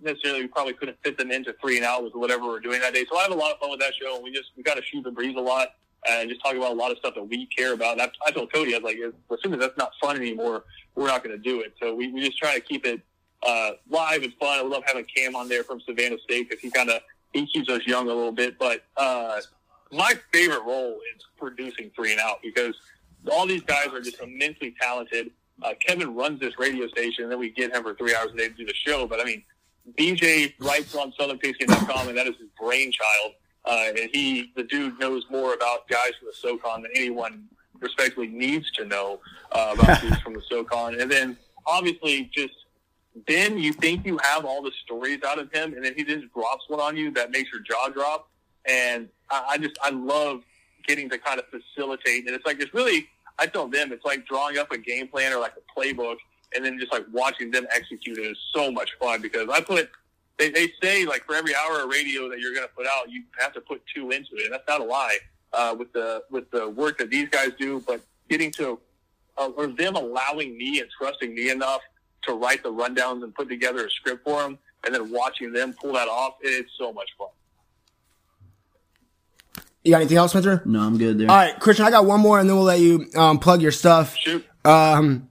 necessarily 0.03 0.41
we 0.41 0.49
probably 0.49 0.73
couldn't 0.73 0.99
fit 1.05 1.17
them 1.17 1.31
into 1.31 1.55
three 1.61 1.77
and 1.77 1.87
out 1.87 2.03
with 2.03 2.17
whatever 2.17 2.47
we're 2.47 2.59
doing 2.59 2.81
that 2.81 2.95
day. 2.95 3.05
So 3.09 3.17
I 3.17 3.23
have 3.23 3.31
a 3.31 3.37
lot 3.37 3.53
of 3.53 3.61
fun 3.61 3.71
with 3.71 3.79
that 3.79 3.93
show, 3.95 4.17
and 4.17 4.25
we 4.25 4.33
just 4.33 4.51
we 4.57 4.65
got 4.65 4.75
to 4.75 4.83
shoot 4.83 5.05
the 5.05 5.13
breeze 5.13 5.37
a 5.37 5.41
lot 5.41 5.69
and 6.09 6.29
just 6.29 6.43
talk 6.43 6.55
about 6.55 6.73
a 6.73 6.75
lot 6.75 6.91
of 6.91 6.99
stuff 6.99 7.15
that 7.15 7.25
we 7.25 7.47
care 7.47 7.73
about. 7.75 7.93
And 7.93 8.03
I, 8.03 8.11
I 8.27 8.31
told 8.31 8.53
Cody, 8.53 8.75
I 8.75 8.79
was 8.79 8.85
like, 8.85 8.99
as 8.99 9.43
soon 9.43 9.55
as 9.55 9.61
that's 9.61 9.77
not 9.77 9.93
fun 10.01 10.17
anymore, 10.17 10.65
we're 10.95 11.09
not 11.09 11.25
going 11.25 11.37
to 11.37 11.43
do 11.43 11.61
it. 11.61 11.75
So 11.81 11.95
we, 11.95 12.13
we 12.13 12.25
just 12.25 12.39
try 12.39 12.55
to 12.55 12.61
keep 12.61 12.87
it 12.87 13.01
uh, 13.47 13.73
live 13.89 14.23
and 14.23 14.33
fun. 14.35 14.59
I 14.59 14.63
love 14.63 14.83
having 14.87 15.05
Cam 15.05 15.37
on 15.37 15.49
there 15.49 15.65
from 15.65 15.81
Savannah 15.81 16.19
State 16.19 16.49
because 16.49 16.63
he 16.63 16.71
kind 16.71 16.91
of 16.91 17.01
he 17.33 17.47
keeps 17.47 17.69
us 17.69 17.87
young 17.87 18.09
a 18.09 18.15
little 18.15 18.33
bit. 18.33 18.59
But 18.59 18.85
uh, 18.97 19.41
my 19.93 20.15
favorite 20.33 20.63
role 20.65 20.99
is 21.15 21.23
producing 21.37 21.91
three 21.95 22.13
and 22.13 22.21
out 22.21 22.41
because 22.43 22.75
all 23.31 23.47
these 23.47 23.63
guys 23.63 23.89
are 23.93 24.01
just 24.01 24.21
immensely 24.21 24.75
talented. 24.81 25.31
Uh, 25.63 25.75
Kevin 25.85 26.15
runs 26.15 26.41
this 26.41 26.59
radio 26.59 26.87
station, 26.89 27.25
and 27.25 27.33
then 27.33 27.39
we 27.39 27.51
get 27.51 27.75
him 27.75 27.83
for 27.83 27.95
three 27.95 28.15
hours 28.15 28.31
a 28.33 28.37
day 28.37 28.49
to 28.49 28.55
do 28.55 28.65
the 28.65 28.75
show. 28.75 29.07
But 29.07 29.21
I 29.21 29.25
mean, 29.25 29.43
BJ 29.99 30.55
writes 30.61 30.95
on 30.95 31.13
SouthernPigskin.com, 31.19 32.09
and 32.09 32.17
that 32.17 32.27
is 32.27 32.37
his 32.37 32.49
brainchild. 32.61 33.33
Uh, 33.65 33.87
and 33.89 34.11
he, 34.13 34.53
the 34.57 34.63
dude, 34.63 34.99
knows 34.99 35.25
more 35.31 35.55
about 35.55 35.89
guys 35.89 36.13
from 36.19 36.29
the 36.29 36.35
SoCon 36.35 36.83
than 36.83 36.91
anyone 36.95 37.45
respectfully 37.81 38.29
needs 38.29 38.71
to 38.73 38.85
know 38.85 39.21
uh, 39.53 39.75
about 39.79 40.01
dudes 40.03 40.21
from 40.21 40.35
the 40.35 40.43
SoCon. 40.49 41.01
And 41.01 41.11
then 41.11 41.37
obviously, 41.67 42.31
just 42.35 42.55
Ben, 43.27 43.59
you 43.59 43.73
think 43.73 44.07
you 44.07 44.19
have 44.23 44.45
all 44.45 44.63
the 44.63 44.73
stories 44.85 45.21
out 45.27 45.39
of 45.39 45.53
him, 45.53 45.75
and 45.75 45.85
then 45.85 45.95
he 45.97 46.05
just 46.05 46.33
drops 46.33 46.65
one 46.69 46.81
on 46.81 46.97
you 46.97 47.11
that 47.13 47.31
makes 47.31 47.51
your 47.53 47.63
jaw 47.63 47.89
drop. 47.89 48.29
And 48.67 49.09
I, 49.31 49.45
I 49.51 49.59
just, 49.59 49.77
I 49.83 49.91
love 49.91 50.43
getting 50.87 51.09
to 51.11 51.19
kind 51.19 51.39
of 51.39 51.47
facilitate. 51.47 52.27
And 52.27 52.35
it's 52.35 52.47
like, 52.47 52.61
it's 52.61 52.73
really, 52.73 53.09
I 53.39 53.47
tell 53.47 53.69
them, 53.69 53.93
it's 53.93 54.05
like 54.05 54.27
drawing 54.27 54.59
up 54.59 54.73
a 54.73 54.79
game 54.79 55.09
plan 55.09 55.33
or 55.33 55.41
like 55.41 55.55
a 55.57 55.81
playbook 55.81 56.17
and 56.55 56.65
then 56.65 56.79
just 56.79 56.93
like 56.93 57.05
watching 57.13 57.51
them 57.51 57.67
execute 57.75 58.19
it 58.19 58.23
is 58.23 58.39
so 58.55 58.71
much 58.71 58.91
fun 58.99 59.21
because 59.21 59.49
I 59.51 59.61
put, 59.61 59.91
they, 60.39 60.51
they 60.51 60.73
say 60.83 61.05
like 61.05 61.25
for 61.25 61.35
every 61.35 61.55
hour 61.55 61.81
of 61.81 61.91
radio 61.91 62.29
that 62.29 62.39
you're 62.41 62.55
going 62.55 62.67
to 62.67 62.75
put 62.75 62.87
out, 62.87 63.11
you 63.11 63.25
have 63.39 63.53
to 63.55 63.61
put 63.61 63.83
two 63.95 64.11
into 64.11 64.37
it. 64.37 64.45
And 64.45 64.53
that's 64.53 64.67
not 64.69 64.81
a 64.81 64.85
lie 64.85 65.19
uh, 65.53 65.75
with 65.79 65.93
the, 65.93 66.23
with 66.31 66.51
the 66.51 66.69
work 66.69 66.99
that 66.99 67.11
these 67.11 67.29
guys 67.29 67.51
do, 67.59 67.83
but 67.87 68.01
getting 68.29 68.51
to, 68.53 68.79
uh, 69.37 69.49
or 69.57 69.67
them 69.67 69.97
allowing 69.97 70.57
me 70.57 70.81
and 70.81 70.89
trusting 70.99 71.35
me 71.35 71.51
enough 71.51 71.81
to 72.23 72.35
write 72.35 72.63
the 72.63 72.73
rundowns 72.73 73.23
and 73.23 73.35
put 73.35 73.49
together 73.49 73.87
a 73.87 73.91
script 73.91 74.25
for 74.25 74.43
them 74.43 74.59
and 74.85 74.95
then 74.95 75.11
watching 75.11 75.53
them 75.53 75.73
pull 75.73 75.93
that 75.93 76.09
off, 76.09 76.35
it's 76.41 76.71
so 76.79 76.93
much 76.93 77.09
fun. 77.19 77.29
You 79.85 79.93
got 79.93 79.99
anything 79.99 80.19
else, 80.19 80.33
Spencer? 80.33 80.63
No, 80.65 80.81
I'm 80.81 80.99
good 80.99 81.19
there. 81.19 81.31
All 81.31 81.37
right, 81.37 81.59
Christian, 81.59 81.87
I 81.87 81.91
got 81.91 82.05
one 82.05 82.21
more, 82.21 82.39
and 82.39 82.49
then 82.49 82.57
we'll 82.57 82.65
let 82.65 82.81
you 82.81 83.07
um, 83.17 83.39
plug 83.39 83.63
your 83.63 83.71
stuff. 83.73 84.17
Shoot. 84.17 84.45
Um, 84.65 85.29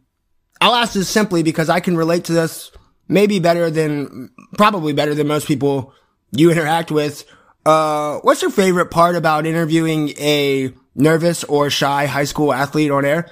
I'll 0.59 0.73
ask 0.73 0.93
this 0.93 1.09
simply 1.09 1.43
because 1.43 1.69
I 1.69 1.79
can 1.79 1.95
relate 1.95 2.25
to 2.25 2.33
this 2.33 2.71
maybe 3.07 3.39
better 3.39 3.69
than, 3.69 4.31
probably 4.57 4.93
better 4.93 5.13
than 5.13 5.27
most 5.27 5.47
people 5.47 5.93
you 6.31 6.51
interact 6.51 6.91
with. 6.91 7.25
Uh, 7.65 8.19
what's 8.19 8.41
your 8.41 8.51
favorite 8.51 8.91
part 8.91 9.15
about 9.15 9.45
interviewing 9.45 10.09
a 10.17 10.73
nervous 10.95 11.43
or 11.43 11.69
shy 11.69 12.05
high 12.05 12.23
school 12.23 12.53
athlete 12.53 12.91
on 12.91 13.05
air? 13.05 13.29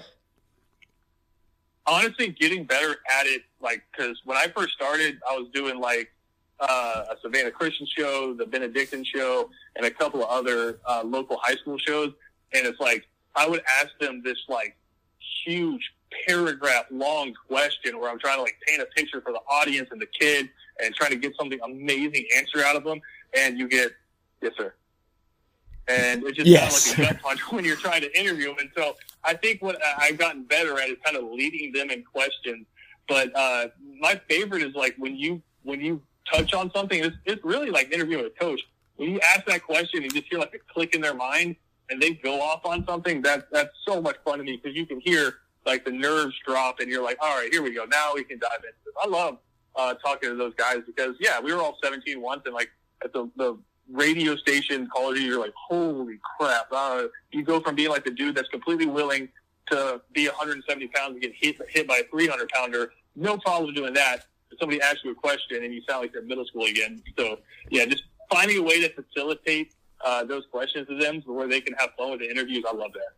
honestly 1.88 2.30
getting 2.30 2.63
better 2.63 2.97
at 3.19 3.26
it 3.26 3.43
like 3.61 3.84
because 3.91 4.19
when 4.26 4.38
i 4.38 4.47
first 4.55 4.73
started 4.73 5.19
i 5.30 5.38
was 5.38 5.47
doing 5.53 5.80
like 5.80 6.11
uh, 6.59 7.05
a 7.11 7.15
savannah 7.21 7.51
christian 7.51 7.86
show 7.86 8.34
the 8.34 8.45
benedictine 8.45 9.03
show 9.03 9.49
and 9.76 9.86
a 9.86 9.91
couple 9.91 10.23
of 10.23 10.30
other 10.30 10.80
uh, 10.88 11.03
local 11.05 11.38
high 11.41 11.55
school 11.55 11.78
shows 11.78 12.11
and 12.53 12.65
it's 12.65 12.80
like 12.80 13.05
i 13.36 13.47
would 13.47 13.61
ask 13.80 13.89
them 13.99 14.21
this 14.23 14.38
like 14.47 14.76
huge 15.45 15.91
paragraph 16.28 16.86
long 16.91 17.34
question 17.47 17.99
where 17.99 18.09
i'm 18.09 18.20
trying 18.20 18.38
to 18.38 18.41
like 18.43 18.57
paint 18.68 18.82
a 18.82 18.86
picture 18.88 19.22
for 19.22 19.32
the 19.32 19.41
audience 19.49 19.89
and 19.91 20.01
the 20.01 20.07
kid 20.20 20.49
and 20.84 20.93
trying 20.95 21.11
to 21.11 21.18
get 21.18 21.34
something 21.38 21.59
amazing 21.63 22.26
answer 22.38 22.63
out 22.66 22.76
of 22.76 22.84
them 22.84 22.99
and 23.38 23.57
you 23.57 23.68
get 23.68 23.91
yes 24.41 24.53
sir 24.57 24.74
and 25.88 26.24
it 26.24 26.36
just 26.36 26.47
Yes. 26.47 26.91
of 26.91 26.97
like 26.99 27.09
a 27.09 27.13
gut 27.13 27.22
punch 27.22 27.39
when 27.51 27.66
you're 27.66 27.76
trying 27.76 28.01
to 28.01 28.20
interview 28.20 28.47
them. 28.47 28.57
And 28.59 28.70
so 28.76 28.95
I 29.24 29.34
think 29.34 29.61
what 29.61 29.78
I've 29.99 30.18
gotten 30.18 30.43
better 30.43 30.80
at 30.80 30.89
is 30.89 30.97
kind 31.03 31.18
of 31.18 31.26
leading 31.32 31.72
them 31.72 31.89
in 31.89 32.03
questions. 32.03 32.66
But 33.07 33.36
uh, 33.36 33.68
my 33.99 34.20
favorite 34.28 34.63
is 34.63 34.74
like 34.74 34.95
when 34.97 35.16
you 35.16 35.41
when 35.63 35.82
you 35.82 36.01
touch 36.32 36.53
on 36.53 36.72
something, 36.72 37.03
it's, 37.03 37.16
it's 37.26 37.43
really 37.43 37.70
like 37.70 37.91
interviewing 37.91 38.26
a 38.26 38.30
coach. 38.30 38.61
When 38.95 39.11
you 39.11 39.20
ask 39.20 39.45
that 39.45 39.63
question, 39.63 40.01
and 40.01 40.05
you 40.05 40.09
just 40.22 40.28
hear 40.30 40.39
like 40.39 40.55
a 40.55 40.74
click 40.74 40.95
in 40.95 41.01
their 41.01 41.13
mind, 41.13 41.55
and 41.89 42.01
they 42.01 42.13
go 42.13 42.41
off 42.41 42.66
on 42.66 42.84
something. 42.88 43.22
That 43.22 43.47
that's 43.51 43.76
so 43.88 44.01
much 44.01 44.16
fun 44.26 44.39
to 44.39 44.43
me 44.43 44.59
because 44.61 44.76
you 44.76 44.88
can 44.88 44.99
hear 44.99 45.36
like 45.66 45.86
the 45.86 45.91
nerves 45.91 46.36
drop, 46.45 46.80
and 46.80 46.89
you're 46.89 47.03
like, 47.03 47.18
all 47.22 47.38
right, 47.38 47.51
here 47.51 47.61
we 47.61 47.74
go. 47.74 47.86
Now 47.86 48.11
we 48.13 48.24
can 48.24 48.39
dive 48.39 48.57
into 48.57 48.76
this. 48.86 48.93
I 49.01 49.07
love 49.07 49.38
uh, 49.76 49.93
talking 49.95 50.30
to 50.30 50.36
those 50.36 50.53
guys 50.55 50.78
because 50.86 51.16
yeah, 51.20 51.39
we 51.39 51.53
were 51.53 51.61
all 51.61 51.78
17 51.84 52.22
once, 52.22 52.41
and 52.45 52.53
like 52.53 52.70
at 53.03 53.13
the 53.13 53.30
the 53.36 53.57
radio 53.91 54.36
station 54.36 54.89
you, 54.95 55.13
you're 55.16 55.39
like, 55.39 55.53
holy 55.55 56.20
crap. 56.38 56.68
Uh, 56.72 57.03
you 57.32 57.43
go 57.43 57.59
from 57.59 57.76
being 57.76 57.89
like 57.89 58.03
the 58.03 58.11
dude 58.11 58.36
that's 58.36 58.49
completely 58.49 58.86
willing 58.86 59.30
to 59.70 60.01
be 60.13 60.28
170 60.28 60.88
pounds 60.88 61.13
and 61.13 61.22
get 61.22 61.34
hit, 61.36 61.57
hit 61.70 61.88
by 61.88 61.97
a 61.97 62.03
300 62.09 62.49
pounder. 62.49 62.91
No 63.16 63.38
problem 63.38 63.74
doing 63.74 63.93
that. 63.93 64.26
Somebody 64.59 64.82
asks 64.82 65.01
you 65.03 65.11
a 65.11 65.16
question 65.16 65.63
and 65.63 65.74
you 65.74 65.82
sound 65.88 66.01
like 66.01 66.13
you're 66.13 66.24
middle 66.24 66.45
school 66.45 66.66
again. 66.66 67.01
So, 67.18 67.39
yeah, 67.70 67.86
just 67.86 68.03
finding 68.32 68.57
a 68.57 68.61
way 68.61 68.82
to 68.82 68.93
facilitate 68.93 69.74
uh, 70.03 70.24
those 70.24 70.45
questions 70.51 70.88
to 70.88 70.97
them 70.97 71.22
where 71.26 71.47
they 71.47 71.61
can 71.61 71.74
have 71.76 71.89
fun 71.97 72.11
with 72.11 72.20
the 72.20 72.30
interviews. 72.30 72.63
I 72.68 72.74
love 72.74 72.91
that. 72.93 73.13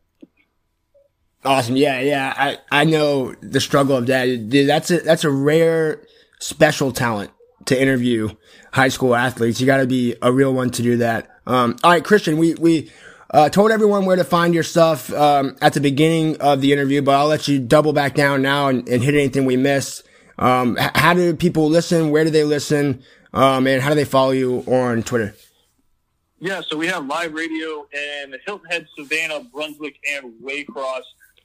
Awesome. 1.46 1.76
Yeah, 1.78 2.00
yeah. 2.02 2.34
I, 2.36 2.58
I 2.72 2.84
know 2.84 3.34
the 3.42 3.62
struggle 3.62 3.96
of 3.96 4.08
that. 4.08 4.50
Dude, 4.50 4.68
that's 4.68 4.92
a 4.92 5.00
that's 5.00 5.24
a 5.24 5.30
rare 5.30 6.02
special 6.40 6.92
talent 6.92 7.32
to 7.66 7.80
interview 7.80 8.30
high 8.74 8.90
school 8.90 9.16
athletes. 9.16 9.60
You 9.60 9.66
got 9.66 9.78
to 9.78 9.88
be 9.88 10.16
a 10.22 10.32
real 10.32 10.54
one 10.54 10.72
to 10.72 10.82
do 10.82 10.98
that. 10.98 11.30
Um, 11.46 11.78
all 11.84 11.92
right, 11.92 12.04
Christian, 12.04 12.38
we 12.38 12.56
we 12.56 12.92
uh, 13.32 13.50
told 13.50 13.72
everyone 13.72 14.06
where 14.06 14.16
to 14.16 14.24
find 14.24 14.54
your 14.54 14.64
stuff 14.64 15.12
um, 15.14 15.56
at 15.62 15.74
the 15.74 15.82
beginning 15.82 16.38
of 16.42 16.62
the 16.62 16.74
interview, 16.74 17.02
but 17.02 17.16
I'll 17.16 17.28
let 17.28 17.48
you 17.48 17.60
double 17.60 17.94
back 17.94 18.16
down 18.16 18.42
now 18.42 18.68
and, 18.68 18.88
and 18.90 19.04
hit 19.04 19.14
anything 19.14 19.46
we 19.46 19.58
missed. 19.58 20.04
Um, 20.40 20.78
h- 20.80 20.92
how 20.96 21.14
do 21.14 21.36
people 21.36 21.68
listen? 21.70 22.10
Where 22.10 22.24
do 22.24 22.30
they 22.30 22.44
listen? 22.44 23.04
Um, 23.34 23.68
and 23.68 23.82
how 23.82 23.90
do 23.90 23.96
they 23.96 24.06
follow 24.06 24.32
you 24.32 24.60
on 24.68 25.04
Twitter? 25.04 25.36
Yeah, 26.40 26.62
so 26.68 26.78
we 26.78 26.88
have 26.88 27.06
live 27.08 27.34
radio 27.34 27.88
in 27.92 28.36
Hilton 28.46 28.70
Head, 28.70 28.88
Savannah, 28.98 29.42
Brunswick, 29.52 29.98
and 30.10 30.34
Waycross. 30.44 31.02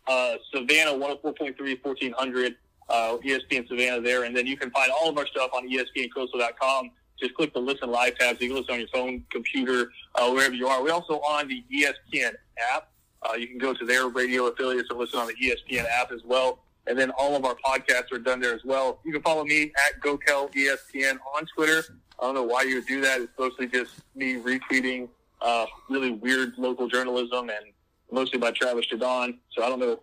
Uh, 0.07 0.35
Savannah, 0.53 0.93
104.3, 0.93 1.57
1400, 1.83 2.57
uh, 2.89 3.17
ESPN 3.25 3.69
Savannah 3.69 4.01
there. 4.01 4.25
And 4.25 4.37
then 4.37 4.47
you 4.47 4.57
can 4.57 4.71
find 4.71 4.91
all 4.93 5.09
of 5.09 5.19
our 5.19 5.27
stuff 5.27 5.51
on 5.55 5.69
ESPNCoastal.com. 5.69 6.91
Just 7.19 7.35
click 7.35 7.55
the 7.55 7.61
listen 7.61 7.91
live 7.91 8.19
tabs. 8.19 8.41
You 8.41 8.49
can 8.49 8.57
listen 8.57 8.75
on 8.75 8.81
your 8.81 8.89
phone, 8.89 9.25
computer, 9.31 9.91
uh, 10.17 10.31
wherever 10.31 10.55
you 10.55 10.67
are. 10.67 10.83
We're 10.83 10.93
also 10.93 11.21
on 11.21 11.49
the 11.49 11.63
ESPN 11.73 12.33
app. 12.75 12.89
Uh, 13.23 13.35
you 13.35 13.47
can 13.47 13.59
go 13.59 13.73
to 13.73 13.85
their 13.85 14.09
radio 14.09 14.47
affiliates 14.47 14.89
and 14.91 14.99
listen 14.99 15.21
on 15.21 15.29
the 15.29 15.35
ESPN 15.35 15.87
app 15.89 16.11
as 16.11 16.23
well. 16.25 16.59
And 16.89 16.99
then 16.99 17.11
all 17.13 17.37
of 17.37 17.45
our 17.45 17.55
podcasts 17.65 18.11
are 18.13 18.19
done 18.19 18.41
there 18.41 18.55
as 18.55 18.65
well. 18.65 18.99
You 19.05 19.13
can 19.13 19.23
follow 19.23 19.45
me 19.45 19.73
at 19.87 20.01
Goeckel 20.01 20.53
ESPN 20.53 21.19
on 21.37 21.47
Twitter. 21.55 21.85
I 22.19 22.25
don't 22.25 22.35
know 22.35 22.43
why 22.43 22.63
you 22.63 22.77
would 22.77 22.87
do 22.87 23.01
that. 23.03 23.21
It's 23.21 23.33
mostly 23.39 23.69
just 23.69 23.93
me 24.17 24.35
retweeting 24.35 25.09
uh, 25.41 25.67
really 25.89 26.11
weird 26.11 26.55
local 26.59 26.89
journalism 26.89 27.51
and 27.51 27.73
mostly 28.13 28.39
by 28.39 28.51
Travis 28.53 28.87
Jadon. 28.87 29.39
So 29.51 29.65
I 29.65 29.69
don't 29.69 29.81
know 29.81 30.01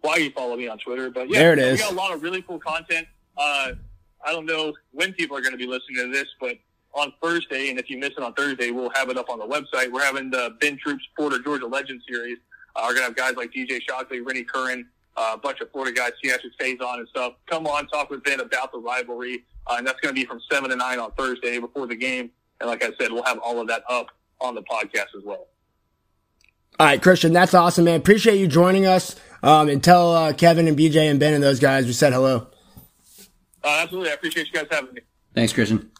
why 0.00 0.16
you 0.16 0.30
follow 0.30 0.56
me 0.56 0.68
on 0.68 0.78
Twitter, 0.78 1.10
but 1.10 1.28
yeah, 1.28 1.38
There 1.38 1.52
it 1.54 1.72
we 1.72 1.78
got 1.78 1.92
a 1.92 1.94
lot 1.94 2.12
of 2.12 2.22
really 2.22 2.42
cool 2.42 2.58
content. 2.58 3.06
Uh, 3.36 3.72
I 4.24 4.32
don't 4.32 4.46
know 4.46 4.74
when 4.92 5.12
people 5.12 5.36
are 5.36 5.40
going 5.40 5.52
to 5.52 5.58
be 5.58 5.66
listening 5.66 5.96
to 5.96 6.12
this, 6.12 6.26
but 6.40 6.56
on 6.94 7.12
Thursday, 7.22 7.70
and 7.70 7.78
if 7.78 7.90
you 7.90 7.98
miss 7.98 8.10
it 8.10 8.22
on 8.22 8.32
Thursday, 8.34 8.70
we'll 8.70 8.90
have 8.90 9.10
it 9.10 9.16
up 9.16 9.30
on 9.30 9.38
the 9.38 9.46
website. 9.46 9.92
We're 9.92 10.04
having 10.04 10.30
the 10.30 10.56
Ben 10.60 10.76
Troupe's 10.78 11.04
Florida 11.16 11.42
Georgia 11.42 11.66
Legend 11.66 12.00
Series. 12.08 12.38
Uh, 12.74 12.84
we're 12.86 12.94
going 12.94 13.02
to 13.02 13.04
have 13.04 13.16
guys 13.16 13.36
like 13.36 13.52
DJ 13.52 13.80
Shockley, 13.88 14.20
Rennie 14.20 14.44
Curran, 14.44 14.86
uh, 15.16 15.32
a 15.34 15.38
bunch 15.38 15.60
of 15.60 15.70
Florida 15.70 15.94
guys, 15.94 16.12
Seattle 16.22 16.50
stays 16.54 16.78
on 16.80 17.00
and 17.00 17.08
stuff. 17.08 17.34
Come 17.46 17.66
on, 17.66 17.86
talk 17.88 18.10
with 18.10 18.22
Ben 18.24 18.40
about 18.40 18.72
the 18.72 18.78
rivalry, 18.78 19.44
uh, 19.66 19.76
and 19.78 19.86
that's 19.86 20.00
going 20.00 20.14
to 20.14 20.20
be 20.20 20.24
from 20.26 20.40
7 20.50 20.70
to 20.70 20.76
9 20.76 20.98
on 20.98 21.12
Thursday 21.12 21.58
before 21.58 21.86
the 21.86 21.96
game. 21.96 22.30
And 22.60 22.68
like 22.68 22.84
I 22.84 22.90
said, 23.00 23.12
we'll 23.12 23.24
have 23.24 23.38
all 23.38 23.60
of 23.60 23.68
that 23.68 23.82
up 23.88 24.08
on 24.40 24.54
the 24.54 24.62
podcast 24.62 25.16
as 25.16 25.24
well. 25.24 25.48
All 26.80 26.86
right, 26.86 27.02
Christian, 27.02 27.32
that's 27.32 27.54
awesome, 27.54 27.86
man. 27.86 27.98
Appreciate 27.98 28.36
you 28.38 28.46
joining 28.46 28.86
us. 28.86 29.16
Um, 29.42 29.68
and 29.68 29.82
tell 29.82 30.14
uh, 30.14 30.32
Kevin 30.32 30.66
and 30.66 30.76
BJ 30.76 31.08
and 31.10 31.20
Ben 31.20 31.32
and 31.32 31.42
those 31.42 31.60
guys 31.60 31.86
we 31.86 31.92
said 31.92 32.12
hello. 32.12 32.48
Uh, 33.62 33.80
absolutely. 33.82 34.10
I 34.10 34.14
appreciate 34.14 34.46
you 34.48 34.52
guys 34.52 34.66
having 34.70 34.94
me. 34.94 35.00
Thanks, 35.34 35.52
Christian. 35.52 35.90